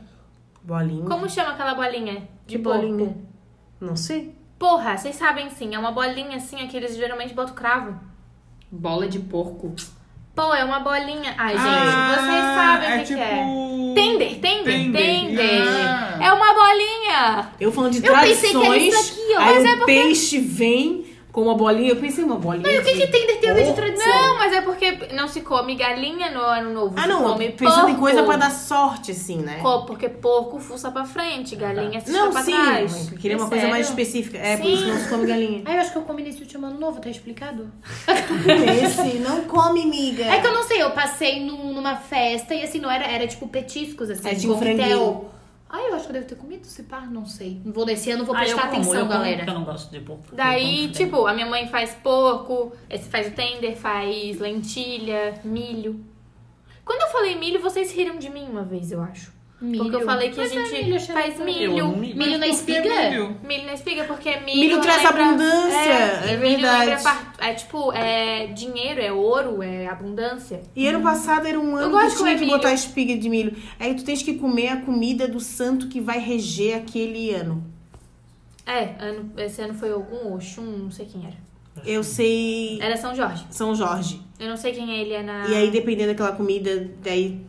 Bolinha? 0.64 1.06
Como 1.06 1.30
chama 1.30 1.52
aquela 1.52 1.74
bolinha? 1.74 2.28
Que 2.46 2.60
porco? 2.60 2.80
bolinha? 2.80 3.18
Não 3.80 3.96
sei. 3.96 4.36
Porra, 4.60 4.96
vocês 4.96 5.16
sabem 5.16 5.50
sim. 5.50 5.74
É 5.74 5.80
uma 5.80 5.92
bolinha 5.92 6.38
assim, 6.38 6.68
que 6.68 6.78
eles 6.78 6.96
geralmente 6.96 7.34
botam 7.34 7.56
cravo. 7.56 8.00
Bola 8.72 9.08
de 9.08 9.20
porco. 9.20 9.74
Pô, 10.36 10.54
é 10.54 10.64
uma 10.64 10.80
bolinha. 10.80 11.36
Ai, 11.38 11.58
gente, 11.58 11.68
Ah, 11.68 12.16
vocês 12.16 12.44
sabem 12.56 12.90
o 12.90 12.92
é 12.94 12.98
que, 13.00 13.04
que 13.04 13.08
tipo... 13.08 13.22
é. 13.22 13.94
Tender, 13.94 14.40
tender, 14.40 14.64
Tender. 14.64 15.02
tender. 15.02 15.62
Ah. 15.68 16.18
É 16.22 16.32
uma 16.34 16.54
bolinha. 16.54 17.50
Eu 17.60 17.72
falando 17.72 17.92
de 18.00 18.06
Eu 18.08 18.14
pensei 18.18 18.52
que 18.52 18.56
era 18.58 18.66
tradições, 18.66 18.94
isso 18.94 19.12
aqui, 19.14 19.34
ó. 19.36 19.40
aí 19.42 19.54
Mas 19.56 19.64
o 19.64 19.68
é 19.68 19.76
porque- 19.76 19.86
peixe 19.94 20.40
vem 20.40 21.06
com 21.32 21.42
uma 21.44 21.56
bolinha. 21.56 21.90
Eu 21.90 21.96
pensei 21.96 22.24
uma 22.24 22.36
bolinha. 22.36 22.68
E 22.70 22.80
o 22.80 22.84
que, 22.84 22.94
de 22.94 23.00
que 23.02 23.08
tem 23.08 23.28
de 23.28 23.32
de 23.42 23.74
tradição? 23.74 24.08
Não, 24.08 24.38
mas 24.38 24.54
é 24.54 24.62
porque 24.62 25.14
não 25.14 25.28
se 25.28 25.42
come 25.42 25.76
galinha 25.76 26.30
no 26.32 26.40
ano 26.40 26.74
novo. 26.74 26.94
Ah, 26.98 27.02
se 27.04 27.08
não. 27.08 27.24
come 27.24 27.50
Pensando 27.50 27.80
em 27.90 27.94
porco. 27.94 28.00
coisa 28.02 28.24
pra 28.24 28.38
dar 28.38 28.52
sorte, 28.52 29.12
assim, 29.12 29.38
né? 29.38 29.60
Porque 29.88 30.08
porco 30.10 30.60
fuça 30.60 30.92
pra 30.92 31.04
frente, 31.06 31.56
galinha 31.56 32.00
se 32.02 32.12
Não, 32.12 32.32
pra 32.32 32.44
sim. 32.44 32.52
trás. 32.52 33.12
Eu 33.12 33.18
queria 33.18 33.36
É 33.38 33.40
uma 33.40 33.50
coisa 33.50 33.68
mais 33.68 33.88
sério? 33.88 34.02
específica. 34.02 34.38
É, 34.38 34.58
por 34.58 34.66
Sim. 34.66 34.74
isso 34.74 34.84
que 34.86 34.90
não 34.92 35.00
se 35.00 35.10
come 35.10 35.26
galinha. 35.28 35.62
Ai, 35.66 35.78
eu 35.78 35.82
acho 35.82 35.92
que 35.92 35.98
eu 35.98 36.02
comi 36.04 36.24
nesse 36.24 36.42
último 36.42 36.66
ano 36.68 36.80
novo, 36.80 37.00
tá 37.02 37.10
explicado? 37.10 37.72
Esse, 38.86 39.18
não 39.20 39.42
come, 39.46 39.86
miga. 39.86 40.24
É 40.26 40.40
que 40.40 40.48
eu 40.48 40.54
não 40.54 40.64
sei, 40.64 40.82
eu 40.82 40.92
passei 40.92 41.44
num- 41.46 41.74
numa 41.74 41.96
festa 41.96 42.54
e 42.54 42.64
assim, 42.64 42.80
não 42.80 42.90
era, 42.92 43.06
era 43.06 43.28
tipo 43.28 43.48
petiscos, 43.48 44.10
assim, 44.10 44.28
É, 44.30 44.36
tinha 44.36 44.52
um 44.52 44.56
coquetel. 44.58 44.78
franguinho. 44.78 45.26
Ai, 45.74 45.90
eu 45.90 45.96
acho 45.96 46.04
que 46.04 46.10
eu 46.10 46.14
devo 46.14 46.28
ter 46.28 46.36
comido, 46.36 46.66
se 46.66 46.84
pá, 46.84 47.02
não 47.02 47.26
sei. 47.26 47.62
Não 47.64 47.72
vou 47.72 47.86
desse 47.86 48.12
ano, 48.12 48.26
vou 48.26 48.36
Ah, 48.36 48.40
eu 48.40 48.44
prestar 48.46 48.64
como, 48.64 48.74
atenção, 48.74 48.94
eu 48.94 49.00
como, 49.08 49.10
galera. 49.12 49.38
porque 49.38 49.50
eu 49.50 49.54
não 49.54 49.64
gosto 49.64 49.90
de 49.90 50.00
porco. 50.02 50.36
Daí, 50.36 50.76
Eu 50.76 50.82
como 50.82 50.94
tipo, 50.94 51.28
a 51.28 51.34
minha 51.34 51.46
mãe 51.46 51.68
faz 51.70 51.94
porco, 51.96 52.74
faz 53.10 53.28
o 53.28 53.32
tender, 53.32 53.78
faz 53.78 54.38
lentilha, 54.40 55.40
milho. 55.46 56.04
Quando 56.84 57.02
eu 57.04 57.08
falei 57.08 57.36
milho, 57.36 57.62
vocês 57.62 57.92
riram 57.94 58.18
de 58.18 58.30
mim 58.30 58.48
uma 58.50 58.64
vez, 58.64 58.92
eu 58.92 59.02
acho. 59.02 59.32
Milho. 59.62 59.84
Porque 59.84 59.96
eu 59.98 60.02
falei 60.06 60.32
que 60.32 60.38
Mas 60.38 60.52
a 60.52 60.56
é 60.56 60.66
gente 60.66 60.86
milho, 60.86 61.00
cheiro 61.00 61.14
faz 61.22 61.40
milho. 61.40 61.78
Eu 61.78 61.88
milho. 61.96 62.18
Milho 62.18 62.40
na 62.40 62.48
espiga? 62.48 62.82
milho? 63.12 63.38
Milho 63.44 63.66
na 63.68 63.74
espiga, 63.76 64.04
porque 64.06 64.38
milho. 64.40 64.60
Milho 64.60 64.82
traz 64.82 65.04
lembra- 65.04 65.24
abundância, 65.24 65.78
É, 65.78 66.34
é 66.34 66.38
milho 66.38 66.58
verdade. 66.62 67.08
É 67.40 67.54
tipo, 67.54 67.92
é 67.94 68.48
dinheiro, 68.48 69.00
é 69.00 69.12
ouro, 69.14 69.62
é 69.62 69.86
abundância. 69.88 70.62
E 70.76 70.88
ano 70.88 71.02
passado 71.04 71.46
era 71.46 71.60
um 71.60 71.76
ano 71.76 71.92
gosto 71.92 72.18
que 72.18 72.24
tinha 72.24 72.34
que 72.34 72.40
milho. 72.46 72.52
botar 72.58 72.74
espiga 72.74 73.16
de 73.16 73.30
milho. 73.30 73.56
Aí 73.80 73.94
tu 73.94 74.04
tens 74.04 74.24
que 74.24 74.34
comer 74.34 74.70
a 74.70 74.78
comida 74.82 75.28
do 75.28 75.40
santo 75.40 75.88
que 75.88 76.02
vai 76.02 76.18
reger 76.20 76.78
aquele 76.78 77.32
ano. 77.32 77.64
É, 78.66 78.96
ano, 79.00 79.32
esse 79.38 79.62
ano 79.62 79.74
foi 79.76 79.92
algum 79.92 80.34
Oxum, 80.34 80.62
não 80.64 80.92
sei 80.92 81.06
quem 81.06 81.24
era. 81.26 81.36
Eu 81.86 82.04
sei 82.04 82.80
Era 82.82 82.98
São 82.98 83.16
Jorge. 83.16 83.46
São 83.50 83.74
Jorge. 83.76 84.22
Eu 84.40 84.50
não 84.50 84.58
sei 84.58 84.72
quem 84.74 84.92
é 84.92 85.02
ele 85.02 85.14
é 85.14 85.24
na. 85.24 85.48
E 85.48 85.56
aí, 85.56 85.72
dependendo 85.72 86.10
daquela 86.10 86.32
comida, 86.34 86.90
daí 87.04 87.40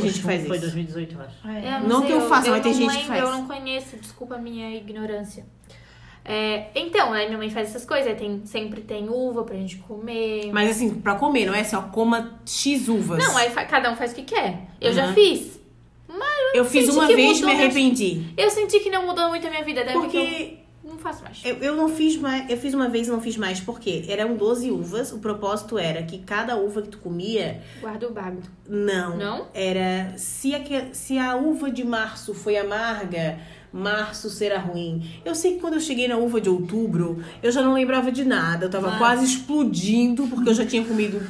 tem 0.00 0.08
gente 0.08 0.18
que 0.20 0.24
faz 0.24 0.46
Foi 0.46 0.56
isso. 0.56 0.66
2018, 0.66 1.14
eu 1.14 1.20
acho. 1.20 1.48
É. 1.48 1.76
Eu 1.82 1.88
Não 1.88 1.98
sei, 1.98 2.06
que 2.06 2.12
eu 2.12 2.20
faça, 2.28 2.48
eu 2.48 2.52
mas 2.52 2.62
tem 2.62 2.72
não 2.72 2.78
gente 2.80 2.90
que 2.90 2.96
lembro, 2.96 3.08
faz. 3.08 3.22
Eu 3.22 3.30
não 3.30 3.46
conheço, 3.46 3.96
desculpa 3.96 4.34
a 4.34 4.38
minha 4.38 4.74
ignorância. 4.76 5.46
É, 6.24 6.66
então, 6.76 7.12
aí 7.12 7.26
minha 7.26 7.38
mãe 7.38 7.50
faz 7.50 7.68
essas 7.70 7.84
coisas, 7.84 8.16
tem, 8.16 8.42
sempre 8.44 8.80
tem 8.80 9.08
uva 9.08 9.42
pra 9.42 9.56
gente 9.56 9.76
comer. 9.78 10.50
Mas 10.52 10.70
assim, 10.70 10.94
pra 10.94 11.16
comer, 11.16 11.46
não 11.46 11.54
é 11.54 11.60
assim, 11.60 11.74
ó, 11.74 11.82
coma 11.82 12.40
X 12.46 12.88
uvas. 12.88 13.18
Não, 13.18 13.36
aí 13.36 13.50
cada 13.50 13.90
um 13.90 13.96
faz 13.96 14.12
o 14.12 14.14
que 14.14 14.22
quer. 14.22 14.68
Eu 14.80 14.92
já 14.92 15.06
Uhum. 15.08 15.14
fiz. 15.14 15.60
Eu 16.54 16.64
fiz 16.66 16.84
senti 16.84 16.96
uma 16.96 17.06
que 17.06 17.16
vez 17.16 17.40
e 17.40 17.44
me 17.44 17.52
arrependi. 17.52 18.26
Eu 18.36 18.50
senti 18.50 18.78
que 18.80 18.90
não 18.90 19.06
mudou 19.06 19.28
muito 19.30 19.46
a 19.46 19.50
minha 19.50 19.64
vida, 19.64 19.82
que 19.84 19.92
Porque 19.92 20.16
eu 20.18 20.24
não 20.24 20.61
faço 21.02 21.22
mais. 21.22 21.40
eu, 21.44 21.56
eu 21.56 21.76
não 21.76 21.88
fiz 21.88 22.16
mais. 22.16 22.48
Eu 22.48 22.56
fiz 22.56 22.72
uma 22.74 22.88
vez 22.88 23.08
e 23.08 23.10
não 23.10 23.20
fiz 23.20 23.36
mais. 23.36 23.60
Porque 23.60 24.04
eram 24.08 24.34
12 24.36 24.70
uvas. 24.70 25.12
O 25.12 25.18
propósito 25.18 25.78
era 25.78 26.02
que 26.02 26.18
cada 26.18 26.56
uva 26.56 26.82
que 26.82 26.88
tu 26.88 26.98
comia. 26.98 27.60
Guarda 27.80 28.08
o 28.10 28.18
hábito. 28.18 28.50
Não. 28.68 29.16
Não? 29.16 29.46
Era. 29.52 30.14
Se 30.16 30.54
a, 30.54 30.60
se 30.92 31.18
a 31.18 31.36
uva 31.36 31.70
de 31.70 31.84
março 31.84 32.32
foi 32.32 32.56
amarga, 32.56 33.38
março 33.72 34.30
será 34.30 34.58
ruim. 34.58 35.02
Eu 35.24 35.34
sei 35.34 35.54
que 35.54 35.60
quando 35.60 35.74
eu 35.74 35.80
cheguei 35.80 36.06
na 36.08 36.16
uva 36.16 36.40
de 36.40 36.48
outubro, 36.48 37.22
eu 37.42 37.50
já 37.50 37.62
não 37.62 37.74
lembrava 37.74 38.10
de 38.12 38.24
nada. 38.24 38.66
Eu 38.66 38.70
tava 38.70 38.94
Ah. 38.94 38.98
quase 38.98 39.24
explodindo, 39.24 40.26
porque 40.28 40.48
eu 40.50 40.54
já 40.54 40.64
tinha 40.64 40.84
comido. 40.84 41.20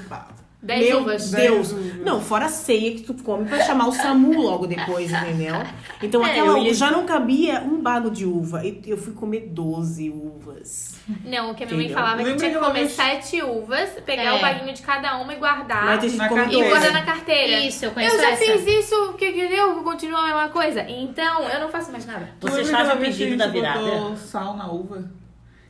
Dez 0.63 0.89
Meu 0.89 1.01
uvas. 1.01 1.31
Deus! 1.31 1.73
Dez 1.73 1.73
uvas. 1.73 2.05
Não, 2.07 2.21
fora 2.21 2.45
a 2.47 2.49
ceia 2.49 2.93
que 2.95 3.03
tu 3.03 3.15
come 3.15 3.47
pra 3.49 3.61
chamar 3.65 3.89
o 3.89 3.93
SAMU 3.93 4.41
logo 4.41 4.67
depois, 4.69 5.11
entendeu? 5.11 5.57
Então 6.01 6.25
É, 6.25 6.31
aquela 6.31 6.57
ia- 6.61 6.73
já 6.73 6.89
não 6.91 7.05
cabia 7.05 7.61
um 7.63 7.81
bago 7.83 8.11
de 8.11 8.25
uva. 8.25 8.65
E 8.65 8.81
eu 8.87 8.97
fui 8.97 9.13
comer 9.13 9.49
12 9.51 10.09
uvas. 10.11 10.93
Não, 11.25 11.51
o 11.51 11.55
que 11.57 11.65
a 11.65 11.67
minha 11.67 11.79
mãe 11.79 11.89
falava 11.89 12.23
é 12.23 12.25
que 12.25 12.37
tinha 12.37 12.51
que 12.53 12.59
comer 12.59 12.73
vez- 12.81 12.93
sete 12.93 13.43
uvas, 13.43 13.91
pegar 14.07 14.23
É. 14.23 14.33
o 14.35 14.41
baguinho 14.41 14.73
de 14.73 14.83
cada 14.83 15.19
uma 15.19 15.33
e 15.35 15.37
guardar. 15.37 15.85
Mas 15.85 16.01
tem 16.01 16.11
gente 16.11 16.29
come. 16.29 16.43
E 16.45 16.47
12. 16.51 16.69
guardar 16.69 16.93
na 16.93 17.03
carteira. 17.03 17.61
Isso, 17.67 17.85
eu 17.85 17.91
conheço 17.91 18.15
Eu 18.15 18.21
já 18.21 18.31
essa. 18.31 18.45
fiz 18.45 18.67
isso, 18.85 19.15
que 19.15 19.33
que 19.33 19.49
deu? 19.49 19.75
Continua 19.83 20.21
a 20.21 20.25
mesma 20.27 20.49
coisa. 20.51 20.83
Então, 20.89 21.43
eu 21.49 21.59
não 21.61 21.69
faço 21.71 21.91
mais 21.91 22.07
nada. 22.07 22.29
Tu 22.39 22.49
Você 22.49 22.61
aquela 22.61 22.89
o 22.89 22.93
a 22.93 22.97
pedido 22.97 23.37
da 23.37 23.49
virada. 23.49 23.81
botou 23.81 24.17
sal 24.17 24.57
na 24.57 24.71
uva? 24.71 25.11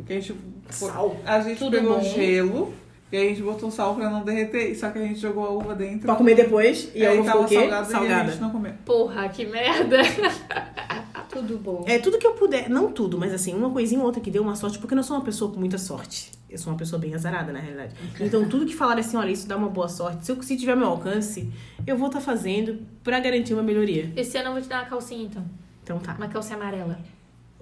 Que 0.07 0.12
a 0.12 0.16
gente, 0.16 0.34
Sal? 0.68 1.16
a 1.24 1.40
gente 1.40 1.59
Tudo 1.61 1.70
pegou 1.78 1.99
bom. 1.99 2.03
gelo 2.05 2.74
E 3.13 3.17
aí 3.17 3.27
a 3.27 3.29
gente 3.29 3.43
botou 3.43 3.71
sal 3.71 3.95
pra 3.95 4.09
não 4.09 4.25
derreter. 4.25 4.75
Só 4.75 4.91
que 4.91 4.99
a 4.99 5.03
gente 5.03 5.21
jogou 5.21 5.45
a 5.45 5.51
uva 5.51 5.75
dentro. 5.75 6.01
Pra 6.07 6.15
comer 6.17 6.35
depois. 6.35 6.91
E 6.95 7.01
e 7.01 7.07
a 7.07 7.11
aí 7.11 7.23
tava 7.23 7.43
o 7.43 7.47
quê? 7.47 7.55
salgada, 7.57 7.83
e 7.83 7.83
a 7.83 7.85
Salgada. 7.99 8.31
gente 8.31 8.41
não 8.41 8.51
comeu. 8.51 8.73
Porra, 8.85 9.29
que 9.29 9.45
merda. 9.45 9.99
Tudo 11.29 11.57
bom. 11.59 11.85
É 11.89 11.99
tudo 11.99 12.19
que 12.19 12.27
eu 12.27 12.33
puder, 12.35 12.69
não 12.69 12.93
tudo, 12.93 13.17
mas 13.19 13.33
assim, 13.33 13.55
uma 13.55 13.71
coisinha 13.71 13.99
ou 14.01 14.07
outra 14.07 14.21
que 14.21 14.31
deu 14.31 14.43
uma 14.43 14.55
sorte, 14.55 14.79
porque 14.79 14.93
eu 14.93 14.97
não 14.97 15.03
sou 15.03 15.17
uma 15.17 15.25
pessoa 15.25 15.51
com 15.51 15.59
muita 15.59 15.79
sorte. 15.79 16.31
Eu 16.49 16.59
sou 16.59 16.71
uma 16.71 16.79
pessoa 16.79 17.01
bem 17.01 17.15
azarada, 17.15 17.51
na 17.55 17.59
realidade. 17.59 17.95
Então, 18.21 18.47
tudo 18.47 18.67
que 18.67 18.75
falar 18.75 18.99
assim, 18.99 19.17
olha, 19.17 19.31
isso 19.31 19.49
dá 19.49 19.57
uma 19.57 19.71
boa 19.71 19.89
sorte, 19.89 20.27
se, 20.27 20.31
eu, 20.31 20.43
se 20.43 20.55
tiver 20.59 20.77
meu 20.77 20.89
alcance, 20.89 21.51
eu 21.87 21.97
vou 21.97 22.09
estar 22.09 22.21
fazendo 22.21 22.81
pra 23.03 23.19
garantir 23.19 23.55
uma 23.55 23.63
melhoria. 23.63 24.13
Esse 24.15 24.37
ano 24.37 24.49
eu 24.49 24.53
vou 24.53 24.61
te 24.61 24.69
dar 24.69 24.81
uma 24.83 24.91
calcinha, 24.91 25.25
então. 25.25 25.43
Então 25.83 25.99
tá. 25.99 26.13
Uma 26.19 26.29
calcinha 26.29 26.57
amarela. 26.57 26.99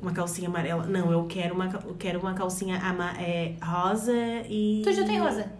Uma 0.00 0.12
calcinha 0.12 0.48
amarela. 0.48 0.84
Não, 0.86 1.12
eu 1.12 1.24
quero 1.26 1.54
uma, 1.54 1.66
eu 1.66 1.94
quero 1.98 2.20
uma 2.20 2.32
calcinha 2.34 2.78
ama, 2.82 3.12
é, 3.20 3.52
rosa 3.62 4.12
e. 4.48 4.80
Tu 4.84 4.92
já 4.92 5.04
tem 5.04 5.18
rosa? 5.20 5.52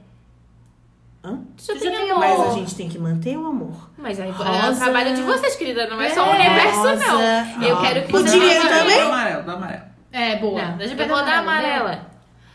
Hã? 1.23 1.39
Tu 1.57 1.65
já 1.67 1.75
Tu 1.75 1.85
já 1.85 1.91
tem 1.91 1.99
tem 2.01 2.11
amor. 2.11 2.21
Mas 2.21 2.41
a 2.41 2.53
gente 2.55 2.75
tem 2.75 2.89
que 2.89 2.99
manter 2.99 3.37
o 3.37 3.47
amor. 3.47 3.91
Mas 3.99 4.19
aí 4.19 4.29
é 4.29 4.33
o 4.33 4.35
Rosa. 4.35 4.81
trabalho 4.83 5.15
de 5.15 5.21
vocês, 5.23 5.55
querida. 5.57 5.87
Não 5.89 6.01
é 6.01 6.09
só 6.09 6.25
o 6.25 6.33
É, 6.33 6.37
universo, 6.37 6.79
rosa. 6.79 6.97
não. 6.97 7.63
Eu 7.63 7.81
quero 7.83 8.07
que 8.07 8.17
O 8.17 8.19
vocês 8.21 8.33
dinheiro 8.33 8.67
também? 8.69 8.97
Do 8.97 9.07
amarelo, 9.07 9.43
do 9.43 9.51
amarelo. 9.51 9.83
É, 10.13 10.37
boa. 10.37 10.63
Não, 10.63 10.77
Deixa 10.79 10.95
eu 10.95 11.09
vou 11.09 11.17
dar 11.19 11.39
amarela. 11.41 12.07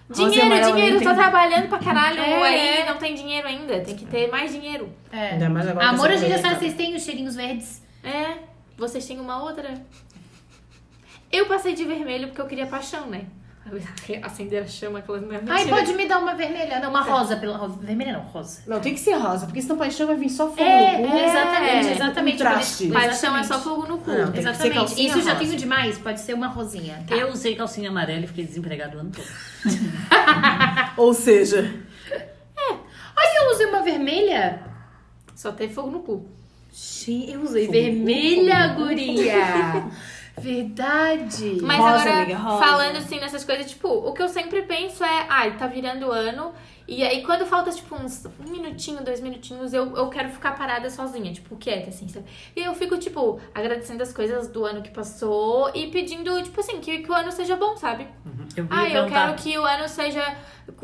Rosa 0.09 0.29
Dinheiro, 0.29 0.65
dinheiro, 0.73 0.99
tô 0.99 1.05
tem. 1.05 1.15
trabalhando 1.15 1.67
pra 1.67 1.79
caralho 1.79 2.19
É. 2.19 2.43
aí, 2.43 2.85
não 2.87 2.97
tem 2.97 3.13
dinheiro 3.15 3.47
ainda. 3.47 3.79
Tem 3.81 3.95
que 3.95 4.05
ter 4.05 4.29
mais 4.31 4.51
dinheiro. 4.51 4.89
É. 5.11 5.31
Ainda 5.33 5.49
mais 5.49 5.67
agora 5.67 5.87
Amor, 5.89 6.09
a 6.09 6.15
gente 6.15 6.29
já 6.29 6.37
sabe, 6.39 6.53
tá- 6.55 6.59
vocês 6.59 6.73
têm 6.73 6.95
os 6.95 7.03
cheirinhos 7.03 7.35
verdes. 7.35 7.83
É, 8.03 8.37
vocês 8.77 9.05
têm 9.05 9.19
uma 9.19 9.41
outra. 9.43 9.73
Eu 11.35 11.45
passei 11.47 11.73
de 11.73 11.83
vermelho 11.85 12.27
porque 12.27 12.41
eu 12.41 12.45
queria 12.47 12.65
paixão, 12.67 13.07
né? 13.07 13.25
Acender 14.21 14.61
a 14.61 14.67
chama, 14.67 14.99
aquelas 14.99 15.23
é 15.23 15.41
Ai, 15.47 15.67
pode 15.67 15.91
me 15.93 16.05
dar 16.07 16.19
uma 16.19 16.35
vermelha. 16.35 16.79
Não, 16.79 16.91
uma 16.91 17.01
rosa. 17.01 17.35
Pela... 17.35 17.57
rosa. 17.57 17.77
Vermelha 17.81 18.13
não, 18.13 18.21
rosa. 18.21 18.61
Não, 18.67 18.79
tem 18.79 18.93
que 18.93 18.99
ser 18.99 19.13
rosa, 19.15 19.47
porque 19.47 19.59
senão 19.59 19.75
paixão 19.75 20.05
vai 20.05 20.15
vir 20.15 20.29
só 20.29 20.47
fogo 20.49 20.61
É, 20.61 20.99
no 21.01 21.07
cu. 21.09 21.15
é, 21.15 21.25
exatamente, 21.25 21.87
É, 21.87 21.91
exatamente. 21.93 22.37
contraste. 22.37 22.87
Paixão 22.91 23.35
é 23.35 23.43
só 23.43 23.55
exatamente. 23.55 23.63
fogo 23.63 23.87
no 23.87 23.97
cu. 23.97 24.11
Não, 24.11 24.31
tem 24.31 24.33
que 24.33 24.41
ser 24.43 24.49
Exatamente. 24.49 25.05
Isso 25.05 25.21
já 25.21 25.33
rosa. 25.33 25.45
tenho 25.45 25.55
demais, 25.57 25.97
pode 25.97 26.19
ser 26.21 26.33
uma 26.35 26.47
rosinha. 26.47 27.03
Tá. 27.07 27.15
Eu 27.15 27.29
usei 27.31 27.55
calcinha 27.55 27.89
amarela 27.89 28.23
e 28.25 28.27
fiquei 28.27 28.45
desempregado 28.45 28.97
o 28.97 28.99
ano 29.01 29.11
todo. 29.11 29.27
Ou 30.97 31.13
seja, 31.13 31.73
Ai, 33.17 33.37
eu 33.39 33.51
usei 33.51 33.65
uma 33.65 33.81
vermelha. 33.81 34.59
Só 35.35 35.51
teve 35.51 35.73
fogo 35.73 35.89
no 35.89 35.99
cu. 36.01 36.29
Sim, 36.71 37.31
eu 37.31 37.41
usei 37.41 37.65
Fogo, 37.67 37.77
vermelha, 37.79 38.73
fogo. 38.75 38.85
guria. 38.87 39.85
Verdade. 40.37 41.59
Mas 41.61 41.77
Rosa, 41.79 41.95
agora, 42.01 42.23
amiga, 42.23 42.37
falando 42.37 42.97
assim 42.97 43.19
nessas 43.19 43.43
coisas, 43.43 43.69
tipo, 43.69 43.87
o 43.87 44.13
que 44.13 44.21
eu 44.21 44.27
sempre 44.29 44.61
penso 44.63 45.03
é, 45.03 45.25
ai, 45.29 45.57
tá 45.57 45.67
virando 45.67 46.11
ano. 46.11 46.53
E 46.87 47.03
aí, 47.03 47.23
quando 47.23 47.45
falta, 47.45 47.71
tipo, 47.71 47.95
uns 47.95 48.25
um 48.45 48.51
minutinho, 48.51 49.03
dois 49.03 49.19
minutinhos, 49.19 49.73
eu, 49.73 49.95
eu 49.95 50.07
quero 50.09 50.29
ficar 50.29 50.51
parada 50.51 50.89
sozinha, 50.89 51.33
tipo, 51.33 51.55
quieta, 51.55 51.89
assim, 51.89 52.07
sabe? 52.07 52.25
E 52.55 52.61
eu 52.61 52.73
fico, 52.75 52.97
tipo, 52.97 53.39
agradecendo 53.53 54.03
as 54.03 54.13
coisas 54.13 54.47
do 54.47 54.63
ano 54.65 54.81
que 54.81 54.91
passou 54.91 55.71
e 55.73 55.87
pedindo, 55.87 56.41
tipo 56.43 56.59
assim, 56.59 56.79
que, 56.79 56.99
que 56.99 57.09
o 57.09 57.13
ano 57.13 57.31
seja 57.31 57.55
bom, 57.55 57.75
sabe? 57.75 58.07
Eu 58.55 58.65
ia 58.65 58.69
Ah, 58.69 58.89
eu 58.89 59.07
quero 59.07 59.33
que 59.35 59.57
o 59.57 59.63
ano 59.65 59.87
seja 59.89 60.23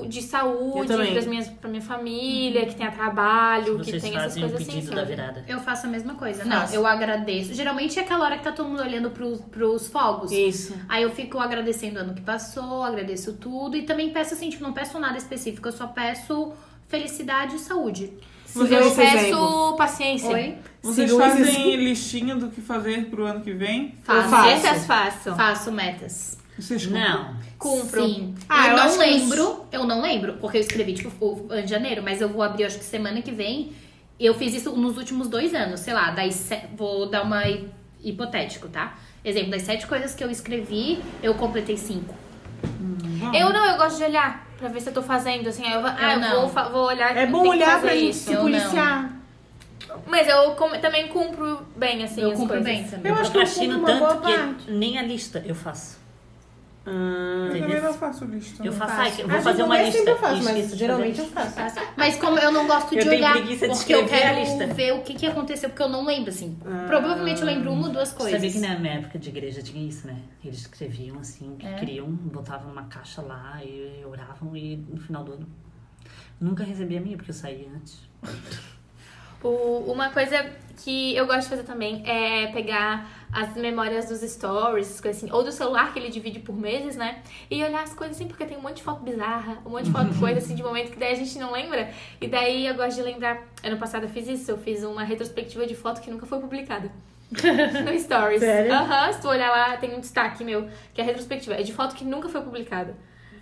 de 0.08 0.20
Eu 0.20 0.24
saúde, 0.24 0.88
pras 1.12 1.26
minhas, 1.26 1.47
pra 1.49 1.70
minha 1.70 1.82
família, 1.82 2.66
que 2.66 2.76
tenha 2.76 2.91
trabalho, 2.91 3.80
que 3.80 3.86
Vocês 3.86 4.02
tenha 4.02 4.20
essas 4.20 4.34
fazem 4.34 4.43
coisas 4.43 4.62
assim, 4.62 4.72
pedido 4.76 4.91
da 4.91 4.97
sabe? 4.97 5.10
virada. 5.10 5.45
Eu 5.47 5.60
faço 5.60 5.88
a 5.88 5.89
mesma 5.89 6.14
coisa. 6.16 6.45
Faço. 6.45 6.74
Não, 6.74 6.82
eu 6.82 6.86
agradeço. 6.86 7.54
Geralmente 7.54 7.97
é 7.97 8.04
aquela 8.04 8.26
hora 8.26 8.38
que 8.38 8.43
tá 8.43 8.52
todo 8.52 8.70
mundo 8.70 8.82
olhando 8.82 9.10
pros, 9.10 9.41
pros 9.41 9.88
fogos. 9.88 10.32
isso. 10.32 10.76
Aí 10.88 11.04
eu 11.04 11.10
fico 11.12 11.39
agradecendo 11.39 11.97
o 11.97 12.02
ano 12.02 12.14
que 12.14 12.22
passou, 12.22 12.84
agradeço 12.84 13.34
tudo. 13.34 13.76
E 13.76 13.84
também 13.84 14.12
peço 14.12 14.34
assim, 14.34 14.49
tipo, 14.49 14.64
não 14.64 14.74
peço 14.74 14.99
nada 14.99 15.18
específico, 15.18 15.68
eu 15.68 15.72
só 15.72 15.88
peço 15.92 16.54
felicidade 16.88 17.56
e 17.56 17.60
saúde. 17.60 18.12
Siga 18.46 18.76
Eu 18.76 18.92
peço 18.94 19.18
exemplo. 19.18 19.76
paciência. 19.78 20.30
Oi? 20.30 20.58
Vocês 20.84 21.12
fazem 21.12 21.76
listinha 21.78 22.36
do 22.36 22.50
que 22.50 22.60
fazer 22.60 23.06
pro 23.06 23.26
ano 23.26 23.39
que 23.42 23.54
vem? 23.54 23.96
Faço. 24.04 24.30
faço. 24.30 24.50
Essas 24.50 24.86
faço. 24.86 25.36
Faço 25.36 25.72
metas. 25.72 26.38
Vocês 26.60 26.86
cumprem? 26.86 27.04
Não. 27.04 27.36
Cumpro. 27.58 28.04
Sim. 28.06 28.36
Ah, 28.50 28.68
eu, 28.68 28.72
eu 28.72 28.78
não 28.78 28.84
acho 28.84 28.98
que 28.98 29.04
eu- 29.04 29.08
lembro, 29.10 29.66
eu 29.72 29.84
não 29.86 30.02
lembro, 30.02 30.34
porque 30.34 30.58
eu 30.58 30.62
escrevi, 30.62 30.94
tipo, 30.94 31.10
o- 31.26 31.48
em 31.56 31.66
janeiro, 31.66 32.02
mas 32.04 32.20
eu 32.20 32.28
vou 32.28 32.44
abrir, 32.44 32.66
acho 32.66 32.78
que 32.78 32.84
semana 32.84 33.22
que 33.22 33.32
vem. 33.32 33.72
Eu 34.20 34.34
fiz 34.34 34.54
isso 34.54 34.72
nos 34.76 34.98
últimos 34.98 35.28
dois 35.30 35.54
anos, 35.56 35.80
sei 35.80 35.94
lá, 35.94 36.14
se- 36.32 36.60
vou 36.76 37.10
dar 37.10 37.24
uma 37.24 37.44
hi- 37.48 37.68
hipotético, 38.04 38.68
tá? 38.68 38.98
Exemplo, 39.24 39.52
das 39.52 39.62
sete 39.62 39.88
coisas 39.88 40.14
que 40.14 40.24
eu 40.24 40.30
escrevi, 40.30 41.00
eu 41.24 41.34
completei 41.36 41.78
cinco. 41.78 42.14
Eu 43.34 43.53
não, 43.53 43.66
eu 43.66 43.78
gosto 43.78 43.97
de 43.97 44.03
olhar 44.03 44.45
pra 44.57 44.68
ver 44.70 44.82
se 44.82 44.89
eu 44.89 44.93
tô 44.93 45.01
fazendo, 45.01 45.47
assim, 45.47 45.66
aí 45.66 45.74
eu, 45.74 45.82
vou- 45.82 45.89
ah, 45.97 46.14
eu 46.14 46.20
não. 46.20 46.47
vou, 46.47 46.70
vou 46.72 46.86
olhar. 46.88 47.16
É 47.16 47.26
bom 47.26 47.47
olhar 47.47 47.80
pra 47.80 47.95
gente 47.95 48.09
isso. 48.12 48.26
se 48.26 48.34
eu 48.34 48.41
policiar. 48.41 49.09
Mas 50.07 50.28
eu 50.28 50.51
com- 50.51 50.70
também 50.80 51.07
cumpro 51.09 51.66
bem, 51.76 52.03
assim, 52.03 52.22
eu 52.22 52.32
as 52.32 52.38
cumpro 52.38 52.55
coisas. 52.57 52.66
bem 52.66 52.84
também. 52.88 53.12
Eu 53.12 53.16
Eu 53.16 53.22
acho 53.22 53.32
que 53.32 53.38
eu 53.38 53.45
cumpro 53.45 53.78
uma 53.80 53.88
boa 53.99 54.16
tanto 54.16 54.22
que 54.26 54.38
parte. 54.38 54.72
nem 54.72 54.97
a 54.97 55.03
lista 55.03 55.43
eu 55.45 55.53
faço. 55.55 55.99
Ah, 56.84 56.89
Eu 57.53 57.61
também 57.61 57.79
não 57.82 57.93
faço 57.93 58.25
lista. 58.25 58.63
Eu 58.65 58.71
não. 58.71 58.79
faço, 58.79 58.95
faço. 58.95 59.21
eu 59.21 59.27
vou 59.27 59.36
Acho 59.36 59.43
fazer 59.43 59.63
uma 59.63 59.77
lista. 59.77 59.97
sempre 59.99 60.11
eu 60.13 60.17
faço, 60.17 60.43
mas 60.43 60.55
esqueço 60.57 60.75
geralmente 60.77 61.19
eu 61.19 61.25
faço. 61.27 61.55
Mas 61.95 62.15
como 62.17 62.39
eu 62.39 62.51
não 62.51 62.65
gosto 62.65 62.89
de 62.89 62.95
Eu 62.97 63.03
tenho 63.03 63.15
olhar, 63.17 63.34
de 63.43 63.55
porque 63.67 63.93
eu 63.93 64.01
a 64.03 64.07
quero 64.07 64.39
lista. 64.39 64.67
ver 64.73 64.91
o 64.93 65.01
que, 65.03 65.13
que 65.13 65.27
aconteceu, 65.27 65.69
porque 65.69 65.84
eu 65.84 65.89
não 65.89 66.03
lembro, 66.03 66.29
assim. 66.32 66.57
Ah. 66.65 66.86
Provavelmente 66.88 67.39
eu 67.41 67.45
lembro 67.45 67.71
uma 67.71 67.88
ou 67.88 67.93
duas 67.93 68.11
coisas. 68.11 68.34
Sabia 68.34 68.51
que 68.51 68.59
na 68.59 68.79
minha 68.79 68.93
época 68.95 69.19
de 69.19 69.29
igreja 69.29 69.61
tinha 69.61 69.88
isso, 69.88 70.07
né? 70.07 70.17
Eles 70.43 70.59
escreviam 70.61 71.19
assim, 71.19 71.55
que 71.59 71.67
É. 71.67 71.75
queriam, 71.75 72.07
botavam 72.09 72.69
numa 72.69 72.84
caixa 72.86 73.21
lá 73.21 73.59
e 73.63 74.03
oravam 74.03 74.55
e 74.57 74.77
no 74.77 74.99
final 74.99 75.23
do 75.23 75.34
ano. 75.34 75.47
Nunca 76.39 76.63
recebi 76.63 76.97
a 76.97 77.01
minha, 77.01 77.15
porque 77.15 77.29
eu 77.29 77.36
saía 77.36 77.67
antes. 77.75 77.99
O- 79.43 79.91
uma 79.91 80.09
coisa 80.11 80.51
que 80.84 81.15
eu 81.15 81.25
gosto 81.25 81.41
de 81.43 81.49
fazer 81.49 81.63
também 81.63 82.03
é 82.07 82.51
pegar 82.51 83.20
as 83.32 83.55
memórias 83.55 84.09
dos 84.09 84.19
stories, 84.21 84.99
coisas 84.99 85.23
assim, 85.23 85.32
ou 85.32 85.43
do 85.43 85.51
celular 85.51 85.93
que 85.93 85.99
ele 85.99 86.09
divide 86.09 86.39
por 86.39 86.55
meses, 86.55 86.95
né? 86.95 87.21
E 87.49 87.63
olhar 87.63 87.84
as 87.84 87.93
coisas 87.93 88.17
assim, 88.17 88.27
porque 88.27 88.45
tem 88.45 88.57
um 88.57 88.61
monte 88.61 88.77
de 88.77 88.84
foto 88.84 89.03
bizarra, 89.03 89.59
um 89.65 89.69
monte 89.69 89.86
de 89.86 89.91
foto 89.91 90.13
coisa 90.19 90.39
assim 90.39 90.55
de 90.55 90.63
momento 90.63 90.91
que 90.91 90.99
daí 90.99 91.13
a 91.13 91.15
gente 91.15 91.38
não 91.39 91.51
lembra. 91.51 91.89
E 92.19 92.27
daí 92.27 92.67
eu 92.67 92.75
gosto 92.75 92.97
de 92.97 93.03
lembrar. 93.03 93.41
Ano 93.63 93.77
passado 93.77 94.03
eu 94.03 94.09
fiz 94.09 94.27
isso, 94.27 94.51
eu 94.51 94.57
fiz 94.57 94.84
uma 94.84 95.03
retrospectiva 95.03 95.65
de 95.65 95.75
foto 95.75 96.01
que 96.01 96.11
nunca 96.11 96.25
foi 96.25 96.39
publicada. 96.39 96.91
no 97.32 97.97
Stories. 97.97 98.41
Sério? 98.41 98.73
Aham, 98.73 99.13
se 99.13 99.21
tu 99.21 99.29
olhar 99.29 99.49
lá, 99.49 99.77
tem 99.77 99.95
um 99.95 100.01
destaque 100.01 100.43
meu, 100.43 100.67
que 100.93 100.99
é 100.99 101.03
retrospectiva. 101.03 101.55
É 101.55 101.63
de 101.63 101.73
foto 101.73 101.95
que 101.95 102.03
nunca 102.03 102.27
foi 102.27 102.41
publicada. 102.41 102.95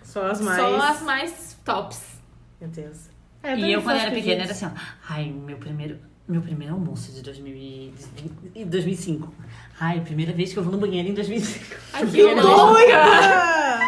Só 0.04 0.26
as 0.26 0.40
mais. 0.40 0.60
Só 0.60 0.76
as 0.76 1.02
mais 1.02 1.58
tops. 1.64 2.20
Meu 2.60 2.70
Deus. 2.70 3.08
e 3.42 3.72
eu, 3.72 3.82
quando 3.82 3.98
era 3.98 4.10
pequena, 4.10 4.42
era 4.44 4.52
assim, 4.52 4.66
ó. 4.66 4.70
Ai, 5.08 5.24
meu 5.24 5.56
primeiro, 5.56 5.98
meu 6.30 6.40
primeiro 6.42 6.74
almoço 6.74 7.12
de 7.12 7.22
2020, 7.22 8.64
2005. 8.66 9.32
Ai, 9.80 10.00
primeira 10.00 10.32
vez 10.32 10.52
que 10.52 10.58
eu 10.58 10.62
vou 10.62 10.72
no 10.72 10.78
banheiro 10.78 11.08
em 11.08 11.14
2005. 11.14 11.76
Ai, 11.92 12.06
que 12.06 12.22
doida! 12.34 13.80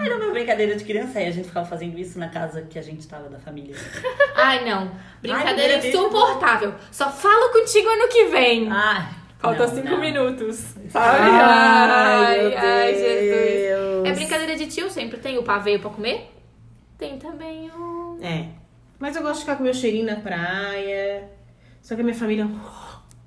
Era 0.00 0.16
uma 0.16 0.30
brincadeira 0.32 0.74
de 0.74 0.84
criança 0.84 1.20
e 1.20 1.26
a 1.26 1.30
gente 1.30 1.48
ficava 1.48 1.66
fazendo 1.66 1.98
isso 1.98 2.18
na 2.18 2.28
casa 2.28 2.62
que 2.62 2.78
a 2.78 2.82
gente 2.82 3.06
tava 3.06 3.28
da 3.28 3.38
família. 3.38 3.76
Ai, 4.34 4.64
não. 4.64 4.90
Brincadeira 5.20 5.74
eu 5.84 5.88
insuportável. 5.88 6.74
Só 6.90 7.10
falo 7.10 7.52
contigo 7.52 7.88
ano 7.88 8.08
que 8.08 8.24
vem. 8.26 8.70
Ai, 8.70 9.08
Faltam 9.38 9.66
não, 9.66 9.74
cinco 9.74 9.88
não. 9.90 10.00
minutos. 10.00 10.74
Ai, 10.94 11.20
Ai, 11.20 12.48
meu 12.48 12.58
ai, 12.58 12.94
Jesus. 12.94 14.08
É 14.08 14.12
brincadeira 14.12 14.56
de 14.56 14.66
tio, 14.66 14.90
sempre 14.90 15.18
tem 15.18 15.36
o 15.38 15.42
paveio 15.42 15.78
pra 15.80 15.90
comer. 15.90 16.30
Tem 16.96 17.18
também 17.18 17.70
o. 17.70 18.18
É. 18.22 18.46
Mas 18.98 19.16
eu 19.16 19.22
gosto 19.22 19.34
de 19.34 19.40
ficar 19.40 19.56
com 19.56 19.64
meu 19.64 19.74
cheirinho 19.74 20.06
na 20.06 20.16
praia. 20.16 21.28
Só 21.82 21.94
que 21.94 22.00
a 22.00 22.04
minha 22.04 22.16
família 22.16 22.48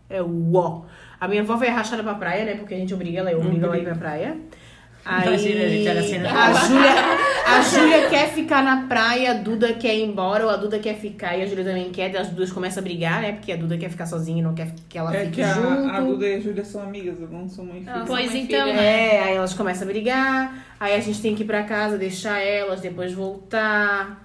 é 0.09 0.21
o 0.21 0.55
ó. 0.55 0.81
A 1.19 1.27
minha 1.27 1.41
avó 1.41 1.55
vai 1.55 1.69
rachada 1.69 2.01
pra 2.01 2.15
praia, 2.15 2.45
né? 2.45 2.55
Porque 2.55 2.73
a 2.73 2.77
gente 2.77 2.93
obriga 2.93 3.19
ela, 3.19 3.31
eu 3.31 3.39
obrigo 3.39 3.65
ela 3.65 3.75
a 3.75 3.77
ir 3.77 3.83
pra 3.83 3.95
praia. 3.95 4.37
Aí, 5.07 5.27
Imagina, 5.27 5.63
a 5.65 5.67
gente 5.69 5.87
olha 5.87 5.99
assim, 5.99 6.17
né? 6.17 6.29
a 6.31 6.53
Júlia, 6.53 6.91
a 7.45 7.61
Júlia 7.61 8.09
quer 8.09 8.29
ficar 8.29 8.63
na 8.63 8.87
praia, 8.87 9.31
a 9.31 9.33
Duda 9.35 9.71
quer 9.73 9.95
ir 9.95 10.03
embora, 10.03 10.43
ou 10.45 10.49
a 10.49 10.55
Duda 10.55 10.79
quer 10.79 10.95
ficar 10.95 11.37
e 11.37 11.43
a 11.43 11.45
Júlia 11.45 11.63
também 11.63 11.91
quer, 11.91 12.11
e 12.11 12.17
as 12.17 12.29
duas 12.29 12.51
começam 12.51 12.81
a 12.81 12.83
brigar, 12.83 13.21
né? 13.21 13.33
Porque 13.33 13.51
a 13.51 13.55
Duda 13.55 13.77
quer 13.77 13.89
ficar 13.91 14.07
sozinha 14.07 14.39
e 14.39 14.41
não 14.41 14.55
quer 14.55 14.73
que 14.89 14.97
ela 14.97 15.15
É 15.15 15.25
fique 15.25 15.33
que 15.35 15.41
a, 15.43 15.53
junto. 15.53 15.89
a 15.91 15.99
Duda 15.99 16.25
e 16.25 16.33
a 16.35 16.39
Júlia 16.39 16.65
são 16.65 16.81
amigas, 16.81 17.21
eu 17.21 17.27
não 17.29 17.47
sou 17.47 17.63
mãe 17.65 17.81
filha. 17.81 17.93
Ah, 17.93 18.03
Pois 18.07 18.31
mãe 18.31 18.41
então, 18.41 18.67
filha. 18.67 18.81
É, 18.81 19.23
aí 19.25 19.35
elas 19.35 19.53
começam 19.53 19.83
a 19.87 19.91
brigar, 19.91 20.65
aí 20.79 20.95
a 20.95 20.99
gente 20.99 21.21
tem 21.21 21.35
que 21.35 21.43
ir 21.43 21.45
pra 21.45 21.61
casa, 21.61 21.99
deixar 21.99 22.39
elas, 22.39 22.81
depois 22.81 23.13
voltar. 23.13 24.24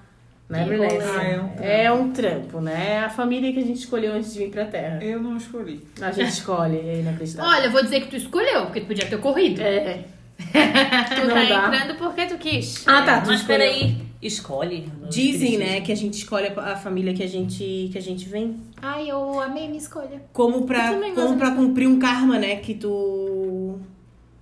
Né, 0.50 0.64
Brunessa? 0.64 1.12
Ah, 1.16 1.22
é 1.22 1.40
um 1.40 1.48
trampo. 1.48 1.62
É 1.62 1.92
um 1.92 2.10
trampo, 2.10 2.60
né? 2.60 2.94
É 2.94 2.98
a 3.04 3.08
família 3.08 3.52
que 3.52 3.60
a 3.60 3.62
gente 3.62 3.78
escolheu 3.78 4.12
antes 4.14 4.32
de 4.32 4.40
vir 4.40 4.50
pra 4.50 4.64
Terra. 4.64 4.98
Eu 5.02 5.22
não 5.22 5.36
escolhi. 5.36 5.80
A 6.00 6.10
gente 6.10 6.30
escolhe, 6.30 6.76
é 6.76 7.00
inacreditável. 7.00 7.48
Olha, 7.50 7.66
eu 7.66 7.70
vou 7.70 7.82
dizer 7.84 8.00
que 8.00 8.08
tu 8.08 8.16
escolheu, 8.16 8.62
porque 8.66 8.80
tu 8.80 8.86
podia 8.86 9.06
ter 9.06 9.18
corrido. 9.20 9.60
É. 9.60 10.04
Tu 10.40 11.26
Não 11.26 11.34
tá 11.34 11.44
dá. 11.44 11.66
entrando 11.76 11.98
porque 11.98 12.24
tu 12.26 12.38
quis. 12.38 12.82
Ah, 12.88 13.02
tá. 13.02 13.20
Tu 13.20 13.26
Mas 13.28 13.40
escolheu. 13.40 13.58
peraí, 13.60 13.96
escolhe. 14.22 14.90
Dizem, 15.10 15.58
né, 15.58 15.80
que 15.82 15.92
a 15.92 15.94
gente 15.94 16.14
escolhe 16.14 16.48
a 16.56 16.76
família 16.76 17.12
que 17.14 17.22
a 17.22 17.28
gente, 17.28 17.90
que 17.92 17.98
a 17.98 18.00
gente 18.00 18.26
vem. 18.28 18.56
Ai, 18.80 19.08
eu 19.10 19.38
amei 19.38 19.66
minha 19.68 19.78
escolha. 19.78 20.22
Como 20.32 20.62
pra, 20.66 20.94
como 21.14 21.36
pra 21.36 21.50
cumprir 21.52 21.86
um 21.86 21.98
karma, 21.98 22.38
né, 22.38 22.56
que 22.56 22.74
tu. 22.74 23.78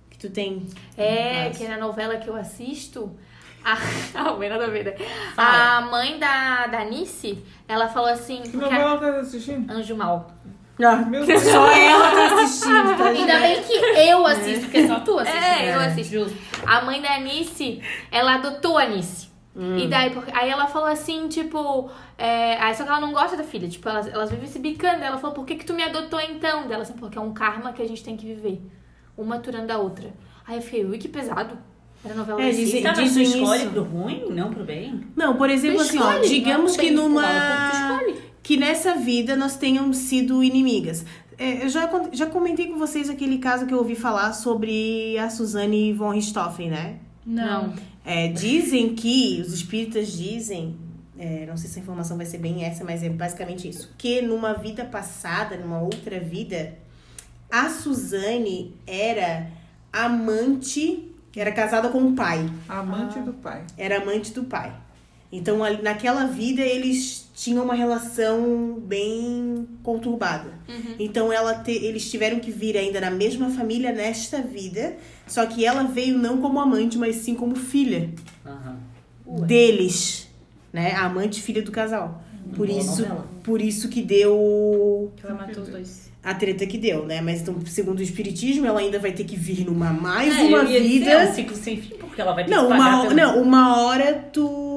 que 0.09 0.17
tu 0.17 0.29
tem. 0.29 0.63
É, 0.97 1.49
que 1.49 1.67
na 1.67 1.77
novela 1.77 2.15
que 2.17 2.29
eu 2.29 2.35
assisto, 2.35 3.11
A, 3.63 3.77
ah, 4.15 4.33
bem 4.39 4.49
nada 4.49 4.65
a 4.65 4.69
ver, 4.69 4.85
né? 4.85 4.95
A 5.37 5.81
mãe 5.81 6.17
da, 6.17 6.67
da 6.67 6.85
Nice, 6.85 7.43
ela 7.67 7.87
falou 7.87 8.09
assim. 8.09 8.41
Que 8.41 8.57
a, 8.57 8.59
novela 8.61 8.97
tá 8.97 9.19
assistindo? 9.19 9.71
Anjo 9.71 9.95
Mal. 9.95 10.31
Ah, 10.81 10.95
Meu 10.97 11.25
Deus. 11.25 11.43
só 11.43 11.69
ela 11.69 12.11
tá 12.11 12.41
assistindo, 12.41 12.97
tá? 12.97 13.05
Ainda 13.09 13.39
bem 13.39 13.61
que 13.63 13.73
eu 13.73 14.25
assisto, 14.25 14.65
porque 14.65 14.87
só 14.87 15.01
tu 15.01 15.19
assiste. 15.19 15.37
É, 15.37 15.75
eu 15.75 15.79
assisto. 15.79 16.35
A 16.65 16.81
mãe 16.81 17.01
da 17.01 17.19
Nice, 17.19 17.81
ela 18.11 18.35
adotou 18.35 18.77
a 18.77 18.85
Nice. 18.85 19.29
E 19.77 19.87
daí, 19.87 20.11
porque- 20.11 20.31
aí 20.33 20.49
ela 20.49 20.67
falou 20.67 20.87
assim, 20.87 21.27
tipo, 21.27 21.89
é, 22.17 22.55
aí 22.61 22.73
só 22.73 22.83
que 22.83 22.89
ela 22.89 23.01
não 23.01 23.11
gosta 23.11 23.35
da 23.35 23.43
filha, 23.43 23.67
tipo, 23.67 23.89
elas, 23.89 24.07
elas 24.07 24.29
vivem 24.31 24.47
se 24.47 24.57
bicando. 24.57 25.03
Ela 25.03 25.17
falou, 25.17 25.35
por 25.35 25.45
que 25.45 25.55
que 25.55 25.65
tu 25.65 25.73
me 25.73 25.83
adotou 25.83 26.19
então? 26.21 26.65
Dela 26.65 26.83
assim, 26.83 26.93
porque 26.93 27.17
é 27.17 27.21
um 27.21 27.33
karma 27.33 27.73
que 27.73 27.81
a 27.81 27.87
gente 27.87 28.01
tem 28.01 28.15
que 28.15 28.25
viver. 28.25 28.61
Uma 29.17 29.35
aturando 29.35 29.73
a 29.73 29.77
outra. 29.77 30.13
Aí 30.47 30.55
eu 30.55 30.61
fiquei, 30.61 30.85
ui, 30.85 30.97
que 30.97 31.09
pesado. 31.09 31.57
Era 32.03 32.13
novela 32.15 32.41
É, 32.41 32.51
dizem- 32.51 32.81
Tá, 32.81 32.93
mas 32.95 33.13
tu 33.13 33.19
escolhe 33.21 33.61
isso. 33.63 33.71
pro 33.71 33.83
ruim, 33.83 34.23
não 34.29 34.49
pro 34.53 34.63
bem? 34.63 35.01
Não, 35.15 35.35
por 35.35 35.49
exemplo, 35.49 35.77
Tu 35.79 35.81
assim, 35.83 35.97
ó, 35.99 36.11
escolhe, 36.13 36.29
digamos 36.29 36.73
é 36.73 36.77
que 36.77 36.85
bem 36.87 36.95
numa. 36.95 37.23
escolhe. 37.73 38.15
Que 38.41 38.55
nessa 38.57 38.95
vida 38.95 39.35
nós 39.35 39.57
tenhamos 39.57 39.97
sido 39.97 40.43
inimigas. 40.43 41.05
É, 41.37 41.63
eu 41.63 41.69
já, 41.69 41.89
já 42.11 42.25
comentei 42.25 42.67
com 42.67 42.77
vocês 42.77 43.09
aquele 43.09 43.37
caso 43.37 43.65
que 43.65 43.73
eu 43.73 43.77
ouvi 43.77 43.95
falar 43.95 44.33
sobre 44.33 45.17
a 45.19 45.29
Suzane 45.29 45.93
von 45.93 46.09
Richthofen, 46.11 46.69
né? 46.69 46.95
Não. 47.25 47.73
É, 48.05 48.27
dizem 48.29 48.95
que, 48.95 49.39
os 49.45 49.53
espíritas 49.53 50.11
dizem, 50.11 50.75
é, 51.17 51.45
não 51.47 51.55
sei 51.57 51.69
se 51.69 51.79
a 51.79 51.81
informação 51.81 52.17
vai 52.17 52.25
ser 52.25 52.39
bem 52.39 52.63
essa, 52.63 52.83
mas 52.83 53.03
é 53.03 53.09
basicamente 53.09 53.67
isso, 53.69 53.93
que 53.97 54.21
numa 54.21 54.53
vida 54.53 54.83
passada, 54.85 55.55
numa 55.57 55.79
outra 55.81 56.19
vida, 56.19 56.73
a 57.51 57.69
Suzane 57.69 58.73
era 58.87 59.47
amante, 59.93 61.08
era 61.35 61.51
casada 61.51 61.89
com 61.89 61.99
o 62.03 62.13
pai, 62.13 62.49
Amante 62.67 63.19
do 63.19 63.33
pai. 63.33 63.63
era 63.77 64.01
amante 64.01 64.31
do 64.33 64.43
pai. 64.43 64.73
Então, 65.31 65.63
ali, 65.63 65.81
naquela 65.83 66.25
vida, 66.25 66.61
eles 66.61 67.29
tinham 67.35 67.63
uma 67.63 67.75
relação 67.75 68.79
bem 68.81 69.67
conturbada. 69.83 70.51
Então, 70.97 71.31
ela 71.31 71.53
te- 71.55 71.71
eles 71.71 72.09
tiveram 72.09 72.39
que 72.39 72.49
vir 72.51 72.75
ainda 72.75 72.99
na 72.99 73.11
mesma 73.11 73.49
família 73.51 73.91
nesta 73.91 74.41
vida, 74.41 74.97
só 75.27 75.45
que 75.45 75.63
ela 75.63 75.83
veio 75.83 76.17
não 76.17 76.41
como 76.41 76.59
amante, 76.59 76.97
mas 76.97 77.17
sim 77.17 77.35
como 77.35 77.55
filha 77.55 78.09
Aham. 78.43 78.77
deles, 79.45 80.27
né? 80.73 80.93
A 80.93 81.05
amante 81.05 81.39
e 81.39 81.43
filha 81.43 81.61
do 81.61 81.71
casal. 81.71 82.23
Por 82.55 82.65
Boa 82.67 82.79
isso, 82.79 83.01
novela. 83.03 83.27
por 83.43 83.61
isso 83.61 83.89
que 83.89 84.01
deu 84.01 85.11
Ela 85.23 85.33
matou 85.35 85.61
os 85.63 85.69
dois. 85.69 86.08
A 86.23 86.33
treta 86.33 86.65
que 86.65 86.77
deu, 86.77 87.05
né? 87.05 87.21
Mas 87.21 87.41
então, 87.41 87.55
segundo 87.65 87.99
o 87.99 88.03
espiritismo, 88.03 88.65
ela 88.65 88.79
ainda 88.79 88.99
vai 88.99 89.11
ter 89.11 89.23
que 89.23 89.35
vir 89.37 89.65
numa 89.65 89.91
mais 89.91 90.35
É, 90.37 90.41
uma 90.43 90.63
ia 90.63 90.79
dizer, 90.81 90.87
vida. 90.99 91.11
É 91.11 91.29
um 91.29 91.33
ciclo 91.33 91.55
sem 91.55 91.77
fim, 91.77 91.95
porque 91.95 92.19
ela 92.21 92.33
vai 92.33 92.43
ter 92.45 92.51
Não, 92.51 92.63
que 92.63 92.69
pagar 92.69 92.83
uma, 92.95 93.01
pelo- 93.03 93.15
não, 93.15 93.41
uma 93.41 93.81
hora 93.83 94.13
tu 94.33 94.68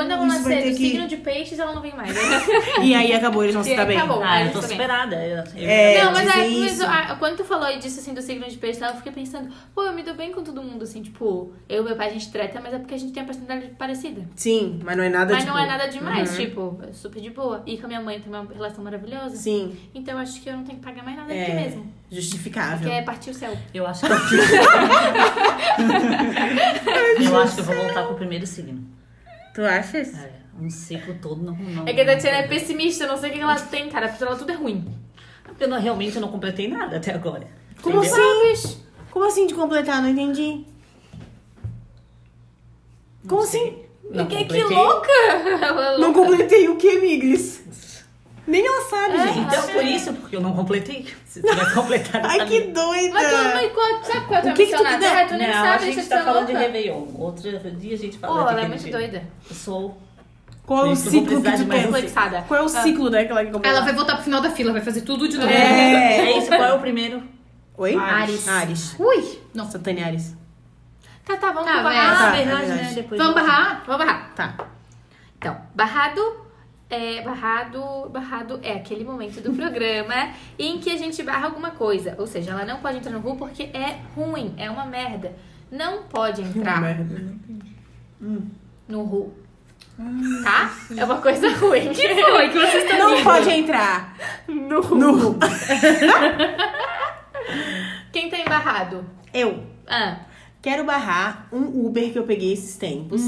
Quando 0.00 0.12
ela 0.12 0.24
nascer 0.26 0.62
do 0.62 0.68
que- 0.70 0.74
signo 0.76 1.06
de 1.06 1.16
peixes, 1.18 1.58
ela 1.58 1.74
não 1.74 1.82
vem 1.82 1.94
mais. 1.94 2.16
E 2.82 2.94
aí 2.94 3.12
acabou, 3.12 3.42
eles 3.42 3.54
vão 3.54 3.62
se 3.62 3.76
dar 3.76 3.84
bem. 3.84 3.98
acabou. 3.98 4.22
Ah, 4.22 4.40
eu 4.40 4.44
Mas 4.46 4.52
tô 4.54 4.62
superada. 4.62 5.14
É, 5.16 6.02
não, 6.02 6.12
mas, 6.12 6.28
aí, 6.30 6.60
mas 6.60 6.80
ah, 6.80 7.16
quando 7.18 7.36
tu 7.36 7.44
falou 7.44 7.68
disso, 7.78 8.00
assim, 8.00 8.14
do 8.14 8.22
signo 8.22 8.48
de 8.48 8.56
peixe, 8.56 8.82
eu 8.82 8.94
fiquei 8.94 9.12
pensando, 9.12 9.50
pô, 9.74 9.82
eu 9.82 9.92
me 9.92 10.02
dou 10.02 10.14
bem 10.14 10.32
com 10.32 10.42
todo 10.42 10.62
mundo, 10.62 10.84
assim, 10.84 11.02
tipo, 11.02 11.52
eu 11.68 11.82
e 11.82 11.84
meu 11.84 11.96
pai, 11.96 12.08
a 12.08 12.12
gente 12.12 12.30
treta, 12.32 12.58
mas 12.62 12.72
é 12.72 12.78
porque 12.78 12.94
a 12.94 12.98
gente 12.98 13.12
tem 13.12 13.22
a 13.22 13.26
personalidade 13.26 13.74
parecida. 13.74 14.22
Sim, 14.34 14.80
mas 14.82 14.96
não 14.96 15.04
é 15.04 15.10
nada 15.10 15.34
mas 15.34 15.42
tipo, 15.44 15.54
não 15.54 15.62
é 15.62 15.66
nada 15.66 15.86
demais, 15.88 16.30
uhum. 16.30 16.36
tipo, 16.36 16.80
é 16.88 16.92
super 16.92 17.20
de 17.20 17.30
boa. 17.30 17.62
E 17.66 17.76
com 17.76 17.84
a 17.84 17.88
minha 17.88 18.00
mãe 18.00 18.18
tem 18.20 18.32
uma 18.32 18.46
relação 18.52 18.82
maravilhosa. 18.82 19.36
Sim, 19.36 19.76
Então 19.94 20.14
eu 20.14 20.20
acho 20.20 20.40
que 20.40 20.48
eu 20.48 20.56
não 20.56 20.64
tenho 20.64 20.78
que 20.78 20.84
pagar 20.84 21.04
mais 21.04 21.16
nada 21.16 21.32
É. 21.34 21.42
aqui 21.42 21.52
mesmo. 21.52 21.92
justificável. 22.10 22.78
Porque 22.78 22.90
é 22.94 23.02
partir 23.02 23.30
o 23.30 23.34
céu. 23.34 23.54
Eu 23.74 23.86
acho 23.86 24.00
que 24.00 24.06
eu... 24.06 24.12
eu 27.30 27.36
acho 27.40 27.54
que 27.54 27.60
eu 27.60 27.64
vou 27.64 27.74
voltar 27.76 28.04
pro 28.04 28.14
primeiro 28.14 28.46
signo. 28.46 28.84
Tu 29.60 29.66
achas? 29.66 30.14
É, 30.14 30.30
um 30.58 30.70
ciclo 30.70 31.14
todo 31.20 31.42
não. 31.42 31.54
não 31.54 31.86
É 31.86 31.92
que 31.92 32.00
a 32.00 32.06
Tatiana 32.06 32.38
é 32.38 32.48
pessimista, 32.48 33.04
eu 33.04 33.08
não 33.08 33.18
sei 33.18 33.28
o 33.30 33.32
que 33.34 33.40
ela 33.40 33.56
tem, 33.56 33.90
cara. 33.90 34.08
Pra 34.08 34.26
ela 34.28 34.36
tudo 34.36 34.50
é 34.50 34.54
ruim. 34.54 34.90
Porque 35.44 35.64
eu 35.64 35.68
não- 35.68 35.78
realmente 35.78 36.16
eu 36.16 36.22
não 36.22 36.28
completei 36.30 36.66
nada 36.66 36.96
até 36.96 37.12
agora. 37.12 37.46
Como 37.82 38.02
Entendeu? 38.02 38.52
assim? 38.52 38.80
Como 39.10 39.26
assim 39.26 39.46
de 39.46 39.52
completar? 39.54 40.00
Não 40.00 40.08
entendi. 40.08 40.64
Como 43.28 43.42
assim? 43.42 43.84
Não 44.10 44.26
que, 44.26 44.36
que 44.36 44.42
completei. 44.44 44.76
louca! 44.76 45.08
Ela 45.62 45.86
é 45.94 45.98
Não 45.98 46.12
louca. 46.12 46.20
completei 46.20 46.68
o 46.70 46.76
que, 46.76 46.98
Miglis? 47.00 47.62
Nem 48.50 48.66
ela 48.66 48.80
sabe, 48.88 49.16
gente. 49.18 49.38
Então, 49.38 49.68
por 49.68 49.84
isso, 49.84 50.12
porque 50.14 50.34
eu 50.36 50.40
não 50.40 50.52
completei. 50.52 51.06
Se 51.24 51.40
tivesse 51.40 51.72
completado, 51.74 52.26
Ai, 52.26 52.38
sabia. 52.40 52.60
que 52.62 52.66
doida! 52.68 53.14
Mas 53.14 53.28
tu, 53.30 53.36
mas 53.36 53.72
qual, 53.72 54.04
sabe 54.04 54.26
qual 54.26 54.34
é 54.34 54.38
a 54.38 54.42
tua 54.42 54.50
O 54.50 54.54
que 54.54 54.66
que 54.66 54.72
tu 54.72 54.78
missão 54.82 54.92
na? 54.92 54.98
Terra? 54.98 55.24
Tu 55.28 55.34
nem 55.34 55.46
não, 55.46 55.54
sabe, 55.54 55.84
a 55.84 55.92
gente 55.92 56.08
tá 56.08 56.24
falando 56.24 56.46
de. 56.46 56.52
Réveillon. 56.52 57.06
Outro 57.14 57.42
dia 57.42 57.94
a 57.94 57.98
gente 57.98 58.18
fala 58.18 58.34
Pô, 58.34 58.44
de 58.48 58.52
ela 58.52 58.60
é 58.62 58.68
muito 58.68 58.90
doida. 58.90 59.22
Eu 59.48 59.54
sou... 59.56 59.98
Qual 60.66 60.86
é 60.86 60.90
o 60.90 60.96
ciclo 60.96 61.42
que 61.42 61.50
tu 61.50 61.56
de 61.56 61.64
mais 61.64 61.86
Complexada. 61.86 62.42
Qual 62.46 62.60
é 62.60 62.62
o 62.62 62.68
ciclo 62.68 63.08
daquela 63.10 63.44
que 63.44 63.50
completar? 63.50 63.76
Ela 63.76 63.84
vai 63.84 63.94
voltar 63.94 64.14
pro 64.16 64.24
final 64.24 64.40
da 64.40 64.50
fila, 64.50 64.72
vai 64.72 64.82
fazer 64.82 65.02
tudo 65.02 65.28
de 65.28 65.36
novo. 65.36 65.48
É. 65.48 66.18
É 66.18 66.38
isso, 66.38 66.48
qual 66.48 66.62
é 66.62 66.72
o 66.74 66.78
primeiro? 66.80 67.22
Oi? 67.76 67.94
Ares. 67.96 68.48
Ares. 68.48 68.96
Ui! 68.98 69.38
Nossa, 69.54 69.78
Tânia 69.78 70.06
Ares. 70.06 70.36
Tá, 71.24 71.36
tá, 71.36 71.52
vamos 71.52 71.64
Tá, 71.70 71.82
vai. 71.82 71.94
barrado. 71.94 72.18
Tá, 72.18 72.26
Ah, 72.26 72.30
verdade, 72.32 72.62
é 72.62 72.66
verdade. 72.66 72.88
né? 72.88 72.92
Depois 72.94 73.20
Vamos 73.20 73.34
barrar? 73.34 73.82
Vamos 73.86 74.04
barrar. 74.06 74.34
Tá. 74.34 74.54
Então, 75.38 75.56
barrado 75.74 76.20
é 76.90 77.22
barrado, 77.22 78.08
barrado 78.10 78.58
é 78.62 78.72
aquele 78.74 79.04
momento 79.04 79.40
do 79.40 79.52
programa 79.52 80.32
em 80.58 80.78
que 80.80 80.90
a 80.90 80.96
gente 80.98 81.22
barra 81.22 81.46
alguma 81.46 81.70
coisa. 81.70 82.14
Ou 82.18 82.26
seja, 82.26 82.50
ela 82.50 82.64
não 82.64 82.80
pode 82.80 82.98
entrar 82.98 83.12
no 83.12 83.20
RU 83.20 83.36
porque 83.36 83.62
é 83.72 83.98
ruim, 84.14 84.52
é 84.58 84.68
uma 84.70 84.84
merda. 84.84 85.34
Não 85.70 86.02
pode 86.02 86.42
entrar 86.42 86.80
Merda. 86.80 87.34
no 88.20 89.02
RU. 89.04 89.32
Tá? 90.42 90.74
É 90.96 91.04
uma 91.04 91.20
coisa 91.20 91.48
ruim. 91.56 91.90
Que 91.94 92.08
Foi 92.14 92.48
que 92.48 92.58
vocês 92.58 92.84
estão 92.84 92.98
Não 92.98 93.22
pode 93.22 93.50
entrar 93.50 94.16
No 94.48 94.80
no... 94.80 95.36
Quem 98.12 98.28
tá 98.30 98.38
embarrado? 98.38 99.04
Eu 99.32 99.64
Ah, 99.86 100.20
quero 100.60 100.84
barrar 100.84 101.48
um 101.52 101.86
Uber 101.86 102.12
que 102.12 102.18
eu 102.18 102.24
peguei 102.24 102.52
esses 102.52 102.76
tempos. 102.76 103.22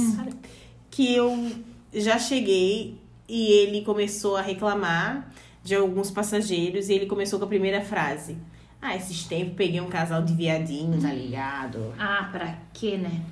Que 0.90 1.14
eu 1.14 1.50
já 1.92 2.18
cheguei 2.18 3.00
e 3.28 3.52
ele 3.52 3.82
começou 3.82 4.36
a 4.36 4.42
reclamar 4.42 5.30
de 5.62 5.74
alguns 5.74 6.10
passageiros. 6.10 6.88
E 6.88 6.94
ele 6.94 7.06
começou 7.06 7.38
com 7.38 7.44
a 7.44 7.48
primeira 7.48 7.80
frase. 7.80 8.36
Ah, 8.80 8.96
esses 8.96 9.24
tempos 9.24 9.54
peguei 9.54 9.80
um 9.80 9.88
casal 9.88 10.22
de 10.22 10.34
viadinho, 10.34 11.00
tá 11.00 11.12
ligado? 11.12 11.94
Ah, 11.98 12.28
pra 12.32 12.58
quê, 12.72 12.96
né? 12.96 13.22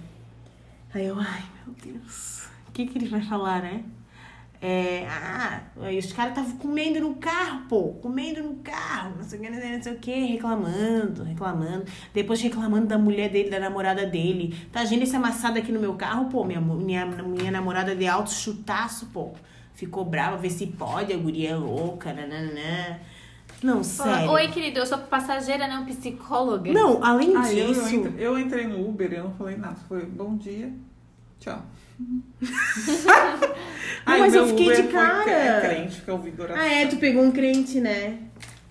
Aí 0.95 1.07
eu, 1.07 1.18
ai 1.18 1.43
meu 1.66 1.74
Deus, 1.95 2.49
o 2.68 2.72
que 2.72 2.86
que 2.86 2.99
ele 2.99 3.09
vai 3.09 3.20
falar, 3.20 3.62
né? 3.62 3.84
É, 4.62 5.07
ah, 5.09 5.62
aí 5.80 5.99
os 5.99 6.12
caras 6.12 6.36
estavam 6.36 6.59
comendo 6.59 7.01
no 7.01 7.14
carro, 7.14 7.62
pô, 7.66 7.95
comendo 7.95 8.43
no 8.43 8.57
carro, 8.57 9.14
não 9.16 9.24
sei 9.24 9.38
o 9.38 9.43
que, 9.43 9.51
não 9.51 9.82
sei 9.82 9.93
o 9.95 9.99
que, 9.99 10.12
reclamando, 10.26 11.24
reclamando. 11.24 11.86
Depois 12.12 12.43
reclamando 12.43 12.86
da 12.86 12.99
mulher 12.99 13.30
dele, 13.30 13.49
da 13.49 13.59
namorada 13.59 14.07
dele. 14.07 14.55
Tá 14.70 14.84
vendo 14.84 15.03
esse 15.03 15.16
amassado 15.16 15.59
aqui 15.59 15.72
no 15.72 15.80
meu 15.80 15.95
carro, 15.95 16.26
pô, 16.26 16.45
minha, 16.45 16.61
minha, 16.61 17.07
minha 17.07 17.51
namorada 17.51 17.97
de 17.97 18.07
alto 18.07 18.30
chutaço, 18.30 19.07
pô. 19.07 19.32
Ficou 19.81 20.05
brava, 20.05 20.37
vê 20.37 20.51
se 20.51 20.66
pode, 20.66 21.11
a 21.11 21.16
guria 21.16 21.53
é 21.53 21.57
louca, 21.57 22.12
nananã. 22.12 22.99
Não, 23.62 23.83
sério. 23.83 24.31
Oi, 24.31 24.49
querido, 24.49 24.78
eu 24.81 24.85
sou 24.85 24.99
passageira, 24.99 25.66
não 25.66 25.87
psicóloga. 25.87 26.70
Não, 26.70 27.03
além 27.03 27.35
Ah, 27.35 27.51
eu, 27.51 27.68
eu, 27.68 27.72
disso... 27.72 27.95
entre- 27.95 28.22
eu 28.22 28.39
entrei 28.39 28.66
no 28.66 28.87
Uber 28.87 29.11
e 29.11 29.16
eu 29.16 29.24
não 29.24 29.33
falei 29.33 29.57
nada. 29.57 29.76
Foi 29.89 30.05
bom 30.05 30.37
dia, 30.37 30.70
tchau. 31.39 31.62
Não, 31.99 32.22
Aí 34.07 34.20
mas 34.20 34.35
eu 34.35 34.47
fiquei 34.49 34.66
de 34.66 34.81
Uber 34.83 34.93
cara. 34.93 35.22
Foi 35.22 35.33
cre- 35.33 35.61
crente, 35.76 36.01
que 36.03 36.11
é 36.11 36.12
o 36.12 36.18
Vigor 36.18 36.51
Ah, 36.55 36.66
é, 36.66 36.87
tu 36.87 36.97
pegou 36.97 37.22
um 37.22 37.31
crente, 37.31 37.81
né? 37.81 38.18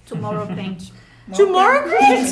Tomorrow 0.08 0.48
Paint. 0.48 0.90
Tomorrow 1.36 1.84
crente! 1.84 2.32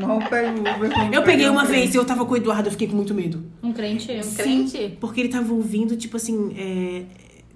Mal 0.00 0.18
pego 0.30 0.58
Uber 0.60 0.90
Eu 1.12 1.22
peguei 1.22 1.48
um 1.48 1.52
uma 1.52 1.66
crente. 1.66 1.80
vez 1.80 1.94
e 1.94 1.98
eu 1.98 2.04
tava 2.04 2.24
com 2.24 2.32
o 2.32 2.36
Eduardo, 2.36 2.68
eu 2.68 2.72
fiquei 2.72 2.88
com 2.88 2.96
muito 2.96 3.12
medo. 3.14 3.44
Um 3.62 3.72
crente. 3.74 4.10
Um 4.12 4.34
crente? 4.34 4.96
Porque 5.00 5.20
ele 5.20 5.28
tava 5.28 5.52
ouvindo, 5.52 5.96
tipo 5.96 6.16
assim, 6.16 6.54
é, 6.58 7.02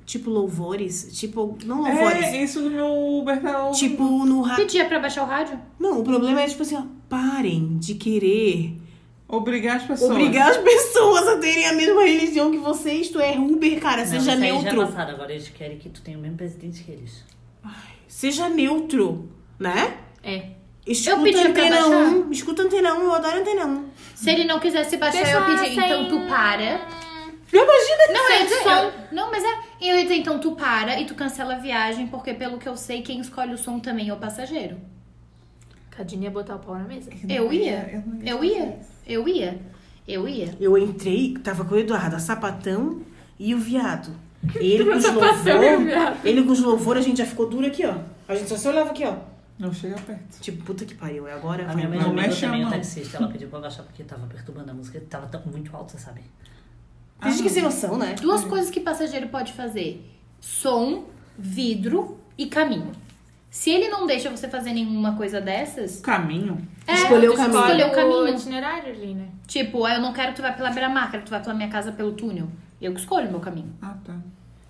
tipo 0.07 0.31
louvores. 0.31 1.09
Tipo, 1.19 1.59
não 1.65 1.83
louvores. 1.83 2.25
É, 2.25 2.43
isso 2.43 2.63
do 2.63 2.71
meu 2.71 2.87
ouvindo. 2.87 3.73
Tipo, 3.75 4.25
no 4.25 4.41
ra... 4.43 4.57
Pedia 4.57 4.85
pra 4.87 4.99
baixar 5.01 5.25
o 5.25 5.27
rádio? 5.27 5.59
Não, 5.79 6.01
o 6.01 6.05
problema 6.05 6.41
é, 6.41 6.47
tipo 6.47 6.63
assim, 6.63 6.77
ó, 6.77 6.83
parem 7.09 7.77
de 7.79 7.95
querer 7.97 8.77
Obrigar 9.29 9.77
as 9.79 9.83
pessoas. 9.83 10.11
obrigar 10.13 10.51
as 10.51 10.57
pessoas 10.59 11.27
a 11.27 11.39
terem 11.39 11.67
a 11.67 11.73
mesma 11.73 12.03
religião 12.05 12.51
que 12.53 12.59
vocês. 12.59 13.09
Tu 13.11 13.19
é 13.21 13.37
Uber, 13.37 13.81
cara, 13.81 14.03
Não, 14.05 14.07
seja 14.07 14.33
aí 14.33 14.41
Já 14.41 14.47
é 14.47 14.53
neutro. 14.53 14.87
passado, 14.87 15.11
agora 15.11 15.33
eles 15.33 15.49
querem 15.49 15.77
que 15.79 15.89
tu 15.89 16.01
tenha 16.01 16.17
o 16.17 16.21
mesmo 16.21 16.37
presidente 16.37 16.85
que 16.85 16.93
eles. 16.93 17.25
Seja 18.07 18.49
neutro, 18.49 19.29
né? 19.59 19.97
É. 20.23 20.51
Escuta 20.87 21.23
pedi 21.25 21.41
pra 21.41 21.51
Antena 21.51 21.77
baixar. 21.81 22.07
1. 22.15 22.31
Escuta 22.31 22.63
Antena 22.63 22.95
1, 22.95 23.01
eu 23.03 23.13
adoro 23.13 23.41
Antena 23.41 23.67
1. 23.67 23.85
Se 24.15 24.31
ele 24.31 24.45
não 24.45 24.61
quisesse 24.61 24.97
baixar, 24.97 25.19
Deixa 25.25 25.37
eu 25.37 25.45
pedi. 25.45 25.75
sem- 25.75 25.85
Então 25.85 26.09
tu 26.09 26.21
para. 26.29 26.87
Imagina 27.53 28.12
Não, 28.12 28.30
ia 28.32 28.42
dizer, 28.44 28.62
som. 28.62 28.70
eu- 28.70 28.92
não, 29.12 29.30
mas 29.30 29.42
é. 29.44 29.49
Eu 29.80 29.97
ia 29.97 30.03
dizer, 30.03 30.16
então 30.16 30.38
tu 30.38 30.53
para 30.57 30.99
e 31.01 31.07
tu 31.07 31.14
cancela 31.14 31.55
a 31.55 31.59
viagem, 31.59 32.07
porque 32.09 32.34
pelo 32.34 32.59
que 32.59 32.68
eu 32.68 32.76
sei, 32.76 33.03
quem 33.03 33.20
escolhe 33.20 33.55
o 33.55 33.59
som 33.59 33.78
também 33.78 34.09
é 34.09 34.12
o 34.12 34.16
passageiro. 34.16 34.76
Cadinha 35.90 36.24
ia 36.24 36.30
botar 36.30 36.57
o 36.57 36.59
pau 36.59 36.74
na 36.76 36.84
mesa. 36.84 37.11
Eu 37.28 37.53
ia. 37.53 38.03
Eu 38.24 38.44
ia. 38.44 38.78
Eu 39.07 39.28
ia. 39.28 39.59
Eu 40.07 40.28
ia. 40.28 40.55
Eu 40.61 40.76
entrei, 40.78 41.34
tava 41.42 41.64
com 41.64 41.74
o 41.74 41.78
Eduardo, 41.78 42.16
a 42.16 42.18
sapatão 42.18 43.01
e 43.38 43.55
o 43.55 43.59
viado. 43.59 44.11
Ele 44.61 44.84
com 44.84 44.97
os 44.97 45.05
louvor. 45.05 46.16
Ele 46.24 46.42
com 46.44 46.53
os 46.53 46.61
louvor, 46.61 46.97
a 46.97 47.01
gente 47.01 47.18
já 47.18 47.26
ficou 47.26 47.49
duro 47.49 47.66
aqui, 47.66 47.84
ó. 47.86 47.97
A 48.28 48.34
gente 48.34 48.49
só 48.49 48.57
se 48.57 48.68
olhava 48.68 48.90
aqui, 48.90 49.05
ó. 49.05 49.14
Não 49.59 49.72
chega 49.72 49.97
perto. 49.99 50.38
Tipo, 50.40 50.62
puta 50.64 50.84
que 50.84 50.94
pariu, 50.94 51.26
é 51.26 51.32
agora 51.32 51.68
A 51.70 51.74
minha 51.74 51.88
mãe 51.88 51.99
Não 51.99 52.12
mexe 52.12 52.44
a 52.44 52.49
também 52.51 52.66
o 52.66 52.70
taxista. 52.70 53.16
Ela 53.16 53.28
pediu 53.28 53.49
pra 53.49 53.57
eu 53.57 53.61
abaixar 53.61 53.84
porque 53.86 54.05
tava 54.05 54.26
perturbando 54.26 54.70
a 54.70 54.74
música. 54.74 55.03
Tava 55.09 55.26
tão- 55.28 55.40
muito 55.47 55.74
alta, 55.74 55.97
sabe? 55.97 56.20
Tem 57.21 57.31
gente 57.33 57.43
que 57.43 57.49
sem 57.51 57.62
noção, 57.62 57.97
né? 57.97 58.14
Duas 58.21 58.45
coisas 58.45 58.71
que 58.71 58.81
passageiro 58.81 59.29
pode 59.29 59.53
fazer: 59.53 60.05
som, 60.41 61.05
vidro 61.39 62.19
e 62.37 62.47
caminho. 62.47 62.93
Se 63.51 63.71
ele 63.71 63.89
não 63.89 64.07
deixa 64.07 64.29
você 64.29 64.49
fazer 64.49 64.73
nenhuma 64.75 65.17
coisa 65.17 65.41
dessas, 65.41 66.01
Caminho. 66.01 66.59
é, 66.87 66.93
Escolher 66.93 67.31
o 67.31 67.35
caminho. 67.35 67.61
Escolher 67.61 67.87
o 67.87 67.91
caminho. 67.91 68.29
itinerário 68.29 68.93
ali, 68.93 69.14
né? 69.14 69.29
Tipo, 69.47 69.85
ah, 69.87 69.95
eu 69.95 70.01
não 70.03 70.12
quero 70.12 70.31
que 70.33 70.37
tu 70.37 70.43
vá 70.43 70.53
pela 70.53 70.71
beira-mar, 70.71 71.11
quero 71.11 71.23
que 71.23 71.29
tu 71.29 71.31
vá 71.31 71.41
pela 71.41 71.55
minha 71.55 71.69
casa 71.71 71.91
pelo 71.91 72.12
túnel. 72.12 72.49
Eu 72.83 72.93
que 72.93 73.01
escolho 73.01 73.29
o 73.29 73.31
meu 73.31 73.41
caminho. 73.41 73.73
Ah, 73.81 73.97
tá. 74.05 74.14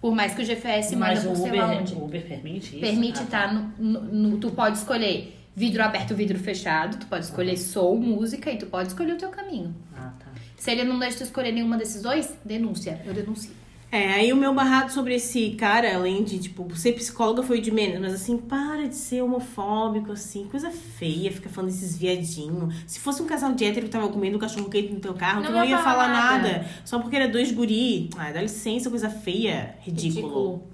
Por 0.01 0.15
mais 0.15 0.35
que 0.35 0.43
o 0.43 0.45
GPS 0.45 0.95
Mas 0.95 1.25
manda 1.25 1.31
o 1.35 1.41
por 1.41 1.49
sei 1.49 1.59
lá 1.59 1.67
Uber, 1.67 1.79
onde. 1.81 1.95
o 1.95 2.05
Uber 2.05 2.29
permite 2.29 2.67
isso? 2.77 2.79
Permite 2.81 3.19
Ah, 3.19 3.25
estar 3.25 3.55
no, 3.55 3.73
no- 3.77 4.01
no- 4.03 4.39
Tu 4.39 4.51
pode 4.53 4.79
escolher 4.79 5.37
vidro 5.57 5.83
aberto, 5.83 6.15
vidro 6.15 6.39
fechado. 6.39 6.97
Tu 6.99 7.07
pode 7.07 7.25
escolher 7.25 7.57
som, 7.57 7.97
música 7.97 8.53
e 8.53 8.57
tu 8.59 8.67
pode 8.67 8.89
escolher 8.91 9.15
o 9.15 9.19
teu 9.19 9.31
caminho. 9.31 9.75
Ah, 9.97 10.13
tá. 10.17 10.26
Se 10.67 10.73
ele 10.73 10.83
não 10.83 10.99
deixa 10.99 11.19
tu 11.19 11.23
escolher 11.23 11.53
nenhuma 11.53 11.77
desses 11.77 12.03
dois, 12.03 12.29
denúncia. 12.45 13.01
Eu 13.07 13.15
denuncio. 13.15 13.53
É, 13.93 14.15
aí 14.15 14.33
o 14.33 14.37
meu 14.37 14.53
barrado 14.53 14.91
sobre 14.93 15.15
esse 15.15 15.51
cara, 15.51 15.95
além 15.95 16.25
de, 16.25 16.41
tipo, 16.41 16.75
ser 16.77 16.91
psicóloga 16.95 17.41
foi 17.45 17.61
de 17.61 17.71
menos, 17.71 18.01
mas 18.01 18.15
assim, 18.15 18.37
para 18.37 18.89
de 18.89 18.97
ser 18.97 19.23
homofóbico, 19.23 20.11
assim, 20.11 20.49
coisa 20.51 20.69
feia, 20.73 21.31
fica 21.31 21.49
falando 21.49 21.71
desses 21.71 21.97
viadinhos. 21.97 22.75
Se 22.85 22.99
fosse 22.99 23.23
um 23.23 23.27
casal 23.27 23.53
de 23.53 23.65
hétero 23.65 23.87
que 23.87 23.93
tava 23.93 24.09
comendo 24.09 24.39
um 24.39 24.41
cachorro 24.41 24.69
quente 24.69 24.93
no 24.93 24.99
teu 24.99 25.15
carro, 25.15 25.41
tu 25.41 25.53
Não 25.53 25.59
não 25.61 25.65
ia 25.65 25.79
falar 25.79 26.09
nada. 26.09 26.49
nada. 26.55 26.67
Só 26.85 26.99
porque 26.99 27.15
era 27.15 27.29
dois 27.29 27.53
guri. 27.53 28.11
Ah, 28.19 28.33
dá 28.33 28.43
licença, 28.43 28.91
coisa 28.91 29.09
feia, 29.09 29.77
ridículo. 29.83 30.65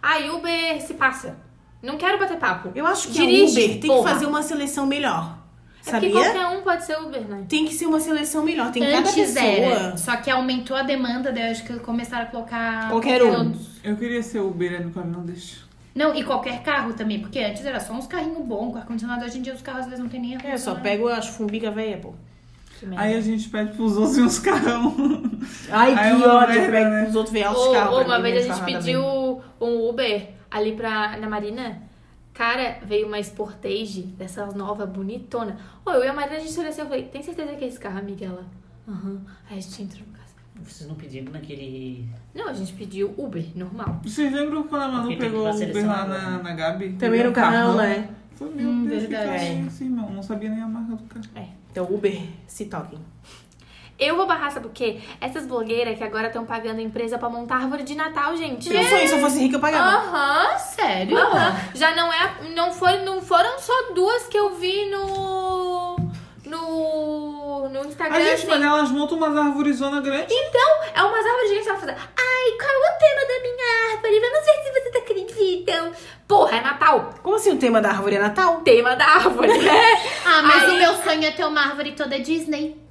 Aí 0.00 0.30
Uber 0.30 0.80
se 0.80 0.94
passa. 0.94 1.36
Não 1.82 1.98
quero 1.98 2.18
bater 2.18 2.38
papo. 2.38 2.70
Eu 2.74 2.86
acho 2.86 3.08
que 3.08 3.12
Dirige, 3.12 3.60
a 3.60 3.64
Uber 3.66 3.80
tem 3.80 3.90
porra. 3.90 4.02
que 4.02 4.14
fazer 4.14 4.24
uma 4.24 4.42
seleção 4.42 4.86
melhor. 4.86 5.41
É 5.84 5.90
Sabia? 5.90 6.10
porque 6.10 6.24
qualquer 6.30 6.46
um 6.58 6.62
pode 6.62 6.84
ser 6.84 6.96
Uber, 7.00 7.20
né? 7.22 7.44
Tem 7.48 7.64
que 7.64 7.74
ser 7.74 7.86
uma 7.86 7.98
seleção 8.00 8.44
melhor. 8.44 8.70
Tem 8.70 8.82
cada 8.82 8.98
Antes 8.98 9.14
pessoa. 9.14 9.44
era. 9.44 9.96
Só 9.96 10.16
que 10.16 10.30
aumentou 10.30 10.76
a 10.76 10.82
demanda, 10.82 11.32
daí 11.32 11.46
eu 11.46 11.50
acho 11.50 11.64
que 11.64 11.78
começaram 11.80 12.24
a 12.24 12.26
colocar. 12.26 12.88
Qualquer 12.90 13.22
um. 13.22 13.34
todos. 13.34 13.66
Eu 13.82 13.96
queria 13.96 14.22
ser 14.22 14.40
Uber 14.40 14.84
no 14.84 14.90
caminho, 14.92 15.18
não 15.18 15.24
deixa. 15.26 15.56
Não, 15.94 16.14
e 16.14 16.24
qualquer 16.24 16.62
carro 16.62 16.94
também, 16.94 17.20
porque 17.20 17.38
antes 17.40 17.64
era 17.66 17.78
só 17.80 17.92
uns 17.92 18.06
carrinhos 18.06 18.46
bons 18.46 18.72
com 18.72 18.78
ar-condicionado. 18.78 19.24
Hoje 19.24 19.38
em 19.38 19.42
dia 19.42 19.52
os 19.52 19.60
carros 19.60 19.80
às 19.82 19.86
vezes 19.86 20.00
não 20.00 20.08
tem 20.08 20.20
nem 20.20 20.34
É, 20.34 20.38
só 20.38 20.46
ar-condicionado. 20.46 20.82
pego 20.82 21.08
as 21.08 21.26
fumbiga 21.28 21.70
velha, 21.70 21.98
pô. 21.98 22.14
Aí 22.96 23.14
a 23.14 23.20
gente 23.20 23.48
pede 23.48 23.74
pros 23.76 23.96
outros 23.96 24.16
e 24.18 24.22
uns 24.22 24.38
carrão. 24.40 24.94
Ai, 25.70 25.94
Aí 25.94 26.10
que 26.10 26.16
uma 26.16 26.34
ódio. 26.34 26.54
Pego 26.70 26.90
né? 26.90 27.06
os 27.08 27.14
outros 27.14 27.32
ver 27.32 27.46
Ô, 27.48 27.72
carros. 27.72 28.04
uma 28.06 28.20
vez 28.20 28.36
a 28.36 28.40
gente 28.40 28.48
nada 28.60 28.64
pediu 28.64 29.40
um 29.60 29.88
Uber 29.88 30.28
ali 30.50 30.72
pra, 30.72 31.16
na 31.18 31.28
Marina. 31.28 31.80
Cara, 32.34 32.78
veio 32.84 33.06
uma 33.06 33.22
Sportage 33.22 34.02
dessas 34.02 34.54
nova 34.54 34.86
bonitona. 34.86 35.56
Ô, 35.84 35.90
eu 35.90 36.04
e 36.04 36.08
a 36.08 36.12
Marina, 36.12 36.36
a 36.36 36.40
gente 36.40 36.58
olhou 36.58 36.70
assim, 36.70 36.80
eu 36.80 36.86
falei, 36.86 37.04
tem 37.04 37.22
certeza 37.22 37.54
que 37.54 37.64
é 37.64 37.68
esse 37.68 37.78
carro, 37.78 37.98
amiga? 37.98 38.24
Ela, 38.24 38.44
aham. 38.88 39.20
Aí 39.50 39.58
a 39.58 39.60
gente 39.60 39.82
entrou 39.82 40.00
no 40.06 40.12
carro. 40.12 40.22
Vocês 40.64 40.88
não 40.88 40.94
pediram 40.96 41.32
naquele. 41.32 42.08
Não, 42.34 42.48
a 42.48 42.52
gente 42.52 42.72
pediu 42.74 43.12
Uber, 43.18 43.44
normal. 43.54 44.00
Vocês 44.02 44.32
lembram 44.32 44.62
quando 44.64 44.82
a 44.82 44.88
Manu 44.88 45.16
pegou 45.18 45.46
o 45.46 45.50
Uber 45.50 45.86
lá 45.86 46.06
na, 46.06 46.30
né? 46.38 46.42
na 46.42 46.54
Gabi? 46.54 46.92
Também 46.94 47.24
no 47.24 47.32
carrão, 47.32 47.76
né? 47.76 48.08
Falei, 48.34 48.54
Meu 48.54 48.68
Hum, 48.70 48.86
Deus, 48.86 49.02
verdade. 49.02 49.24
carro 49.26 49.36
é 49.36 49.66
esse, 49.66 49.84
irmão? 49.84 50.10
Não 50.10 50.22
sabia 50.22 50.50
nem 50.50 50.62
a 50.62 50.66
marca 50.68 50.94
do 50.96 51.02
carro. 51.04 51.26
Então, 51.70 51.84
Uber, 51.92 52.22
se 52.46 52.66
toquem. 52.66 52.98
Eu 54.04 54.16
vou 54.16 54.26
barrar, 54.26 54.50
sabe 54.50 54.66
o 54.66 54.70
quê? 54.70 55.00
Essas 55.20 55.46
blogueiras 55.46 55.96
que 55.96 56.04
agora 56.04 56.26
estão 56.26 56.44
pagando 56.44 56.78
a 56.78 56.82
empresa 56.82 57.18
pra 57.18 57.28
montar 57.28 57.56
árvore 57.56 57.82
de 57.82 57.94
Natal, 57.94 58.36
gente. 58.36 58.68
Meu 58.68 58.82
sonho, 58.84 59.06
se 59.08 59.14
eu 59.14 59.20
fosse 59.20 59.38
rica, 59.38 59.56
eu 59.56 59.60
pagava. 59.60 59.96
Aham, 59.96 60.58
Sério? 60.58 61.16
aham. 61.18 61.56
Já 61.74 61.94
não 61.94 62.12
é. 62.12 62.30
Não, 62.54 62.72
foi, 62.72 62.98
não 63.04 63.20
foram 63.22 63.58
só 63.58 63.92
duas 63.94 64.26
que 64.26 64.36
eu 64.38 64.54
vi 64.56 64.90
no. 64.90 65.96
No. 66.46 67.68
No 67.68 67.84
Instagram. 67.86 68.16
A 68.16 68.20
gente, 68.20 68.34
assim. 68.34 68.46
mas 68.48 68.62
elas 68.62 68.90
montam 68.90 69.16
umas 69.16 69.36
árvorezona 69.36 70.00
grande. 70.00 70.26
Então, 70.32 70.82
é 70.94 71.02
umas 71.02 71.24
árvores 71.24 71.48
gigantes 71.48 71.64
que 71.64 71.70
ela 71.70 71.78
faz. 71.78 71.90
Ai, 71.92 72.50
qual 72.58 72.70
é 72.70 72.90
o 72.90 72.98
tema 72.98 73.20
da 73.28 73.42
minha 73.42 73.92
árvore? 73.94 74.20
Vamos 74.20 74.44
ver 74.44 74.62
se 74.62 74.72
vocês 74.80 74.96
acreditam. 74.96 75.92
Porra, 76.28 76.56
é 76.56 76.60
Natal. 76.60 77.14
Como 77.22 77.36
assim 77.36 77.52
o 77.52 77.58
tema 77.58 77.80
da 77.80 77.90
árvore 77.90 78.16
é 78.16 78.18
Natal? 78.18 78.60
Tema 78.62 78.96
da 78.96 79.04
árvore, 79.06 79.56
né? 79.58 80.02
Ah, 80.26 80.42
mas 80.42 80.64
Aí- 80.64 80.70
o 80.70 80.78
meu 80.78 80.94
sonho 80.96 81.24
é 81.24 81.30
ter 81.30 81.44
uma 81.44 81.60
árvore 81.62 81.92
toda 81.92 82.18
Disney. 82.18 82.81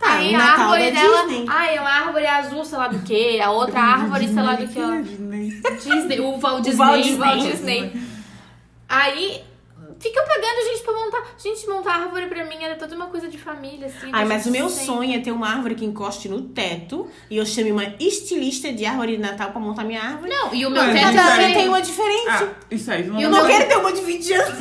Tá, 0.00 0.14
Aí 0.16 0.32
o 0.32 0.36
a 0.36 0.38
Natal 0.38 0.60
árvore 0.72 0.90
da 0.90 1.00
dela. 1.00 1.22
Disney. 1.28 1.44
Ai, 1.48 1.76
é 1.76 1.80
uma 1.80 1.90
árvore 1.90 2.26
azul, 2.26 2.64
sei 2.64 2.78
lá 2.78 2.88
do 2.88 2.98
que. 3.00 3.40
A 3.40 3.50
outra 3.50 3.80
árvore, 3.80 4.26
sei 4.28 4.42
lá 4.42 4.54
do 4.54 4.66
que. 4.68 4.80
ó. 4.80 5.00
Disney. 5.00 5.50
Disney, 5.82 6.20
o 6.20 6.38
Walt 6.38 6.62
Disney. 6.64 6.78
Walt 6.86 7.02
Disney. 7.02 7.18
Walt 7.18 7.40
Disney. 7.42 8.02
Aí. 8.88 9.42
Fica 10.04 10.22
pagando 10.22 10.64
gente 10.70 10.82
pra 10.82 10.92
montar. 10.92 11.34
Gente, 11.38 11.66
montar 11.66 11.94
árvore 11.94 12.26
pra 12.26 12.44
mim 12.44 12.62
era 12.62 12.74
toda 12.76 12.94
uma 12.94 13.06
coisa 13.06 13.26
de 13.26 13.38
família, 13.38 13.86
assim. 13.86 14.10
Ai, 14.12 14.24
mas 14.26 14.44
o 14.44 14.50
meu 14.50 14.68
sempre. 14.68 14.84
sonho 14.86 15.16
é 15.16 15.20
ter 15.20 15.30
uma 15.32 15.48
árvore 15.48 15.74
que 15.74 15.84
encoste 15.84 16.28
no 16.28 16.42
teto 16.42 17.08
e 17.30 17.38
eu 17.38 17.46
chame 17.46 17.72
uma 17.72 17.84
estilista 17.98 18.70
de 18.70 18.84
árvore 18.84 19.16
de 19.16 19.22
Natal 19.22 19.50
pra 19.50 19.60
montar 19.60 19.82
minha 19.84 20.02
árvore. 20.02 20.28
Não, 20.30 20.54
e 20.54 20.66
o 20.66 20.70
meu 20.70 20.82
Mas 20.82 20.92
teto 20.92 21.06
isso 21.08 21.16
Cada 21.16 21.22
aí- 21.32 21.36
vez 21.38 21.48
também. 21.48 21.54
tem 21.54 21.68
uma 21.68 21.80
diferente. 21.80 22.28
Ah, 22.28 22.48
isso 22.70 22.90
aí. 22.92 23.04
Não 23.04 23.18
eu 23.20 23.28
o 23.28 23.32
não 23.32 23.38
meu- 23.46 23.50
quero 23.50 23.68
ter 23.68 23.76
uma 23.78 23.92
de 23.94 24.02
20 24.02 24.32
anos. 24.34 24.58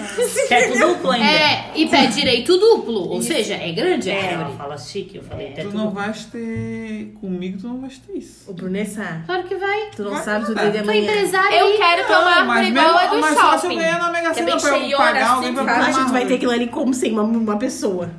Teto 0.47 0.79
duplo 0.79 1.11
ainda. 1.11 1.25
É, 1.25 1.71
e 1.75 1.89
pé 1.89 2.05
direito 2.07 2.57
duplo. 2.57 3.09
Ou 3.09 3.21
seja, 3.21 3.55
é 3.55 3.71
grande 3.73 4.09
a 4.09 4.13
É, 4.13 4.31
ela 4.33 4.39
árvore. 4.43 4.57
fala 4.57 4.77
chique, 4.77 5.17
eu 5.17 5.23
falei 5.23 5.51
teto 5.51 5.71
Tu 5.71 5.75
não 5.77 5.89
vais 5.91 6.25
ter. 6.25 7.13
Comigo, 7.19 7.57
tu 7.59 7.67
não 7.67 7.81
vais 7.81 7.97
ter 7.97 8.13
isso. 8.17 8.49
Ô, 8.49 8.53
Brunessa, 8.53 9.23
Claro 9.25 9.43
que 9.43 9.55
vai. 9.55 9.89
tu 9.95 10.03
não 10.03 10.11
Vai 10.11 10.23
sabes 10.23 10.49
o 10.49 10.55
dia 10.55 10.65
de 10.65 10.71
Tu 10.71 10.77
é 10.77 10.79
amanhã. 10.81 11.01
empresária 11.03 11.55
Eu 11.59 11.77
quero 11.77 12.07
ter 12.07 12.13
uma 12.15 12.31
árvore 12.31 12.67
igual 12.67 12.97
a 12.97 13.05
do 13.07 13.19
mas 13.19 13.33
só 13.37 13.41
se 13.49 13.53
eu 13.55 13.59
shopping. 13.71 13.75
ganhar 13.77 13.99
na 13.99 14.09
Mega 14.11 14.29
é 14.29 14.33
Sena 14.33 14.57
pra 14.57 14.77
eu 14.79 14.97
pagar 14.97 15.32
alguém 15.33 15.49
acha 15.59 15.91
que 15.91 15.97
uma 15.99 16.05
tu 16.07 16.11
vai 16.13 16.25
ter 16.25 16.35
aquilo 16.35 16.51
ali 16.51 16.67
como 16.67 16.93
sem 16.93 17.11
uma, 17.11 17.23
uma 17.23 17.57
pessoa? 17.57 18.09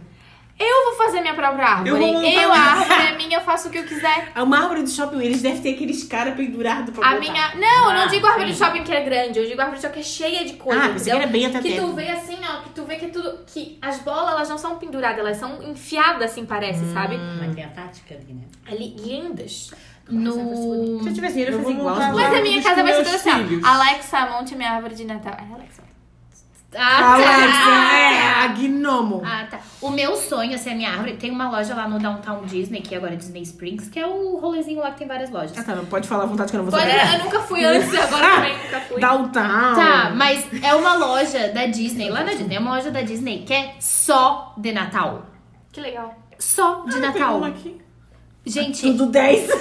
Eu 0.57 0.85
vou 0.85 0.95
fazer 1.05 1.21
minha 1.21 1.35
própria 1.35 1.67
árvore. 1.67 1.89
Eu 1.91 1.97
Eu, 1.97 2.21
minha- 2.21 2.49
a 2.49 2.55
árvore 2.79 3.03
é 3.09 3.17
minha, 3.17 3.39
eu 3.39 3.41
faço 3.41 3.67
o 3.67 3.71
que 3.73 3.79
eu 3.79 3.83
quiser. 3.83 4.31
Uma 4.37 4.61
árvore 4.63 4.83
do 4.85 4.89
shopping, 4.89 5.21
eles 5.21 5.43
devem 5.43 5.61
ter 5.61 5.75
aqueles 5.75 6.05
caras 6.05 6.37
pendurados 6.37 6.95
pra 6.95 7.05
A 7.05 7.15
botar. 7.17 7.21
minha. 7.33 7.55
Não, 7.57 7.89
eu 7.89 7.95
não 7.97 8.03
Ah, 8.03 8.07
digo 8.07 8.25
árvore 8.25 8.51
de 8.53 8.57
sim. 8.57 8.65
shopping 8.65 8.85
que 8.85 8.93
é 8.93 9.01
grande, 9.03 9.37
eu 9.41 9.47
digo 9.47 9.61
árvore 9.61 9.79
de 9.79 9.83
shopping 9.83 9.95
que 9.95 10.01
é 10.01 10.05
cheia 10.05 10.45
de 10.45 10.53
coisa. 10.53 10.81
Ah, 10.81 10.87
entendeu? 10.91 11.17
era 11.17 11.27
bem 11.27 11.47
até 11.47 11.61
Que 11.61 11.73
teto. 11.73 11.87
tu 11.89 11.93
vê 11.95 12.09
assim, 12.09 12.39
ó, 12.49 12.63
que 12.63 12.71
tu 12.71 12.85
vê 12.85 12.95
que 12.95 13.07
é 13.07 13.09
tudo. 13.09 13.41
Que 13.49 13.79
as 13.83 13.99
bolas 13.99 14.31
elas 14.31 14.49
não 14.49 14.57
são 14.57 14.77
penduradas, 14.79 15.19
elas 15.19 15.37
são 15.39 15.61
enfiadas 15.61 16.31
assim, 16.31 16.47
parece, 16.47 16.85
sabe? 16.93 17.17
Mas 17.41 17.53
tem 17.53 17.65
a 17.65 17.69
tática 17.71 18.15
ali, 18.15 18.33
né? 18.35 18.43
Ali, 18.71 18.95
lindas. 18.97 19.71
Se 20.07 20.15
No. 20.15 21.01
eu 21.05 21.13
tivesse 21.15 21.33
dinheiro, 21.35 21.53
eu 21.55 21.59
Eu 21.59 21.65
fazia 21.65 21.81
igual. 21.81 21.97
Mas 21.97 22.33
a 22.35 22.41
minha 22.43 22.63
casa 22.63 22.83
vai 22.85 23.05
ser 23.05 23.11
assim, 23.17 23.31
ó. 23.65 23.67
Alexa, 23.67 24.27
monte 24.27 24.55
minha 24.55 24.71
árvore 24.71 24.95
de 24.95 25.05
Natal. 25.05 25.33
É, 25.33 25.53
Alexa. 25.53 25.83
Ah, 26.77 27.15
Alexa, 27.15 27.97
é, 27.97 28.45
a 28.45 28.49
gnomo. 28.49 29.23
Ah, 29.25 29.47
tá. 29.51 29.59
O 29.81 29.91
meu 29.91 30.17
sonho 30.17 30.55
é 30.55 30.59
ser 30.59 30.71
a 30.71 30.75
minha 30.75 30.91
árvore. 30.91 31.15
Tem 31.17 31.31
uma 31.31 31.51
loja 31.51 31.75
lá 31.75 31.87
no 31.89 31.99
Downtown 31.99 32.43
Disney, 32.45 32.81
que 32.81 32.95
agora 32.95 33.13
é 33.13 33.17
Disney 33.17 33.43
Springs, 33.43 33.89
que 33.89 33.99
é 34.01 34.07
o 34.07 34.37
rolezinho 34.39 34.81
lá 34.81 34.91
que 34.91 34.99
tem 34.99 35.07
várias 35.07 35.31
lojas. 35.31 35.57
Ah, 35.57 35.63
tá, 35.63 35.75
não 35.75 35.85
pode 35.87 36.09
falar 36.09 36.25
à 36.25 36.27
vontade 36.27 36.51
que 36.51 36.57
eu 36.57 36.63
não 36.63 36.71
vou 36.71 36.79
Pode, 36.79 36.91
saber. 36.91 37.15
eu 37.19 37.25
nunca 37.25 37.41
fui 37.41 37.65
antes 37.65 37.95
agora 37.95 38.35
também 38.37 38.55
nunca 38.65 38.81
fui. 38.81 39.01
Downtown. 39.01 39.75
Tá, 39.75 40.13
mas 40.15 40.47
é 40.63 40.75
uma 40.75 40.95
loja 40.95 41.49
da 41.53 41.67
Disney, 41.67 42.11
lá 42.11 42.25
na 42.25 42.33
Disney, 42.33 42.57
é 42.57 42.61
uma 42.61 42.77
loja 42.77 42.91
da 42.91 43.03
Disney 43.03 43.45
que 43.47 43.53
é 43.53 43.75
só 43.79 44.55
de 44.57 44.73
Natal. 44.73 45.27
Que 45.73 45.81
legal. 45.81 46.15
Só 46.39 46.85
de 46.85 46.93
Tem 46.93 47.01
Natal. 47.01 47.39
uma 47.39 47.49
aqui. 47.49 47.81
Gente, 48.47 48.83
Tudo 48.83 49.07
10. 49.07 49.51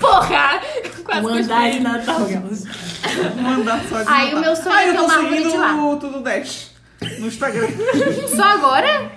Porra! 0.00 0.60
Quase 1.04 1.20
que 1.20 1.26
eu 1.26 1.34
andar 1.34 1.70
de 1.70 1.80
Natal. 1.80 2.20
Mandar 3.40 3.82
só 3.88 4.02
de 4.02 4.08
Aí 4.08 4.34
o 4.34 4.40
meu 4.40 4.54
sonho 4.56 4.70
ah, 4.72 4.82
é 4.82 4.84
ter 4.84 4.90
eu 4.90 4.96
tô 4.96 5.04
uma 5.04 5.14
árvore 5.14 5.42
de 5.42 5.56
lá. 5.56 5.86
o 5.86 5.96
Tudo 5.96 6.20
10 6.20 6.70
no 7.18 7.26
Instagram. 7.26 7.68
só 8.34 8.42
agora? 8.42 9.12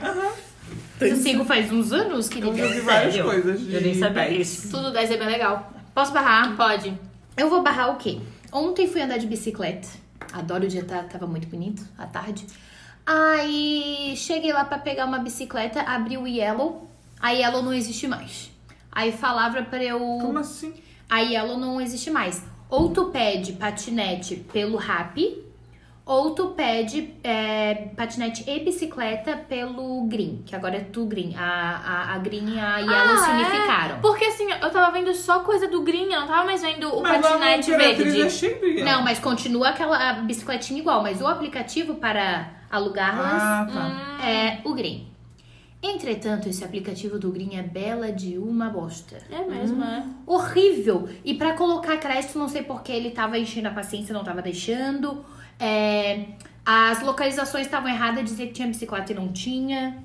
Eu 0.99 1.15
sigo 1.15 1.43
faz 1.43 1.72
uns 1.72 1.91
anos, 1.91 2.30
Eu 2.30 2.31
querida. 2.53 2.68
vi 2.68 2.81
várias 2.81 3.14
Sério? 3.14 3.30
coisas 3.30 3.60
de 3.61 3.73
Eu 3.73 3.81
nem 3.81 3.95
sabia 3.95 4.23
pets. 4.26 4.38
disso. 4.38 4.69
Tudo 4.72 4.91
10 4.91 5.11
é 5.11 5.18
bem 5.18 5.27
legal. 5.27 5.73
Posso 5.93 6.11
barrar? 6.14 6.56
Pode. 6.56 6.93
Eu 7.35 7.49
vou 7.49 7.64
barrar 7.64 7.89
o 7.91 7.95
quê? 7.95 8.19
Ontem 8.51 8.88
fui 8.88 9.01
andar 9.01 9.18
de 9.18 9.26
bicicleta. 9.26 9.88
Adoro 10.31 10.65
o 10.65 10.68
dia, 10.68 10.84
tá, 10.84 11.03
tava 11.03 11.26
muito 11.26 11.47
bonito, 11.47 11.84
à 11.97 12.06
tarde. 12.06 12.45
Aí 13.06 14.14
cheguei 14.15 14.53
lá 14.53 14.64
pra 14.64 14.77
pegar 14.77 15.06
uma 15.06 15.19
bicicleta, 15.19 15.81
abri 15.81 16.18
o 16.18 16.27
Yellow. 16.27 16.88
A 17.19 17.31
Yellow 17.31 17.61
não 17.64 17.73
existe 17.73 18.07
mais. 18.07 18.51
Aí 18.91 19.11
falava 19.11 19.61
pra 19.64 19.84
eu. 19.84 19.99
Como 19.99 20.38
assim? 20.38 20.73
A 21.10 21.19
Yellow 21.19 21.57
não 21.57 21.81
existe 21.81 22.10
mais. 22.11 22.43
Ou 22.72 22.89
tu 22.89 23.06
pede 23.06 23.53
patinete 23.53 24.38
pelo 24.52 24.77
Rap, 24.77 25.43
ou 26.06 26.31
tu 26.31 26.48
pede 26.48 27.14
é, 27.23 27.89
patinete 27.95 28.43
e 28.49 28.60
bicicleta 28.61 29.38
pelo 29.38 30.03
Green, 30.07 30.41
que 30.45 30.56
agora 30.56 30.77
é 30.77 30.80
tu 30.80 31.06
Green. 31.06 31.35
A, 31.38 31.43
a, 31.43 32.15
a 32.15 32.18
Green 32.18 32.56
e 32.56 32.60
a 32.60 32.77
Yellow 32.80 33.18
se 33.18 33.30
Ah, 33.30 33.31
é? 33.31 33.35
unificaram. 33.35 33.99
Porque 34.02 34.26
assim, 34.26 34.49
eu 34.49 34.69
tava 34.72 34.89
vendo 34.91 35.14
só 35.14 35.41
coisa 35.41 35.68
do 35.68 35.81
green, 35.84 36.11
eu 36.11 36.22
não 36.22 36.27
tava 36.27 36.45
mais 36.45 36.61
vendo 36.61 36.88
o 36.95 37.02
Mas 37.03 37.22
patinete 37.22 37.72
verde. 37.72 38.22
é 38.22 38.30
cheio 38.30 38.60
de 38.77 38.84
Não, 38.84 39.03
mas 39.03 39.19
continua 39.19 39.69
aquela 39.69 40.14
bicicletinha 40.14 40.80
igual, 40.80 41.03
mas 41.03 41.22
o 41.22 41.27
aplicativo 41.27 41.95
para 41.95 42.49
alugá-las 42.72 43.41
Ah, 43.43 43.68
tá. 43.72 44.27
é 44.27 44.61
o 44.64 44.73
Green. 44.73 45.10
Entretanto, 45.84 46.48
esse 46.48 46.64
aplicativo 46.64 47.18
do 47.18 47.32
Green 47.32 47.58
é 47.58 47.64
bela 47.64 48.12
de 48.12 48.38
uma 48.38 48.70
bosta. 48.70 49.18
É 49.32 49.44
mesmo, 49.44 49.84
é. 49.84 50.06
Horrível. 50.28 51.10
E 51.26 51.34
pra 51.34 51.53
colocar 51.53 51.98
crédito, 51.98 52.38
não 52.38 52.48
sei 52.48 52.62
porque 52.62 52.91
ele 52.91 53.10
tava 53.10 53.40
enchendo 53.40 53.68
a 53.68 53.72
paciência, 53.72 54.14
não 54.14 54.24
tava 54.24 54.44
deixando. 54.44 55.26
É, 55.60 56.26
as 56.64 57.02
localizações 57.02 57.66
estavam 57.66 57.90
erradas, 57.90 58.24
dizia 58.24 58.45
que 58.45 58.53
tinha 58.53 58.68
bicicleta 58.68 59.12
e 59.12 59.16
não 59.16 59.30
tinha. 59.30 59.98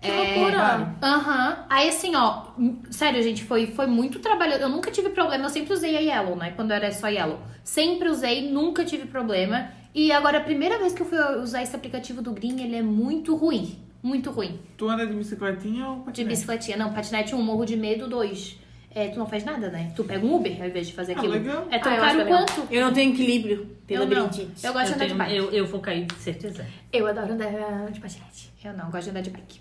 Que 0.00 0.10
É, 0.10 0.16
loucura. 0.16 0.94
Aham. 1.00 1.66
Aí 1.68 1.88
assim, 1.88 2.14
ó, 2.16 2.48
hum, 2.58 2.78
sério, 2.90 3.22
gente, 3.22 3.44
foi, 3.44 3.68
foi 3.68 3.86
muito 3.86 4.18
trabalhoso. 4.18 4.60
Eu 4.60 4.68
nunca 4.68 4.90
tive 4.90 5.10
problema, 5.10 5.44
eu 5.44 5.50
sempre 5.50 5.72
usei 5.72 5.96
a 5.96 6.00
Yellow, 6.00 6.34
né? 6.34 6.52
Quando 6.56 6.72
era 6.72 6.90
só 6.92 7.08
Yellow. 7.08 7.38
Sempre 7.62 8.08
usei, 8.08 8.50
nunca 8.50 8.84
tive 8.84 9.06
problema. 9.06 9.70
E 9.94 10.10
agora, 10.12 10.38
a 10.38 10.40
primeira 10.42 10.78
vez 10.78 10.92
que 10.92 11.02
eu 11.02 11.06
fui 11.06 11.18
usar 11.40 11.62
esse 11.62 11.74
aplicativo 11.74 12.20
do 12.20 12.32
Green, 12.32 12.60
ele 12.62 12.76
é 12.76 12.82
muito 12.82 13.34
ruim. 13.36 13.78
Muito 14.02 14.30
ruim. 14.30 14.60
Tu 14.76 14.88
anda 14.88 15.06
de 15.06 15.12
bicicletinha 15.14 15.86
ou 15.88 15.96
De 15.98 16.04
patinete? 16.04 16.30
bicicletinha. 16.30 16.76
Não, 16.76 16.92
patinete 16.92 17.34
um, 17.34 17.42
morro 17.42 17.64
de 17.64 17.76
medo, 17.76 18.08
dois. 18.08 18.58
É, 18.94 19.08
tu 19.08 19.18
não 19.18 19.26
faz 19.26 19.44
nada, 19.44 19.68
né? 19.70 19.92
Tu 19.94 20.02
pega 20.04 20.24
um 20.24 20.34
Uber 20.34 20.56
ao 20.60 20.66
invés 20.68 20.86
de 20.86 20.92
fazer 20.94 21.12
Ah, 21.12 21.18
aquilo. 21.18 21.32
legal. 21.34 21.66
É 21.70 21.78
tão 21.78 21.92
Ah, 21.92 21.96
eu 21.96 22.02
acho 22.04 22.16
caro 22.16 22.28
quanto? 22.28 22.68
Eu 22.72 22.84
não 22.86 22.92
tenho 22.92 23.12
equilíbrio 23.12 23.76
pela 23.86 24.04
Eu 24.04 24.08
não. 24.08 24.16
labirintite. 24.24 24.64
Eu 24.66 24.72
gosto 24.72 24.86
de 24.86 24.90
eu, 24.90 24.94
andar 24.96 25.04
de 25.06 25.12
tenho- 25.14 25.18
bike. 25.18 25.36
eu, 25.36 25.50
eu 25.50 25.66
vou 25.66 25.80
cair 25.80 26.06
de 26.06 26.14
certeza. 26.14 26.64
Eu 26.92 27.06
adoro 27.06 27.32
andar 27.32 27.90
de 27.90 28.00
patinete. 28.00 28.50
Eu 28.64 28.72
não, 28.72 28.90
gosto 28.90 29.04
de 29.04 29.10
andar 29.10 29.20
de 29.20 29.30
bike. 29.30 29.60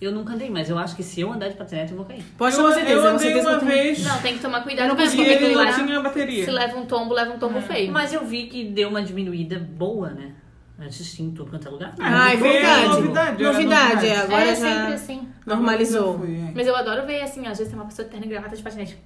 Eu 0.00 0.12
nunca 0.12 0.32
andei, 0.34 0.48
mas 0.48 0.70
eu 0.70 0.78
acho 0.78 0.94
que 0.94 1.02
se 1.02 1.20
eu 1.22 1.32
andar 1.32 1.48
de 1.48 1.56
patinete, 1.56 1.90
eu 1.90 1.96
vou 1.96 2.06
cair. 2.06 2.22
Pode 2.38 2.54
eu, 2.54 2.60
uma 2.64 2.72
certeza, 2.72 2.94
eu 3.00 3.06
andei 3.06 3.18
certeza 3.18 3.48
uma 3.50 3.58
eu 3.58 3.66
vez 3.66 4.04
Não, 4.04 4.22
tem 4.22 4.34
que 4.34 4.40
tomar 4.40 4.58
Eu 4.58 4.62
cuidado 4.64 4.88
não 4.88 4.94
mesmo, 4.94 5.20
e 5.20 5.24
consegui 5.26 5.44
ele 5.44 5.54
não 5.54 5.64
lá, 5.64 5.72
tinha 5.72 6.00
bateria. 6.00 6.44
se 6.44 6.50
leva 6.52 6.78
um 6.78 6.86
tombo, 6.86 7.14
leva 7.14 7.34
um 7.34 7.38
tombo 7.38 7.60
feio. 7.60 7.90
Mas 7.90 8.12
eu 8.12 8.24
vi 8.24 8.46
que 8.46 8.64
deu 8.66 8.88
uma 8.90 9.02
diminuída 9.02 9.58
boa, 9.58 10.10
né? 10.10 10.34
Tinha 10.90 11.28
em 11.28 11.32
tudo 11.32 11.50
quanto 11.50 11.66
é 11.66 11.70
lugar. 11.70 11.94
Ah, 11.98 12.32
é 12.32 12.36
verdade. 12.36 12.86
novidade, 12.88 13.42
era 13.44 13.52
Novidade, 13.52 13.94
novidade. 13.94 14.06
é, 14.06 14.16
agora 14.18 14.42
é 14.44 14.54
já 14.54 14.54
sempre 14.56 14.94
assim. 14.94 15.28
normalizou. 15.44 16.12
Eu 16.12 16.18
fui, 16.20 16.36
é. 16.36 16.52
Mas 16.54 16.66
eu 16.66 16.76
adoro 16.76 17.04
ver, 17.06 17.20
assim, 17.20 17.40
às 17.46 17.58
vezes 17.58 17.68
tem 17.68 17.74
uma 17.78 17.86
pessoa 17.86 18.04
de 18.04 18.10
terno 18.12 18.26
e 18.26 18.28
gravata 18.28 18.56
de 18.56 18.62
patinete. 18.62 18.96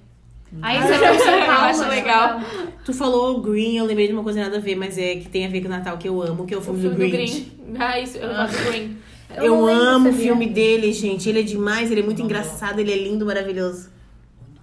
Aí 0.61 0.79
você 0.79 0.97
vai 0.99 1.15
em 1.15 1.19
São 1.19 1.33
Eu 1.33 1.45
Paulo, 1.47 1.51
acho 1.63 1.81
acho 1.81 1.89
legal. 1.89 2.41
Tu 2.85 2.93
falou 2.93 3.41
Green, 3.41 3.77
eu 3.77 3.85
lembrei 3.85 4.05
de 4.07 4.13
uma 4.13 4.21
coisa 4.21 4.39
nada 4.39 4.57
a 4.57 4.59
ver, 4.59 4.75
mas 4.75 4.99
é 4.99 5.15
que 5.15 5.27
tem 5.27 5.47
a 5.47 5.49
ver 5.49 5.61
com 5.61 5.67
o 5.67 5.71
Natal 5.71 5.97
que 5.97 6.07
eu 6.07 6.21
amo, 6.21 6.45
que 6.45 6.53
é 6.53 6.57
o 6.57 6.59
O 6.59 6.63
filme, 6.63 6.79
filme 6.81 6.95
do 6.95 7.03
do 7.05 7.09
Grinch. 7.11 7.39
Green. 7.67 7.75
Ah, 7.79 7.99
isso, 7.99 8.17
eu 8.19 8.29
gosto 8.29 8.55
do 8.57 8.69
Green. 8.69 8.97
Eu, 9.35 9.65
lembro, 9.65 9.81
amo 9.81 10.09
o 10.09 10.13
filme 10.13 10.47
dele, 10.47 10.93
gente. 10.93 11.27
Ele 11.27 11.39
é 11.39 11.43
demais, 11.43 11.89
ele 11.89 12.01
é 12.01 12.03
muito 12.03 12.21
engraçado, 12.21 12.77
ele 12.79 12.91
é 12.91 12.97
lindo, 13.03 13.25
maravilhoso. 13.25 13.89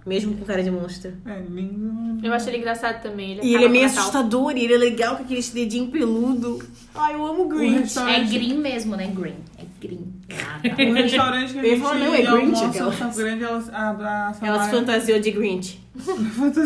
Mesmo 0.05 0.35
com 0.35 0.45
cara 0.45 0.63
de 0.63 0.71
monstro. 0.71 1.13
É 1.25 1.39
lindo. 1.39 2.25
Eu 2.25 2.33
acho 2.33 2.49
ele 2.49 2.57
engraçado 2.57 3.01
também. 3.01 3.33
Ele 3.33 3.41
E 3.43 3.53
ele 3.53 3.65
é 3.65 3.69
meio 3.69 3.85
assustador, 3.85 4.57
e 4.57 4.63
ele 4.63 4.73
é 4.73 4.77
legal 4.77 5.15
com 5.17 5.23
aquele 5.23 5.41
dedinho 5.41 5.91
peludo. 5.91 6.63
Ai, 6.95 7.13
eu 7.13 7.25
amo 7.25 7.43
o 7.43 7.45
O 7.45 7.49
Grinch. 7.49 7.97
É 7.99 8.19
green 8.23 8.57
mesmo, 8.57 8.95
né? 8.95 9.07
Green. 9.07 9.35
É 9.59 9.63
o 9.87 10.93
restaurante 10.93 11.53
que 11.53 11.59
a 11.59 11.63
gente 11.63 11.79
não, 11.79 12.13
é 12.13 12.21
Grinch, 12.21 12.63
aquela. 12.63 12.91
Grande, 13.15 13.43
ela, 13.43 13.63
a, 13.73 13.93
da 13.93 14.13
Ela 14.13 14.33
se 14.33 14.39
Samara- 14.39 14.71
fantasiou 14.71 15.19
de 15.19 15.31
Grinch. 15.31 15.79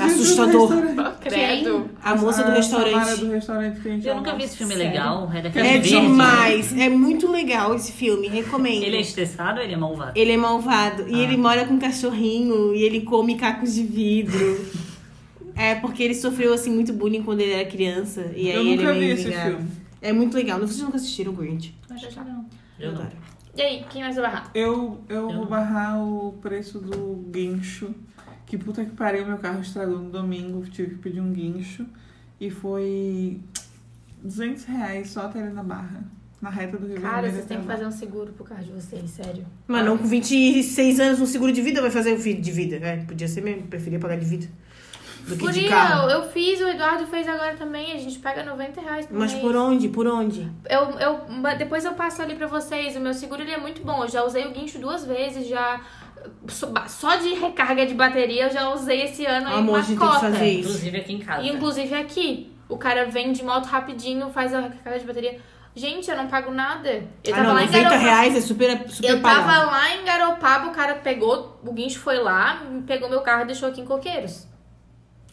Assustador. 0.05 0.69
Credo. 1.21 1.89
A 2.03 2.15
moça 2.15 2.43
do 2.43 2.51
A 2.51 2.53
restaurante. 2.55 3.19
do 3.21 3.31
restaurante 3.31 3.79
que 3.81 3.87
a 3.87 3.91
gente 3.91 4.07
Eu 4.07 4.15
nunca 4.15 4.35
vi 4.35 4.43
esse 4.43 4.57
filme 4.57 4.73
Sério? 4.75 4.89
legal. 4.91 5.31
É 5.33 5.75
É 5.75 5.77
demais. 5.79 6.77
É 6.77 6.89
muito 6.89 7.31
legal 7.31 7.75
esse 7.75 7.91
filme, 7.91 8.27
recomendo. 8.27 8.83
Ele 8.83 8.97
é 8.97 9.01
estressado 9.01 9.59
ou 9.59 9.63
ele 9.65 9.73
é 9.73 9.77
malvado? 9.77 10.11
Ele 10.15 10.31
é 10.31 10.37
malvado. 10.37 11.07
E 11.09 11.15
Ah. 11.15 11.23
ele 11.23 11.37
mora 11.37 11.65
com 11.65 11.73
um 11.73 11.79
cachorrinho 11.79 12.73
e 12.75 12.83
ele 12.83 13.01
come 13.01 13.35
cacos 13.35 13.73
de 13.75 13.83
vidro. 13.83 14.63
é 15.55 15.73
porque 15.75 16.03
ele 16.03 16.13
sofreu 16.15 16.53
assim 16.53 16.69
muito 16.71 16.93
bullying 16.93 17.23
quando 17.23 17.41
ele 17.41 17.53
era 17.53 17.65
criança. 17.69 18.31
E 18.35 18.49
aí 18.51 18.55
Eu 18.55 18.61
ele 18.61 18.75
nunca 18.77 18.89
é 18.95 18.99
vi 18.99 19.05
esse 19.09 19.23
vingado. 19.25 19.49
filme. 19.51 19.67
É 20.01 20.13
muito 20.13 20.35
legal. 20.35 20.59
Vocês 20.59 20.81
nunca 20.81 20.97
assistiram 20.97 21.31
o 21.31 21.35
Grinch? 21.35 21.73
Acho 21.89 22.07
que 22.09 22.15
não. 22.19 22.45
Eu 22.79 22.91
não. 22.91 23.01
adoro. 23.01 23.15
E 23.55 23.61
aí, 23.61 23.85
quem 23.89 24.01
mais 24.03 24.15
vai 24.15 24.25
barrar? 24.25 24.51
Eu, 24.53 25.01
eu 25.07 25.15
Eu 25.15 25.27
vou 25.27 25.35
não. 25.35 25.45
barrar 25.45 25.97
o 26.03 26.33
preço 26.41 26.79
do 26.79 27.25
guincho. 27.31 27.93
Que 28.45 28.57
puta 28.57 28.83
que 28.83 28.91
pariu, 28.91 29.25
meu 29.25 29.37
carro 29.37 29.61
estragou 29.61 29.97
no 29.99 30.09
domingo. 30.09 30.63
Tive 30.69 30.95
que 30.95 31.01
pedir 31.01 31.21
um 31.21 31.31
guincho. 31.31 31.85
E 32.39 32.49
foi 32.49 33.39
200 34.23 34.65
reais 34.65 35.09
só 35.09 35.21
até 35.27 35.41
ali 35.41 35.53
na 35.53 35.63
barra. 35.63 36.03
Na 36.41 36.49
reta 36.49 36.77
do 36.77 36.85
Rio 36.85 37.01
Cara, 37.01 37.13
Vermelho 37.23 37.33
vocês 37.33 37.45
têm 37.47 37.61
que 37.61 37.65
fazer 37.65 37.87
um 37.87 37.91
seguro 37.91 38.33
pro 38.33 38.43
carro 38.43 38.63
de 38.63 38.71
vocês, 38.71 39.09
sério. 39.09 39.45
Mas 39.67 39.85
não 39.85 39.97
com 39.97 40.03
26 40.05 40.99
anos 40.99 41.21
um 41.21 41.25
seguro 41.25 41.51
de 41.51 41.61
vida 41.61 41.81
vai 41.81 41.89
fazer 41.89 42.13
o 42.13 42.19
filho 42.19 42.41
de 42.41 42.51
vida. 42.51 42.75
É, 42.75 42.97
podia 42.97 43.27
ser 43.27 43.41
mesmo. 43.41 43.63
Preferia 43.67 43.97
pagar 43.99 44.17
de 44.17 44.25
vida 44.25 44.47
do 45.27 45.35
que 45.35 45.37
de 45.37 45.45
Podia, 45.45 45.69
carro. 45.69 46.09
eu 46.09 46.29
fiz, 46.29 46.61
o 46.61 46.67
Eduardo 46.67 47.07
fez 47.07 47.27
agora 47.27 47.55
também. 47.55 47.91
A 47.93 47.97
gente 47.97 48.19
paga 48.19 48.43
90 48.43 48.79
reais 48.81 49.05
por 49.07 49.17
Mas 49.17 49.31
mês. 49.31 49.43
por 49.43 49.55
onde? 49.55 49.89
Por 49.89 50.07
onde? 50.07 50.51
Eu, 50.69 50.81
eu, 50.99 51.21
depois 51.57 51.83
eu 51.83 51.93
passo 51.93 52.21
ali 52.21 52.35
pra 52.35 52.47
vocês. 52.47 52.95
O 52.95 52.99
meu 52.99 53.13
seguro 53.13 53.41
ele 53.41 53.51
é 53.51 53.57
muito 53.57 53.83
bom. 53.83 54.03
Eu 54.03 54.09
já 54.09 54.23
usei 54.23 54.45
o 54.45 54.51
guincho 54.51 54.77
duas 54.77 55.03
vezes, 55.03 55.47
já. 55.47 55.81
Só 56.87 57.15
de 57.17 57.33
recarga 57.35 57.85
de 57.85 57.93
bateria 57.93 58.45
eu 58.45 58.51
já 58.51 58.69
usei 58.73 59.03
esse 59.03 59.25
ano 59.25 59.47
aí 59.47 59.59
Amor, 59.59 59.69
uma 59.73 59.77
a 59.77 59.81
gente 59.81 59.99
tem 59.99 60.07
que 60.07 60.13
cota. 60.13 60.19
fazer 60.31 60.49
isso. 60.49 60.69
Inclusive 60.69 60.97
aqui 60.97 61.13
em 61.13 61.19
casa. 61.19 61.47
Inclusive 61.47 61.95
aqui. 61.95 62.51
O 62.67 62.77
cara 62.77 63.05
vem 63.05 63.31
de 63.31 63.43
moto 63.43 63.65
rapidinho, 63.65 64.29
faz 64.31 64.53
a 64.53 64.61
recarga 64.61 64.99
de 64.99 65.05
bateria. 65.05 65.39
Gente, 65.75 66.09
eu 66.09 66.15
não 66.17 66.27
pago 66.27 66.51
nada. 66.51 66.89
Eu 67.23 67.33
ah, 67.33 67.35
tava 67.37 67.43
não, 67.43 67.53
lá 67.53 67.63
em 67.63 67.65
90 67.65 67.83
Garopaba. 67.83 68.01
reais 68.01 68.35
é 68.35 68.41
super, 68.41 68.89
super 68.89 69.09
Eu 69.09 69.21
tava 69.21 69.41
pagável. 69.43 69.69
lá 69.71 69.95
em 69.95 70.05
Garopaba, 70.05 70.67
o 70.67 70.71
cara 70.71 70.95
pegou, 70.95 71.59
o 71.63 71.73
guincho 71.73 71.99
foi 71.99 72.17
lá, 72.17 72.63
pegou 72.87 73.09
meu 73.09 73.21
carro 73.21 73.43
e 73.43 73.47
deixou 73.47 73.67
aqui 73.69 73.81
em 73.81 73.85
Coqueiros. 73.85 74.47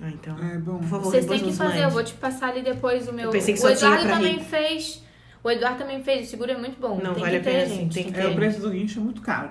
Ah, 0.02 0.10
então. 0.10 0.36
É 0.38 0.58
bom. 0.58 0.78
Por 0.78 0.88
favor, 0.88 1.10
Vocês 1.12 1.24
têm 1.26 1.38
que 1.38 1.52
fazer, 1.52 1.68
mande. 1.74 1.82
eu 1.82 1.90
vou 1.90 2.02
te 2.02 2.14
passar 2.14 2.48
ali 2.50 2.62
depois 2.62 3.06
o 3.08 3.12
meu. 3.12 3.26
Eu 3.26 3.30
pensei 3.30 3.54
que 3.54 3.60
o 3.60 3.62
só 3.62 3.68
tinha 3.68 3.88
Eduardo 3.90 4.06
pra 4.06 4.16
também 4.16 4.32
rico. 4.34 4.44
fez. 4.46 5.02
O 5.44 5.50
Eduardo 5.50 5.78
também 5.78 6.02
fez, 6.02 6.26
o 6.26 6.30
seguro 6.30 6.50
é 6.50 6.58
muito 6.58 6.80
bom. 6.80 7.00
Não, 7.02 7.14
tem 7.14 7.22
vale 7.22 7.40
que 7.40 7.48
a 7.48 7.52
ter, 7.52 7.58
pena 7.58 7.68
sim, 7.68 7.74
gente. 7.82 7.94
tem 7.94 8.12
que 8.12 8.18
É, 8.18 8.22
ter. 8.22 8.32
o 8.32 8.34
preço 8.34 8.60
do 8.60 8.70
guincho 8.70 8.98
é 9.00 9.02
muito 9.02 9.20
caro. 9.22 9.50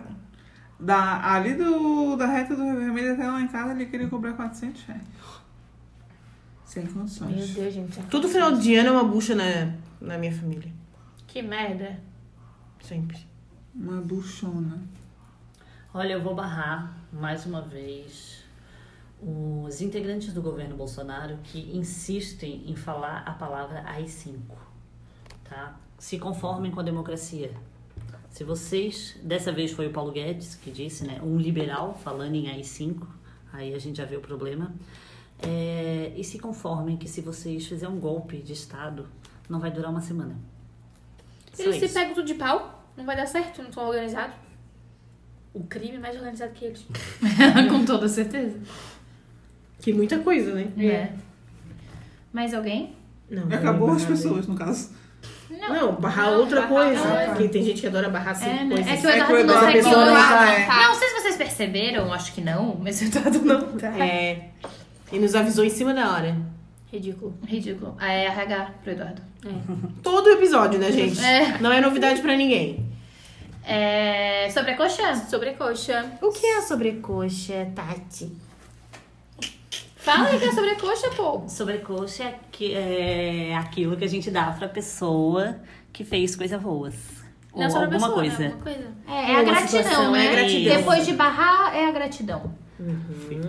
Da, 0.80 1.34
ali 1.34 1.54
do, 1.54 2.16
da 2.16 2.26
reta 2.28 2.56
do 2.56 2.64
Rio 2.64 2.76
Vermelho 2.78 3.14
até 3.14 3.28
lá 3.28 3.42
em 3.42 3.48
casa, 3.48 3.72
ele 3.74 3.86
queria 3.86 4.08
cobrar 4.08 4.34
400 4.34 4.84
reais. 4.84 5.02
Sem 6.66 6.84
Meu 6.84 6.94
condições. 6.94 7.50
Deus, 7.54 7.74
gente. 7.74 8.02
Todo 8.04 8.28
final 8.30 8.54
de 8.54 8.76
ano 8.76 8.90
é 8.90 8.92
uma 8.94 9.04
bucha 9.04 9.36
na, 9.36 9.74
na 10.00 10.18
minha 10.18 10.32
família. 10.32 10.72
Que 11.28 11.42
merda. 11.42 12.00
Sempre. 12.82 13.18
Uma 13.76 14.02
buchona. 14.02 14.82
Olha, 15.94 16.14
eu 16.14 16.22
vou 16.24 16.34
barrar 16.34 16.98
mais 17.12 17.46
uma 17.46 17.62
vez 17.62 18.41
os 19.22 19.82
integrantes 19.82 20.34
do 20.34 20.42
governo 20.42 20.76
Bolsonaro 20.76 21.38
que 21.44 21.76
insistem 21.78 22.64
em 22.68 22.76
falar 22.76 23.20
a 23.20 23.32
palavra 23.34 23.84
AI-5. 23.86 24.40
Tá? 25.44 25.80
Se 25.98 26.18
conformem 26.18 26.72
com 26.72 26.80
a 26.80 26.84
democracia. 26.84 27.52
Se 28.32 28.44
vocês, 28.44 29.18
dessa 29.22 29.52
vez 29.52 29.72
foi 29.72 29.88
o 29.88 29.92
Paulo 29.92 30.12
Guedes 30.12 30.56
que 30.56 30.72
disse, 30.72 31.06
né, 31.06 31.20
um 31.22 31.38
liberal 31.38 31.94
falando 31.94 32.34
em 32.34 32.50
AI-5, 32.50 33.06
aí 33.54 33.74
a 33.74 33.80
gente 33.80 33.98
já 33.98 34.06
vê 34.06 34.16
o 34.16 34.22
problema. 34.22 34.74
É, 35.40 36.14
e 36.16 36.24
se 36.24 36.40
conformem 36.40 36.98
que 36.98 37.08
se 37.08 37.22
vocês 37.22 37.66
fizerem 37.68 37.94
um 37.94 38.00
golpe 38.00 38.38
de 38.38 38.54
Estado, 38.54 39.08
não 39.50 39.60
vai 39.60 39.70
durar 39.70 39.92
uma 39.92 40.02
semana. 40.02 40.36
Só 41.54 41.64
Eles 41.64 41.76
se 41.78 41.86
isso. 41.86 41.94
pegam 41.94 42.14
tudo 42.14 42.26
de 42.26 42.36
pau, 42.36 42.88
não 42.96 43.06
vai 43.06 43.16
dar 43.16 43.26
certo, 43.28 43.62
não 43.62 43.72
são 43.72 43.88
organizados. 43.88 44.36
O 45.54 45.66
crime 45.66 45.98
é 45.98 46.00
mais 46.00 46.16
organizado 46.16 46.54
que 46.54 46.66
eles. 46.66 46.86
Com 47.70 47.84
toda 47.84 48.08
certeza. 48.08 48.58
Que 49.82 49.92
muita 49.94 50.20
coisa, 50.20 50.54
né? 50.54 50.68
É. 50.78 51.10
Mais 52.32 52.54
alguém? 52.54 52.94
Não, 53.30 53.44
Acabou 53.54 53.88
não 53.90 53.96
as 53.96 54.04
é 54.04 54.08
pessoas, 54.08 54.48
no 54.48 54.56
caso. 54.56 54.90
Não, 55.50 55.94
barrar 55.96 56.32
Não, 56.32 56.40
outra 56.40 56.62
barrar 56.62 56.86
coisa. 56.88 57.02
outra. 57.08 57.26
Porque 57.30 57.48
tem 57.50 57.64
gente 57.64 57.82
que 57.82 57.88
adora 57.88 58.10
barrar 58.10 58.34
cinco 58.36 58.50
É, 58.52 58.64
né? 58.64 58.76
coisas. 58.76 58.88
É 58.88 58.98
que 58.98 59.06
o 59.06 59.10
É 59.10 59.16
Eduardo 59.18 59.34
o 59.34 59.36
não 59.36 59.40
Eduardo 59.40 59.62
tá 59.62 59.70
aqui. 59.70 59.84
não 59.84 60.14
tá, 60.16 60.54
é. 60.54 60.68
Não, 60.68 60.88
não 60.90 60.96
sei 60.96 61.08
se 61.10 61.22
vocês 61.22 61.36
perceberam, 61.38 62.14
acho 62.14 62.34
que 62.34 62.42
não, 62.42 62.78
mas 62.82 63.02
o 63.02 63.06
Eduardo 63.06 63.40
não 63.46 63.62
tá. 63.78 63.98
É. 64.06 64.50
E 65.12 65.20
nos 65.20 65.36
avisou 65.36 65.66
em 65.66 65.70
cima 65.70 65.94
da 65.94 66.12
hora. 66.14 66.38
Ridículo. 66.92 67.38
Ridículo. 67.46 67.96
Ah, 68.00 68.12
É 68.12 68.26
RH 68.28 68.72
pro 68.84 68.92
Eduardo. 68.94 69.22
Todo 70.04 70.30
episódio, 70.30 70.80
né, 70.80 70.92
gente? 70.92 71.24
É. 71.24 71.58
Não 71.60 71.72
é 71.72 71.82
novidade 71.82 72.22
pra 72.22 72.36
ninguém. 72.36 72.86
É... 73.66 74.50
Sobre 74.52 74.72
a 74.72 74.78
coxa? 74.78 75.16
Sobrecoxa. 75.30 76.12
O 76.22 76.32
que 76.32 76.46
é 76.46 76.58
a 76.58 76.62
sobrecoxa, 76.62 77.68
Tati? 77.76 78.32
Fala 80.04 80.30
aí 80.30 80.40
que 80.40 80.46
é 80.46 80.52
sobrecoxa, 80.52 81.10
pô. 81.16 81.44
Sobrecoxa 81.48 82.24
é, 82.24 82.36
que- 82.52 82.74
é 82.74 83.56
aquilo 83.56 83.96
que 83.96 84.04
a 84.04 84.08
gente 84.10 84.30
dá 84.32 84.46
pra 84.52 84.68
pessoa 84.68 85.58
que 85.94 86.04
fez 86.04 86.36
coisas 86.36 86.60
boas. 86.62 86.96
Ou 87.54 87.60
Não 87.60 87.68
é 87.68 87.70
só 87.70 87.76
pra 87.78 87.86
alguma 87.86 88.08
pessoa, 88.08 88.16
coisa. 88.22 88.40
Né? 88.40 88.46
Alguma 88.48 88.64
coisa. 88.64 88.88
É, 89.08 89.14
é 89.14 89.32
É 89.34 89.40
a 89.40 89.44
gratidão, 89.44 89.68
situação, 89.84 90.12
né? 90.12 90.26
é 90.26 90.28
a 90.28 90.32
gratidão. 90.32 90.78
Depois 90.78 91.06
de 91.06 91.14
barrar, 91.14 91.76
é 91.76 91.88
a 91.88 91.92
gratidão. 91.92 92.52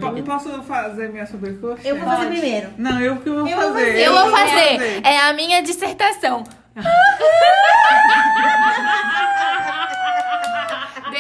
Po- 0.00 0.22
Posso 0.24 0.62
fazer 0.64 1.08
minha 1.10 1.26
sobrecoxa? 1.26 1.88
Eu 1.88 1.96
vou 1.96 2.04
fazer 2.06 2.26
primeiro. 2.28 2.68
Não, 2.76 3.00
eu 3.00 3.16
que 3.16 3.30
vou 3.30 3.48
Eu 3.48 3.56
vou 3.60 3.72
fazer. 3.72 3.98
Eu 3.98 4.12
vou 4.12 4.30
fazer. 4.30 4.78
fazer. 4.78 5.00
É 5.06 5.18
a 5.20 5.32
minha 5.32 5.62
dissertação. 5.62 6.44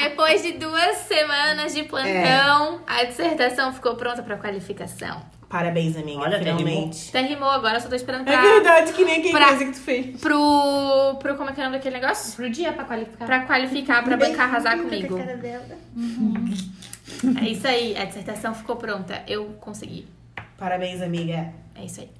Depois 0.08 0.42
de 0.42 0.52
duas 0.52 0.96
semanas 0.98 1.74
de 1.74 1.82
plantão, 1.84 2.80
a 2.86 3.04
dissertação 3.04 3.72
ficou 3.72 3.94
pronta 3.96 4.22
para 4.22 4.36
qualificação. 4.36 5.22
Parabéns, 5.48 5.96
amiga. 5.96 6.20
Olha, 6.20 6.36
até 6.38 6.46
finalmente. 6.46 7.10
Até 7.10 7.20
rimou 7.20 7.48
agora, 7.50 7.78
só 7.78 7.86
tô 7.88 7.94
esperando 7.94 8.24
pra... 8.24 8.32
É 8.32 8.40
verdade, 8.54 8.92
que 8.94 9.04
nem 9.04 9.18
aquele 9.18 9.32
Pra- 9.32 9.48
coisa 9.48 9.64
que 9.66 9.72
tu 9.72 9.80
fez. 9.80 10.20
Pro... 10.20 11.16
Pro... 11.20 11.36
Como 11.36 11.50
é 11.50 11.52
que 11.52 11.60
é 11.60 11.62
o 11.62 11.66
nome 11.66 11.76
daquele 11.76 12.00
negócio? 12.00 12.34
Pro 12.36 12.48
dia 12.48 12.72
pra 12.72 12.84
qualificar. 12.84 13.26
Pra 13.26 13.40
qualificar, 13.40 14.02
pra 14.02 14.16
bancar 14.16 14.46
arrasar 14.48 14.78
comigo. 14.78 15.18
dela. 15.18 15.66
É 17.40 17.48
isso 17.48 17.68
aí, 17.68 17.96
a 17.96 18.04
dissertação 18.06 18.54
ficou 18.54 18.76
pronta. 18.76 19.22
Eu 19.28 19.44
consegui. 19.60 20.06
Parabéns, 20.56 21.02
amiga. 21.02 21.52
É 21.74 21.84
isso 21.84 22.00
aí. 22.00 22.10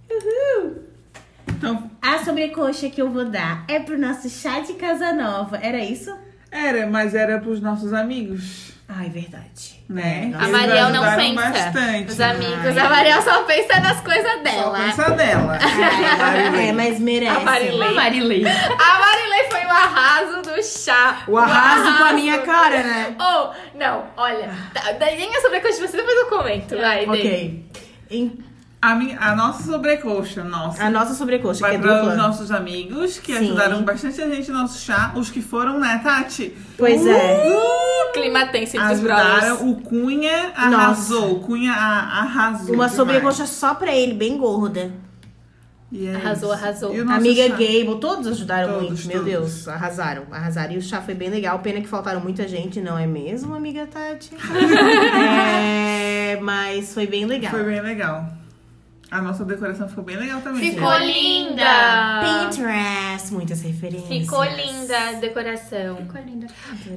Então, 1.49 1.91
A 2.03 2.19
sobrecoxa 2.25 2.91
que 2.91 3.01
eu 3.01 3.09
vou 3.11 3.25
dar 3.25 3.65
é 3.69 3.79
pro 3.81 3.99
nosso 3.99 4.29
chá 4.29 4.61
de 4.61 4.75
casa 4.75 5.13
nova. 5.13 5.57
Era 5.57 5.79
isso? 5.83 6.15
Era, 6.53 6.87
mas 6.87 7.15
era 7.15 7.39
pros 7.41 7.61
nossos 7.61 7.93
amigos, 7.93 8.73
Ai, 8.89 9.09
verdade. 9.09 9.83
né? 9.89 10.33
A 10.39 10.43
Eles 10.43 10.51
Mariel 10.51 10.91
não 10.91 11.03
pensa. 11.16 11.51
bastante. 11.51 12.12
Os 12.12 12.20
amigos, 12.20 12.77
a 12.79 12.89
Mariel 12.91 13.23
só 13.23 13.43
pensa 13.45 13.81
nas 13.81 14.01
coisas 14.03 14.31
Só 14.33 14.39
dela. 14.43 14.79
pensa 14.79 15.11
dela. 15.11 15.59
É, 16.62 16.73
mas 16.73 17.01
merece. 17.01 17.37
A 17.37 17.41
Marilei. 17.41 17.95
Marilei. 17.95 18.45
A 18.47 18.99
Marilei 18.99 19.51
foi 19.51 19.65
o 19.65 19.70
arraso 19.70 20.43
do 20.43 20.62
chá. 20.62 21.23
O 21.27 21.37
arraso 21.39 21.97
com 21.99 22.05
a 22.05 22.12
minha 22.12 22.39
cara, 22.43 22.83
né? 22.83 23.16
Oh, 23.19 23.51
não, 23.77 24.05
olha. 24.16 24.51
tá- 24.74 24.93
Daí 24.93 25.16
nem 25.16 25.35
é 25.35 25.41
sobre 25.41 25.59
a 25.59 25.61
coisa 25.61 25.81
de 25.81 25.89
você, 25.89 25.97
depois 25.97 26.16
eu 26.16 26.27
comento. 26.27 26.77
Vai, 26.77 27.07
Dei. 27.07 27.20
Ok. 27.20 27.66
Em- 28.11 28.45
A, 28.83 28.97
minha, 28.97 29.17
a 29.21 29.37
nossa 29.37 29.63
sobrecoxa, 29.63 30.43
nossa. 30.43 30.83
a 30.83 30.91
nossa 30.91 31.15
sobrecoxa, 31.15 31.65
que 31.69 31.77
é 31.77 31.79
para 31.79 32.09
os 32.09 32.17
nossos 32.17 32.51
amigos 32.51 33.17
que 33.17 33.33
Sim. 33.33 33.45
ajudaram 33.45 33.85
bastante 33.85 34.21
a 34.21 34.29
gente 34.29 34.51
no 34.51 34.59
nosso 34.59 34.81
chá. 34.81 35.13
Os 35.15 35.31
que 35.31 35.41
foram, 35.41 35.79
né, 35.79 36.01
Tati? 36.03 36.53
Pois 36.77 37.07
é. 37.07 37.47
Uh, 37.47 38.13
clima 38.13 38.45
tenso 38.49 38.77
entre 38.77 38.95
os 38.95 38.99
brothers. 38.99 39.61
O 39.61 39.77
Cunha 39.77 40.51
arrasou. 40.57 41.35
O 41.35 41.41
Cunha 41.41 41.73
arrasou. 41.73 42.75
Uma 42.75 42.89
demais. 42.89 42.93
sobrecoxa 42.93 43.47
só 43.47 43.73
pra 43.73 43.95
ele, 43.95 44.15
bem 44.15 44.37
gorda. 44.37 44.93
E 45.93 46.09
é 46.09 46.17
Arrasou, 46.17 46.51
arrasou. 46.51 46.91
Amiga 47.09 47.49
chá? 47.49 47.55
Gable, 47.55 48.01
todos 48.01 48.27
ajudaram 48.27 48.81
Todos, 48.81 48.89
muito. 48.89 49.07
Meu 49.07 49.19
todos. 49.19 49.31
Deus, 49.31 49.69
arrasaram, 49.69 50.25
arrasaram. 50.33 50.73
E 50.73 50.79
o 50.79 50.83
chá 50.83 51.01
foi 51.01 51.15
bem 51.15 51.29
legal. 51.29 51.57
Pena 51.61 51.81
que 51.81 51.87
faltaram 51.87 52.21
muita 52.21 52.49
gente, 52.49 52.81
não 52.81 52.99
é 52.99 53.07
mesmo, 53.07 53.55
amiga 53.55 53.87
Tati? 53.87 54.31
é, 55.15 56.37
mas 56.41 56.93
foi 56.93 57.07
bem 57.07 57.27
legal. 57.27 57.53
Foi 57.53 57.63
bem 57.63 57.81
legal. 57.81 58.41
A 59.12 59.20
nossa 59.20 59.44
decoração 59.44 59.86
ficou 59.86 60.02
bem 60.02 60.16
legal 60.16 60.40
também. 60.40 60.72
Ficou 60.72 60.90
gente. 60.94 61.12
linda. 61.12 61.64
Pinterest, 62.22 63.30
muitas 63.30 63.60
referências. 63.60 64.09
Ficou 64.09 64.43
linda 64.43 64.98
a 64.98 65.12
decoração. 65.12 65.97
Ficou 65.98 66.22
linda. 66.22 66.47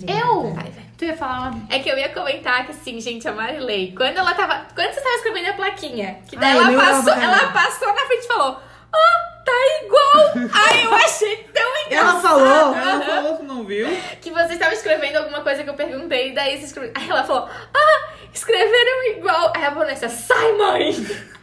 Eu? 0.07 0.53
Vai, 0.53 0.63
vai. 0.63 0.85
Tu 0.97 1.03
ia 1.03 1.17
falar 1.17 1.51
uma... 1.51 1.67
É 1.69 1.79
que 1.79 1.89
eu 1.89 1.97
ia 1.97 2.07
comentar 2.07 2.65
que 2.65 2.71
assim, 2.71 3.01
gente, 3.01 3.27
a 3.27 3.33
Marilei, 3.33 3.93
quando 3.97 4.15
ela 4.15 4.33
tava. 4.33 4.65
Quando 4.73 4.93
você 4.93 5.01
tava 5.01 5.15
escrevendo 5.15 5.49
a 5.49 5.53
plaquinha, 5.55 6.19
que 6.25 6.37
daí 6.37 6.57
Ai, 6.57 6.73
ela 6.73 6.85
passou, 6.85 7.13
ela 7.13 7.51
passou 7.51 7.87
na 7.89 8.05
frente 8.05 8.23
e 8.23 8.27
falou: 8.27 8.61
Ah, 8.93 9.35
tá 9.45 9.51
igual! 9.84 10.49
Ai, 10.53 10.85
eu 10.85 10.93
achei 10.95 11.38
tão 11.53 11.85
engraçado. 11.85 12.09
Ela 12.09 12.22
falou. 12.22 12.76
Ela 12.76 13.01
falou, 13.01 13.38
tu 13.38 13.43
não 13.43 13.63
viu? 13.63 13.88
Que 14.19 14.31
você 14.31 14.53
estava 14.53 14.73
escrevendo 14.73 15.17
alguma 15.17 15.41
coisa 15.41 15.63
que 15.63 15.69
eu 15.69 15.76
perguntei, 15.76 16.34
daí 16.34 16.57
você 16.57 16.65
escreveu. 16.65 16.93
Aí 16.95 17.09
ela 17.09 17.23
falou: 17.23 17.47
Ah, 17.73 18.09
escreveram 18.34 19.17
igual. 19.17 19.53
Aí 19.55 19.63
a 19.63 19.69
Vanessa, 19.69 20.09
sai, 20.09 20.51
mãe! 20.53 20.95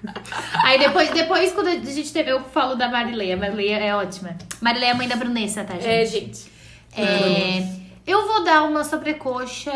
Aí 0.64 0.78
depois, 0.78 1.10
depois, 1.10 1.52
quando 1.52 1.68
a 1.68 1.74
gente 1.76 2.12
teve, 2.12 2.30
eu 2.30 2.40
falo 2.40 2.74
da 2.74 2.88
Marilei. 2.88 3.32
A 3.32 3.36
Marilei 3.36 3.72
é 3.72 3.94
ótima. 3.94 4.36
Marilei 4.60 4.88
é 4.88 4.92
a 4.92 4.94
mãe 4.94 5.08
da 5.08 5.16
Brunessa, 5.16 5.64
tá, 5.64 5.74
gente? 5.74 5.86
É, 5.86 6.04
gente. 6.04 6.52
É, 6.96 7.64
eu 8.06 8.26
vou 8.26 8.44
dar 8.44 8.64
uma 8.64 8.84
sobrecoxa 8.84 9.72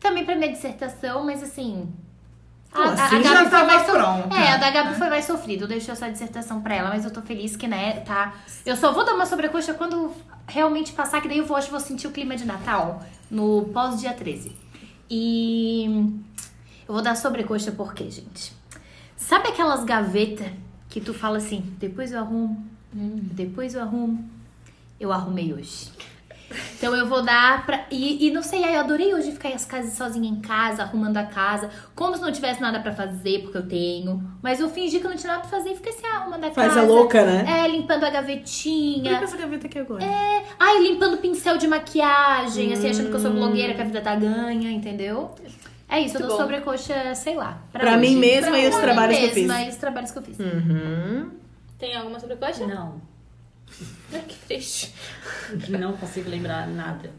também 0.00 0.24
pra 0.24 0.34
minha 0.34 0.50
dissertação, 0.50 1.24
mas 1.24 1.42
assim. 1.42 1.92
Pô, 2.72 2.82
assim 2.82 3.22
já 3.22 3.34
Gabi 3.34 3.50
foi 3.50 3.50
tava 3.50 3.84
so- 3.84 3.92
pronta. 3.92 4.36
É, 4.36 4.52
a 4.52 4.56
da 4.56 4.70
Gabi 4.70 4.94
foi 4.94 5.08
mais 5.10 5.24
sofrida. 5.24 5.64
Eu 5.64 5.68
deixei 5.68 5.92
essa 5.92 6.08
dissertação 6.10 6.60
pra 6.60 6.74
ela, 6.74 6.88
mas 6.90 7.04
eu 7.04 7.10
tô 7.10 7.20
feliz 7.20 7.56
que, 7.56 7.66
né, 7.66 8.00
tá. 8.00 8.34
Eu 8.64 8.76
só 8.76 8.92
vou 8.92 9.04
dar 9.04 9.14
uma 9.14 9.26
sobrecoxa 9.26 9.74
quando 9.74 10.12
realmente 10.46 10.92
passar, 10.92 11.20
que 11.20 11.28
daí 11.28 11.38
eu 11.38 11.46
vou, 11.46 11.56
acho 11.56 11.66
que 11.66 11.72
vou 11.72 11.80
sentir 11.80 12.06
o 12.06 12.10
clima 12.12 12.36
de 12.36 12.44
Natal 12.44 13.02
no 13.30 13.64
pós-dia 13.72 14.12
13. 14.12 14.52
E 15.10 15.84
eu 16.86 16.94
vou 16.94 17.02
dar 17.02 17.16
sobrecoxa 17.16 17.72
porque, 17.72 18.08
gente. 18.10 18.52
Sabe 19.16 19.48
aquelas 19.48 19.84
gavetas 19.84 20.46
que 20.88 21.00
tu 21.00 21.12
fala 21.12 21.38
assim, 21.38 21.60
depois 21.78 22.12
eu 22.12 22.20
arrumo, 22.20 22.64
depois 22.92 23.74
eu 23.74 23.82
arrumo. 23.82 24.28
Eu 24.98 25.12
arrumei 25.12 25.52
hoje. 25.52 25.90
Então 26.76 26.94
eu 26.96 27.06
vou 27.06 27.22
dar 27.22 27.64
pra. 27.64 27.84
E, 27.90 28.26
e 28.26 28.30
não 28.30 28.42
sei, 28.42 28.64
aí 28.64 28.74
eu 28.74 28.80
adorei 28.80 29.14
hoje 29.14 29.32
ficar 29.32 29.50
as 29.50 29.64
casas 29.64 29.92
sozinha 29.94 30.28
em 30.28 30.40
casa, 30.40 30.82
arrumando 30.82 31.16
a 31.16 31.24
casa, 31.24 31.70
como 31.94 32.16
se 32.16 32.22
não 32.22 32.32
tivesse 32.32 32.60
nada 32.60 32.80
pra 32.80 32.92
fazer, 32.92 33.40
porque 33.42 33.58
eu 33.58 33.68
tenho. 33.68 34.22
Mas 34.42 34.60
eu 34.60 34.68
fingi 34.68 34.98
que 35.00 35.06
eu 35.06 35.10
não 35.10 35.16
tinha 35.16 35.32
nada 35.34 35.46
pra 35.46 35.58
fazer 35.58 35.70
e 35.70 35.76
fiquei 35.76 35.92
assim, 35.92 36.06
arrumando 36.06 36.44
a 36.44 36.50
Faz 36.50 36.68
casa. 36.74 36.80
a 36.80 36.82
louca, 36.84 37.24
né? 37.24 37.44
É, 37.64 37.68
limpando 37.68 38.04
a 38.04 38.10
gavetinha. 38.10 39.12
essa 39.22 39.36
gaveta 39.36 39.66
aqui 39.66 39.78
agora? 39.78 40.04
Ai, 40.58 40.80
limpando 40.82 41.18
pincel 41.18 41.56
de 41.56 41.68
maquiagem, 41.68 42.72
assim, 42.72 42.90
achando 42.90 43.08
que 43.10 43.16
eu 43.16 43.20
sou 43.20 43.30
blogueira, 43.32 43.74
que 43.74 43.80
a 43.80 43.84
vida 43.84 44.00
tá 44.00 44.14
ganha, 44.16 44.70
entendeu? 44.70 45.30
É 45.88 45.98
isso, 46.00 46.16
eu 46.16 46.20
Muito 46.20 46.28
dou 46.28 46.36
bom. 46.38 46.42
sobrecoxa, 46.44 47.14
sei 47.16 47.34
lá. 47.34 47.58
Pra 47.72 47.96
mim 47.96 48.08
hoje. 48.10 48.16
mesma 48.16 48.50
Pra 48.50 48.58
e 48.60 48.68
os 48.68 48.74
mim 48.76 48.80
trabalhos 48.80 49.16
que 49.18 49.24
eu 49.24 49.34
mesma 49.34 49.54
fiz. 49.56 49.66
E 49.66 49.70
os 49.70 49.76
trabalhos 49.76 50.10
que 50.12 50.18
eu 50.18 50.22
fiz. 50.22 50.38
Uhum. 50.38 51.30
Tem 51.78 51.96
alguma 51.96 52.20
sobrecoxa? 52.20 52.64
Não, 52.66 53.00
que 54.28 54.36
triste. 54.46 54.94
não 55.68 55.96
consigo 55.96 56.28
lembrar 56.30 56.66
nada. 56.66 57.10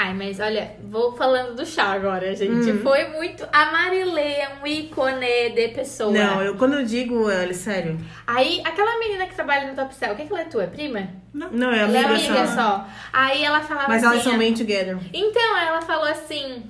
Ai, 0.00 0.14
mas 0.14 0.38
olha, 0.38 0.76
vou 0.84 1.16
falando 1.16 1.56
do 1.56 1.66
chá 1.66 1.86
agora, 1.86 2.32
gente. 2.32 2.70
Hum. 2.70 2.82
Foi 2.84 3.08
muito. 3.08 3.44
A 3.52 3.72
Marilei 3.72 4.34
é 4.36 4.50
um 4.62 4.64
ícone 4.64 5.50
de 5.50 5.68
pessoa. 5.68 6.12
Não, 6.12 6.40
eu, 6.40 6.54
quando 6.56 6.74
eu 6.74 6.84
digo, 6.84 7.28
olha, 7.28 7.52
sério. 7.52 7.98
Aí, 8.24 8.62
aquela 8.64 8.96
menina 9.00 9.26
que 9.26 9.34
trabalha 9.34 9.68
no 9.68 9.74
Top 9.74 9.92
Cell, 9.92 10.12
o 10.12 10.16
que, 10.16 10.24
que 10.26 10.32
ela 10.32 10.42
é 10.42 10.44
tua? 10.44 10.62
É 10.62 10.66
prima? 10.68 11.08
Não, 11.34 11.72
é 11.72 11.80
Ela 11.80 11.98
é 11.98 12.04
amiga, 12.04 12.14
amiga 12.14 12.46
só. 12.46 12.54
só. 12.54 12.88
Aí 13.12 13.42
ela 13.42 13.60
falava 13.60 13.88
Mas 13.88 14.04
assim. 14.04 14.12
elas 14.12 14.22
são 14.22 14.38
bem 14.38 14.54
together. 14.54 14.96
Então, 15.12 15.56
ela 15.58 15.82
falou 15.82 16.06
assim: 16.06 16.62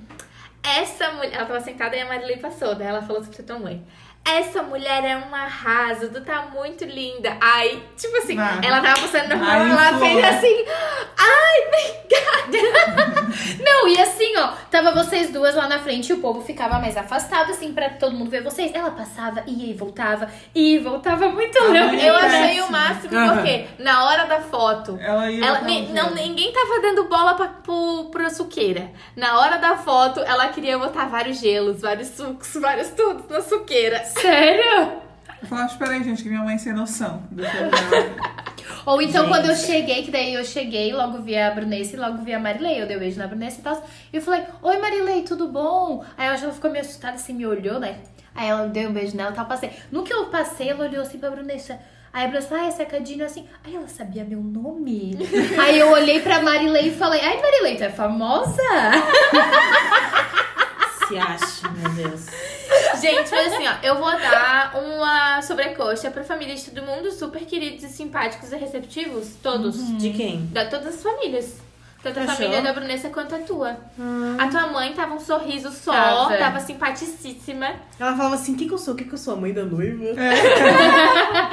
essa 0.63 1.11
mulher. 1.11 1.33
Ela 1.33 1.45
tava 1.45 1.59
sentada 1.61 1.95
e 1.95 2.01
a 2.01 2.05
Marilei 2.07 2.37
passou. 2.37 2.73
Daí 2.73 2.87
ela 2.87 3.03
falou 3.03 3.21
assim 3.21 3.31
pra 3.31 3.43
tua 3.43 3.59
mãe. 3.59 3.85
Essa 4.25 4.61
mulher 4.61 5.03
é 5.03 5.17
um 5.17 5.33
arraso, 5.33 6.09
tu 6.09 6.21
tá 6.21 6.43
muito 6.53 6.85
linda. 6.85 7.35
Aí, 7.41 7.83
tipo 7.97 8.15
assim, 8.17 8.37
Ah. 8.37 8.59
ela 8.63 8.79
tava 8.79 9.01
passando 9.01 9.29
normal, 9.29 9.49
Aí 9.49 9.69
ela 9.71 9.99
fez 9.99 10.23
assim. 10.25 10.65
Ai, 11.17 11.67
obrigada. 11.67 13.29
Não, 13.63 13.87
e 13.87 13.99
assim, 13.99 14.35
ó, 14.37 14.49
tava 14.69 14.91
vocês 14.91 15.31
duas 15.31 15.55
lá 15.55 15.67
na 15.67 15.79
frente 15.79 16.09
e 16.09 16.13
o 16.13 16.19
povo 16.19 16.41
ficava 16.41 16.77
mais 16.79 16.95
afastado, 16.95 17.51
assim, 17.51 17.73
pra 17.73 17.89
todo 17.89 18.15
mundo 18.15 18.29
ver 18.29 18.43
vocês. 18.43 18.71
Ela 18.73 18.91
passava, 18.91 19.43
ia 19.47 19.71
e 19.71 19.73
voltava, 19.73 20.27
ia 20.53 20.75
e 20.75 20.79
voltava 20.79 21.29
muito 21.29 21.57
Ah, 21.57 21.69
mas 21.69 22.03
Eu 22.03 22.15
achei 22.15 22.61
o 22.61 22.71
máximo 22.71 23.17
Aham. 23.17 23.33
porque 23.35 23.65
na 23.79 24.05
hora 24.05 24.25
da 24.25 24.41
foto. 24.41 24.97
Ela 25.01 25.31
ia. 25.31 25.43
Ela, 25.45 25.59
onde 25.61 25.93
não, 25.93 26.11
ninguém 26.13 26.51
tava 26.51 26.81
dando 26.81 27.05
bola 27.05 27.33
pra, 27.35 27.47
pro, 27.47 28.09
pra 28.11 28.29
suqueira. 28.29 28.91
Na 29.15 29.39
hora 29.39 29.57
da 29.57 29.75
foto, 29.77 30.19
ela 30.19 30.49
queria 30.49 30.77
botar 30.77 31.05
vários 31.07 31.39
gelos, 31.39 31.81
vários 31.81 32.09
sucos, 32.09 32.53
vários 32.55 32.89
tudo 32.89 33.25
na 33.29 33.41
suqueira. 33.41 34.03
Sério? 34.09 34.99
Eu 35.41 35.47
falava, 35.47 35.67
espera 35.71 35.91
aí, 35.91 36.03
gente, 36.03 36.21
que 36.23 36.29
minha 36.29 36.43
mãe 36.43 36.57
sem 36.57 36.73
noção. 36.73 37.23
Deixa 37.31 37.57
eu. 37.57 37.69
Ou 38.85 39.01
então, 39.01 39.25
Gente. 39.25 39.33
quando 39.33 39.45
eu 39.49 39.55
cheguei, 39.55 40.03
que 40.03 40.11
daí 40.11 40.33
eu 40.33 40.43
cheguei, 40.43 40.91
logo 40.93 41.21
vi 41.21 41.37
a 41.37 41.51
Brunessa 41.51 41.95
e 41.95 41.99
logo 41.99 42.23
vi 42.23 42.33
a 42.33 42.39
Marilei. 42.39 42.81
Eu 42.81 42.87
dei 42.87 42.97
um 42.97 42.99
beijo 42.99 43.19
na 43.19 43.27
Brunessa 43.27 43.59
e 43.59 43.63
tal. 43.63 43.87
E 44.11 44.17
eu 44.17 44.21
falei, 44.21 44.43
oi 44.61 44.77
Marilei, 44.79 45.23
tudo 45.23 45.47
bom? 45.47 46.03
Aí 46.17 46.27
ela 46.27 46.37
ficou 46.51 46.71
meio 46.71 46.83
assustada, 46.83 47.15
assim, 47.15 47.33
me 47.33 47.45
olhou, 47.45 47.79
né? 47.79 47.99
Aí 48.33 48.49
ela 48.49 48.67
deu 48.67 48.89
um 48.89 48.93
beijo 48.93 49.15
nela 49.15 49.31
e 49.31 49.33
tal, 49.35 49.45
passei. 49.45 49.71
No 49.91 50.03
que 50.03 50.13
eu 50.13 50.25
passei, 50.25 50.69
ela 50.69 50.85
olhou 50.85 51.01
assim 51.01 51.19
pra 51.19 51.29
Brunessa. 51.29 51.79
Aí 52.11 52.25
a 52.25 52.27
Brunessa, 52.27 52.55
ah, 52.55 52.65
essa 52.65 52.81
é 52.83 52.85
a 52.85 52.89
Cadina, 52.89 53.25
assim. 53.25 53.47
Aí 53.63 53.75
ela 53.75 53.87
sabia 53.87 54.23
meu 54.23 54.41
nome. 54.41 55.17
Aí 55.61 55.79
eu 55.79 55.91
olhei 55.91 56.19
pra 56.21 56.41
Marilei 56.41 56.87
e 56.87 56.95
falei, 56.95 57.21
ai 57.21 57.39
Marilei, 57.41 57.75
tu 57.75 57.83
é 57.83 57.89
famosa? 57.89 58.61
Se 61.09 61.17
acha, 61.17 61.69
meu 61.69 61.89
Deus. 61.91 62.25
Gente, 63.01 63.31
mas 63.31 63.53
assim, 63.53 63.67
ó, 63.67 63.73
eu 63.83 63.95
vou 63.97 64.11
dar 64.11 64.73
uma 64.75 65.41
sobrecoxa 65.41 66.09
pra 66.11 66.23
família 66.23 66.55
de 66.55 66.69
todo 66.69 66.85
mundo, 66.85 67.11
super 67.11 67.43
queridos 67.45 67.83
e 67.83 67.89
simpáticos 67.89 68.51
e 68.51 68.55
receptivos, 68.57 69.29
todos. 69.43 69.97
De 69.97 70.11
quem? 70.11 70.45
Da 70.53 70.65
todas 70.65 70.95
as 70.95 71.01
famílias. 71.03 71.55
Tanto 72.01 72.17
a 72.17 72.23
Achou? 72.23 72.35
família 72.37 72.61
da 72.61 72.71
Brunessa 72.71 73.09
quanto 73.09 73.35
a 73.35 73.39
tua. 73.39 73.75
A 74.39 74.47
tua 74.47 74.67
mãe 74.67 74.93
tava 74.93 75.15
um 75.15 75.19
sorriso 75.19 75.69
só, 75.69 75.91
Tava. 75.91 76.37
tava 76.37 76.59
simpaticíssima. 76.61 77.73
Ela 77.99 78.15
falava 78.15 78.35
assim: 78.35 78.53
o 78.53 78.55
que, 78.57 78.67
que 78.69 78.73
eu 78.73 78.77
sou? 78.77 78.93
O 78.93 78.97
que, 78.97 79.03
que 79.03 79.13
eu 79.13 79.17
sou? 79.17 79.33
A 79.33 79.37
mãe 79.37 79.51
da 79.53 79.65
noiva? 79.65 80.05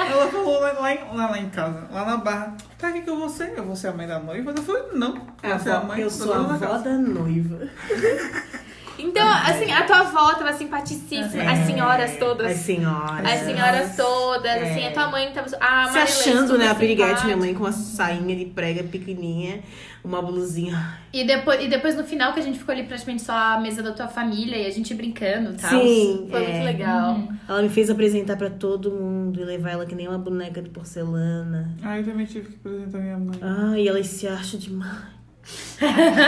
Ela 0.09 0.29
falou 0.31 0.61
lá, 0.61 0.73
lá, 0.73 0.93
em- 0.95 1.17
lá, 1.17 1.31
lá 1.31 1.39
em 1.39 1.49
casa, 1.51 1.89
lá 1.91 2.05
na 2.05 2.17
barra. 2.19 2.57
Tá, 2.79 2.91
o 2.91 2.93
que, 2.93 3.01
que 3.01 3.11
eu 3.11 3.19
vou 3.19 3.29
ser? 3.29 3.55
Eu 3.57 3.65
vou 3.65 3.75
ser 3.75 3.89
a 3.89 3.93
mãe 3.93 4.07
da 4.07 4.21
noiva? 4.21 4.53
Eu 4.57 4.63
falei, 4.63 4.83
não. 4.93 5.27
A 5.43 5.59
Você 5.59 5.69
é 5.69 5.73
a 5.73 5.77
avó, 5.79 5.87
mãe 5.89 6.01
eu 6.01 6.11
sou 6.11 6.33
a 6.33 6.37
avó 6.39 6.79
da 6.79 6.91
noiva. 6.93 7.69
Então, 8.99 9.27
assim, 9.29 9.71
a 9.73 9.83
tua 9.85 9.99
avó 10.01 10.33
tava 10.35 10.53
simpaticíssima. 10.53 11.51
As 11.51 11.59
senhoras 11.67 12.17
todas. 12.19 12.51
As 12.53 12.57
senhoras. 12.59 13.25
As 13.27 13.41
senhoras 13.41 13.97
todas, 13.97 14.47
É. 14.53 14.71
assim, 14.71 14.87
a 14.87 14.93
tua 14.93 15.09
mãe 15.11 15.31
tava. 15.33 15.47
A 15.47 15.49
Se 15.51 15.59
Marilene, 15.61 15.99
achando, 16.03 16.59
né? 16.59 16.69
A 16.69 16.75
piriguete, 16.75 17.25
minha 17.25 17.37
mãe 17.37 17.53
com 17.55 17.61
uma 17.65 17.73
sainha 17.73 18.35
de 18.37 18.47
prega 18.47 18.83
pequenininha, 18.85 19.61
uma 20.05 20.23
blusinha. 20.23 20.99
E 21.13 21.25
depois, 21.25 21.63
e 21.63 21.69
depois 21.69 21.97
no 21.97 22.05
final 22.05 22.33
que 22.33 22.41
a 22.41 22.43
gente 22.43 22.59
ficou 22.59 22.73
ali 22.73 22.85
praticamente 22.85 23.23
só 23.23 23.33
a 23.33 23.61
mesa 23.61 23.83
da 23.83 23.93
tua 23.93 24.09
família 24.09 24.57
e 24.57 24.67
a 24.67 24.71
gente 24.71 24.95
brincando 24.95 25.53
e 25.53 25.57
tal. 25.57 25.71
Sim, 25.71 26.27
Foi 26.31 26.45
é. 26.45 26.49
muito 26.53 26.65
legal. 26.65 27.19
Ela 27.49 27.63
me 27.63 27.69
fez 27.69 27.91
apresentar 27.91 28.37
pra 28.37 28.51
todo 28.51 28.91
mundo 28.91 29.41
e 29.41 29.45
levar 29.45 29.71
ela 29.73 29.87
que 29.87 29.95
nem 29.95 30.09
uma 30.09 30.19
boneca 30.19 30.61
de 30.63 30.71
porcelana. 30.71 31.71
Ah, 31.83 31.99
eu 31.99 32.05
também 32.05 32.27
tive 32.27 32.49
que 32.51 32.57
apresentar 32.57 32.99
minha 32.99 33.19
mãe. 33.19 33.39
Ai, 33.43 33.89
elas 33.89 34.07
se 34.07 34.27
acham 34.27 34.59
demais. 34.59 35.16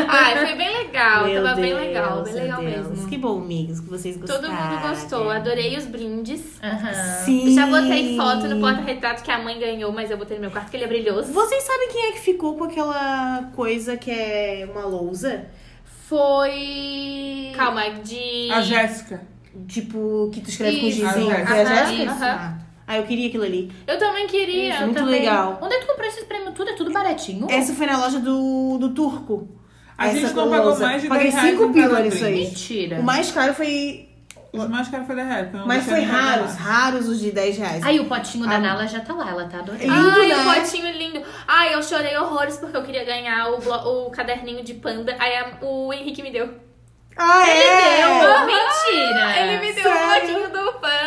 Ai, 0.09 0.47
foi 0.47 0.55
bem 0.57 0.71
legal. 0.85 1.25
Meu 1.27 1.43
tava 1.43 1.55
bem 1.61 1.71
Deus, 1.75 1.81
legal, 1.87 2.23
bem 2.23 2.35
legal 2.35 2.61
Deus. 2.61 2.89
mesmo. 2.89 3.09
Que 3.09 3.17
bom, 3.19 3.39
amigos, 3.39 3.81
que 3.81 3.89
vocês 3.89 4.17
gostaram. 4.17 4.43
Todo 4.43 4.53
mundo 4.53 4.81
gostou. 4.89 5.31
Adorei 5.31 5.77
os 5.77 5.87
brindes. 5.87 6.43
Aham. 6.63 6.93
Sim. 7.25 7.55
Já 7.55 7.67
botei 7.67 8.17
foto 8.17 8.47
no 8.49 8.61
porta-retrato 8.61 9.23
que 9.23 9.31
a 9.31 9.39
mãe 9.39 9.59
ganhou, 9.59 9.91
mas 9.93 10.11
eu 10.11 10.17
botei 10.19 10.37
no 10.37 10.43
meu 10.43 10.51
quarto 10.51 10.71
que 10.71 10.77
ele 10.77 10.85
é 10.85 10.89
brilhoso. 10.89 11.33
Vocês 11.33 11.63
sabem 11.63 11.89
quem 11.91 12.09
é 12.09 12.13
que 12.13 12.21
ficou 12.21 12.57
com 12.57 12.65
aquela 12.65 13.51
coisa 13.57 13.97
que 13.97 14.11
é 14.11 14.69
uma 14.71 14.85
lousa? 14.85 15.47
Foi. 16.07 17.53
Calma, 17.57 17.91
de. 18.03 18.51
A 18.51 18.61
Jéssica. 18.61 19.23
Tipo, 19.67 20.31
que 20.33 20.41
tu 20.41 20.51
escreve 20.51 20.81
com 20.81 20.87
Isso. 20.87 20.99
gizinho. 21.07 21.47
Foi 21.47 21.61
a 21.61 21.63
Aham, 21.65 21.87
Jéssica? 21.87 22.11
aham. 22.13 22.59
Ah. 22.89 22.93
Ah, 22.95 22.97
eu 22.99 23.03
queria 23.05 23.29
aquilo 23.29 23.45
ali. 23.45 23.71
Eu 23.87 23.99
também 23.99 24.27
queria. 24.27 24.71
Isso, 24.71 24.79
eu 24.81 24.87
muito 24.87 24.99
também. 24.99 25.21
legal. 25.21 25.59
Onde 25.61 25.75
é 25.75 25.79
que 25.79 25.85
tu 25.85 25.89
comprou 25.91 26.09
esses 26.09 26.25
prêmios 26.25 26.55
tudo? 26.55 26.71
É 26.71 26.73
tudo 26.75 26.91
baratinho? 26.91 27.47
Essa 27.51 27.75
foi 27.75 27.87
na 27.87 27.99
loja 27.99 28.19
do, 28.19 28.79
do 28.79 28.89
Turco. 28.95 29.47
A 29.97 30.07
Essa 30.09 30.21
gente 30.21 30.33
não 30.35 30.49
pagou 30.49 30.67
lousa. 30.67 30.87
mais 30.87 31.03
de 31.03 31.09
Paguei 31.09 31.25
10 31.31 31.35
reais 31.35 31.51
5 31.59 31.65
em 31.65 31.73
cada 31.75 31.89
pila 31.89 32.01
nisso 32.01 32.25
aí. 32.25 32.35
Mentira. 32.47 32.97
O 33.01 33.03
mais 33.03 33.31
caro 33.31 33.53
foi. 33.55 34.09
Os 34.51 34.67
mais 34.67 34.89
caros 34.89 35.07
foi 35.07 35.15
da 35.17 35.23
real. 35.25 35.43
porque 35.43 35.57
eu 35.57 35.61
não 35.61 35.67
Mas 35.67 35.85
foi 35.85 36.01
raros, 36.01 36.55
raros 36.55 37.09
os 37.09 37.21
de 37.21 37.31
10 37.33 37.59
reais. 37.59 37.85
Aí 37.85 38.01
o 38.01 38.07
potinho 38.07 38.47
da 38.47 38.55
Ah. 38.55 38.59
Nala 38.59 38.87
já 38.87 39.01
tá 39.01 39.13
lá, 39.13 39.29
ela 39.29 39.45
tá 39.45 39.59
adorando. 39.59 39.85
Lindo, 39.85 40.21
Ai, 40.21 40.29
né? 40.29 40.37
o 40.37 40.55
potinho 40.55 40.91
lindo. 40.97 41.23
Ai, 41.47 41.75
eu 41.75 41.83
chorei 41.83 42.17
horrores 42.17 42.57
porque 42.57 42.75
eu 42.77 42.83
queria 42.83 43.05
ganhar 43.05 43.51
o, 43.51 43.59
blo- 43.59 44.07
o 44.07 44.11
caderninho 44.11 44.65
de 44.65 44.73
panda. 44.75 45.15
Aí 45.19 45.37
a- 45.37 45.59
o 45.61 45.93
Henrique 45.93 46.23
me 46.23 46.31
deu. 46.31 46.49
Ah, 47.21 47.47
é? 47.47 48.21
Deu! 48.21 48.47
Mentira! 48.47 49.41
Ele 49.41 49.61
me 49.67 49.73
deu 49.75 49.91
o 49.91 49.93
Sério? 49.95 50.21
potinho 50.35 50.49
do 50.51 50.73
panda. 50.75 50.98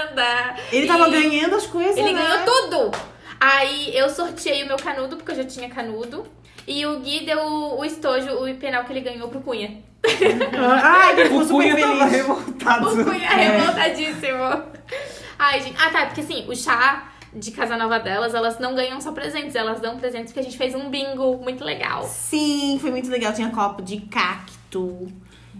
Ele 0.72 0.88
tava 0.88 1.08
E 1.10 1.12
ganhando 1.12 1.56
as 1.56 1.66
coisas, 1.68 1.98
Ele 1.98 2.14
né? 2.14 2.22
ganhou 2.22 2.46
tudo. 2.46 2.92
Aí 3.40 3.96
eu 3.96 4.10
sorteei 4.10 4.64
o 4.64 4.68
meu 4.68 4.78
canudo, 4.78 5.18
porque 5.18 5.32
eu 5.32 5.36
já 5.36 5.46
tinha 5.46 5.70
canudo. 5.70 6.26
E 6.68 6.86
o 6.86 7.00
Gui 7.00 7.26
deu 7.26 7.40
o, 7.44 7.84
estojo, 7.84 8.30
o 8.46 8.56
penal 8.56 8.84
que 8.84 8.94
ele 8.94 9.02
ganhou 9.02 9.28
pro 9.30 9.42
Cunha. 9.42 9.82
Ai, 10.84 11.14
ele 11.14 11.24
ficou 11.26 11.40
O 11.40 11.46
super 11.46 11.72
Cunha 11.74 11.88
tava 11.88 12.06
revoltado. 12.06 13.02
O 13.02 13.04
Cunha 13.06 13.28
É. 13.28 13.58
revoltadíssimo. 13.58 14.64
Ai, 15.40 15.62
gente. 15.62 15.76
Ah, 15.80 15.90
tá. 15.90 16.06
Porque 16.06 16.22
assim, 16.22 16.46
o 16.48 16.56
chá 16.56 17.12
de 17.34 17.50
Casanova 17.52 18.00
delas, 18.00 18.34
elas 18.36 18.60
não 18.60 18.76
ganham 18.76 19.02
só 19.02 19.12
presentes. 19.12 19.56
Elas 19.56 19.80
dão 19.80 19.98
presentes 19.98 20.28
porque 20.28 20.40
a 20.40 20.44
gente 20.44 20.58
fez 20.58 20.76
um 20.76 20.90
bingo 20.90 21.38
muito 21.38 21.64
legal. 21.64 22.04
Sim, 22.04 22.78
foi 22.80 22.92
muito 22.92 23.10
legal. 23.10 23.34
Tinha 23.34 23.50
copo 23.50 23.82
de 23.82 24.02
cacto. 24.02 25.08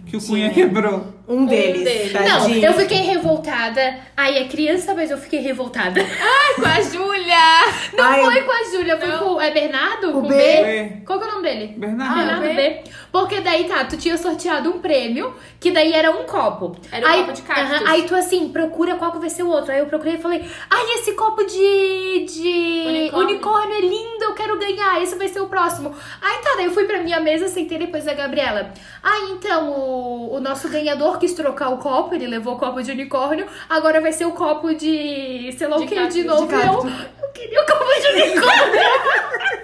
Que 0.06 0.16
o 0.16 0.20
Cunha 0.20 0.50
quebrou. 0.50 1.12
Um 1.28 1.46
deles. 1.46 1.84
deles. 1.84 2.12
Não, 2.12 2.48
eu 2.50 2.74
fiquei 2.74 2.98
revoltada. 2.98 3.96
Aí 4.16 4.38
é 4.38 4.48
criança, 4.48 4.92
mas 4.94 5.10
eu 5.10 5.16
fiquei 5.16 5.40
revoltada. 5.40 6.00
Ai, 6.00 6.54
com 6.54 6.66
a 6.66 6.80
Júlia! 6.82 7.92
Não 7.96 8.04
Ai, 8.04 8.24
foi 8.24 8.42
com 8.42 8.52
a 8.52 8.64
Júlia, 8.70 8.98
foi 8.98 9.08
Não. 9.08 9.18
com. 9.18 9.40
É 9.40 9.50
Bernardo? 9.50 10.10
O 10.10 10.12
com 10.14 10.22
B. 10.22 10.34
B. 10.34 11.02
Qual 11.06 11.18
que 11.18 11.24
é 11.24 11.28
o 11.28 11.30
nome 11.32 11.42
dele? 11.44 11.74
Bernardo. 11.78 12.16
Bernardo 12.16 12.42
B. 12.42 12.54
B. 12.54 12.82
Porque 13.12 13.40
daí, 13.40 13.64
tá, 13.64 13.84
tu 13.84 13.96
tinha 13.96 14.16
sorteado 14.18 14.70
um 14.70 14.80
prêmio, 14.80 15.34
que 15.60 15.70
daí 15.70 15.92
era 15.92 16.10
um 16.10 16.24
copo. 16.24 16.76
Era 16.90 17.06
um 17.06 17.10
aí, 17.10 17.20
copo 17.20 17.32
de 17.34 17.42
cactos. 17.42 17.70
Aham, 17.70 17.88
aí 17.88 18.02
tu 18.02 18.14
assim, 18.14 18.48
procura 18.48 18.96
qual 18.96 19.12
que 19.12 19.18
vai 19.18 19.30
ser 19.30 19.42
o 19.42 19.48
outro. 19.48 19.70
Aí 19.70 19.78
eu 19.78 19.86
procurei 19.86 20.14
e 20.14 20.18
falei, 20.18 20.44
ai, 20.68 20.84
esse 20.94 21.12
copo 21.12 21.44
de. 21.44 22.26
de. 22.26 22.84
Unicórnio. 22.86 23.28
Unicórnio. 23.28 23.76
é 23.76 23.80
lindo, 23.80 24.24
eu 24.24 24.34
quero 24.34 24.58
ganhar. 24.58 25.02
Esse 25.02 25.14
vai 25.14 25.28
ser 25.28 25.40
o 25.40 25.46
próximo. 25.46 25.94
Aí 26.20 26.38
tá, 26.42 26.54
daí 26.56 26.64
eu 26.64 26.72
fui 26.72 26.84
pra 26.84 27.02
minha 27.02 27.20
mesa, 27.20 27.48
sentei 27.48 27.78
depois 27.78 28.04
da 28.04 28.14
Gabriela. 28.14 28.72
Ah, 29.02 29.28
então, 29.30 29.70
o, 29.70 29.91
o 30.34 30.40
nosso 30.40 30.68
ganhador 30.68 31.18
quis 31.18 31.32
trocar 31.34 31.68
o 31.70 31.78
copo, 31.78 32.14
ele 32.14 32.26
levou 32.26 32.54
o 32.54 32.58
copo 32.58 32.82
de 32.82 32.90
unicórnio, 32.90 33.46
agora 33.68 34.00
vai 34.00 34.12
ser 34.12 34.24
o 34.26 34.32
copo 34.32 34.74
de. 34.74 35.54
sei 35.56 35.66
lá 35.68 35.76
De 35.76 35.84
o 35.84 35.86
que, 35.86 35.94
de 36.06 36.08
de 36.08 36.24
novo. 36.24 36.50
E 36.50 36.54
eu, 36.54 37.24
eu 37.24 37.32
queria 37.32 37.62
o 37.62 37.66
copo 37.66 37.84
de 38.00 38.22
unicórnio. 38.22 38.82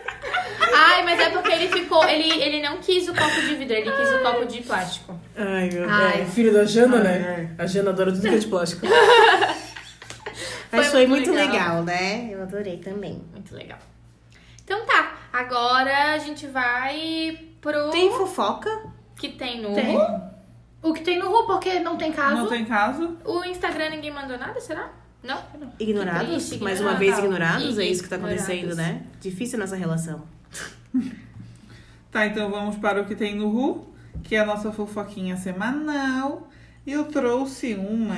Ai, 0.75 1.03
mas 1.05 1.19
é 1.21 1.31
porque 1.31 1.53
ele 1.53 1.69
ficou. 1.69 2.05
Ele, 2.05 2.43
ele 2.43 2.63
não 2.63 2.79
quis 2.79 3.09
o 3.09 3.15
copo 3.15 3.41
de 3.41 3.55
vidro, 3.57 3.75
ele 3.77 3.91
quis 3.91 4.13
o 4.13 4.19
copo 4.23 4.45
de 4.47 4.63
plástico. 4.63 5.19
Ai, 5.37 5.69
meu 5.71 5.89
Ai. 5.89 6.23
É, 6.23 6.25
filho 6.25 6.53
da 6.53 6.65
Jana, 6.65 6.97
Ai, 6.99 7.03
né? 7.03 7.55
A 7.59 7.67
Jana 7.67 7.91
adora 7.91 8.13
tudo 8.13 8.23
que 8.29 8.35
é 8.35 8.39
de 8.39 8.47
plástico. 8.47 8.87
Foi 10.71 10.79
Mas 10.81 10.89
foi 10.89 11.07
muito 11.07 11.31
muito 11.31 11.39
legal. 11.39 11.79
legal, 11.79 11.83
né? 11.83 12.29
Eu 12.31 12.43
adorei 12.43 12.77
também. 12.77 13.25
Muito 13.33 13.55
legal. 13.55 13.79
Então 14.63 14.85
tá, 14.85 15.15
agora 15.33 16.13
a 16.13 16.19
gente 16.19 16.47
vai 16.47 17.39
pro. 17.59 17.89
Tem 17.89 18.11
fofoca? 18.13 18.69
Que 19.19 19.29
tem 19.31 19.61
no. 19.61 19.75
Tem. 19.75 19.97
O 20.83 20.93
que 20.93 21.01
tem 21.03 21.19
no 21.19 21.29
Ru, 21.31 21.47
porque 21.47 21.81
não 21.81 21.97
tem 21.97 22.13
caso. 22.13 22.37
Não 22.37 22.49
tem 22.49 22.65
caso? 22.65 23.17
O 23.25 23.45
Instagram 23.45 23.91
ninguém 23.91 24.13
mandou 24.13 24.39
nada, 24.39 24.61
será? 24.61 24.91
Não? 25.23 25.43
Ignorados? 25.81 26.49
Triste, 26.49 26.63
Mais 26.63 26.81
uma 26.81 26.95
vez 26.95 27.19
ignorados? 27.19 27.77
É 27.79 27.85
isso 27.85 28.03
que 28.05 28.09
tá 28.09 28.15
acontecendo, 28.17 28.77
né? 28.77 29.03
Difícil 29.21 29.59
nossa 29.59 29.77
relação. 29.77 30.23
Tá, 32.11 32.25
então 32.27 32.51
vamos 32.51 32.77
para 32.77 33.03
o 33.03 33.05
que 33.05 33.15
tem 33.15 33.35
no 33.35 33.51
Ru, 33.51 33.87
que 34.23 34.35
é 34.35 34.39
a 34.41 34.47
nossa 34.47 34.73
fofoquinha 34.73 35.37
semanal. 35.37 36.49
E 36.87 36.93
eu 36.93 37.05
trouxe 37.05 37.75
uma 37.75 38.17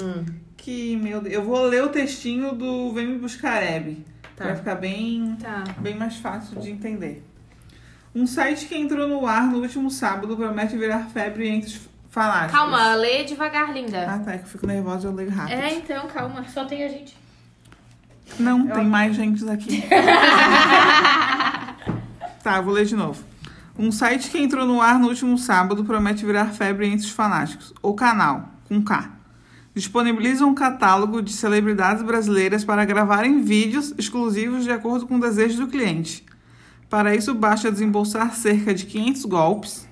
Hum, 0.00 0.24
que, 0.56 0.96
meu 0.96 1.20
Deus, 1.20 1.34
eu 1.34 1.42
vou 1.44 1.62
ler 1.62 1.84
o 1.84 1.88
textinho 1.88 2.52
do 2.52 2.92
Vem 2.92 3.06
Me 3.06 3.18
Buscar 3.18 3.62
Hebe. 3.62 4.04
Tá. 4.34 4.44
Vai 4.46 4.56
ficar 4.56 4.74
bem, 4.74 5.36
Tá. 5.40 5.62
bem 5.78 5.94
mais 5.94 6.16
fácil 6.16 6.60
de 6.60 6.70
entender. 6.70 7.24
Um 8.18 8.26
site 8.26 8.66
que 8.66 8.76
entrou 8.76 9.06
no 9.06 9.24
ar 9.28 9.44
no 9.44 9.58
último 9.58 9.88
sábado 9.92 10.36
promete 10.36 10.76
virar 10.76 11.04
febre 11.04 11.48
entre 11.48 11.68
os 11.68 11.80
fanáticos. 12.10 12.58
Calma, 12.58 12.96
lê 12.96 13.22
devagar, 13.22 13.72
linda. 13.72 14.10
Ah, 14.10 14.18
tá, 14.18 14.32
é 14.32 14.38
que 14.38 14.44
eu 14.44 14.48
fico 14.48 14.66
nervosa, 14.66 15.06
eu 15.06 15.14
leio 15.14 15.30
rápido. 15.30 15.56
É, 15.56 15.74
então, 15.74 16.04
calma. 16.08 16.44
Só 16.48 16.64
tem 16.64 16.82
a 16.82 16.88
gente. 16.88 17.16
Não, 18.36 18.66
tem 18.66 18.84
mais 18.84 19.14
gente 19.14 19.48
aqui. 19.48 19.84
tá, 22.42 22.60
vou 22.60 22.74
ler 22.74 22.86
de 22.86 22.96
novo. 22.96 23.22
Um 23.78 23.92
site 23.92 24.30
que 24.30 24.38
entrou 24.38 24.66
no 24.66 24.82
ar 24.82 24.98
no 24.98 25.06
último 25.06 25.38
sábado 25.38 25.84
promete 25.84 26.26
virar 26.26 26.46
febre 26.46 26.88
entre 26.88 27.06
os 27.06 27.12
fanáticos. 27.12 27.72
O 27.80 27.94
canal, 27.94 28.48
com 28.66 28.82
K. 28.82 29.12
Disponibiliza 29.76 30.44
um 30.44 30.54
catálogo 30.54 31.22
de 31.22 31.32
celebridades 31.32 32.02
brasileiras 32.02 32.64
para 32.64 32.84
gravarem 32.84 33.42
vídeos 33.42 33.94
exclusivos 33.96 34.64
de 34.64 34.72
acordo 34.72 35.06
com 35.06 35.18
o 35.18 35.20
desejo 35.20 35.58
do 35.58 35.68
cliente. 35.68 36.26
Para 36.88 37.14
isso, 37.14 37.34
basta 37.34 37.70
desembolsar 37.70 38.34
cerca 38.34 38.72
de 38.72 38.86
500 38.86 39.24
golpes. 39.26 39.88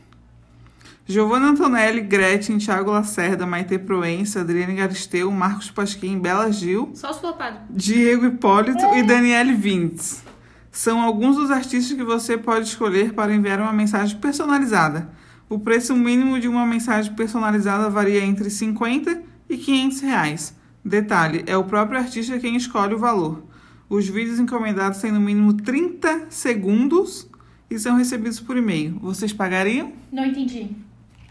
Giovanna 1.08 1.50
Antonelli, 1.50 2.00
Gretchen, 2.00 2.58
Thiago 2.58 2.90
Lacerda, 2.90 3.46
Maite 3.46 3.78
Proença, 3.78 4.40
Adriane 4.40 4.74
Galisteu, 4.74 5.30
Marcos 5.30 5.70
Pasquim, 5.70 6.18
Bela 6.18 6.50
Gil, 6.50 6.90
Só 6.94 7.10
os 7.10 7.18
flopados. 7.18 7.60
Diego 7.70 8.26
Hipólito 8.26 8.84
e 8.96 9.04
Daniele 9.04 9.54
Vintes. 9.54 10.24
São 10.72 11.00
alguns 11.00 11.36
dos 11.36 11.50
artistas 11.50 11.96
que 11.96 12.02
você 12.02 12.36
pode 12.36 12.66
escolher 12.66 13.12
para 13.12 13.32
enviar 13.32 13.60
uma 13.60 13.72
mensagem 13.72 14.18
personalizada. 14.18 15.08
O 15.48 15.60
preço 15.60 15.94
mínimo 15.94 16.40
de 16.40 16.48
uma 16.48 16.66
mensagem 16.66 17.14
personalizada 17.14 17.88
varia 17.88 18.24
entre 18.24 18.50
50 18.50 19.22
e 19.48 19.56
500 19.56 20.00
reais. 20.00 20.54
Detalhe, 20.84 21.44
é 21.46 21.56
o 21.56 21.64
próprio 21.64 22.00
artista 22.00 22.38
quem 22.38 22.56
escolhe 22.56 22.94
o 22.94 22.98
valor. 22.98 23.44
Os 23.88 24.08
vídeos 24.08 24.38
encomendados 24.40 25.00
têm 25.00 25.12
no 25.12 25.20
mínimo 25.20 25.52
30 25.54 26.26
segundos 26.30 27.28
e 27.70 27.78
são 27.78 27.96
recebidos 27.96 28.40
por 28.40 28.56
e-mail. 28.56 28.98
Vocês 29.00 29.32
pagariam? 29.32 29.92
Não 30.10 30.24
entendi. 30.24 30.68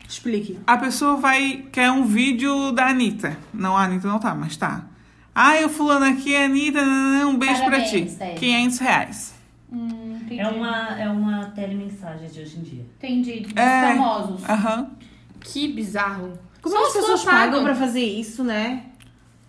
explique. 0.07 0.59
A 0.65 0.77
pessoa 0.77 1.17
vai 1.17 1.65
quer 1.71 1.91
um 1.91 2.05
vídeo 2.05 2.71
da 2.71 2.87
Anitta. 2.89 3.37
Não, 3.53 3.75
a 3.75 3.83
Anitta 3.83 4.07
não 4.07 4.19
tá, 4.19 4.33
mas 4.35 4.55
tá. 4.55 4.85
Ah, 5.33 5.59
eu 5.59 5.67
fulano 5.67 6.05
aqui 6.05 6.33
é 6.33 6.45
Anitta, 6.45 6.81
um 6.81 7.37
beijo 7.37 7.59
Parabéns, 7.61 7.89
pra 7.91 7.99
ti. 7.99 8.15
Ted. 8.17 8.39
500 8.39 8.77
reais. 8.79 9.35
Hum. 9.71 10.19
É 10.31 10.47
uma, 10.47 10.99
é 10.99 11.09
uma 11.09 11.45
telemensagem 11.47 12.29
de 12.29 12.39
hoje 12.39 12.57
em 12.57 12.61
dia. 12.61 12.85
Entendi. 12.97 13.41
Dos 13.41 13.53
É. 13.57 13.95
famosos. 13.95 14.43
Aham. 14.49 14.91
Que 15.41 15.67
bizarro. 15.67 16.39
Como 16.61 16.75
Só 16.75 16.87
as 16.87 16.93
pessoas 16.93 17.23
pagam 17.23 17.63
pra 17.63 17.75
fazer 17.75 18.03
isso, 18.03 18.43
né? 18.43 18.83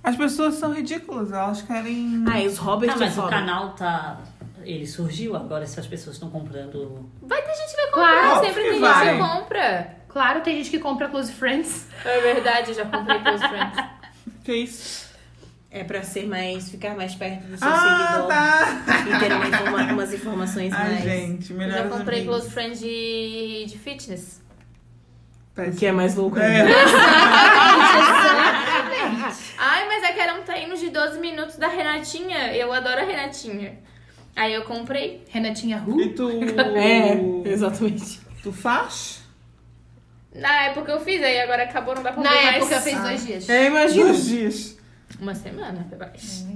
As 0.06 0.14
pessoas 0.16 0.54
são 0.54 0.72
ridículas, 0.72 1.32
elas 1.32 1.62
querem. 1.62 2.24
Ah, 2.30 2.40
e 2.40 2.46
os 2.46 2.58
Robert 2.58 2.90
Ah, 2.92 2.96
mas 2.98 3.18
o 3.18 3.22
Robert. 3.22 3.38
canal 3.38 3.70
tá. 3.70 4.18
Ele 4.62 4.86
surgiu 4.86 5.34
agora, 5.36 5.66
se 5.66 5.78
as 5.80 5.86
pessoas 5.86 6.14
estão 6.16 6.30
comprando. 6.30 7.10
Vai 7.22 7.42
ter 7.42 7.54
gente 7.54 7.70
que 7.70 7.76
vai 7.76 7.86
comprar, 7.86 8.20
Claro, 8.22 8.46
sempre 8.46 8.62
que 8.62 8.70
tem 8.70 8.80
vai. 8.80 9.04
gente 9.06 9.12
que 9.22 9.28
compra. 9.28 9.96
Claro, 10.08 10.40
tem 10.42 10.56
gente 10.56 10.70
que 10.70 10.78
compra 10.78 11.08
Close 11.08 11.32
Friends. 11.32 11.86
É 12.04 12.20
verdade, 12.20 12.70
eu 12.70 12.74
já 12.76 12.84
comprei 12.84 13.18
Close 13.20 13.48
Friends. 13.48 13.84
Que 14.44 14.54
isso? 14.54 15.06
É 15.70 15.82
pra 15.84 16.02
ser 16.02 16.26
mais. 16.26 16.70
ficar 16.70 16.96
mais 16.96 17.14
perto 17.16 17.42
do 17.48 17.56
seu 17.58 17.68
Ah, 17.68 18.06
seguidor. 18.06 18.28
tá! 18.28 18.82
E 19.10 19.18
ter 19.18 19.32
uma 19.34 19.46
informa- 19.48 19.92
umas 19.92 20.14
informações 20.14 20.72
Ai, 20.72 20.90
mais. 20.92 21.02
gente, 21.04 21.50
Eu 21.52 21.58
melhor 21.58 21.78
já 21.82 21.88
comprei 21.88 22.24
Close 22.24 22.48
Friends 22.50 22.78
de, 22.80 23.66
de 23.68 23.76
fitness. 23.78 24.40
O 25.56 25.72
que 25.76 25.86
é 25.86 25.92
mais 25.92 26.14
louco 26.14 26.38
É. 26.38 26.64
Ai, 29.58 29.86
mas 29.86 30.02
é 30.04 30.12
que 30.12 30.20
eram 30.20 30.42
treinos 30.42 30.80
de 30.80 30.90
12 30.90 31.18
minutos 31.20 31.56
da 31.56 31.68
Renatinha. 31.68 32.54
Eu 32.54 32.72
adoro 32.72 33.00
a 33.00 33.04
Renatinha. 33.04 33.78
Aí 34.34 34.52
eu 34.52 34.62
comprei. 34.64 35.24
Renatinha 35.28 35.78
Ru. 35.78 36.00
E 36.00 36.10
tu. 36.10 36.28
É, 36.76 37.48
exatamente. 37.50 38.20
Tu 38.42 38.52
faz? 38.52 39.22
Na 40.34 40.64
época 40.64 40.92
eu 40.92 41.00
fiz, 41.00 41.22
aí 41.22 41.40
agora 41.40 41.62
acabou, 41.62 41.94
não 41.94 42.02
dá 42.02 42.12
pra 42.12 42.22
Na 42.22 42.30
mais. 42.30 42.56
época 42.56 42.74
eu 42.74 42.80
fiz 42.82 43.00
dois 43.00 43.26
dias. 43.26 43.48
É, 43.48 43.66
imagina. 43.66 44.04
Dois 44.04 44.24
dias. 44.26 44.76
Uma 45.18 45.34
semana, 45.34 45.86
acho. 46.14 46.46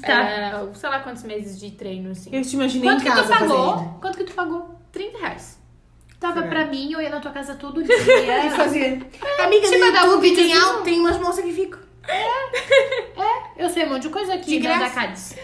Tá. 0.00 0.12
Era, 0.12 0.74
sei 0.74 0.88
lá 0.88 1.00
quantos 1.00 1.22
meses 1.24 1.58
de 1.60 1.70
treino, 1.72 2.12
assim. 2.12 2.30
Eu 2.32 2.40
te 2.42 2.54
imaginei 2.54 2.88
Quanto 2.88 3.02
em 3.02 3.04
que 3.04 3.10
tu 3.22 3.28
pagou? 3.28 3.74
fazendo. 3.76 3.98
Quanto 4.00 4.16
que 4.18 4.24
tu 4.24 4.32
pagou? 4.32 4.80
30 4.90 5.18
reais. 5.18 5.58
Tava 6.18 6.40
É. 6.40 6.48
pra 6.48 6.64
mim, 6.64 6.90
eu 6.92 7.00
ia 7.02 7.10
na 7.10 7.20
tua 7.20 7.30
casa 7.32 7.56
todo 7.56 7.82
dia. 7.84 7.94
E 8.46 8.50
fazia. 8.50 8.86
Amiga, 9.44 9.68
Tipo, 9.68 9.84
eu 9.84 9.92
dava 9.92 10.16
um 10.16 10.20
al- 10.62 10.82
tem 10.82 10.98
umas 10.98 11.18
moças 11.18 11.44
que 11.44 11.52
ficam. 11.52 11.78
Eu 13.56 13.70
sei 13.70 13.84
um 13.86 13.90
monte 13.90 14.02
de 14.02 14.08
coisa 14.10 14.34
aqui 14.34 14.58
De 14.58 14.68
né, 14.68 14.76
graça. 14.76 14.94
da 14.94 15.00
Cádiz. 15.00 15.36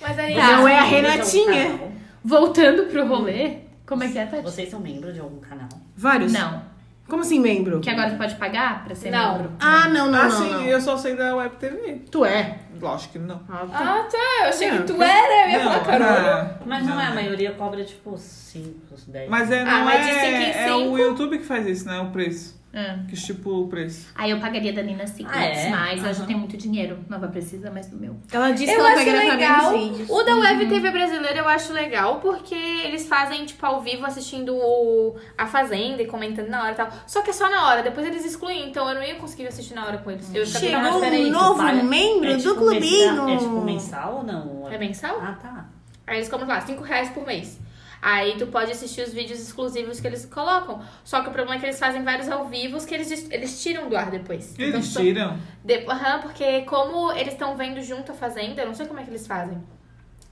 Mas 0.00 0.18
aí. 0.18 0.34
Tá. 0.34 0.46
Não 0.56 0.68
é 0.68 0.78
a 0.78 0.82
Renatinha. 0.82 1.80
Voltando 2.24 2.84
pro 2.86 3.06
rolê. 3.06 3.58
Como 3.86 4.04
é 4.04 4.08
que 4.08 4.18
é, 4.18 4.26
Tati? 4.26 4.42
Vocês 4.42 4.70
são 4.70 4.78
membro 4.80 5.12
de 5.12 5.18
algum 5.20 5.40
canal? 5.40 5.68
Vários? 5.96 6.32
Não. 6.32 6.62
Como 7.08 7.22
assim, 7.22 7.40
membro? 7.40 7.80
Que 7.80 7.90
agora 7.90 8.10
tu 8.10 8.16
pode 8.16 8.36
pagar 8.36 8.84
pra 8.84 8.94
ser 8.94 9.10
Não. 9.10 9.32
membro. 9.38 9.52
Ah, 9.58 9.88
não, 9.88 10.08
não, 10.12 10.20
ah, 10.20 10.28
não. 10.28 10.30
sim, 10.30 10.50
não. 10.52 10.62
eu 10.62 10.80
só 10.80 10.96
sei 10.96 11.16
da 11.16 11.34
Web 11.34 11.56
TV. 11.56 12.02
Tu 12.08 12.24
é. 12.24 12.58
Lógico 12.80 13.14
que 13.14 13.18
não. 13.18 13.40
Ah, 13.48 13.66
tá. 13.66 13.78
Ah, 13.78 14.08
tá. 14.08 14.44
Eu 14.44 14.48
achei 14.48 14.70
Não, 14.70 14.78
que 14.78 14.84
tu 14.84 14.94
que- 14.94 15.02
era. 15.02 15.44
Eu 15.46 15.50
ia 15.50 15.60
falar, 15.64 15.80
caramba. 15.84 16.58
ah, 16.60 16.62
Mas 16.64 16.86
não, 16.86 17.00
é, 17.00 17.06
a 17.06 17.10
maioria 17.14 17.50
cobra 17.52 17.84
tipo 17.84 18.16
5, 18.16 18.94
10. 19.08 19.28
Mas 19.28 19.50
é, 19.50 19.60
Ah, 19.62 19.64
não 19.64 19.84
mas 19.86 20.04
de 20.06 20.10
é, 20.12 20.20
cinco 20.20 20.36
em 20.36 20.50
é 20.50 20.68
cinco? 20.68 20.90
o 20.90 20.98
YouTube 20.98 21.38
que 21.38 21.44
faz 21.44 21.66
isso, 21.66 21.86
né? 21.88 21.98
O 22.00 22.10
preço. 22.10 22.59
Ah. 22.72 22.98
Que 23.08 23.14
estipula 23.14 23.64
o 23.64 23.68
preço. 23.68 24.06
Aí 24.14 24.30
eu 24.30 24.38
pagaria 24.38 24.72
da 24.72 24.80
Nina 24.80 25.04
Secrets, 25.04 25.34
Ah, 25.36 25.44
é? 25.66 25.70
mas 25.70 26.04
ela 26.04 26.14
já 26.14 26.24
tem 26.24 26.36
muito 26.36 26.56
dinheiro. 26.56 26.98
Não 27.08 27.18
vai 27.18 27.28
precisar 27.28 27.70
mais 27.72 27.88
do 27.88 27.96
meu. 27.96 28.16
Ela 28.30 28.52
disse 28.52 28.70
Eu 28.72 28.76
que 28.76 28.80
ela 28.92 29.04
gravar 29.04 29.34
legal. 29.34 29.72
menos 29.72 29.90
vídeos. 29.98 30.10
O 30.10 30.22
da 30.22 30.36
Web 30.36 30.66
TV 30.68 30.90
brasileira 30.92 31.38
eu 31.40 31.48
acho 31.48 31.72
legal 31.72 32.20
porque 32.20 32.54
eles 32.54 33.08
fazem, 33.08 33.44
tipo, 33.44 33.66
ao 33.66 33.80
vivo 33.80 34.06
assistindo 34.06 34.54
o- 34.54 35.16
a 35.36 35.46
Fazenda 35.48 36.00
e 36.02 36.06
comentando 36.06 36.48
na 36.48 36.62
hora 36.62 36.72
e 36.72 36.74
tal. 36.76 36.88
Só 37.08 37.22
que 37.22 37.30
é 37.30 37.32
só 37.32 37.50
na 37.50 37.66
hora, 37.66 37.82
depois 37.82 38.06
eles 38.06 38.24
excluem, 38.24 38.68
então 38.68 38.88
eu 38.88 38.94
não 38.94 39.02
ia 39.02 39.16
conseguir 39.16 39.48
assistir 39.48 39.74
na 39.74 39.84
hora 39.86 39.98
com 39.98 40.08
eles. 40.10 40.32
Eu 40.32 40.46
Chegou 40.46 40.78
um 40.78 41.00
tu 41.00 41.30
novo 41.32 41.56
paga- 41.56 41.82
membro 41.82 42.30
é 42.30 42.36
do 42.36 42.42
tipo 42.42 42.54
clubinho. 42.54 43.12
mensal- 43.24 43.28
É 43.30 43.36
tipo 43.36 43.60
mensal 43.62 44.14
ou 44.18 44.22
não? 44.22 44.68
É 44.70 44.78
mensal? 44.78 45.18
Ah, 45.20 45.32
tá. 45.42 45.64
Aí 46.06 46.18
eles 46.18 46.28
cobram 46.28 46.46
lá, 46.48 46.60
5 46.60 46.84
reais 46.84 47.08
por 47.10 47.26
mês. 47.26 47.58
Aí 48.02 48.36
tu 48.38 48.46
pode 48.46 48.70
assistir 48.72 49.02
os 49.02 49.12
vídeos 49.12 49.38
exclusivos 49.40 50.00
que 50.00 50.06
eles 50.06 50.24
colocam. 50.24 50.80
Só 51.04 51.20
que 51.22 51.28
o 51.28 51.32
problema 51.32 51.56
é 51.56 51.58
que 51.60 51.66
eles 51.66 51.78
fazem 51.78 52.02
vários 52.02 52.30
ao 52.30 52.46
vivo 52.48 52.84
que 52.86 52.94
eles, 52.94 53.28
eles 53.30 53.62
tiram 53.62 53.88
do 53.88 53.96
ar 53.96 54.10
depois. 54.10 54.52
Então, 54.54 54.64
Eles 54.66 54.86
só- 54.86 55.00
tiram. 55.00 55.38
De- 55.62 55.84
Aham, 55.86 56.20
porque 56.20 56.62
como 56.62 57.12
eles 57.12 57.34
estão 57.34 57.56
vendo 57.56 57.82
junto 57.82 58.12
a 58.12 58.14
Fazenda, 58.14 58.62
eu 58.62 58.66
não 58.68 58.74
sei 58.74 58.86
como 58.86 59.00
é 59.00 59.02
que 59.02 59.10
eles 59.10 59.26
fazem. 59.26 59.62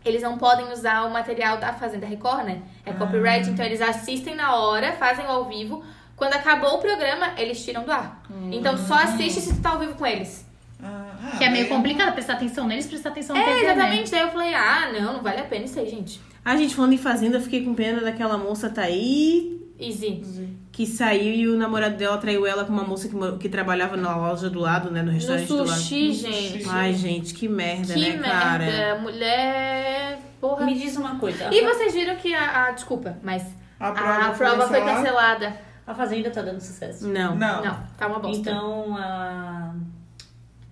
Eles 0.04 0.22
não 0.22 0.38
podem 0.38 0.72
usar 0.72 1.02
o 1.04 1.10
material 1.10 1.58
da 1.58 1.72
Fazenda 1.74 2.06
Record, 2.06 2.44
né? 2.46 2.62
É 2.86 2.92
copyright, 2.92 3.50
então 3.50 3.64
eles 3.66 3.82
assistem 3.82 4.34
na 4.34 4.54
hora, 4.56 4.92
fazem 4.92 5.26
o 5.26 5.28
ao 5.28 5.44
vivo. 5.44 5.84
Quando 6.16 6.32
acabou 6.34 6.76
o 6.76 6.78
programa, 6.78 7.32
eles 7.36 7.62
tiram 7.64 7.84
do 7.84 7.92
ar. 7.92 8.22
Então 8.50 8.76
só 8.78 8.94
assiste 8.94 9.40
se 9.40 9.54
tu 9.56 9.60
tá 9.60 9.70
ao 9.70 9.78
vivo 9.78 9.94
com 9.94 10.06
eles. 10.06 10.46
Ah, 10.82 11.34
Que 11.36 11.44
é 11.44 11.50
meio 11.50 11.68
complicado 11.68 12.12
prestar 12.14 12.34
atenção 12.34 12.66
neles, 12.66 12.86
prestar 12.86 13.10
atenção 13.10 13.34
na 13.36 13.42
É, 13.42 13.44
TV, 13.44 13.54
né? 13.66 13.72
exatamente. 13.72 14.10
Daí 14.12 14.20
eu 14.20 14.30
falei, 14.30 14.54
ah, 14.54 14.90
não, 14.92 15.14
não 15.14 15.22
vale 15.22 15.40
a 15.40 15.44
pena 15.44 15.64
isso 15.64 15.78
aí, 15.78 15.88
gente. 15.90 16.20
A 16.50 16.56
gente 16.56 16.74
falando 16.74 16.92
em 16.94 16.98
fazenda, 16.98 17.36
eu 17.36 17.40
fiquei 17.42 17.62
com 17.64 17.74
pena 17.74 18.00
daquela 18.00 18.38
moça 18.38 18.70
tá 18.70 18.82
aí 18.82 19.60
Easy. 19.78 20.22
que 20.72 20.86
saiu 20.86 21.34
e 21.34 21.48
o 21.48 21.58
namorado 21.58 21.96
dela 21.96 22.16
traiu 22.18 22.46
ela 22.46 22.64
com 22.64 22.72
uma 22.72 22.84
moça 22.84 23.08
que, 23.08 23.14
que 23.38 23.48
trabalhava 23.48 23.96
na 23.96 24.16
loja 24.16 24.48
do 24.48 24.58
lado, 24.58 24.90
né? 24.90 25.00
No 25.02 25.08
No 25.08 25.12
restaurante 25.12 25.46
do 25.48 25.56
lado. 25.58 25.68
sushi, 25.78 26.12
gente. 26.12 26.68
Ai, 26.68 26.94
gente, 26.94 27.34
que 27.34 27.46
merda, 27.48 27.92
Que 27.92 28.12
né, 28.16 28.18
cara? 28.30 28.58
merda. 28.64 29.00
Mulher. 29.02 30.18
Porra. 30.40 30.64
Me 30.64 30.74
diz 30.74 30.96
uma 30.96 31.18
coisa. 31.18 31.52
E 31.52 31.60
vocês 31.62 31.92
viram 31.92 32.16
que 32.16 32.32
a. 32.34 32.66
a- 32.66 32.70
desculpa, 32.70 33.18
mas. 33.22 33.42
A 33.78 33.88
A 33.88 33.92
prova, 33.92 34.30
prova, 34.34 34.68
foi 34.68 34.80
cancelada? 34.80 34.94
cancelada. 35.46 35.60
A 35.86 35.94
Fazenda 35.94 36.30
tá 36.30 36.42
dando 36.42 36.60
sucesso. 36.60 37.06
Não. 37.08 37.34
Não. 37.34 37.64
Não, 37.64 37.78
tá 37.96 38.06
uma 38.08 38.18
bosta. 38.18 38.38
Então 38.40 38.96
a, 38.96 39.74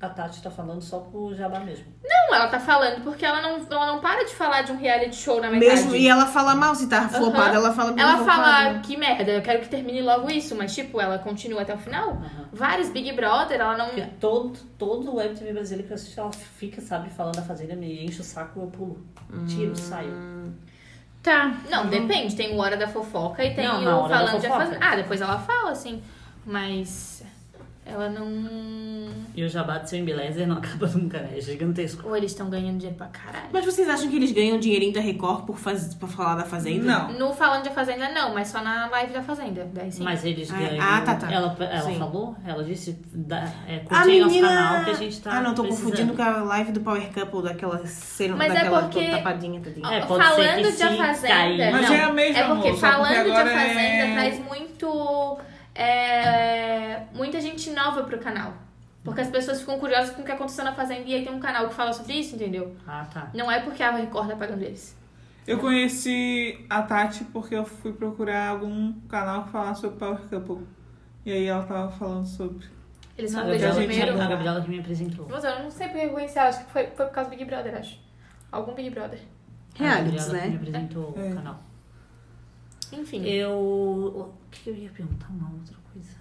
a 0.06 0.10
Tati 0.10 0.42
tá 0.42 0.50
falando 0.50 0.80
só 0.80 1.00
pro 1.00 1.34
jabá 1.34 1.60
mesmo. 1.60 1.86
Não, 2.02 2.34
ela 2.34 2.48
tá 2.48 2.58
falando 2.58 3.02
porque 3.02 3.24
ela 3.24 3.40
não, 3.42 3.66
ela 3.70 3.86
não 3.86 4.00
para 4.00 4.24
de 4.24 4.34
falar 4.34 4.62
de 4.62 4.72
um 4.72 4.76
reality 4.76 5.16
show 5.16 5.40
na 5.40 5.50
metade. 5.50 5.82
Mesmo, 5.82 5.94
e 5.94 6.08
ela 6.08 6.26
fala 6.26 6.54
mal, 6.54 6.74
se 6.74 6.88
tá 6.88 7.08
flopada, 7.08 7.56
ela 7.56 7.72
fala 7.72 7.94
Ela 8.00 8.24
fala 8.24 8.78
que 8.80 8.96
merda, 8.96 9.30
eu 9.32 9.42
quero 9.42 9.60
que 9.60 9.68
termine 9.68 10.02
logo 10.02 10.30
isso, 10.30 10.54
mas 10.54 10.74
tipo, 10.74 11.00
ela 11.00 11.18
continua 11.18 11.62
até 11.62 11.74
o 11.74 11.78
final. 11.78 12.10
Aham. 12.10 12.48
Vários 12.52 12.88
Big 12.88 13.12
Brother, 13.12 13.60
ela 13.60 13.76
não. 13.76 13.86
Porque 13.86 14.02
todo, 14.20 14.58
todo 14.78 15.10
o 15.10 15.16
Web 15.16 15.34
TV 15.34 15.52
brasileiro 15.52 15.86
que 15.86 15.92
eu 15.92 15.96
assisto, 15.96 16.20
ela 16.20 16.32
fica, 16.32 16.80
sabe, 16.80 17.10
falando 17.10 17.36
da 17.36 17.42
Fazenda, 17.42 17.74
me 17.74 18.04
enche 18.04 18.20
o 18.20 18.24
saco, 18.24 18.60
eu 18.60 18.66
pulo. 18.68 19.04
Tiro, 19.46 19.76
saio. 19.76 20.54
Tá. 21.22 21.56
Não, 21.68 21.88
depende. 21.88 22.36
Tem 22.36 22.54
o 22.54 22.58
Hora 22.60 22.76
da 22.76 22.86
Fofoca 22.86 23.44
e 23.44 23.52
tem 23.52 23.66
Não, 23.66 24.04
o 24.04 24.08
Falando 24.08 24.40
de. 24.40 24.46
Fazenda. 24.46 24.78
Ah, 24.80 24.94
depois 24.94 25.20
ela 25.20 25.38
fala, 25.40 25.72
assim. 25.72 26.00
Mas 26.44 27.24
ela 27.86 28.08
não. 28.08 28.26
E 29.34 29.44
o 29.44 29.48
jabá 29.48 29.78
de 29.78 29.88
seu 29.90 29.98
embelezer 29.98 30.46
não 30.46 30.56
acaba 30.58 30.86
nunca, 30.88 31.20
né? 31.20 31.30
É 31.36 31.40
gigantesco. 31.40 32.08
Ou 32.08 32.16
eles 32.16 32.32
estão 32.32 32.50
ganhando 32.50 32.78
dinheiro 32.78 32.96
pra 32.96 33.06
caralho. 33.06 33.46
Mas 33.52 33.64
vocês 33.64 33.88
acham 33.88 34.08
que 34.10 34.16
eles 34.16 34.32
ganham 34.32 34.58
dinheirinho 34.58 34.92
da 34.92 35.00
Record 35.00 35.44
por, 35.44 35.56
faz... 35.58 35.94
por 35.94 36.08
falar 36.08 36.34
da 36.36 36.44
Fazenda? 36.44 36.84
Não. 36.84 37.12
No 37.12 37.34
Falando 37.34 37.62
de 37.64 37.70
Fazenda, 37.70 38.08
não, 38.10 38.34
mas 38.34 38.48
só 38.48 38.60
na 38.62 38.88
live 38.88 39.12
da 39.12 39.22
Fazenda. 39.22 39.68
Daí 39.72 39.92
sim. 39.92 40.02
Mas 40.02 40.24
eles 40.24 40.50
Ah, 40.50 40.56
ganham. 40.56 40.84
ah, 40.84 41.00
tá, 41.02 41.14
tá. 41.16 41.30
Ela, 41.32 41.56
ela 41.60 41.80
Sim. 41.82 41.98
falou? 41.98 42.34
Ela 42.44 42.64
disse: 42.64 42.98
da, 43.12 43.44
é, 43.68 43.82
A 43.90 44.02
aí 44.02 44.20
nosso 44.20 44.30
menina... 44.34 44.48
canal 44.48 44.84
que 44.84 44.90
a 44.90 44.94
gente 44.94 45.20
tá. 45.20 45.30
ah, 45.38 45.40
não, 45.42 45.54
tô 45.54 45.62
precisando. 45.62 45.90
confundindo 45.90 46.14
com 46.14 46.22
a 46.22 46.42
live 46.42 46.72
do 46.72 46.80
Power 46.80 47.12
Couple, 47.12 47.42
daquela 47.42 47.86
cena, 47.86 48.36
Mas 48.36 48.50
é 48.52 48.54
daquela 48.54 48.82
porque- 48.82 49.04
toda 49.04 49.16
tapadinha, 49.18 49.60
tadinha. 49.60 49.86
É, 49.94 50.00
pode 50.06 50.24
ser 50.24 50.30
falando 50.30 50.56
que 50.56 50.62
de 50.62 50.72
se 50.72 50.82
A 50.82 50.96
Fazenda. 50.96 51.34
cair- 51.34 51.72
Mas 51.72 51.88
não, 51.88 51.94
é 51.94 52.02
a 52.02 52.12
mesma, 52.12 52.38
É 52.38 52.44
porque 52.48 52.68
amor, 52.68 52.78
só 52.80 52.86
porque 52.90 53.14
falando 53.14 53.24
de 53.24 53.32
Fazenda 53.32 53.80
é- 53.80 54.12
traz 54.14 54.38
muito. 54.46 55.38
É, 55.76 57.06
muita 57.14 57.40
gente 57.40 57.70
nova 57.70 58.02
pro 58.04 58.18
canal. 58.18 58.54
Porque 59.04 59.20
as 59.20 59.28
pessoas 59.30 59.60
ficam 59.60 59.78
curiosas 59.78 60.14
com 60.14 60.22
o 60.22 60.24
que 60.24 60.32
aconteceu 60.32 60.64
na 60.64 60.74
Fazenda 60.74 61.02
e 61.06 61.14
aí 61.14 61.22
tem 61.24 61.32
um 61.32 61.38
canal 61.38 61.68
que 61.68 61.74
fala 61.74 61.92
sobre 61.92 62.14
isso, 62.14 62.34
entendeu? 62.34 62.74
Ah, 62.86 63.06
tá. 63.12 63.30
Não 63.32 63.50
é 63.50 63.60
porque 63.60 63.80
a 63.82 63.92
Record 63.92 64.28
tá 64.28 64.36
pagando 64.36 64.62
eles. 64.62 64.96
Eu 65.46 65.58
conheci 65.60 66.66
a 66.68 66.82
Tati 66.82 67.22
porque 67.26 67.54
eu 67.54 67.64
fui 67.64 67.92
procurar 67.92 68.48
algum 68.48 68.92
canal 69.08 69.44
que 69.44 69.50
falasse 69.50 69.82
sobre 69.82 69.96
Power 69.96 70.18
Couple. 70.28 70.66
E 71.24 71.30
aí 71.30 71.46
ela 71.46 71.62
tava 71.62 71.88
falando 71.92 72.26
sobre. 72.26 72.66
Eles 73.16 73.32
beijar 73.32 73.46
Gabriela, 73.46 73.74
primeiro. 73.76 74.20
a 74.20 74.26
Gabriela 74.26 74.60
que 74.60 74.68
me 74.70 74.80
apresentou. 74.80 75.26
Mas 75.30 75.44
eu 75.44 75.62
não 75.62 75.70
sei 75.70 75.86
porque 75.86 76.02
eu 76.02 76.08
reconheci 76.08 76.38
ela, 76.38 76.48
acho 76.48 76.64
que 76.64 76.72
foi, 76.72 76.86
foi 76.88 77.06
por 77.06 77.12
causa 77.12 77.30
do 77.30 77.36
Big 77.36 77.44
Brother, 77.48 77.76
acho. 77.76 77.98
Algum 78.50 78.74
Big 78.74 78.90
Brother. 78.90 79.20
A 79.78 79.82
Realities, 79.84 80.24
que 80.24 80.32
me 80.32 80.38
né? 80.38 80.56
apresentou 80.56 81.14
É. 81.16 81.30
o 81.30 81.34
canal. 81.36 81.60
Enfim. 82.92 83.24
Eu. 83.24 83.52
O 83.52 84.32
que 84.50 84.70
eu 84.70 84.74
ia 84.74 84.90
perguntar? 84.90 85.28
Uma 85.30 85.50
outra 85.52 85.76
coisa. 85.92 86.16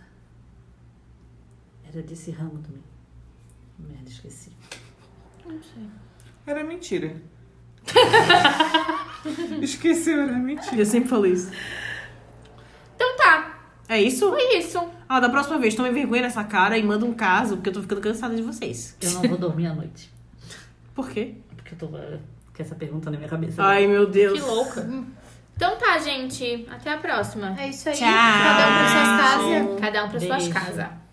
Era 1.92 2.02
desse 2.02 2.32
ramo 2.32 2.60
também. 2.60 2.84
Merda, 3.78 4.10
esqueci. 4.10 4.52
Não 5.46 5.62
sei. 5.62 5.84
Era 6.48 6.64
mentira. 6.64 7.16
Esqueceu, 9.62 10.22
era 10.22 10.34
mentira. 10.38 10.78
Eu 10.78 10.86
sempre 10.86 11.10
falo 11.10 11.26
isso. 11.26 11.52
Então 12.96 13.18
tá, 13.18 13.60
É 13.88 14.02
isso? 14.02 14.30
foi 14.30 14.58
isso. 14.58 14.80
Ah, 15.08 15.20
da 15.20 15.30
próxima 15.30 15.58
vez, 15.60 15.76
tome 15.76 15.92
vergonha 15.92 16.24
nessa 16.24 16.44
cara 16.44 16.78
e 16.78 16.84
manda 16.84 17.06
um 17.06 17.14
caso, 17.14 17.56
porque 17.58 17.70
eu 17.70 17.74
tô 17.74 17.82
ficando 17.82 18.02
cansada 18.02 18.36
de 18.36 18.42
vocês. 18.42 18.96
Eu 19.02 19.12
não 19.12 19.22
vou 19.24 19.38
dormir 19.38 19.68
à 19.68 19.74
noite. 19.74 20.12
Por 20.94 21.10
quê? 21.10 21.36
Porque 21.56 21.74
eu 21.74 21.78
tô 21.78 21.88
com 21.88 22.20
essa 22.58 22.76
pergunta 22.76 23.12
na 23.12 23.18
minha 23.18 23.30
cabeça. 23.30 23.64
Ai, 23.64 23.86
meu 23.88 24.08
Deus. 24.08 24.40
Que 24.40 24.46
louca. 24.46 24.88
Então 25.56 25.78
tá, 25.78 25.98
gente. 26.00 26.68
Até 26.70 26.92
a 26.92 26.98
próxima. 26.98 27.56
É 27.58 27.68
isso 27.70 27.88
aí. 27.88 27.96
Tchau. 27.96 28.08
Cada 28.08 28.68
um 28.68 28.74
pra 28.74 28.88
suas 28.90 29.22
casas. 29.22 29.80
Cada 29.80 30.04
um 30.04 30.10
pra 30.10 30.20
suas 30.20 30.48
casas. 30.50 31.05